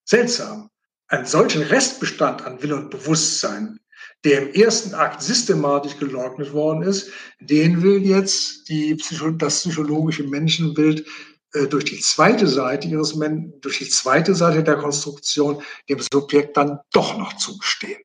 Seltsam. 0.06 0.70
Einen 1.10 1.26
solchen 1.26 1.64
Restbestand 1.64 2.44
an 2.44 2.62
Wille 2.62 2.76
und 2.76 2.92
Bewusstsein, 2.92 3.80
der 4.24 4.44
im 4.44 4.54
ersten 4.54 4.94
Akt 4.94 5.22
systematisch 5.22 5.98
geleugnet 5.98 6.54
worden 6.54 6.84
ist, 6.84 7.12
den 7.40 7.82
will 7.82 8.06
jetzt 8.06 8.70
die, 8.70 8.96
das 9.38 9.60
psychologische 9.60 10.24
Menschenbild 10.24 11.06
äh, 11.54 11.68
durch 11.68 11.86
die 11.86 12.00
zweite 12.00 12.48
Seite 12.48 12.88
ihres 12.88 13.16
Men 13.16 13.54
durch 13.62 13.80
die 13.80 13.90
zweite 13.90 14.36
Seite 14.36 14.64
der 14.64 14.78
Konstruktion 14.78 15.64
dem 15.90 16.00
Subjekt 16.12 16.58
dann 16.58 16.80
doch 16.92 17.18
noch 17.18 17.36
zugestehen. 17.38 18.02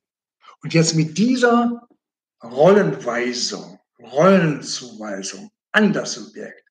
Und 0.63 0.73
jetzt 0.73 0.95
mit 0.95 1.19
dieser 1.19 1.87
Rollenweisung, 2.43 3.79
Rollenzuweisung 4.01 5.51
an 5.73 5.93
das 5.93 6.15
Subjekt. 6.15 6.63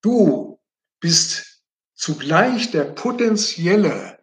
Du 0.00 0.58
bist 1.00 1.62
zugleich 1.94 2.70
der 2.70 2.84
potenzielle 2.84 4.18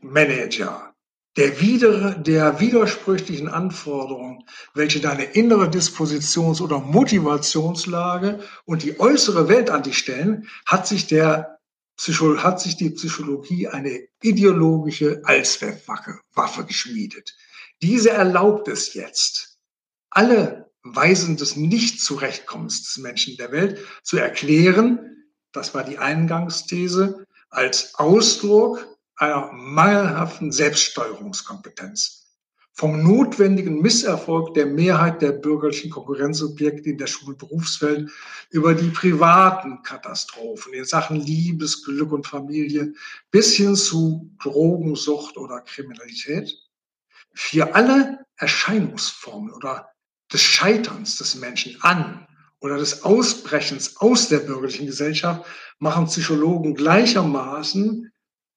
Konfliktmanager 0.00 0.94
der, 1.36 1.60
wieder, 1.60 2.14
der 2.14 2.58
widersprüchlichen 2.58 3.48
Anforderungen, 3.48 4.44
welche 4.74 5.00
deine 5.00 5.24
innere 5.24 5.70
Dispositions- 5.70 6.60
oder 6.60 6.80
Motivationslage 6.80 8.40
und 8.64 8.82
die 8.82 8.98
äußere 8.98 9.48
Welt 9.48 9.70
an 9.70 9.84
dich 9.84 9.98
stellen, 9.98 10.48
hat 10.66 10.86
sich 10.86 11.06
der 11.06 11.58
hat 12.38 12.62
sich 12.62 12.76
die 12.78 12.90
Psychologie 12.90 13.68
eine 13.68 14.08
ideologische 14.22 15.20
Allzweckwaffe 15.24 16.18
Waffe 16.32 16.64
geschmiedet. 16.64 17.36
Diese 17.82 18.08
erlaubt 18.08 18.68
es 18.68 18.94
jetzt, 18.94 19.58
alle 20.08 20.70
Weisen 20.82 21.36
des 21.36 21.56
Nicht-Zurechtkommens 21.56 22.84
des 22.84 22.96
Menschen 23.02 23.36
der 23.36 23.52
Welt 23.52 23.78
zu 24.02 24.16
erklären, 24.16 25.28
das 25.52 25.74
war 25.74 25.84
die 25.84 25.98
Eingangsthese, 25.98 27.26
als 27.50 27.94
Ausdruck 27.96 28.98
einer 29.20 29.52
mangelhaften 29.52 30.50
Selbststeuerungskompetenz, 30.50 32.20
vom 32.72 33.02
notwendigen 33.02 33.82
Misserfolg 33.82 34.54
der 34.54 34.64
Mehrheit 34.64 35.20
der 35.20 35.32
bürgerlichen 35.32 35.90
Konkurrenzobjekte 35.90 36.88
in 36.88 36.96
der 36.96 37.06
Schulberufswelt 37.06 38.10
über 38.48 38.74
die 38.74 38.88
privaten 38.88 39.82
Katastrophen 39.82 40.72
in 40.72 40.86
Sachen 40.86 41.16
Liebes, 41.16 41.84
Glück 41.84 42.12
und 42.12 42.26
Familie 42.26 42.94
bis 43.30 43.54
hin 43.54 43.76
zu 43.76 44.30
Drogensucht 44.42 45.36
oder 45.36 45.60
Kriminalität. 45.60 46.56
Für 47.34 47.74
alle 47.74 48.24
Erscheinungsformen 48.36 49.52
oder 49.52 49.90
des 50.32 50.40
Scheiterns 50.40 51.18
des 51.18 51.34
Menschen 51.34 51.76
an 51.82 52.26
oder 52.60 52.78
des 52.78 53.02
Ausbrechens 53.02 53.98
aus 53.98 54.28
der 54.28 54.38
bürgerlichen 54.38 54.86
Gesellschaft 54.86 55.44
machen 55.78 56.06
Psychologen 56.06 56.74
gleichermaßen 56.74 58.10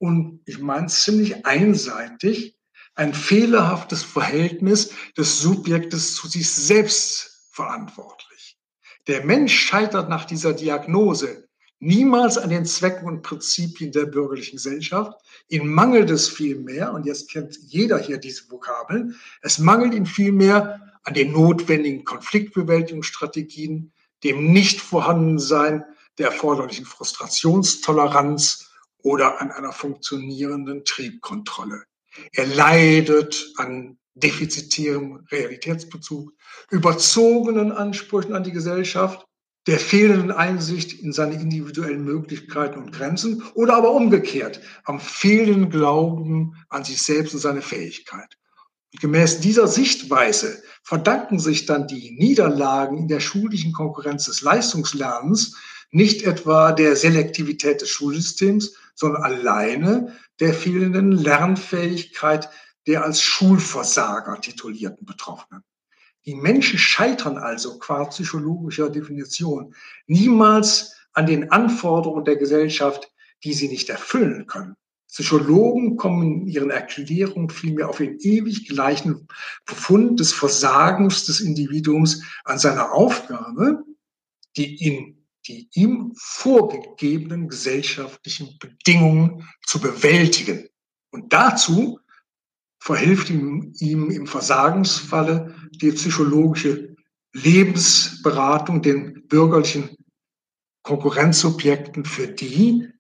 und 0.04 0.42
ich 0.44 0.60
meine 0.60 0.88
ziemlich 0.88 1.46
einseitig 1.46 2.58
ein 2.94 3.14
fehlerhaftes 3.14 4.04
Verhältnis 4.04 4.92
des 5.18 5.40
Subjektes 5.40 6.16
zu 6.16 6.28
sich 6.28 6.52
selbst 6.52 7.48
verantwortlich. 7.52 8.60
Der 9.08 9.24
Mensch 9.24 9.58
scheitert 9.58 10.10
nach 10.10 10.26
dieser 10.26 10.52
Diagnose 10.52 11.48
niemals 11.80 12.38
an 12.38 12.50
den 12.50 12.66
Zwecken 12.66 13.08
und 13.08 13.22
Prinzipien 13.22 13.94
der 13.94 14.06
bürgerlichen 14.08 14.58
Gesellschaft. 14.58 15.14
Ihn 15.48 15.70
mangelt 15.70 16.10
es 16.10 16.28
vielmehr, 16.28 16.92
und 16.94 17.06
jetzt 17.06 17.32
kennt 17.32 17.58
jeder 17.62 17.98
hier 17.98 18.18
diese 18.18 18.52
Vokabeln, 18.52 19.16
es 19.42 19.58
mangelt 19.58 19.94
ihn 19.94 20.06
vielmehr 20.06 20.82
an 21.04 21.14
den 21.14 21.32
notwendigen 21.32 22.04
Konfliktbewältigungsstrategien, 22.04 23.94
dem 24.26 24.52
Nichtvorhandensein 24.52 25.86
der 26.18 26.28
erforderlichen 26.28 26.84
Frustrationstoleranz 26.84 28.73
oder 29.04 29.40
an 29.42 29.52
einer 29.52 29.72
funktionierenden 29.72 30.84
Triebkontrolle. 30.86 31.84
Er 32.32 32.48
leidet 32.48 33.54
an 33.58 33.98
defizitärem 34.16 35.26
Realitätsbezug, 35.32 36.34
überzogenen 36.70 37.72
Ansprüchen 37.72 38.34
an 38.34 38.44
die 38.44 38.52
Gesellschaft, 38.52 39.26
der 39.68 39.80
fehlenden 39.80 40.32
Einsicht 40.32 41.02
in 41.02 41.14
seine 41.14 41.36
individuellen 41.36 42.04
Möglichkeiten 42.04 42.80
und 42.80 42.92
Grenzen 42.92 43.44
oder 43.54 43.76
aber 43.76 43.92
umgekehrt 43.92 44.60
am 44.84 45.00
fehlenden 45.00 45.70
Glauben 45.70 46.56
an 46.70 46.84
sich 46.84 47.02
selbst 47.02 47.34
und 47.34 47.40
seine 47.40 47.62
Fähigkeit. 47.62 48.38
Gemäß 49.00 49.40
dieser 49.40 49.68
Sichtweise 49.68 50.62
verdanken 50.84 51.40
sich 51.40 51.66
dann 51.66 51.88
die 51.88 52.12
Niederlagen 52.12 52.98
in 52.98 53.08
der 53.08 53.22
schulischen 53.22 53.74
Konkurrenz 53.74 54.26
des 54.26 54.42
Leistungslernens 54.42 55.56
nicht 55.94 56.24
etwa 56.24 56.72
der 56.72 56.96
Selektivität 56.96 57.82
des 57.82 57.90
Schulsystems, 57.90 58.76
sondern 58.96 59.24
alleine 59.24 60.16
der 60.40 60.54
fehlenden 60.54 61.12
Lernfähigkeit 61.12 62.50
der 62.88 63.06
als 63.06 63.22
Schulversager 63.22 64.42
titulierten 64.42 65.06
Betroffenen. 65.06 65.64
Die 66.26 66.36
Menschen 66.36 66.80
scheitern 66.80 67.38
also 67.38 67.80
qua 67.80 68.06
psychologischer 68.06 68.90
Definition 68.90 69.76
niemals 70.08 70.96
an 71.14 71.28
den 71.28 71.52
Anforderungen 71.52 72.26
der 72.26 72.38
Gesellschaft, 72.38 73.12
die 73.44 73.54
sie 73.54 73.68
nicht 73.68 73.90
erfüllen 73.90 74.48
können. 74.48 74.76
Psychologen 75.08 75.96
kommen 75.96 76.42
in 76.42 76.48
ihren 76.48 76.72
Erklärungen 76.72 77.52
vielmehr 77.52 77.88
auf 77.88 77.98
den 77.98 78.18
ewig 78.20 78.68
gleichen 78.68 79.28
Befund 79.66 80.20
des 80.20 80.34
Versagens 80.34 81.26
des 81.26 81.40
Individuums 81.40 82.24
an 82.46 82.58
seiner 82.58 82.94
Aufgabe, 82.94 83.84
die, 84.58 84.84
in, 84.84 85.23
die 85.48 85.70
ihm 85.74 86.14
vorgegebenen 86.16 87.48
gesellschaftlichen 87.48 88.58
Bedingungen 88.60 89.48
zu 89.66 89.80
bewältigen. 89.80 90.68
Und 91.12 91.34
dazu 91.34 92.00
verhilft 92.80 93.30
ihm, 93.30 93.74
ihm 93.80 94.10
im 94.10 94.28
Versagensfalle 94.28 95.56
die 95.82 95.92
psychologische 95.92 96.96
Lebensberatung 97.34 98.82
den 98.82 99.28
bürgerlichen 99.28 99.96
Konkurrenzsubjekten, 100.84 102.06
für 102.06 102.28
die 102.28 102.94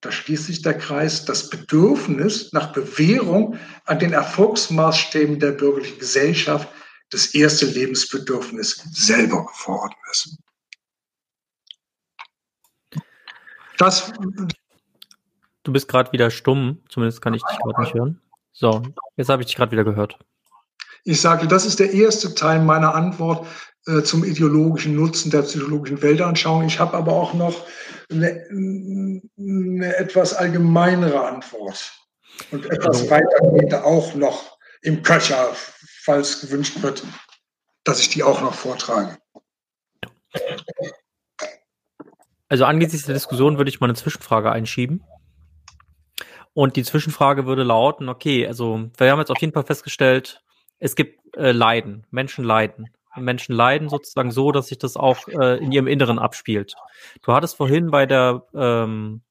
da 0.00 0.10
schließt 0.10 0.46
sich 0.46 0.62
der 0.62 0.78
Kreis, 0.78 1.26
das 1.26 1.50
Bedürfnis 1.50 2.52
nach 2.52 2.72
Bewährung 2.72 3.58
an 3.84 3.98
den 3.98 4.14
Erfolgsmaßstäben 4.14 5.38
der 5.38 5.52
bürgerlichen 5.52 5.98
Gesellschaft 5.98 6.68
das 7.10 7.34
erste 7.34 7.66
Lebensbedürfnis 7.66 8.82
selber 8.92 9.44
geworden 9.44 9.96
ist. 10.10 10.38
Das 13.80 14.12
du 15.62 15.72
bist 15.72 15.88
gerade 15.88 16.12
wieder 16.12 16.30
stumm, 16.30 16.82
zumindest 16.90 17.22
kann 17.22 17.32
ich 17.32 17.42
dich 17.42 17.58
gerade 17.58 17.80
nicht 17.80 17.94
hören. 17.94 18.20
So, 18.52 18.82
jetzt 19.16 19.30
habe 19.30 19.42
ich 19.42 19.46
dich 19.46 19.56
gerade 19.56 19.72
wieder 19.72 19.84
gehört. 19.84 20.18
Ich 21.04 21.18
sage, 21.20 21.46
das 21.46 21.64
ist 21.64 21.80
der 21.80 21.90
erste 21.90 22.34
Teil 22.34 22.60
meiner 22.60 22.94
Antwort 22.94 23.46
äh, 23.86 24.02
zum 24.02 24.22
ideologischen 24.22 24.94
Nutzen 24.96 25.30
der 25.30 25.42
psychologischen 25.42 26.02
Weltanschauung. 26.02 26.66
Ich 26.66 26.78
habe 26.78 26.94
aber 26.94 27.12
auch 27.12 27.32
noch 27.32 27.66
eine, 28.10 28.44
eine 28.50 29.96
etwas 29.96 30.34
allgemeinere 30.34 31.26
Antwort 31.26 31.90
und 32.50 32.66
etwas 32.66 32.98
also, 32.98 33.10
weitergehende 33.10 33.82
auch 33.82 34.14
noch 34.14 34.58
im 34.82 35.02
Köcher, 35.02 35.48
falls 36.02 36.42
gewünscht 36.42 36.82
wird, 36.82 37.02
dass 37.84 38.00
ich 38.00 38.10
die 38.10 38.22
auch 38.22 38.42
noch 38.42 38.52
vortrage. 38.52 39.16
Also 42.50 42.64
angesichts 42.64 43.06
der 43.06 43.14
Diskussion 43.14 43.58
würde 43.58 43.70
ich 43.70 43.80
mal 43.80 43.86
eine 43.86 43.94
Zwischenfrage 43.94 44.50
einschieben. 44.50 45.04
Und 46.52 46.74
die 46.74 46.82
Zwischenfrage 46.82 47.46
würde 47.46 47.62
lauten, 47.62 48.08
okay, 48.08 48.44
also 48.46 48.90
wir 48.98 49.10
haben 49.10 49.20
jetzt 49.20 49.30
auf 49.30 49.40
jeden 49.40 49.52
Fall 49.52 49.64
festgestellt, 49.64 50.42
es 50.80 50.96
gibt 50.96 51.36
äh, 51.36 51.52
Leiden, 51.52 52.06
Menschen 52.10 52.44
leiden. 52.44 52.90
Menschen 53.16 53.54
leiden 53.54 53.88
sozusagen 53.88 54.32
so, 54.32 54.50
dass 54.50 54.66
sich 54.66 54.78
das 54.78 54.96
auch 54.96 55.28
äh, 55.28 55.58
in 55.58 55.70
ihrem 55.70 55.86
Inneren 55.86 56.18
abspielt. 56.18 56.74
Du 57.22 57.32
hattest 57.32 57.56
vorhin 57.56 57.90
bei 57.92 58.04
der 58.04 58.44
ähm, 58.52 59.22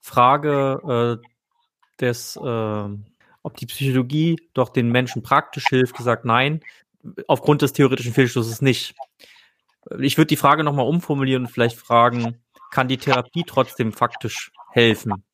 Frage 0.00 1.20
äh, 1.22 1.28
des, 2.00 2.36
äh, 2.36 2.88
ob 3.42 3.56
die 3.58 3.66
Psychologie 3.66 4.38
doch 4.54 4.70
den 4.70 4.90
Menschen 4.90 5.22
praktisch 5.22 5.66
hilft, 5.68 5.96
gesagt, 5.96 6.24
nein, 6.24 6.60
aufgrund 7.26 7.60
des 7.60 7.74
theoretischen 7.74 8.14
Fehlschlusses 8.14 8.62
nicht. 8.62 8.94
Ich 10.00 10.16
würde 10.16 10.28
die 10.28 10.36
Frage 10.36 10.64
nochmal 10.64 10.86
umformulieren 10.86 11.44
und 11.44 11.50
vielleicht 11.50 11.76
fragen, 11.76 12.42
kann 12.70 12.88
die 12.88 12.98
Therapie 12.98 13.44
trotzdem 13.46 13.92
faktisch 13.92 14.50
helfen? 14.72 15.24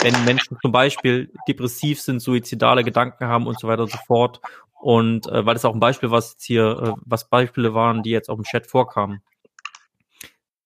Wenn 0.00 0.24
Menschen 0.24 0.56
zum 0.62 0.72
Beispiel 0.72 1.32
depressiv 1.48 2.00
sind, 2.00 2.20
suizidale 2.20 2.84
Gedanken 2.84 3.26
haben 3.26 3.46
und 3.46 3.58
so 3.58 3.66
weiter 3.66 3.82
und 3.82 3.90
so 3.90 3.98
fort 4.06 4.40
und 4.80 5.26
äh, 5.26 5.44
weil 5.44 5.56
es 5.56 5.64
auch 5.64 5.74
ein 5.74 5.80
Beispiel 5.80 6.10
was 6.10 6.32
jetzt 6.32 6.44
hier, 6.44 6.64
äh, 6.64 7.00
was 7.04 7.28
Beispiele 7.28 7.74
waren, 7.74 8.02
die 8.02 8.10
jetzt 8.10 8.30
auch 8.30 8.38
im 8.38 8.44
Chat 8.44 8.66
vorkamen. 8.66 9.22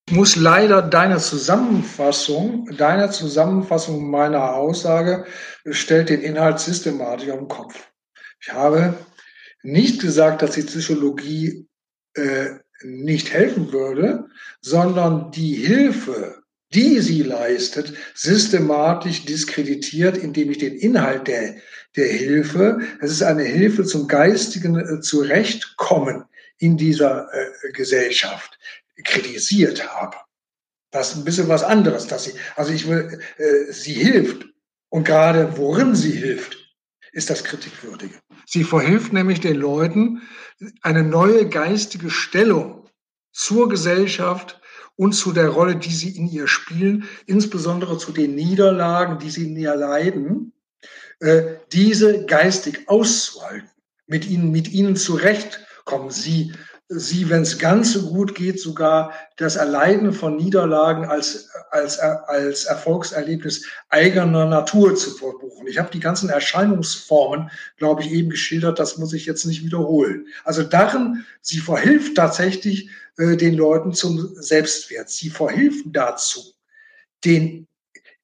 Ich 0.09 0.14
muss 0.14 0.36
leider 0.36 0.82
deine 0.82 1.19
Zusammenfassung, 1.19 2.69
deine 2.77 3.10
Zusammenfassung 3.10 4.10
meiner 4.10 4.55
Aussage 4.55 5.24
stellt 5.70 6.10
den 6.10 6.20
Inhalt 6.20 6.59
systematisch 6.59 7.31
auf 7.31 7.39
den 7.39 7.48
Kopf. 7.48 7.89
Ich 8.40 8.52
habe 8.52 8.94
nicht 9.62 10.01
gesagt, 10.01 10.43
dass 10.43 10.52
die 10.52 10.62
Psychologie 10.62 11.69
äh, 12.14 12.59
nicht 12.84 13.32
helfen 13.32 13.72
würde, 13.72 14.26
sondern 14.60 15.30
die 15.30 15.54
Hilfe, 15.54 16.42
die 16.74 17.00
sie 17.00 17.22
leistet, 17.22 17.94
systematisch 18.14 19.24
diskreditiert, 19.24 20.16
indem 20.16 20.50
ich 20.50 20.59
den 20.59 20.76
Inhalt 20.76 21.28
der, 21.28 21.56
der 21.96 22.09
Hilfe, 22.09 22.80
es 23.00 23.10
ist 23.10 23.22
eine 23.22 23.44
Hilfe 23.44 23.84
zum 23.84 24.09
geistigen 24.09 24.76
äh, 24.76 25.00
Zurechtkommen 25.00 26.24
in 26.59 26.76
dieser 26.76 27.28
äh, 27.32 27.72
Gesellschaft, 27.72 28.59
kritisiert 29.04 29.86
habe. 29.94 30.16
Das 30.90 31.10
ist 31.10 31.16
ein 31.16 31.24
bisschen 31.24 31.48
was 31.48 31.64
anderes, 31.64 32.06
dass 32.06 32.24
sie, 32.24 32.32
also 32.54 32.72
ich 32.72 32.88
will, 32.88 33.20
äh, 33.38 33.72
sie 33.72 33.94
hilft. 33.94 34.46
Und 34.90 35.04
gerade 35.04 35.56
worin 35.56 35.94
sie 35.94 36.12
hilft, 36.12 36.61
ist 37.12 37.30
das 37.30 37.44
Kritikwürdige. 37.44 38.14
Sie 38.47 38.64
verhilft 38.64 39.12
nämlich 39.12 39.40
den 39.40 39.56
Leuten, 39.56 40.22
eine 40.80 41.02
neue 41.02 41.48
geistige 41.48 42.10
Stellung 42.10 42.89
zur 43.32 43.68
Gesellschaft 43.68 44.60
und 44.97 45.12
zu 45.12 45.32
der 45.32 45.48
Rolle, 45.48 45.76
die 45.76 45.93
sie 45.93 46.16
in 46.16 46.28
ihr 46.28 46.48
spielen, 46.48 47.09
insbesondere 47.26 47.98
zu 47.98 48.12
den 48.12 48.34
Niederlagen, 48.34 49.18
die 49.18 49.30
sie 49.30 49.47
in 49.47 49.56
ihr 49.56 49.74
leiden, 49.74 50.52
äh, 51.20 51.56
diese 51.72 52.26
geistig 52.26 52.89
auszuhalten, 52.89 53.70
mit 54.06 54.26
ihnen, 54.26 54.51
mit 54.51 54.72
ihnen 54.72 54.97
zurechtkommen, 54.97 56.10
sie 56.10 56.52
sie, 56.94 57.31
wenn 57.31 57.43
es 57.43 57.59
ganz 57.59 57.93
so 57.93 58.10
gut 58.10 58.35
geht, 58.35 58.60
sogar 58.60 59.12
das 59.36 59.56
Erleiden 59.56 60.12
von 60.12 60.36
Niederlagen 60.36 61.05
als, 61.05 61.48
als, 61.70 61.98
als 61.98 62.64
Erfolgserlebnis 62.64 63.66
eigener 63.89 64.47
Natur 64.47 64.94
zu 64.94 65.10
verbuchen. 65.12 65.66
Ich 65.66 65.78
habe 65.78 65.90
die 65.90 66.01
ganzen 66.01 66.28
Erscheinungsformen, 66.28 67.51
glaube 67.77 68.02
ich, 68.02 68.10
eben 68.10 68.31
geschildert, 68.31 68.78
das 68.78 68.98
muss 68.98 69.12
ich 69.12 69.27
jetzt 69.27 69.44
nicht 69.47 69.64
wiederholen. 69.64 70.27
Also 70.44 70.62
darin, 70.62 71.24
sie 71.40 71.59
verhilft 71.59 72.16
tatsächlich 72.16 72.90
äh, 73.16 73.36
den 73.36 73.55
Leuten 73.55 73.93
zum 73.93 74.35
Selbstwert. 74.35 75.10
Sie 75.10 75.31
verhilfen 75.31 75.93
dazu, 75.93 76.40
den 77.24 77.66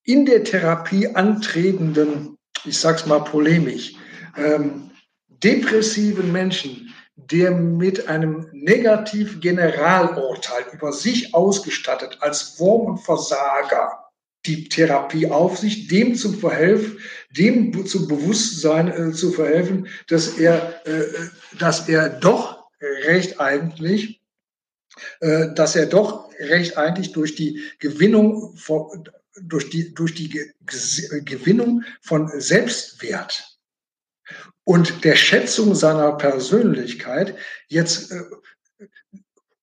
in 0.04 0.26
der 0.26 0.44
Therapie 0.44 1.08
antretenden, 1.08 2.36
ich 2.64 2.78
sag's 2.78 3.06
mal 3.06 3.20
polemisch, 3.20 3.94
ähm, 4.36 4.90
depressiven 5.42 6.32
Menschen 6.32 6.87
der 7.30 7.50
mit 7.50 8.08
einem 8.08 8.48
negativen 8.52 9.40
Generalurteil 9.40 10.64
über 10.72 10.92
sich 10.92 11.34
ausgestattet 11.34 12.18
als 12.20 12.58
Wurm 12.58 12.86
und 12.86 12.98
Versager 12.98 14.04
die 14.46 14.68
Therapie 14.68 15.26
auf 15.26 15.58
sich, 15.58 15.88
dem 15.88 16.14
zu 16.14 16.32
verhelfen, 16.32 16.98
dem 17.30 17.86
zum 17.86 18.08
Bewusstsein 18.08 18.88
äh, 18.88 19.12
zu 19.12 19.32
verhelfen, 19.32 19.88
dass 20.06 20.38
er, 20.38 20.86
äh, 20.86 21.04
dass 21.58 21.88
er 21.88 22.08
doch 22.08 22.68
recht 22.80 23.40
eigentlich 23.40 24.18
äh, 25.20 25.52
dass 25.54 25.76
er 25.76 25.86
doch 25.86 26.30
recht 26.38 26.76
eigentlich 26.76 27.12
durch 27.12 27.34
die 27.34 27.62
Gewinnung 27.78 28.56
von, 28.56 29.08
durch 29.42 29.70
die, 29.70 29.94
durch 29.94 30.14
die 30.14 30.52
Gewinnung 31.24 31.84
von 32.00 32.28
Selbstwert 32.40 33.57
und 34.68 35.02
der 35.02 35.16
Schätzung 35.16 35.74
seiner 35.74 36.12
Persönlichkeit 36.12 37.34
jetzt 37.68 38.12
äh, 38.12 38.20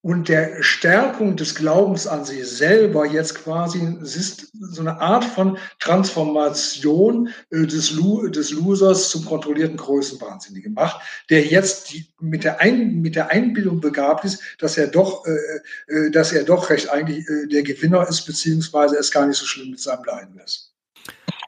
und 0.02 0.30
der 0.30 0.64
Stärkung 0.64 1.38
des 1.38 1.54
Glaubens 1.54 2.08
an 2.08 2.26
sich 2.26 2.44
selber 2.48 3.06
jetzt 3.06 3.36
quasi 3.36 3.98
es 4.02 4.16
ist 4.16 4.52
so 4.72 4.82
eine 4.82 5.00
Art 5.00 5.24
von 5.24 5.60
Transformation 5.80 7.30
äh, 7.52 7.68
des, 7.68 7.96
des 8.32 8.52
Losers 8.52 9.10
zum 9.10 9.26
kontrollierten 9.26 9.78
Größenwahnsinnigen 9.78 10.74
macht, 10.74 11.02
der 11.30 11.46
jetzt 11.46 11.94
die, 11.94 12.08
mit, 12.20 12.44
der 12.44 12.62
Ein 12.62 13.02
mit 13.02 13.16
der 13.16 13.30
Einbildung 13.30 13.82
begabt 13.82 14.26
ist, 14.26 14.42
dass 14.58 14.76
er 14.76 14.88
doch, 14.88 15.24
äh, 15.28 15.94
äh, 15.94 16.10
dass 16.10 16.32
er 16.32 16.46
doch 16.46 16.72
recht 16.72 16.90
eigentlich 16.90 17.30
äh, 17.30 17.48
der 17.48 17.62
Gewinner 17.62 18.08
ist, 18.10 18.26
beziehungsweise 18.26 18.98
es 18.98 19.12
gar 19.12 19.28
nicht 19.28 19.38
so 19.38 19.46
schlimm 19.46 19.70
mit 19.70 19.80
seinem 19.80 20.04
Leiden 20.04 20.40
ist. 20.40 20.75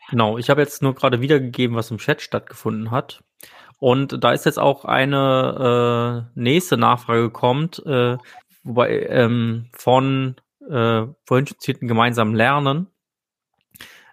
Genau, 0.10 0.38
ich 0.38 0.50
habe 0.50 0.62
jetzt 0.62 0.82
nur 0.82 0.96
gerade 0.96 1.22
wiedergegeben, 1.22 1.76
was 1.76 1.92
im 1.92 1.98
Chat 1.98 2.22
stattgefunden 2.22 2.92
hat. 2.92 3.24
Und 3.80 4.24
da 4.24 4.32
ist 4.32 4.46
jetzt 4.46 4.60
auch 4.60 4.86
eine 4.86 6.26
äh, 6.36 6.40
nächste 6.40 6.78
Nachfrage 6.78 7.30
kommt, 7.30 7.86
äh, 7.86 8.18
wobei 8.64 9.06
ähm, 9.10 9.70
von 9.74 10.36
äh, 10.68 11.04
vorhin 11.26 11.46
zitierten 11.48 11.88
gemeinsamen 11.88 12.36
Lernen. 12.36 12.88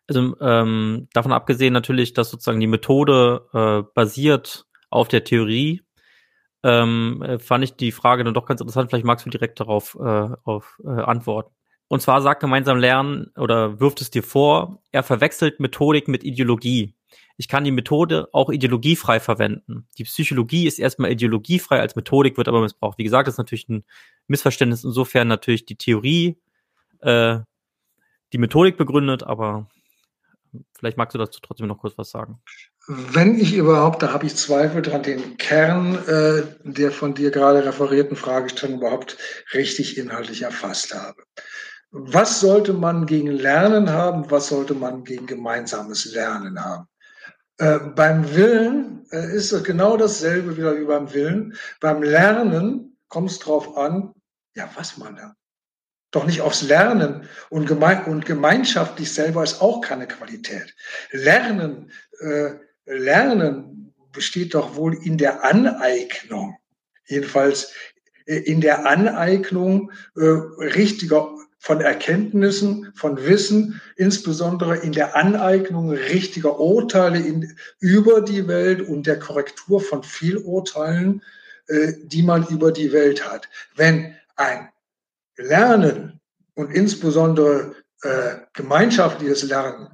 Also 0.07 0.39
ähm, 0.41 1.09
davon 1.15 1.33
abgesehen 1.33 1.73
natürlich, 1.73 2.13
dass 2.13 2.31
sozusagen 2.31 2.61
die 2.61 2.67
Methode 2.67 3.49
äh, 3.55 3.91
basiert 3.95 4.67
auf 4.91 5.09
der 5.09 5.25
Theorie, 5.25 5.83
ähm, 6.63 7.23
äh, 7.23 7.39
fand 7.39 7.65
ich 7.65 7.77
die 7.77 7.93
Frage 7.93 8.25
dann 8.25 8.35
doch 8.35 8.47
ganz 8.47 8.61
interessant. 8.61 8.91
Vielleicht 8.91 9.07
magst 9.07 9.25
du 9.25 9.31
direkt 9.31 9.61
darauf 9.61 9.97
äh, 10.01 10.29
auf, 10.45 10.81
äh, 10.85 10.89
antworten. 10.89 11.55
Und 11.95 12.01
zwar 12.01 12.21
sagt 12.23 12.41
gemeinsam 12.41 12.77
Lernen 12.77 13.31
oder 13.37 13.79
wirft 13.79 14.01
es 14.01 14.11
dir 14.11 14.25
vor, 14.25 14.83
er 14.91 15.05
verwechselt 15.05 15.61
Methodik 15.61 16.09
mit 16.09 16.25
Ideologie. 16.25 16.93
Ich 17.37 17.47
kann 17.47 17.63
die 17.63 17.71
Methode 17.71 18.29
auch 18.33 18.51
ideologiefrei 18.51 19.21
verwenden. 19.21 19.87
Die 19.97 20.03
Psychologie 20.03 20.67
ist 20.67 20.81
erstmal 20.81 21.13
ideologiefrei, 21.13 21.79
als 21.79 21.95
Methodik 21.95 22.37
wird 22.37 22.49
aber 22.49 22.63
missbraucht. 22.63 22.99
Wie 22.99 23.05
gesagt, 23.05 23.29
das 23.29 23.35
ist 23.35 23.39
natürlich 23.39 23.69
ein 23.69 23.85
Missverständnis, 24.27 24.83
insofern 24.83 25.29
natürlich 25.29 25.67
die 25.67 25.77
Theorie, 25.77 26.37
äh, 26.99 27.39
die 28.33 28.39
Methodik 28.39 28.77
begründet, 28.77 29.23
aber 29.23 29.69
vielleicht 30.77 30.97
magst 30.97 31.15
du 31.15 31.19
dazu 31.19 31.39
trotzdem 31.41 31.69
noch 31.69 31.79
kurz 31.79 31.97
was 31.97 32.11
sagen. 32.11 32.41
Wenn 32.89 33.39
ich 33.39 33.55
überhaupt, 33.55 34.03
da 34.03 34.13
habe 34.13 34.27
ich 34.27 34.35
Zweifel 34.35 34.83
dran, 34.83 35.05
den 35.05 35.37
Kern 35.37 35.95
äh, 36.09 36.43
der 36.65 36.91
von 36.91 37.15
dir 37.15 37.31
gerade 37.31 37.65
referierten 37.65 38.17
Fragestellung 38.17 38.79
überhaupt 38.79 39.17
richtig 39.53 39.97
inhaltlich 39.97 40.43
erfasst 40.43 40.93
habe. 40.93 41.23
Was 41.97 42.41
sollte 42.41 42.73
man 42.73 43.07
gegen 43.07 43.31
Lernen 43.31 43.89
haben? 43.89 44.29
Was 44.29 44.49
sollte 44.49 44.75
man 44.75 45.05
gegen 45.05 45.27
gemeinsames 45.27 46.07
Lernen 46.07 46.59
haben? 46.63 46.89
Äh, 47.59 47.79
beim 47.95 48.35
Willen 48.35 49.07
äh, 49.13 49.33
ist 49.33 49.53
es 49.53 49.63
genau 49.63 49.97
dasselbe 49.97 50.57
wieder 50.57 50.77
wie 50.77 50.87
beim 50.87 51.15
Willen. 51.15 51.55
Beim 51.81 52.03
Lernen 52.03 52.99
kommt 53.07 53.31
es 53.31 53.39
drauf 53.39 53.77
an, 53.77 54.13
ja, 54.57 54.69
was 54.75 54.97
man 54.97 55.15
lernt. 55.15 55.37
Doch 56.11 56.27
nicht 56.27 56.41
aufs 56.41 56.63
Lernen 56.63 57.29
und, 57.49 57.67
gemein 57.67 58.07
und 58.07 58.27
gemeinschaftlich 58.27 59.13
selber 59.13 59.45
ist 59.45 59.63
auch 59.63 59.81
keine 59.81 60.09
Qualität. 60.09 60.75
Lernen, 61.13 61.93
äh, 62.19 62.55
Lernen 62.87 63.95
besteht 64.11 64.55
doch 64.55 64.75
wohl 64.75 64.95
in 64.95 65.17
der 65.17 65.45
Aneignung. 65.45 66.57
Jedenfalls 67.07 67.73
äh, 68.27 68.35
in 68.39 68.61
der 68.61 68.85
Aneignung 68.85 69.93
äh, 70.17 70.23
richtiger 70.25 71.33
von 71.65 71.81
Erkenntnissen, 71.81 72.93
von 72.95 73.17
Wissen, 73.25 73.81
insbesondere 73.97 74.77
in 74.77 74.93
der 74.93 75.17
Aneignung 75.17 75.89
richtiger 75.89 76.61
Urteile 76.61 77.19
in, 77.19 77.57
über 77.81 78.21
die 78.21 78.47
Welt 78.47 78.83
und 78.83 79.07
der 79.07 79.19
Korrektur 79.19 79.81
von 79.81 80.03
Vielurteilen, 80.03 81.23
äh, 81.69 81.95
die 82.03 82.23
man 82.23 82.47
über 82.49 82.71
die 82.71 82.93
Welt 82.93 83.27
hat. 83.27 83.49
Wenn 83.77 84.15
ein 84.37 84.69
Lernen 85.39 86.21
und 86.53 86.71
insbesondere 86.71 87.75
äh, 88.03 88.35
gemeinschaftliches 88.53 89.45
Lernen 89.45 89.89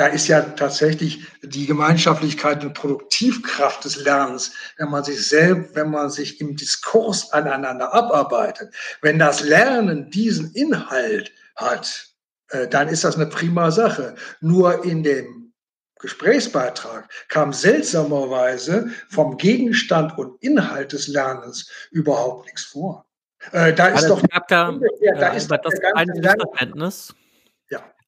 da 0.00 0.06
ist 0.06 0.28
ja 0.28 0.40
tatsächlich 0.40 1.26
die 1.42 1.66
Gemeinschaftlichkeit 1.66 2.64
und 2.64 2.72
Produktivkraft 2.72 3.84
des 3.84 3.96
Lernens, 3.96 4.52
wenn 4.78 4.88
man 4.88 5.04
sich 5.04 5.28
selbst, 5.28 5.74
wenn 5.74 5.90
man 5.90 6.08
sich 6.08 6.40
im 6.40 6.56
Diskurs 6.56 7.30
aneinander 7.34 7.92
abarbeitet. 7.92 8.74
Wenn 9.02 9.18
das 9.18 9.42
Lernen 9.42 10.10
diesen 10.10 10.54
Inhalt 10.54 11.32
hat, 11.54 12.06
äh, 12.48 12.66
dann 12.66 12.88
ist 12.88 13.04
das 13.04 13.16
eine 13.16 13.26
prima 13.26 13.70
Sache. 13.70 14.14
Nur 14.40 14.86
in 14.86 15.02
dem 15.02 15.52
Gesprächsbeitrag 15.98 17.06
kam 17.28 17.52
seltsamerweise 17.52 18.88
vom 19.10 19.36
Gegenstand 19.36 20.16
und 20.16 20.42
Inhalt 20.42 20.94
des 20.94 21.08
Lernens 21.08 21.70
überhaupt 21.90 22.46
nichts 22.46 22.64
vor. 22.64 23.04
Äh, 23.52 23.74
da 23.74 23.88
ist 23.88 24.08
doch 24.08 24.22
da, 24.48 24.80
ja, 25.02 25.14
da 25.14 25.34
äh, 25.34 25.36
ist 25.36 25.50
das 25.50 25.74
ein 25.94 26.08
Missverständnis. 26.08 27.14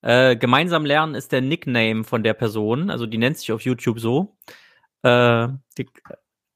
Äh, 0.03 0.37
gemeinsam 0.37 0.85
lernen 0.85 1.15
ist 1.15 1.33
der 1.33 1.41
Nickname 1.41 2.05
von 2.05 2.23
der 2.23 2.35
Person, 2.35 2.91
also 2.91 3.07
die 3.07 3.19
nennt 3.19 3.39
sich 3.39 3.53
auf 3.53 3.63
YouTube 3.63 4.01
so. 4.01 4.37
Äh, 5.03 5.49
die, 5.79 5.89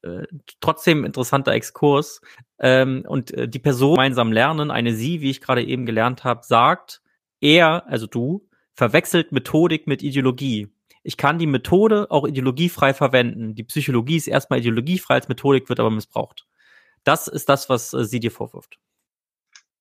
äh, 0.02 0.27
trotzdem 0.60 1.05
interessanter 1.05 1.52
Exkurs. 1.52 2.20
Ähm, 2.59 3.05
und 3.06 3.32
äh, 3.32 3.48
die 3.48 3.59
Person 3.59 3.94
gemeinsam 3.94 4.32
lernen, 4.32 4.70
eine 4.70 4.94
sie, 4.94 5.20
wie 5.20 5.31
ich 5.31 5.40
gerade 5.40 5.64
eben 5.64 5.86
gelernt 5.86 6.24
habe, 6.24 6.44
sagt, 6.44 7.02
er, 7.40 7.86
also 7.86 8.06
du, 8.06 8.48
verwechselt 8.74 9.32
Methodik 9.32 9.86
mit 9.86 10.02
Ideologie. 10.02 10.68
Ich 11.02 11.16
kann 11.16 11.39
die 11.39 11.47
Methode 11.47 12.10
auch 12.10 12.27
ideologiefrei 12.27 12.93
verwenden. 12.93 13.55
Die 13.55 13.64
Psychologie 13.64 14.16
ist 14.16 14.27
erstmal 14.27 14.59
ideologiefrei 14.59 15.14
als 15.14 15.28
Methodik, 15.28 15.68
wird 15.68 15.81
aber 15.81 15.90
missbraucht. 15.90 16.47
Das 17.05 17.28
ist 17.28 17.48
das, 17.48 17.68
was 17.68 17.93
äh, 17.93 18.05
sie 18.05 18.20
dir 18.20 18.31
vorwirft. 18.32 18.78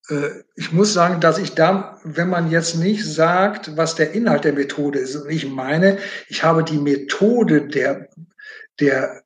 Äh, 0.09 0.43
ich 0.55 0.71
muss 0.71 0.93
sagen, 0.93 1.19
dass 1.21 1.37
ich 1.37 1.53
da, 1.53 1.99
wenn 2.03 2.29
man 2.29 2.49
jetzt 2.51 2.75
nicht 2.75 3.05
sagt, 3.05 3.75
was 3.77 3.95
der 3.95 4.11
Inhalt 4.13 4.43
der 4.43 4.53
Methode 4.53 4.99
ist, 4.99 5.15
und 5.15 5.29
ich 5.29 5.47
meine, 5.47 5.97
ich 6.27 6.43
habe 6.43 6.63
die 6.63 6.77
Methode 6.77 7.67
der, 7.67 8.09
der 8.79 9.23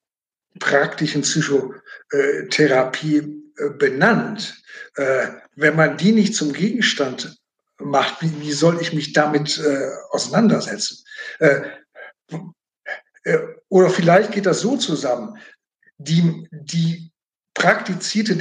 praktischen 0.59 1.21
Psychotherapie 1.21 3.17
äh, 3.57 3.69
benannt. 3.77 4.61
Äh, 4.95 5.27
wenn 5.55 5.75
man 5.75 5.97
die 5.97 6.13
nicht 6.13 6.35
zum 6.35 6.53
Gegenstand 6.53 7.37
macht, 7.77 8.21
wie, 8.21 8.41
wie 8.41 8.51
soll 8.51 8.81
ich 8.81 8.93
mich 8.93 9.13
damit 9.13 9.61
auseinandersetzen? 10.09 11.05
Oder 13.69 13.89
vielleicht 13.89 14.31
geht 14.31 14.45
das 14.45 14.59
so 14.59 14.75
zusammen. 14.75 15.37
Die, 15.97 16.45
die 16.51 17.11
praktizierte 17.53 18.35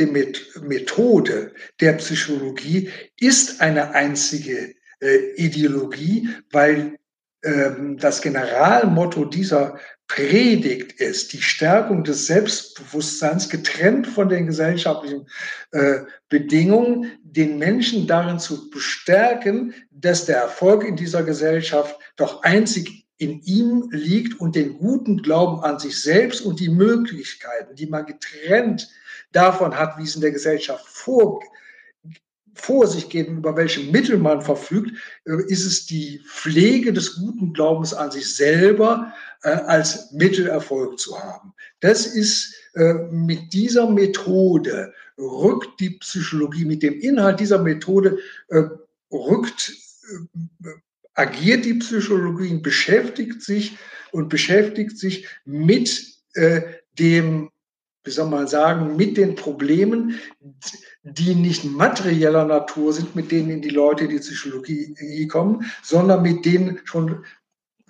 Methode 0.61 1.53
der 1.81 1.93
Psychologie 1.95 2.91
ist 3.19 3.61
eine 3.61 3.91
einzige 3.91 4.75
äh, 5.01 5.35
Ideologie, 5.37 6.29
weil 6.53 6.99
ähm, 7.43 7.97
das 7.99 8.21
Generalmotto 8.21 9.25
dieser 9.25 9.79
Predigt 10.09 10.93
ist, 11.01 11.35
die 11.35 11.43
Stärkung 11.43 12.03
des 12.03 12.27
Selbstbewusstseins 12.27 13.49
getrennt 13.51 14.07
von 14.07 14.29
den 14.29 14.47
gesellschaftlichen 14.47 15.27
äh, 15.73 16.01
Bedingungen, 16.29 17.13
den 17.23 17.59
Menschen 17.59 18.07
darin 18.07 18.39
zu 18.39 18.71
bestärken, 18.71 19.75
dass 19.91 20.25
der 20.25 20.39
Erfolg 20.39 20.85
in 20.85 20.97
dieser 20.97 21.23
Gesellschaft 21.23 21.99
doch 22.17 22.43
einzig 22.43 22.98
in 23.19 23.43
ihm 23.43 23.89
liegt 23.91 24.41
und 24.41 24.55
den 24.55 24.79
guten 24.79 25.23
Glauben 25.23 25.63
an 25.63 25.79
sich 25.79 26.01
selbst 26.01 26.41
und 26.41 26.61
die 26.61 26.69
Möglichkeiten, 26.69 27.75
die 27.75 27.87
man 27.87 28.07
getrennt 28.07 28.89
davon 29.33 29.77
hat, 29.77 29.99
wie 29.99 30.05
es 30.05 30.15
in 30.15 30.21
der 30.21 30.31
Gesellschaft 30.31 30.87
vor, 30.87 31.41
vor 32.55 32.87
sich 32.87 33.07
und 33.15 33.39
über 33.39 33.57
welche 33.57 33.81
Mittel 33.91 34.19
man 34.19 34.43
verfügt, 34.43 34.93
äh, 35.25 35.43
ist 35.49 35.65
es 35.65 35.87
die 35.87 36.23
Pflege 36.27 36.93
des 36.93 37.17
guten 37.17 37.53
Glaubens 37.53 37.93
an 37.95 38.11
sich 38.11 38.35
selber 38.35 39.13
äh, 39.43 39.51
als 39.51 40.13
Mittelerfolg 40.13 40.99
zu 40.99 41.19
haben. 41.19 41.53
Das 41.81 42.07
ist 42.07 42.55
äh, 42.75 42.95
mit 43.11 43.53
dieser 43.53 43.89
Methode 43.89 44.93
rückt 45.19 45.81
die 45.81 45.91
Psychologie, 45.91 46.65
mit 46.65 46.83
dem 46.83 47.01
Inhalt 47.01 47.41
dieser 47.41 47.61
Methode 47.61 48.19
äh, 48.49 48.63
rückt, 49.13 49.73
äh, 50.65 50.69
agiert 51.19 51.65
die 51.65 51.75
Psychologie, 51.75 52.55
beschäftigt 52.59 53.43
sich 53.43 53.77
und 54.13 54.29
beschäftigt 54.29 54.99
sich 54.99 55.27
mit 55.45 56.07
äh, 56.35 56.63
dem 56.99 57.51
wie 58.05 58.13
soll 58.13 58.31
man 58.31 58.47
sagen, 58.47 58.97
mit 58.97 59.19
den 59.19 59.35
Problemen, 59.35 60.19
die 61.03 61.35
nicht 61.35 61.65
materieller 61.65 62.47
Natur 62.47 62.95
sind, 62.95 63.15
mit 63.15 63.31
denen 63.31 63.61
die 63.61 63.69
Leute 63.69 64.05
in 64.05 64.11
die 64.11 64.19
Psychologie 64.19 65.29
kommen, 65.29 65.71
sondern 65.83 66.23
mit 66.23 66.47
den 66.47 66.81
schon 66.85 67.23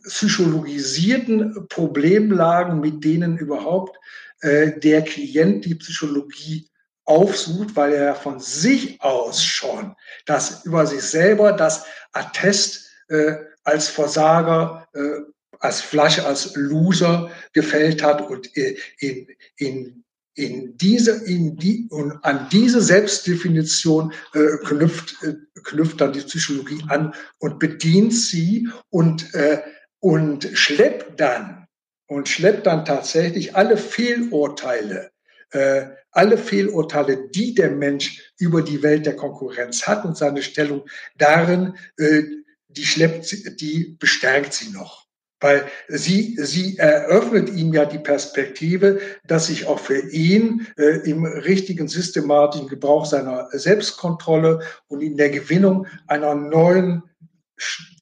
psychologisierten 0.03 1.69
Problemlagen, 1.69 2.81
mit 2.81 3.05
denen 3.05 3.39
überhaupt 3.39 3.97
äh, 4.41 4.73
der 4.81 5.03
Klient 5.03 5.65
die 5.67 5.77
Psychologie 5.77 6.69
aufsucht, 7.05 7.77
weil 7.77 7.93
er 7.93 8.17
von 8.17 8.41
sich 8.41 9.01
aus 9.01 9.45
schon 9.45 9.95
das 10.27 10.65
über 10.65 10.85
sich 10.85 11.03
selber 11.03 11.53
das 11.53 11.85
Attest 12.13 12.88
äh, 13.09 13.37
als 13.65 13.89
Versager, 13.89 14.89
äh, 14.95 15.21
als 15.61 15.81
Flasche, 15.81 16.25
als 16.25 16.55
Loser 16.55 17.31
gefällt 17.53 18.03
hat 18.03 18.29
und 18.29 18.57
äh, 18.57 18.77
in, 19.01 19.27
in, 19.57 20.05
in 20.35 20.77
diese, 20.77 21.25
in 21.25 21.57
die, 21.57 21.89
und 21.91 22.25
an 22.25 22.49
diese 22.53 22.81
Selbstdefinition 22.81 24.13
äh, 24.35 24.57
knüpft, 24.65 25.17
äh, 25.23 25.35
knüpft 25.65 26.01
dann 26.01 26.13
die 26.13 26.21
Psychologie 26.21 26.83
an 26.89 27.15
und 27.39 27.59
bedient 27.59 28.15
sie 28.15 28.69
und, 28.91 29.35
äh, 29.35 29.61
und 30.01 30.49
schleppt 30.53 31.19
dann, 31.19 31.67
und 32.07 32.29
schleppt 32.29 32.67
dann 32.67 32.85
tatsächlich 32.85 33.57
alle 33.57 33.77
Fehlurteile 33.77 35.11
äh, 35.51 35.87
alle 36.11 36.39
Fehlurteile, 36.39 37.29
die 37.29 37.55
der 37.55 37.71
Mensch 37.71 38.33
über 38.39 38.63
die 38.63 38.83
Welt 38.83 39.07
der 39.07 39.17
Konkurrenz 39.17 39.87
hat 39.87 40.05
und 40.05 40.17
seine 40.17 40.43
Stellung 40.43 40.85
darin, 41.17 41.77
äh, 41.97 42.23
die 42.69 42.85
schleppt, 42.85 43.61
die 43.61 43.97
bestärkt 43.99 44.53
sie 44.53 44.71
noch. 44.71 45.07
Weil 45.41 45.67
sie, 45.87 46.37
sie 46.41 46.79
eröffnet 46.79 47.49
ihm 47.51 47.73
ja 47.73 47.85
die 47.85 48.01
Perspektive, 48.01 49.01
dass 49.25 49.47
sich 49.47 49.67
auch 49.67 49.79
für 49.79 50.01
ihn 50.11 50.67
äh, 50.77 51.09
im 51.09 51.25
richtigen 51.25 51.87
systematischen 51.87 52.69
Gebrauch 52.69 53.07
seiner 53.07 53.49
Selbstkontrolle 53.53 54.61
und 54.89 55.01
in 55.01 55.17
der 55.17 55.31
Gewinnung 55.31 55.87
einer 56.09 56.35
neuen 56.35 57.05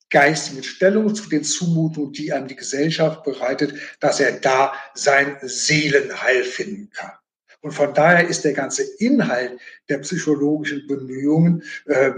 geistigen 0.09 0.63
Stellung 0.63 1.15
zu 1.15 1.29
den 1.29 1.45
Zumutungen, 1.45 2.13
die 2.13 2.33
an 2.33 2.49
die 2.49 2.57
Gesellschaft 2.57 3.23
bereitet, 3.23 3.75
dass 4.01 4.19
er 4.19 4.33
da 4.41 4.73
sein 4.95 5.37
Seelenheil 5.43 6.43
finden 6.43 6.89
kann. 6.91 7.13
Und 7.61 7.73
von 7.73 7.93
daher 7.93 8.27
ist 8.29 8.45
der 8.45 8.53
ganze 8.53 8.85
Inhalt 8.99 9.59
der 9.89 9.99
psychologischen 9.99 10.87
Bemühungen 10.87 11.65
äh, 11.87 12.13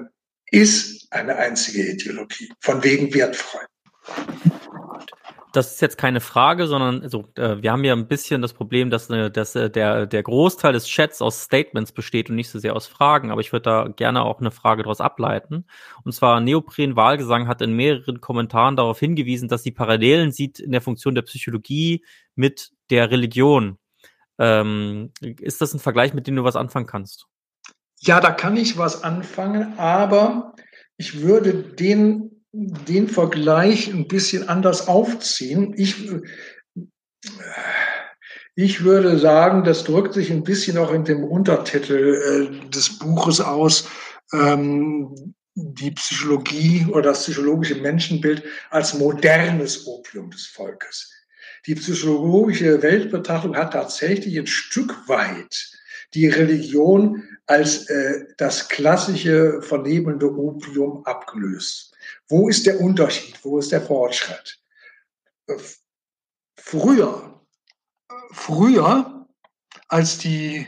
ist 0.51 1.13
eine 1.13 1.37
einzige 1.37 1.93
Ideologie, 1.93 2.51
von 2.61 2.83
wegen 2.83 3.13
wertfrei. 3.15 3.67
Das 5.53 5.73
ist 5.73 5.81
jetzt 5.81 5.97
keine 5.97 6.21
Frage, 6.21 6.67
sondern 6.67 7.03
also, 7.03 7.25
äh, 7.37 7.63
wir 7.63 7.73
haben 7.73 7.83
ja 7.83 7.95
ein 7.95 8.07
bisschen 8.07 8.43
das 8.43 8.53
Problem, 8.53 8.91
dass, 8.91 9.09
äh, 9.09 9.31
dass 9.31 9.55
äh, 9.55 9.71
der, 9.71 10.07
der 10.07 10.23
Großteil 10.23 10.75
des 10.75 10.87
Chats 10.87 11.23
aus 11.23 11.43
Statements 11.43 11.93
besteht 11.93 12.29
und 12.29 12.37
nicht 12.37 12.51
so 12.51 12.59
sehr 12.59 12.77
aus 12.77 12.87
Fragen. 12.87 13.31
Aber 13.31 13.41
ich 13.41 13.53
würde 13.53 13.63
da 13.63 13.89
gerne 13.89 14.23
auch 14.23 14.41
eine 14.41 14.51
Frage 14.51 14.83
daraus 14.83 15.01
ableiten. 15.01 15.65
Und 16.05 16.13
zwar 16.13 16.41
Neopren 16.41 16.97
Wahlgesang 16.97 17.49
hat 17.49 17.63
in 17.63 17.73
mehreren 17.73 18.21
Kommentaren 18.21 18.77
darauf 18.77 18.99
hingewiesen, 18.99 19.49
dass 19.49 19.63
sie 19.63 19.71
Parallelen 19.71 20.33
sieht 20.33 20.61
in 20.61 20.71
der 20.71 20.83
Funktion 20.83 21.15
der 21.15 21.23
Psychologie 21.23 22.05
mit 22.35 22.71
der 22.91 23.11
Religion. 23.11 23.79
Ähm, 24.39 25.13
ist 25.21 25.63
das 25.63 25.73
ein 25.73 25.81
Vergleich, 25.81 26.13
mit 26.13 26.27
dem 26.27 26.37
du 26.37 26.45
was 26.45 26.57
anfangen 26.57 26.87
kannst? 26.87 27.27
Ja, 28.01 28.21
da 28.21 28.31
kann 28.31 28.57
ich 28.57 28.79
was 28.79 29.03
anfangen, 29.03 29.79
aber 29.79 30.55
ich 30.97 31.21
würde 31.23 31.55
den, 31.55 32.45
den 32.53 33.09
Vergleich 33.09 33.89
ein 33.89 34.09
bisschen 34.09 34.49
anders 34.49 34.89
aufziehen. 34.89 35.75
Ich, 35.77 36.09
ich 38.55 38.85
würde 38.85 39.19
sagen, 39.19 39.65
das 39.65 39.85
drückt 39.85 40.15
sich 40.15 40.31
ein 40.31 40.45
bisschen 40.45 40.79
auch 40.79 40.93
in 40.93 41.05
dem 41.05 41.25
Untertitel 41.25 42.51
äh, 42.65 42.69
des 42.71 42.99
Buches 42.99 43.41
aus, 43.41 43.89
ähm, 44.33 45.35
die 45.55 45.91
Psychologie 45.91 46.87
oder 46.91 47.11
das 47.11 47.25
psychologische 47.25 47.77
Menschenbild 47.77 48.45
als 48.71 48.95
modernes 48.95 49.87
Opium 49.87 50.31
des 50.31 50.47
Volkes 50.47 51.13
die 51.67 51.75
psychologische 51.75 52.83
Weltbetrachtung 52.83 53.57
hat 53.57 53.75
tatsächlich 53.75 54.39
ein 54.39 54.47
Stück 54.47 55.07
weit 55.07 55.78
die 56.15 56.29
Religion 56.29 57.23
als 57.47 57.89
äh, 57.89 58.27
das 58.37 58.69
klassische 58.69 59.63
vernehmende 59.63 60.31
Opium 60.31 61.05
abgelöst. 61.05 61.95
Wo 62.29 62.49
ist 62.49 62.67
der 62.67 62.81
Unterschied? 62.81 63.39
Wo 63.43 63.59
ist 63.59 63.73
der 63.73 63.81
Fortschritt? 63.81 64.59
Äh, 65.47 65.57
früher, 66.59 67.41
früher, 68.33 69.27
als 69.89 70.19
die, 70.19 70.67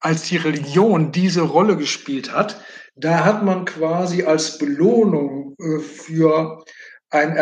als 0.00 0.22
die 0.28 0.36
Religion 0.36 1.12
diese 1.12 1.42
Rolle 1.42 1.76
gespielt 1.76 2.32
hat, 2.32 2.60
da 2.94 3.24
hat 3.24 3.42
man 3.44 3.64
quasi 3.64 4.22
als 4.22 4.58
Belohnung 4.58 5.54
äh, 5.58 5.78
für 5.78 6.64
ein 7.10 7.36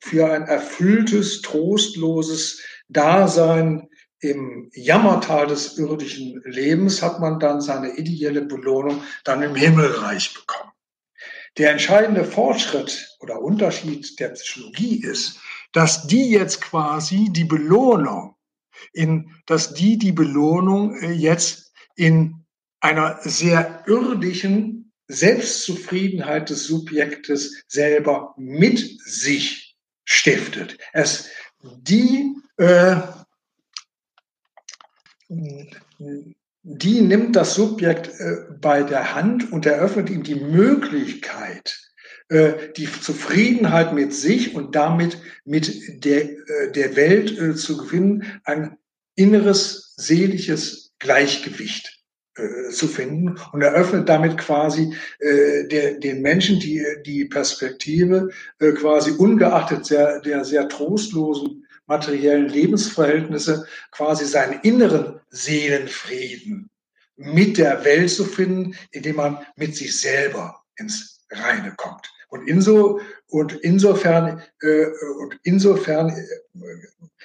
für 0.00 0.30
ein 0.30 0.44
erfülltes, 0.44 1.42
trostloses 1.42 2.62
Dasein 2.88 3.87
im 4.20 4.70
Jammertal 4.74 5.46
des 5.46 5.78
irdischen 5.78 6.42
Lebens 6.44 7.02
hat 7.02 7.20
man 7.20 7.38
dann 7.38 7.60
seine 7.60 7.96
ideelle 7.96 8.42
Belohnung 8.42 9.02
dann 9.24 9.42
im 9.42 9.54
Himmelreich 9.54 10.34
bekommen. 10.34 10.72
Der 11.56 11.72
entscheidende 11.72 12.24
Fortschritt 12.24 13.16
oder 13.20 13.40
Unterschied 13.40 14.18
der 14.20 14.28
Psychologie 14.28 15.02
ist, 15.02 15.40
dass 15.72 16.06
die 16.06 16.30
jetzt 16.30 16.60
quasi 16.60 17.28
die 17.30 17.44
Belohnung 17.44 18.36
in, 18.92 19.34
dass 19.46 19.74
die 19.74 19.98
die 19.98 20.12
Belohnung 20.12 20.96
äh, 21.00 21.12
jetzt 21.12 21.72
in 21.96 22.44
einer 22.80 23.18
sehr 23.22 23.84
irdischen 23.86 24.92
Selbstzufriedenheit 25.08 26.50
des 26.50 26.64
Subjektes 26.64 27.64
selber 27.66 28.34
mit 28.36 28.78
sich 29.00 29.76
stiftet. 30.04 30.78
Es, 30.92 31.28
die, 31.60 32.36
äh, 32.56 32.96
die 36.70 37.00
nimmt 37.00 37.36
das 37.36 37.54
Subjekt 37.54 38.08
äh, 38.18 38.36
bei 38.60 38.82
der 38.82 39.14
Hand 39.14 39.52
und 39.52 39.66
eröffnet 39.66 40.10
ihm 40.10 40.22
die 40.22 40.34
Möglichkeit, 40.34 41.78
äh, 42.28 42.52
die 42.76 42.88
Zufriedenheit 42.90 43.94
mit 43.94 44.14
sich 44.14 44.54
und 44.54 44.74
damit 44.74 45.18
mit 45.44 46.04
der, 46.04 46.24
äh, 46.24 46.72
der 46.74 46.96
Welt 46.96 47.58
zu 47.58 47.76
gewinnen, 47.76 48.40
ein 48.44 48.76
inneres, 49.16 49.94
seelisches 49.96 50.92
Gleichgewicht 50.98 51.94
zu 52.70 52.86
finden 52.86 53.36
und 53.50 53.62
eröffnet 53.62 54.08
damit 54.08 54.38
quasi 54.38 54.94
den 55.20 56.22
Menschen 56.22 56.60
die, 56.60 56.80
die 57.04 57.24
Perspektive, 57.24 58.28
quasi 58.76 59.10
ungeachtet 59.10 59.90
der, 59.90 60.20
der 60.20 60.44
sehr 60.44 60.68
trostlosen 60.68 61.66
materiellen 61.88 62.48
Lebensverhältnisse, 62.48 63.66
quasi 63.90 64.24
seinen 64.24 64.60
inneren 64.60 65.17
Seelenfrieden 65.30 66.70
mit 67.16 67.58
der 67.58 67.84
Welt 67.84 68.10
zu 68.10 68.24
finden, 68.24 68.76
indem 68.92 69.16
man 69.16 69.44
mit 69.56 69.74
sich 69.76 69.98
selber 70.00 70.62
ins 70.76 71.20
Reine 71.30 71.74
kommt. 71.76 72.08
Und, 72.28 72.46
inso, 72.46 73.00
und 73.28 73.52
insofern, 73.62 74.42
äh, 74.60 74.86
und 75.20 75.38
insofern 75.44 76.10
äh, 76.10 76.24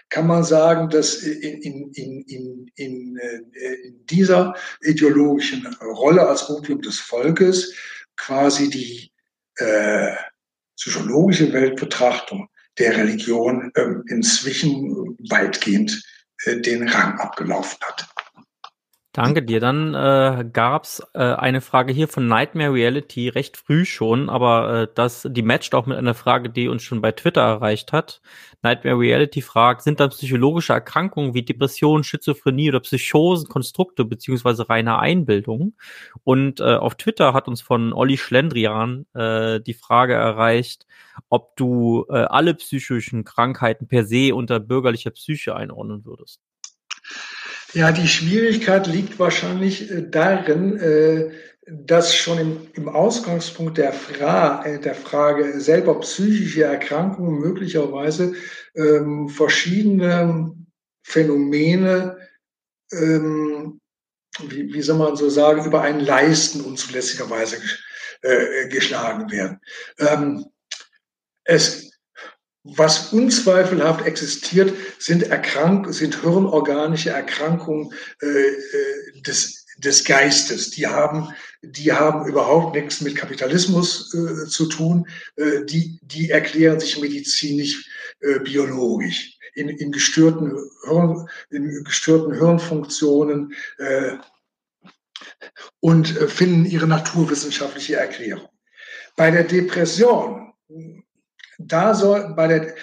kann 0.10 0.28
man 0.28 0.44
sagen, 0.44 0.90
dass 0.90 1.24
in, 1.24 1.92
in, 1.92 2.24
in, 2.26 2.72
in, 2.76 3.18
äh, 3.18 3.74
in 3.86 4.06
dieser 4.06 4.56
ideologischen 4.82 5.68
Rolle 5.82 6.28
als 6.28 6.50
Opium 6.50 6.82
des 6.82 7.00
Volkes 7.00 7.74
quasi 8.16 8.70
die 8.70 9.12
äh, 9.58 10.16
psychologische 10.78 11.52
Weltbetrachtung 11.52 12.48
der 12.78 12.98
Religion 12.98 13.72
äh, 13.76 13.86
inzwischen 14.08 15.18
weitgehend 15.30 16.04
den 16.46 16.88
Rang 16.88 17.20
abgelaufen 17.20 17.78
hat. 17.82 18.08
Danke 19.14 19.44
dir. 19.44 19.60
Dann 19.60 19.94
äh, 19.94 20.44
gab 20.52 20.86
es 20.86 21.04
äh, 21.14 21.20
eine 21.20 21.62
Frage 21.62 21.94
hier 21.94 22.08
von 22.08 22.28
Nightmare 22.28 22.74
Reality 22.74 23.30
recht 23.30 23.58
früh 23.58 23.86
schon, 23.86 24.28
aber 24.28 24.74
äh, 24.74 24.88
das, 24.96 25.28
die 25.30 25.44
matcht 25.44 25.76
auch 25.76 25.86
mit 25.86 26.00
einer 26.00 26.16
Frage, 26.16 26.50
die 26.50 26.68
uns 26.68 26.82
schon 26.82 27.00
bei 27.00 27.12
Twitter 27.12 27.42
erreicht 27.42 27.94
hat. 27.94 28.22
Nightmare 28.64 28.98
Reality 28.98 29.44
fragt, 29.44 29.84
sind 29.84 30.00
dann 30.00 30.10
psychologische 30.10 30.74
Erkrankungen 30.74 31.36
wie 31.36 31.44
Depression, 31.44 32.04
Schizophrenie 32.04 32.70
oder 32.70 32.80
Psychosen 32.80 33.50
Konstrukte 33.50 34.04
beziehungsweise 34.04 34.68
reine 34.68 34.98
Einbildungen? 34.98 35.78
Und 36.24 36.60
äh, 36.60 36.64
auf 36.76 36.96
Twitter 36.96 37.34
hat 37.34 37.48
uns 37.48 37.62
von 37.62 37.94
Olli 37.94 38.18
Schlendrian 38.18 39.06
äh, 39.14 39.62
die 39.62 39.76
Frage 39.76 40.16
erreicht, 40.16 40.88
ob 41.30 41.56
du 41.56 42.08
äh, 42.10 42.14
alle 42.14 42.56
psychischen 42.56 43.26
Krankheiten 43.26 43.88
per 43.88 44.06
se 44.06 44.34
unter 44.34 44.60
bürgerlicher 44.60 45.12
Psyche 45.12 45.56
einordnen 45.56 46.04
würdest. 46.04 46.42
Ja, 47.74 47.92
die 47.92 48.08
Schwierigkeit 48.08 48.86
liegt 48.86 49.18
wahrscheinlich 49.18 49.90
äh, 49.90 50.08
darin, 50.08 50.78
äh, 50.78 51.32
dass 51.66 52.16
schon 52.16 52.70
im, 52.74 52.90
Ausgangspunkt 52.90 53.78
der, 53.80 53.94
Fra 53.94 54.64
äh, 54.64 54.80
der 54.80 54.94
Frage 54.94 55.60
selber 55.60 56.00
psychische 56.02 56.64
Erkrankungen 56.64 57.40
möglicherweise 57.40 58.36
ähm, 58.76 59.28
verschiedene 59.28 60.56
Phänomene, 61.02 62.18
ähm, 62.92 63.80
wie, 64.48 64.82
soll 64.82 64.98
man 64.98 65.16
so 65.16 65.30
sagen, 65.30 65.66
über 65.66 65.82
einen 65.82 66.00
Leisten 66.00 66.62
unzulässigerweise 66.62 67.58
geschlagen 68.70 69.30
werden. 69.30 69.60
Ähm, 70.00 70.46
es, 71.44 71.93
was 72.64 73.12
unzweifelhaft 73.12 74.06
existiert, 74.06 74.74
sind, 74.98 75.24
Erkrank 75.24 75.94
sind 75.94 76.22
hirnorganische 76.22 77.10
Erkrankungen 77.10 77.94
äh, 78.22 78.28
äh, 78.28 79.22
des, 79.22 79.66
des 79.78 80.06
Geistes. 80.06 80.72
Die 80.72 80.88
haben, 80.88 81.34
die 81.62 81.92
haben 81.92 82.26
überhaupt 82.26 82.76
nichts 82.76 83.02
mit 83.02 83.16
Kapitalismus 83.16 84.14
äh, 84.14 84.48
zu 84.48 84.68
tun. 84.68 85.08
Äh, 85.36 85.66
die, 85.66 86.00
die 86.02 86.30
erklären 86.30 86.80
sich 86.80 87.00
medizinisch, 87.00 87.90
äh, 88.22 88.40
biologisch. 88.40 89.38
In, 89.56 89.70
in, 89.70 89.92
gestörten 89.92 90.58
Hirn, 90.86 91.28
in 91.52 91.84
gestörten 91.84 92.34
Hirnfunktionen 92.34 93.54
äh, 93.78 94.14
und 95.80 96.08
finden 96.08 96.66
ihre 96.66 96.88
naturwissenschaftliche 96.88 97.98
Erklärung. 97.98 98.50
Bei 99.16 99.30
der 99.30 99.44
Depression, 99.44 100.54
da 101.58 101.94
soll, 101.94 102.34
bei 102.36 102.48
der, 102.48 102.76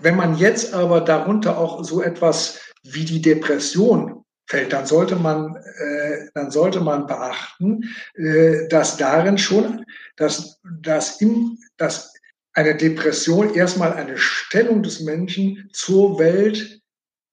wenn 0.00 0.16
man 0.16 0.36
jetzt 0.36 0.74
aber 0.74 1.00
darunter 1.00 1.58
auch 1.58 1.84
so 1.84 2.02
etwas 2.02 2.60
wie 2.82 3.04
die 3.04 3.20
Depression 3.20 4.24
fällt, 4.48 4.72
dann 4.72 4.86
sollte 4.86 5.16
man, 5.16 5.56
äh, 5.56 6.28
dann 6.34 6.50
sollte 6.50 6.80
man 6.80 7.06
beachten, 7.06 7.84
äh, 8.14 8.68
dass 8.68 8.96
darin 8.96 9.38
schon, 9.38 9.84
dass, 10.16 10.60
dass, 10.80 11.20
im, 11.20 11.58
dass 11.76 12.12
eine 12.52 12.76
Depression 12.76 13.54
erstmal 13.54 13.92
eine 13.92 14.18
Stellung 14.18 14.82
des 14.82 15.00
Menschen 15.00 15.70
zur 15.72 16.18
Welt 16.18 16.80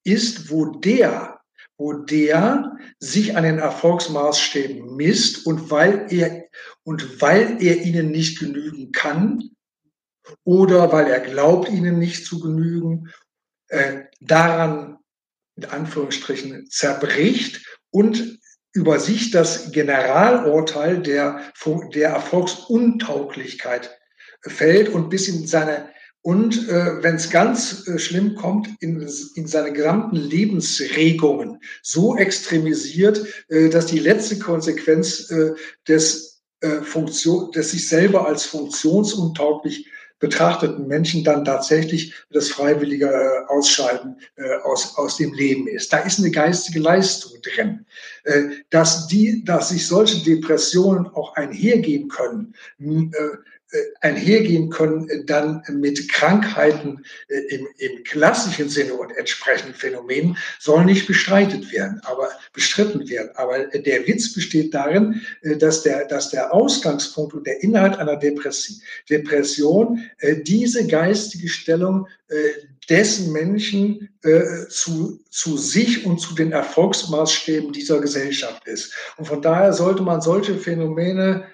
ist, 0.04 0.50
wo 0.50 0.66
der, 0.66 1.40
wo 1.76 1.92
der 1.92 2.76
sich 3.00 3.36
an 3.36 3.44
den 3.44 3.58
Erfolgsmaßstäben 3.58 4.96
misst 4.96 5.46
und 5.46 5.70
weil 5.70 6.06
er, 6.10 6.44
und 6.84 7.20
weil 7.20 7.60
er 7.60 7.82
ihnen 7.82 8.10
nicht 8.10 8.38
genügen 8.38 8.92
kann 8.92 9.50
oder 10.44 10.92
weil 10.92 11.06
er 11.06 11.20
glaubt, 11.20 11.68
ihnen 11.68 11.98
nicht 11.98 12.26
zu 12.26 12.40
genügen, 12.40 13.10
äh, 13.68 14.04
daran 14.20 14.98
in 15.56 15.64
Anführungsstrichen 15.64 16.68
zerbricht 16.70 17.64
und 17.90 18.38
über 18.72 19.00
sich 19.00 19.30
das 19.30 19.72
Generalurteil 19.72 21.02
der, 21.02 21.42
der 21.94 22.10
Erfolgsuntauglichkeit 22.10 23.98
fällt 24.42 24.88
und 24.88 25.08
bis 25.08 25.28
in 25.28 25.46
seine 25.46 25.88
und 26.20 26.68
äh, 26.68 27.02
wenn 27.02 27.14
es 27.14 27.30
ganz 27.30 27.86
äh, 27.86 27.98
schlimm 27.98 28.34
kommt, 28.34 28.68
in, 28.80 29.00
in 29.34 29.46
seine 29.46 29.72
gesamten 29.72 30.16
Lebensregungen 30.16 31.60
so 31.80 32.16
extremisiert, 32.16 33.24
äh, 33.48 33.68
dass 33.68 33.86
die 33.86 34.00
letzte 34.00 34.38
Konsequenz 34.38 35.30
äh, 35.30 35.52
des 35.86 36.42
äh, 36.60 36.82
Funktion, 36.82 37.52
des 37.52 37.70
sich 37.70 37.88
selber 37.88 38.26
als 38.26 38.44
funktionsuntauglich 38.44 39.88
betrachteten 40.18 40.86
Menschen 40.86 41.24
dann 41.24 41.44
tatsächlich 41.44 42.14
das 42.30 42.48
freiwillige 42.48 43.06
äh, 43.06 43.46
Ausscheiden 43.48 44.16
äh, 44.36 44.56
aus, 44.64 44.96
aus 44.96 45.16
dem 45.16 45.32
Leben 45.32 45.68
ist. 45.68 45.92
Da 45.92 45.98
ist 45.98 46.18
eine 46.18 46.30
geistige 46.30 46.80
Leistung 46.80 47.32
drin. 47.42 47.86
Äh, 48.24 48.48
dass, 48.70 49.06
die, 49.06 49.44
dass 49.44 49.70
sich 49.70 49.86
solche 49.86 50.24
Depressionen 50.24 51.06
auch 51.06 51.34
einhergehen 51.36 52.08
können, 52.08 52.54
einhergehen 54.00 54.70
können 54.70 55.08
äh, 55.08 55.24
dann 55.24 55.62
mit 55.70 56.08
Krankheiten 56.10 57.04
äh, 57.28 57.54
im, 57.54 57.66
im 57.78 58.02
klassischen 58.04 58.68
Sinne 58.68 58.94
und 58.94 59.10
entsprechenden 59.16 59.74
Phänomenen 59.74 60.36
soll 60.58 60.84
nicht 60.84 61.06
bestreitet 61.06 61.70
werden, 61.72 62.00
aber 62.04 62.30
bestritten 62.52 63.08
werden. 63.08 63.30
Aber 63.34 63.66
der 63.66 64.06
Witz 64.06 64.32
besteht 64.32 64.74
darin, 64.74 65.20
dass 65.58 65.82
der, 65.82 66.06
dass 66.06 66.30
der 66.30 66.52
Ausgangspunkt 66.52 67.34
und 67.34 67.46
der 67.46 67.62
Inhalt 67.62 67.98
einer 67.98 68.16
Depression, 68.16 68.80
Depression 69.08 70.02
diese 70.44 70.86
geistige 70.86 71.48
Stellung 71.48 72.06
dessen 72.88 73.32
Menschen 73.32 74.08
äh, 74.22 74.66
zu, 74.68 75.20
zu 75.30 75.56
sich 75.56 76.06
und 76.06 76.20
zu 76.20 76.34
den 76.34 76.52
Erfolgsmaßstäben 76.52 77.72
dieser 77.72 78.00
Gesellschaft 78.00 78.66
ist. 78.66 78.94
Und 79.16 79.26
von 79.26 79.42
daher 79.42 79.72
sollte 79.72 80.02
man 80.02 80.20
solche 80.20 80.56
Phänomene 80.56 81.44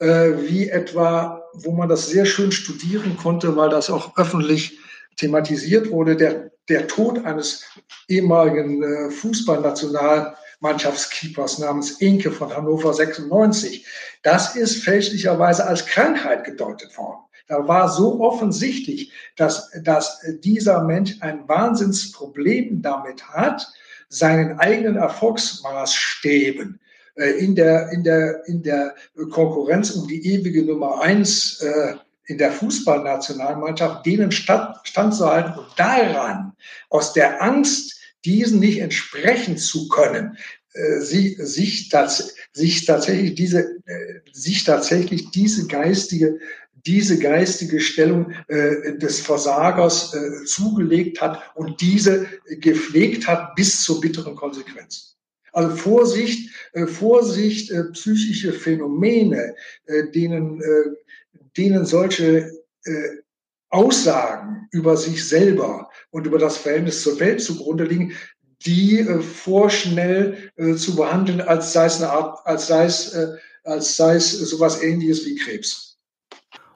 äh, 0.00 0.32
wie 0.48 0.68
etwa 0.68 1.39
wo 1.52 1.72
man 1.72 1.88
das 1.88 2.08
sehr 2.08 2.26
schön 2.26 2.52
studieren 2.52 3.16
konnte, 3.16 3.56
weil 3.56 3.70
das 3.70 3.90
auch 3.90 4.16
öffentlich 4.16 4.78
thematisiert 5.16 5.90
wurde, 5.90 6.14
der, 6.16 6.52
der 6.68 6.86
Tod 6.86 7.24
eines 7.24 7.64
ehemaligen 8.08 8.80
äh, 8.82 9.10
Fußballnationalmannschaftskeepers 9.10 11.58
namens 11.58 12.00
Inke 12.00 12.32
von 12.32 12.56
Hannover 12.56 12.94
96. 12.94 13.84
Das 14.22 14.56
ist 14.56 14.82
fälschlicherweise 14.82 15.66
als 15.66 15.84
Krankheit 15.86 16.44
gedeutet 16.44 16.96
worden. 16.96 17.18
Da 17.48 17.66
war 17.66 17.88
so 17.88 18.20
offensichtlich, 18.20 19.10
dass, 19.36 19.72
dass 19.82 20.20
dieser 20.44 20.84
Mensch 20.84 21.16
ein 21.20 21.48
Wahnsinnsproblem 21.48 22.80
damit 22.80 23.26
hat, 23.28 23.66
seinen 24.08 24.58
eigenen 24.58 24.96
Erfolgsmaßstäben 24.96 26.80
in 27.26 27.54
der, 27.54 27.90
in 27.92 28.04
der, 28.04 28.46
in 28.46 28.62
der 28.62 28.94
Konkurrenz 29.30 29.90
um 29.90 30.08
die 30.08 30.26
ewige 30.26 30.64
Nummer 30.64 31.00
eins 31.00 31.60
äh, 31.60 31.94
in 32.26 32.38
der 32.38 32.52
Fußballnationalmannschaft, 32.52 34.06
denen 34.06 34.30
stand, 34.30 34.76
standzuhalten 34.84 35.54
und 35.54 35.68
daran, 35.76 36.52
aus 36.88 37.12
der 37.12 37.42
Angst, 37.42 37.96
diesen 38.24 38.60
nicht 38.60 38.78
entsprechen 38.78 39.56
zu 39.56 39.88
können, 39.88 40.36
äh, 40.74 41.00
sie, 41.00 41.36
sich, 41.38 41.88
das, 41.88 42.34
sich 42.52 42.84
tatsächlich 42.84 43.34
diese, 43.34 43.78
sich 44.32 44.64
tatsächlich 44.64 45.30
diese 45.30 45.66
geistige, 45.66 46.38
diese 46.86 47.18
geistige 47.18 47.80
Stellung 47.80 48.32
äh, 48.48 48.96
des 48.96 49.20
Versagers 49.20 50.14
äh, 50.14 50.44
zugelegt 50.44 51.20
hat 51.20 51.42
und 51.54 51.80
diese 51.80 52.26
gepflegt 52.48 53.26
hat 53.26 53.54
bis 53.54 53.82
zur 53.82 54.00
bitteren 54.00 54.34
Konsequenz. 54.34 55.16
Also 55.52 55.74
Vorsicht, 55.76 56.50
äh, 56.72 56.86
Vorsicht, 56.86 57.70
äh, 57.70 57.84
psychische 57.92 58.52
Phänomene, 58.52 59.54
äh, 59.86 60.08
denen, 60.10 60.62
denen 61.56 61.84
solche 61.84 62.50
Aussagen 63.68 64.68
über 64.72 64.96
sich 64.96 65.28
selber 65.28 65.90
und 66.10 66.26
über 66.26 66.38
das 66.38 66.56
Verhältnis 66.56 67.02
zur 67.02 67.20
Welt 67.20 67.42
zugrunde 67.42 67.84
liegen, 67.84 68.14
die 68.64 69.04
vorschnell 69.04 70.50
zu 70.76 70.96
behandeln, 70.96 71.42
als 71.42 71.74
sei 71.74 71.86
es 71.86 72.00
eine 72.00 72.10
Art, 72.10 72.38
als 72.46 72.68
sei 72.68 72.86
es, 72.86 73.14
als 73.64 73.96
sei 73.96 74.14
es 74.14 74.32
sowas 74.32 74.82
ähnliches 74.82 75.26
wie 75.26 75.34
Krebs. 75.34 75.98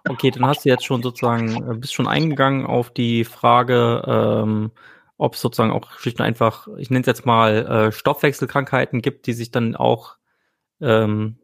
Okay, 0.06 0.30
dann 0.30 0.46
hast 0.46 0.64
du 0.64 0.68
jetzt 0.68 0.84
schon 0.84 1.02
sozusagen, 1.02 1.80
bist 1.80 1.94
schon 1.94 2.06
eingegangen 2.06 2.66
auf 2.66 2.90
die 2.90 3.24
Frage, 3.24 4.02
ähm, 4.06 4.70
ob 5.16 5.34
es 5.34 5.40
sozusagen 5.40 5.70
auch 5.70 5.90
schlicht 5.98 6.18
und 6.18 6.26
einfach, 6.26 6.68
ich 6.76 6.90
nenne 6.90 7.02
es 7.02 7.06
jetzt 7.06 7.26
mal 7.26 7.66
äh, 7.66 7.92
Stoffwechselkrankheiten 7.92 9.02
gibt, 9.02 9.26
die 9.26 9.32
sich 9.32 9.50
dann 9.50 9.76
auch 9.76 10.16
ähm, 10.80 11.36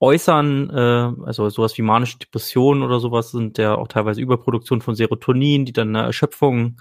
äußern, 0.00 0.70
äh, 0.70 1.24
also 1.26 1.48
sowas 1.50 1.76
wie 1.76 1.82
manische 1.82 2.18
Depressionen 2.18 2.82
oder 2.82 3.00
sowas 3.00 3.30
sind 3.30 3.58
ja 3.58 3.74
auch 3.74 3.88
teilweise 3.88 4.20
Überproduktion 4.20 4.80
von 4.80 4.94
Serotonin, 4.94 5.64
die 5.64 5.72
dann 5.72 5.94
eine 5.94 6.06
Erschöpfung 6.06 6.80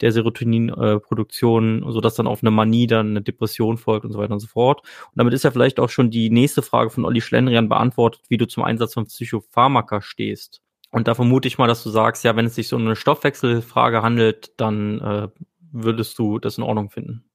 der 0.00 0.12
Serotoninproduktion, 0.12 1.82
äh, 1.82 1.92
sodass 1.92 2.16
dann 2.16 2.26
auf 2.26 2.42
eine 2.42 2.50
Manie 2.50 2.86
dann 2.86 3.10
eine 3.10 3.22
Depression 3.22 3.78
folgt 3.78 4.04
und 4.04 4.12
so 4.12 4.18
weiter 4.18 4.34
und 4.34 4.40
so 4.40 4.48
fort. 4.48 4.80
Und 4.80 5.16
damit 5.16 5.32
ist 5.32 5.44
ja 5.44 5.50
vielleicht 5.50 5.80
auch 5.80 5.88
schon 5.88 6.10
die 6.10 6.28
nächste 6.30 6.62
Frage 6.62 6.90
von 6.90 7.04
Olli 7.04 7.20
Schlendrian 7.20 7.68
beantwortet, 7.68 8.22
wie 8.28 8.36
du 8.36 8.46
zum 8.46 8.64
Einsatz 8.64 8.94
von 8.94 9.06
Psychopharmaka 9.06 10.02
stehst. 10.02 10.60
Und 10.96 11.08
da 11.08 11.14
vermute 11.14 11.46
ich 11.46 11.58
mal, 11.58 11.66
dass 11.66 11.82
du 11.82 11.90
sagst, 11.90 12.24
ja, 12.24 12.36
wenn 12.36 12.46
es 12.46 12.54
sich 12.54 12.68
so 12.68 12.76
um 12.76 12.86
eine 12.86 12.96
Stoffwechselfrage 12.96 14.00
handelt, 14.00 14.58
dann 14.58 14.98
äh, 15.02 15.28
würdest 15.70 16.18
du 16.18 16.38
das 16.38 16.56
in 16.56 16.64
Ordnung 16.64 16.88
finden. 16.88 17.28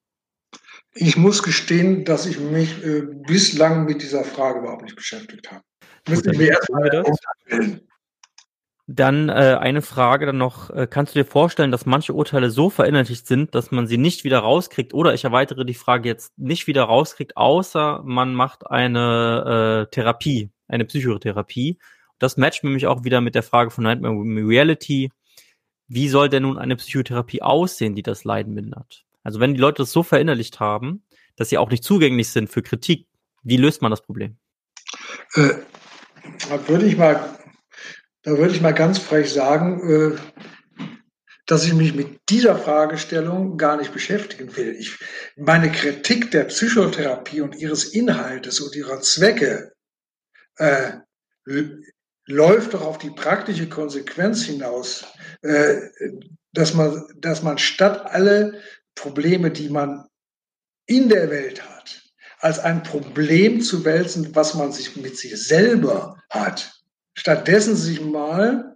Ich 0.95 1.15
muss 1.15 1.43
gestehen, 1.43 2.03
dass 2.03 2.25
ich 2.25 2.39
mich 2.39 2.83
äh, 2.83 3.03
bislang 3.27 3.85
mit 3.85 4.01
dieser 4.01 4.23
Frage 4.23 4.61
überhaupt 4.61 4.81
nicht 4.81 4.95
beschäftigt 4.95 5.51
habe. 5.51 5.61
Gut, 6.07 6.25
dann, 6.25 6.39
wir 6.39 6.57
dann 8.87 9.29
äh, 9.29 9.57
eine 9.59 9.83
Frage 9.83 10.25
dann 10.25 10.39
noch, 10.39 10.71
äh, 10.71 10.87
kannst 10.89 11.13
du 11.13 11.19
dir 11.19 11.25
vorstellen, 11.25 11.69
dass 11.69 11.85
manche 11.85 12.13
Urteile 12.13 12.49
so 12.49 12.71
verinnerlicht 12.71 13.27
sind, 13.27 13.53
dass 13.53 13.69
man 13.69 13.85
sie 13.85 13.99
nicht 13.99 14.23
wieder 14.23 14.39
rauskriegt? 14.39 14.95
Oder 14.95 15.13
ich 15.13 15.23
erweitere 15.23 15.65
die 15.65 15.75
Frage 15.75 16.09
jetzt 16.09 16.35
nicht 16.35 16.65
wieder 16.65 16.85
rauskriegt, 16.85 17.37
außer 17.37 18.01
man 18.03 18.33
macht 18.33 18.65
eine 18.65 19.85
äh, 19.85 19.91
Therapie, 19.93 20.49
eine 20.67 20.85
Psychotherapie. 20.85 21.77
Das 22.21 22.37
matcht 22.37 22.63
nämlich 22.63 22.85
auch 22.85 23.03
wieder 23.03 23.19
mit 23.19 23.33
der 23.33 23.41
Frage 23.41 23.71
von 23.71 23.83
Nightmare 23.83 24.13
Reality. 24.15 25.09
Wie 25.87 26.07
soll 26.07 26.29
denn 26.29 26.43
nun 26.43 26.59
eine 26.59 26.75
Psychotherapie 26.75 27.41
aussehen, 27.41 27.95
die 27.95 28.03
das 28.03 28.25
Leiden 28.25 28.53
mindert? 28.53 29.05
Also 29.23 29.39
wenn 29.39 29.55
die 29.55 29.59
Leute 29.59 29.81
das 29.81 29.91
so 29.91 30.03
verinnerlicht 30.03 30.59
haben, 30.59 31.03
dass 31.35 31.49
sie 31.49 31.57
auch 31.57 31.71
nicht 31.71 31.83
zugänglich 31.83 32.29
sind 32.29 32.47
für 32.47 32.61
Kritik, 32.61 33.07
wie 33.41 33.57
löst 33.57 33.81
man 33.81 33.89
das 33.89 34.03
Problem? 34.03 34.37
Äh, 35.33 35.55
da 36.47 36.67
würde 36.67 36.85
ich 36.85 36.95
mal, 36.95 37.39
da 38.21 38.37
würde 38.37 38.53
ich 38.53 38.61
mal 38.61 38.75
ganz 38.75 38.99
frech 38.99 39.33
sagen, 39.33 39.81
äh, 39.89 40.85
dass 41.47 41.65
ich 41.65 41.73
mich 41.73 41.95
mit 41.95 42.19
dieser 42.29 42.55
Fragestellung 42.55 43.57
gar 43.57 43.77
nicht 43.77 43.93
beschäftigen 43.93 44.55
will. 44.55 44.75
Ich, 44.77 44.95
meine 45.37 45.71
Kritik 45.71 46.29
der 46.29 46.43
Psychotherapie 46.43 47.41
und 47.41 47.55
ihres 47.55 47.85
Inhaltes 47.85 48.59
und 48.59 48.75
ihrer 48.75 49.01
Zwecke 49.01 49.73
äh, 50.57 50.91
läuft 52.25 52.73
doch 52.73 52.81
auf 52.81 52.97
die 52.97 53.09
praktische 53.09 53.67
Konsequenz 53.67 54.43
hinaus, 54.43 55.05
äh, 55.41 55.81
dass 56.53 56.73
man, 56.73 57.03
dass 57.17 57.43
man 57.43 57.57
statt 57.57 58.05
alle 58.05 58.59
Probleme, 58.95 59.51
die 59.51 59.69
man 59.69 60.05
in 60.85 61.09
der 61.09 61.29
Welt 61.29 61.63
hat, 61.67 62.01
als 62.39 62.59
ein 62.59 62.83
Problem 62.83 63.61
zu 63.61 63.85
wälzen, 63.85 64.35
was 64.35 64.53
man 64.55 64.71
sich 64.71 64.95
mit 64.95 65.17
sich 65.17 65.35
selber 65.41 66.21
hat. 66.29 66.81
Stattdessen 67.13 67.75
sich 67.75 68.01
mal 68.01 68.75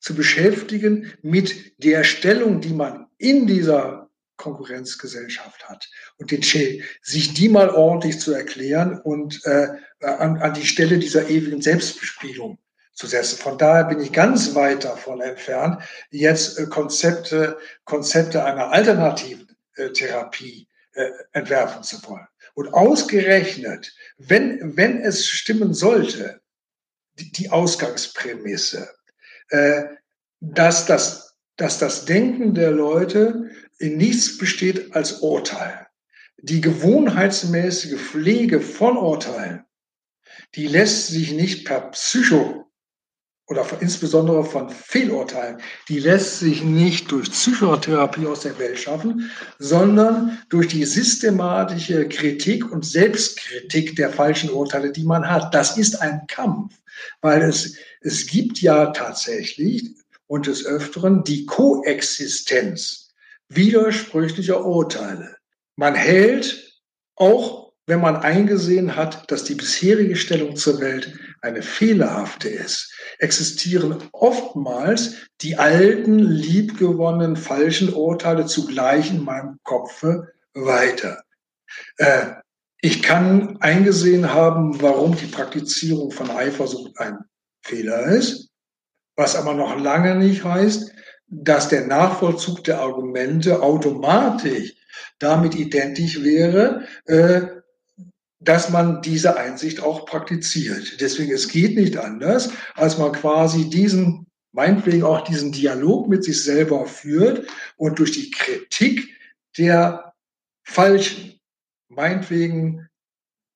zu 0.00 0.14
beschäftigen 0.14 1.12
mit 1.22 1.74
der 1.82 2.04
Stellung, 2.04 2.60
die 2.60 2.72
man 2.72 3.06
in 3.18 3.46
dieser 3.46 4.10
Konkurrenzgesellschaft 4.36 5.68
hat 5.68 5.88
und 6.16 6.30
den, 6.32 6.42
sich 6.42 7.34
die 7.34 7.48
mal 7.48 7.70
ordentlich 7.70 8.18
zu 8.18 8.32
erklären 8.32 9.00
und 9.00 9.40
äh, 9.44 9.68
an, 10.00 10.38
an 10.38 10.54
die 10.54 10.66
Stelle 10.66 10.98
dieser 10.98 11.28
ewigen 11.28 11.62
Selbstbespielung 11.62 12.58
zu 12.94 13.06
setzen. 13.06 13.38
Von 13.38 13.58
daher 13.58 13.84
bin 13.84 14.00
ich 14.00 14.12
ganz 14.12 14.54
weit 14.54 14.84
davon 14.84 15.20
entfernt, 15.20 15.82
jetzt 16.10 16.58
äh, 16.58 16.66
Konzepte, 16.66 17.58
Konzepte 17.84 18.44
einer 18.44 18.70
alternativen 18.72 19.56
äh, 19.76 19.90
Therapie 19.90 20.68
äh, 20.92 21.08
entwerfen 21.32 21.82
zu 21.82 22.02
wollen. 22.04 22.26
Und 22.54 22.74
ausgerechnet, 22.74 23.94
wenn, 24.18 24.76
wenn 24.76 25.00
es 25.00 25.26
stimmen 25.26 25.72
sollte, 25.72 26.40
die, 27.14 27.50
Ausgangsprämisse, 27.50 28.88
dass, 30.40 30.86
das, 30.86 31.36
dass 31.56 31.78
das 31.78 32.04
Denken 32.06 32.54
der 32.54 32.70
Leute 32.70 33.50
in 33.78 33.96
nichts 33.96 34.38
besteht 34.38 34.94
als 34.94 35.20
Urteil. 35.20 35.86
Die 36.38 36.60
gewohnheitsmäßige 36.60 38.00
Pflege 38.00 38.60
von 38.60 38.96
Urteilen, 38.96 39.64
die 40.54 40.66
lässt 40.66 41.08
sich 41.08 41.32
nicht 41.32 41.66
per 41.66 41.90
Psycho 41.90 42.61
oder 43.52 43.66
insbesondere 43.80 44.44
von 44.44 44.70
Fehlurteilen, 44.70 45.58
die 45.88 45.98
lässt 45.98 46.40
sich 46.40 46.64
nicht 46.64 47.10
durch 47.12 47.30
Psychotherapie 47.30 48.26
aus 48.26 48.40
der 48.40 48.58
Welt 48.58 48.78
schaffen, 48.78 49.30
sondern 49.58 50.42
durch 50.48 50.68
die 50.68 50.84
systematische 50.84 52.08
Kritik 52.08 52.72
und 52.72 52.84
Selbstkritik 52.84 53.94
der 53.96 54.10
falschen 54.10 54.50
Urteile, 54.50 54.90
die 54.90 55.04
man 55.04 55.28
hat. 55.28 55.54
Das 55.54 55.76
ist 55.76 56.00
ein 56.00 56.22
Kampf, 56.26 56.74
weil 57.20 57.42
es, 57.42 57.76
es 58.00 58.26
gibt 58.26 58.60
ja 58.60 58.86
tatsächlich 58.86 59.94
und 60.26 60.46
des 60.46 60.64
Öfteren 60.64 61.22
die 61.24 61.44
Koexistenz 61.44 63.10
widersprüchlicher 63.48 64.64
Urteile. 64.64 65.36
Man 65.76 65.94
hält 65.94 66.72
auch 67.16 67.62
wenn 67.86 68.00
man 68.00 68.16
eingesehen 68.16 68.96
hat, 68.96 69.30
dass 69.30 69.44
die 69.44 69.54
bisherige 69.54 70.16
Stellung 70.16 70.56
zur 70.56 70.80
Welt 70.80 71.18
eine 71.42 71.62
fehlerhafte 71.62 72.48
ist, 72.48 72.94
existieren 73.18 74.08
oftmals 74.12 75.16
die 75.40 75.56
alten, 75.56 76.18
liebgewonnenen, 76.18 77.36
falschen 77.36 77.92
Urteile 77.92 78.46
zugleich 78.46 79.10
in 79.10 79.24
meinem 79.24 79.58
Kopfe 79.64 80.32
weiter. 80.54 81.24
Äh, 81.98 82.26
ich 82.80 83.02
kann 83.02 83.58
eingesehen 83.60 84.32
haben, 84.32 84.80
warum 84.80 85.16
die 85.16 85.26
Praktizierung 85.26 86.10
von 86.10 86.30
Eifersucht 86.30 86.98
ein 86.98 87.18
Fehler 87.62 88.06
ist, 88.06 88.50
was 89.16 89.36
aber 89.36 89.54
noch 89.54 89.78
lange 89.78 90.14
nicht 90.16 90.44
heißt, 90.44 90.92
dass 91.26 91.68
der 91.68 91.86
Nachvollzug 91.86 92.64
der 92.64 92.80
Argumente 92.80 93.62
automatisch 93.62 94.74
damit 95.18 95.54
identisch 95.54 96.22
wäre, 96.22 96.86
äh, 97.06 97.61
dass 98.44 98.70
man 98.70 99.02
diese 99.02 99.36
Einsicht 99.36 99.80
auch 99.80 100.06
praktiziert. 100.06 101.00
Deswegen, 101.00 101.32
es 101.32 101.48
geht 101.48 101.76
nicht 101.76 101.96
anders, 101.96 102.50
als 102.74 102.98
man 102.98 103.12
quasi 103.12 103.68
diesen, 103.70 104.26
meinetwegen 104.52 105.04
auch 105.04 105.22
diesen 105.24 105.52
Dialog 105.52 106.08
mit 106.08 106.24
sich 106.24 106.42
selber 106.42 106.86
führt 106.86 107.48
und 107.76 107.98
durch 107.98 108.12
die 108.12 108.30
Kritik 108.30 109.08
der 109.58 110.12
falschen, 110.64 111.40
meinetwegen 111.88 112.88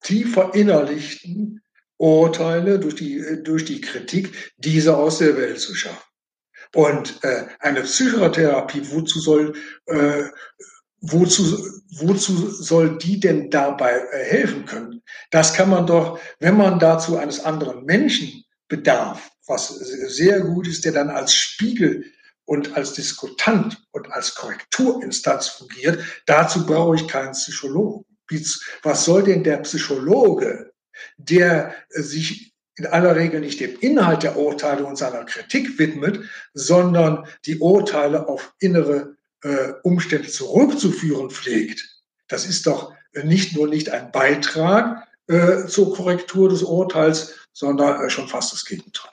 tief 0.03 0.35
verinnerlichten 0.35 1.63
Urteile, 1.99 2.79
durch 2.79 2.95
die, 2.95 3.43
durch 3.43 3.65
die 3.65 3.81
Kritik, 3.81 4.53
diese 4.59 4.97
aus 4.97 5.19
der 5.19 5.37
Welt 5.37 5.59
zu 5.59 5.75
schaffen. 5.75 6.03
Und 6.75 7.23
äh, 7.25 7.47
eine 7.61 7.83
Psychotherapie, 7.83 8.83
wozu 8.91 9.19
soll 9.21 9.55
äh, 9.87 10.25
wozu, 11.01 11.76
wozu 11.91 12.51
soll 12.51 12.99
die 12.99 13.21
denn 13.21 13.51
dabei 13.51 13.93
äh, 14.13 14.25
helfen 14.25 14.65
können? 14.65 15.03
Das 15.31 15.55
kann 15.55 15.71
man 15.71 15.87
doch, 15.87 16.19
wenn 16.41 16.57
man 16.57 16.79
dazu 16.79 17.17
eines 17.17 17.45
anderen 17.45 17.85
Menschen 17.85 18.45
bedarf, 18.69 19.31
was 19.47 19.69
sehr 19.69 20.41
gut 20.41 20.67
ist, 20.67 20.85
der 20.85 20.93
dann 20.93 21.11
als 21.11 21.35
Spiegel 21.35 22.05
und 22.45 22.77
als 22.77 22.93
Diskutant 22.95 23.85
und 23.93 24.11
als 24.13 24.35
Korrekturinstanz 24.35 25.49
fungiert, 25.49 26.03
dazu 26.27 26.67
brauche 26.67 26.97
ich 26.97 27.09
keinen 27.09 27.33
Psychologen. 27.33 28.05
Was 28.83 29.05
soll 29.05 29.23
denn 29.23 29.45
der 29.45 29.59
Psychologe, 29.59 30.73
der 31.17 31.75
sich 31.91 32.55
in 32.77 32.87
aller 32.87 33.17
Regel 33.17 33.41
nicht 33.41 33.61
dem 33.61 33.79
Inhalt 33.81 34.23
der 34.23 34.37
Urteile 34.37 34.85
und 34.85 34.97
seiner 34.97 35.25
Kritik 35.25 35.79
widmet, 35.79 36.21
sondern 36.53 37.27
die 37.47 37.59
Urteile 37.59 38.29
auf 38.29 38.55
innere 38.59 39.16
äh, 39.47 39.75
Umstände 39.83 40.29
zurückzuführen 40.29 41.31
pflegt, 41.31 41.89
das 42.29 42.47
ist 42.47 42.67
doch 42.67 42.93
nicht 43.25 43.57
nur 43.57 43.69
nicht 43.69 43.91
ein 43.91 44.11
Beitrag 44.13 45.07
äh, 45.29 45.67
zur 45.67 45.95
Korrektur 45.95 46.49
des 46.49 46.63
Urteils, 46.63 47.35
sondern 47.53 48.05
äh, 48.05 48.11
schon 48.11 48.29
fast 48.29 48.53
das 48.53 48.65
Gegenteil. 48.65 49.11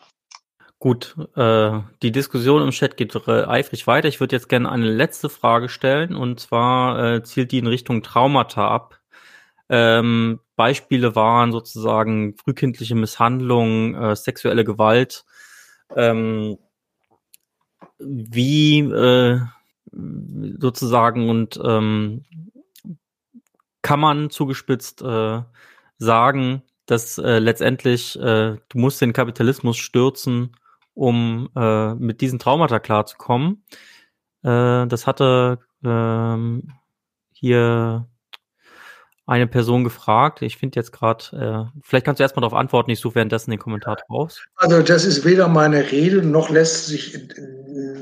Gut, 0.79 1.15
äh, 1.35 1.79
die 2.01 2.11
Diskussion 2.11 2.61
im 2.61 2.71
Chat 2.71 2.97
geht 2.97 3.15
äh, 3.15 3.45
eifrig 3.45 3.87
weiter. 3.87 4.09
Ich 4.09 4.19
würde 4.19 4.35
jetzt 4.35 4.49
gerne 4.49 4.69
eine 4.69 4.91
letzte 4.91 5.29
Frage 5.29 5.69
stellen 5.69 6.15
und 6.15 6.39
zwar 6.41 7.15
äh, 7.15 7.23
zielt 7.23 7.51
die 7.51 7.59
in 7.59 7.67
Richtung 7.67 8.03
Traumata 8.03 8.67
ab. 8.67 8.99
Ähm, 9.69 10.41
Beispiele 10.57 11.15
waren 11.15 11.53
sozusagen 11.53 12.35
frühkindliche 12.35 12.95
Misshandlung, 12.95 13.95
äh, 13.95 14.15
sexuelle 14.15 14.65
Gewalt. 14.65 15.23
Ähm, 15.95 16.57
wie 17.97 18.79
äh, 18.79 19.39
sozusagen 20.59 21.29
und 21.29 21.59
ähm, 21.63 22.25
kann 23.81 23.99
man 23.99 24.29
zugespitzt 24.29 25.01
äh, 25.01 25.41
sagen, 25.97 26.63
dass 26.85 27.17
äh, 27.17 27.39
letztendlich 27.39 28.17
äh, 28.19 28.57
du 28.69 28.77
musst 28.77 29.01
den 29.01 29.13
Kapitalismus 29.13 29.77
stürzen, 29.77 30.55
um 30.93 31.49
äh, 31.55 31.95
mit 31.95 32.21
diesen 32.21 32.39
Traumata 32.39 32.79
klarzukommen. 32.79 33.63
Äh, 34.43 34.87
das 34.87 35.07
hatte 35.07 35.59
ähm, 35.83 36.67
hier 37.31 38.07
eine 39.25 39.47
Person 39.47 39.83
gefragt. 39.83 40.41
Ich 40.41 40.57
finde 40.57 40.79
jetzt 40.79 40.91
gerade, 40.91 41.69
äh, 41.73 41.79
vielleicht 41.81 42.05
kannst 42.05 42.19
du 42.19 42.23
erstmal 42.23 42.41
darauf 42.41 42.57
antworten, 42.57 42.91
ich 42.91 42.99
suche 42.99 43.15
währenddessen 43.15 43.51
den 43.51 43.59
Kommentar 43.59 43.97
raus. 44.09 44.43
Also 44.55 44.81
das 44.81 45.05
ist 45.05 45.23
weder 45.23 45.47
meine 45.47 45.91
Rede, 45.91 46.21
noch 46.21 46.49
lässt 46.49 46.87
sich, 46.87 47.17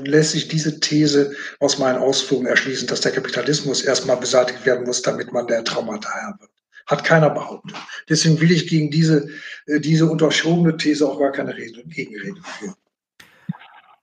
lässt 0.04 0.32
sich 0.32 0.48
diese 0.48 0.80
These 0.80 1.34
aus 1.60 1.78
meinen 1.78 1.98
Ausführungen 1.98 2.48
erschließen, 2.48 2.88
dass 2.88 3.02
der 3.02 3.12
Kapitalismus 3.12 3.82
erstmal 3.82 4.16
beseitigt 4.16 4.66
werden 4.66 4.84
muss, 4.84 5.02
damit 5.02 5.32
man 5.32 5.46
der 5.46 5.62
Traumata 5.62 6.08
Herr 6.12 6.36
wird. 6.40 6.50
Hat 6.86 7.04
keiner 7.04 7.30
behauptet. 7.30 7.76
Deswegen 8.08 8.40
will 8.40 8.50
ich 8.50 8.66
gegen 8.66 8.90
diese, 8.90 9.28
äh, 9.66 9.78
diese 9.78 10.06
unterschobene 10.06 10.76
These 10.76 11.08
auch 11.08 11.18
gar 11.18 11.30
keine 11.30 11.56
Rede, 11.56 11.84
Gegenrede 11.84 12.40
führen. 12.58 12.74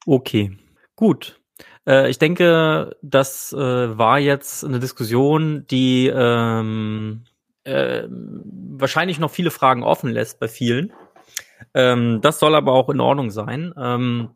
Okay, 0.06 0.58
gut. 0.96 1.39
Äh, 1.90 2.10
ich 2.10 2.20
denke, 2.20 2.96
das 3.02 3.52
äh, 3.52 3.98
war 3.98 4.20
jetzt 4.20 4.64
eine 4.64 4.80
Diskussion, 4.80 5.66
die 5.68 6.08
ähm, 6.08 7.24
äh, 7.64 8.04
wahrscheinlich 8.10 9.20
noch 9.20 9.32
viele 9.32 9.52
Fragen 9.52 9.84
offen 9.84 10.12
lässt 10.12 10.40
bei 10.40 10.48
vielen. 10.48 10.94
Ähm, 11.74 12.22
das 12.22 12.40
soll 12.40 12.56
aber 12.56 12.74
auch 12.74 12.90
in 12.90 13.00
Ordnung 13.00 13.32
sein. 13.32 13.74
Ähm, 13.76 14.30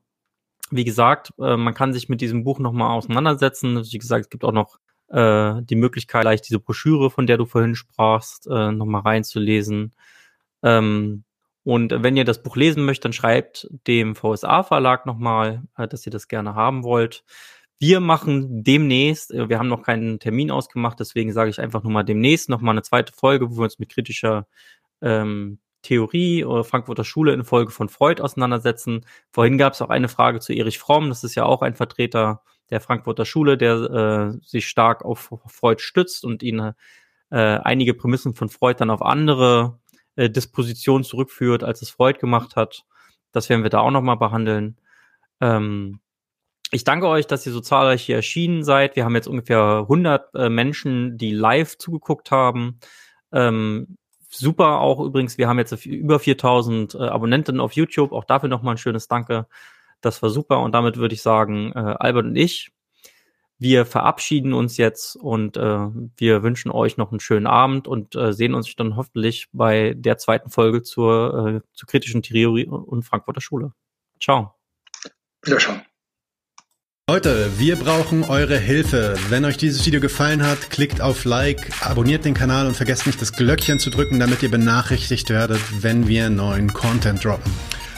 wie 0.72 0.84
gesagt, 0.84 1.32
äh, 1.40 1.56
man 1.56 1.76
kann 1.76 1.94
sich 1.94 2.10
mit 2.10 2.22
diesem 2.22 2.44
Buch 2.44 2.60
nochmal 2.60 2.92
auseinandersetzen. 2.92 3.84
Wie 3.84 3.98
gesagt, 4.00 4.26
es 4.26 4.30
gibt 4.30 4.44
auch 4.44 4.52
noch 4.52 4.80
äh, 5.10 5.62
die 5.62 5.76
Möglichkeit, 5.76 6.24
gleich 6.24 6.42
diese 6.42 6.60
Broschüre, 6.60 7.12
von 7.12 7.28
der 7.28 7.38
du 7.38 7.46
vorhin 7.46 7.76
sprachst, 7.76 8.48
äh, 8.48 8.72
nochmal 8.72 9.02
reinzulesen. 9.04 9.94
Ähm, 10.64 11.24
und 11.64 12.04
wenn 12.04 12.18
ihr 12.18 12.26
das 12.26 12.44
Buch 12.44 12.56
lesen 12.56 12.86
möchtet, 12.86 13.06
dann 13.06 13.14
schreibt 13.14 13.70
dem 13.88 14.16
VSA-Verlag 14.16 15.06
nochmal, 15.06 15.64
äh, 15.78 15.88
dass 15.88 16.06
ihr 16.06 16.12
das 16.12 16.28
gerne 16.28 16.56
haben 16.56 16.84
wollt. 16.84 17.24
Wir 17.80 18.00
machen 18.00 18.64
demnächst, 18.64 19.34
äh, 19.34 19.50
wir 19.50 19.60
haben 19.60 19.70
noch 19.70 19.84
keinen 19.84 20.20
Termin 20.20 20.52
ausgemacht, 20.52 21.00
deswegen 21.00 21.32
sage 21.32 21.50
ich 21.50 21.60
einfach 21.60 21.84
nur 21.84 21.92
mal 21.92 22.04
demnächst 22.04 22.50
nochmal 22.50 22.74
eine 22.74 22.84
zweite 22.84 23.14
Folge, 23.14 23.50
wo 23.50 23.58
wir 23.58 23.64
uns 23.64 23.80
mit 23.80 23.90
kritischer 23.90 24.48
ähm, 25.02 25.60
Theorie 25.84 26.46
oder 26.46 26.64
Frankfurter 26.64 27.04
Schule 27.04 27.34
in 27.34 27.44
Folge 27.44 27.72
von 27.72 27.90
Freud 27.90 28.22
auseinandersetzen. 28.22 29.06
Vorhin 29.32 29.58
gab 29.58 29.74
es 29.74 29.82
auch 29.82 29.90
eine 29.90 30.08
Frage 30.10 30.40
zu 30.40 30.54
Erich 30.54 30.80
Fromm, 30.80 31.10
das 31.10 31.24
ist 31.24 31.36
ja 31.36 31.46
auch 31.46 31.62
ein 31.62 31.76
Vertreter 31.76 32.42
der 32.70 32.82
Frankfurter 32.82 33.26
Schule, 33.26 33.58
der 33.58 33.76
äh, 33.76 34.46
sich 34.46 34.68
stark 34.68 35.04
auf 35.06 35.34
Freud 35.48 35.82
stützt 35.82 36.26
und 36.26 36.42
ihn 36.44 36.60
äh, 37.30 37.36
einige 37.36 37.94
Prämissen 37.94 38.34
von 38.34 38.50
Freud 38.50 38.78
dann 38.80 38.90
auf 38.90 39.02
andere 39.02 39.80
äh, 40.16 40.30
Disposition 40.30 41.04
zurückführt, 41.04 41.64
als 41.64 41.82
es 41.82 41.90
Freud 41.90 42.20
gemacht 42.20 42.56
hat. 42.56 42.86
Das 43.32 43.50
werden 43.50 43.64
wir 43.64 43.70
da 43.70 43.80
auch 43.80 43.92
nochmal 43.92 44.18
behandeln. 44.18 44.78
Ähm, 45.42 46.00
ich 46.72 46.84
danke 46.84 47.08
euch, 47.08 47.28
dass 47.28 47.46
ihr 47.46 47.52
so 47.52 47.62
zahlreich 47.62 48.04
hier 48.04 48.16
erschienen 48.16 48.64
seid. 48.64 48.96
Wir 48.96 49.06
haben 49.06 49.16
jetzt 49.16 49.28
ungefähr 49.28 49.80
100 49.82 50.36
äh, 50.36 50.50
Menschen, 50.50 51.18
die 51.18 51.32
live 51.32 51.78
zugeguckt 51.78 52.32
haben. 52.32 52.80
Ähm, 53.32 53.98
super 54.30 54.80
auch 54.80 55.00
übrigens, 55.00 55.38
wir 55.38 55.48
haben 55.48 55.60
jetzt 55.60 55.86
über 55.86 56.20
4000 56.20 56.96
äh, 56.96 56.98
Abonnenten 56.98 57.60
auf 57.60 57.74
YouTube, 57.74 58.12
auch 58.12 58.26
dafür 58.26 58.50
nochmal 58.50 58.76
ein 58.76 58.80
schönes 58.80 59.08
Danke. 59.08 59.48
Das 60.02 60.22
war 60.24 60.30
super 60.30 60.62
und 60.62 60.74
damit 60.74 60.98
würde 60.98 61.14
ich 61.14 61.22
sagen, 61.22 61.72
äh, 61.74 61.96
Albert 62.00 62.26
und 62.26 62.36
ich, 62.36 62.72
wir 63.64 63.86
verabschieden 63.86 64.54
uns 64.54 64.78
jetzt 64.78 65.16
und 65.16 65.56
äh, 65.58 65.88
wir 66.18 66.44
wünschen 66.44 66.70
euch 66.70 66.98
noch 66.98 67.12
einen 67.12 67.22
schönen 67.22 67.48
Abend 67.48 67.88
und 67.88 68.14
äh, 68.16 68.34
sehen 68.34 68.54
uns 68.54 68.76
dann 68.76 68.98
hoffentlich 68.98 69.48
bei 69.54 69.94
der 69.96 70.18
zweiten 70.18 70.50
Folge 70.50 70.84
zur, 70.84 71.62
äh, 71.64 71.68
zur 71.74 71.88
kritischen 71.88 72.22
Theorie 72.22 72.66
und 72.66 73.04
Frankfurter 73.04 73.42
Schule. 73.42 73.72
Ciao. 74.22 74.54
Wiederschauen. 75.44 75.82
Leute, 77.10 77.52
wir 77.58 77.78
brauchen 77.78 78.24
eure 78.24 78.58
Hilfe. 78.58 79.16
Wenn 79.30 79.46
euch 79.46 79.58
dieses 79.58 79.86
Video 79.86 80.02
gefallen 80.02 80.46
hat, 80.46 80.70
klickt 80.70 81.02
auf 81.02 81.24
Like, 81.24 81.86
abonniert 81.86 82.26
den 82.26 82.34
Kanal 82.34 82.68
und 82.68 82.76
vergesst 82.76 83.08
nicht 83.08 83.22
das 83.22 83.34
Glöckchen 83.34 83.80
zu 83.80 83.90
drücken, 83.90 84.20
damit 84.20 84.44
ihr 84.44 84.52
benachrichtigt 84.52 85.30
werdet, 85.30 85.62
wenn 85.82 86.08
wir 86.08 86.30
neuen 86.30 86.74
Content 86.74 87.24
droppen. 87.24 87.52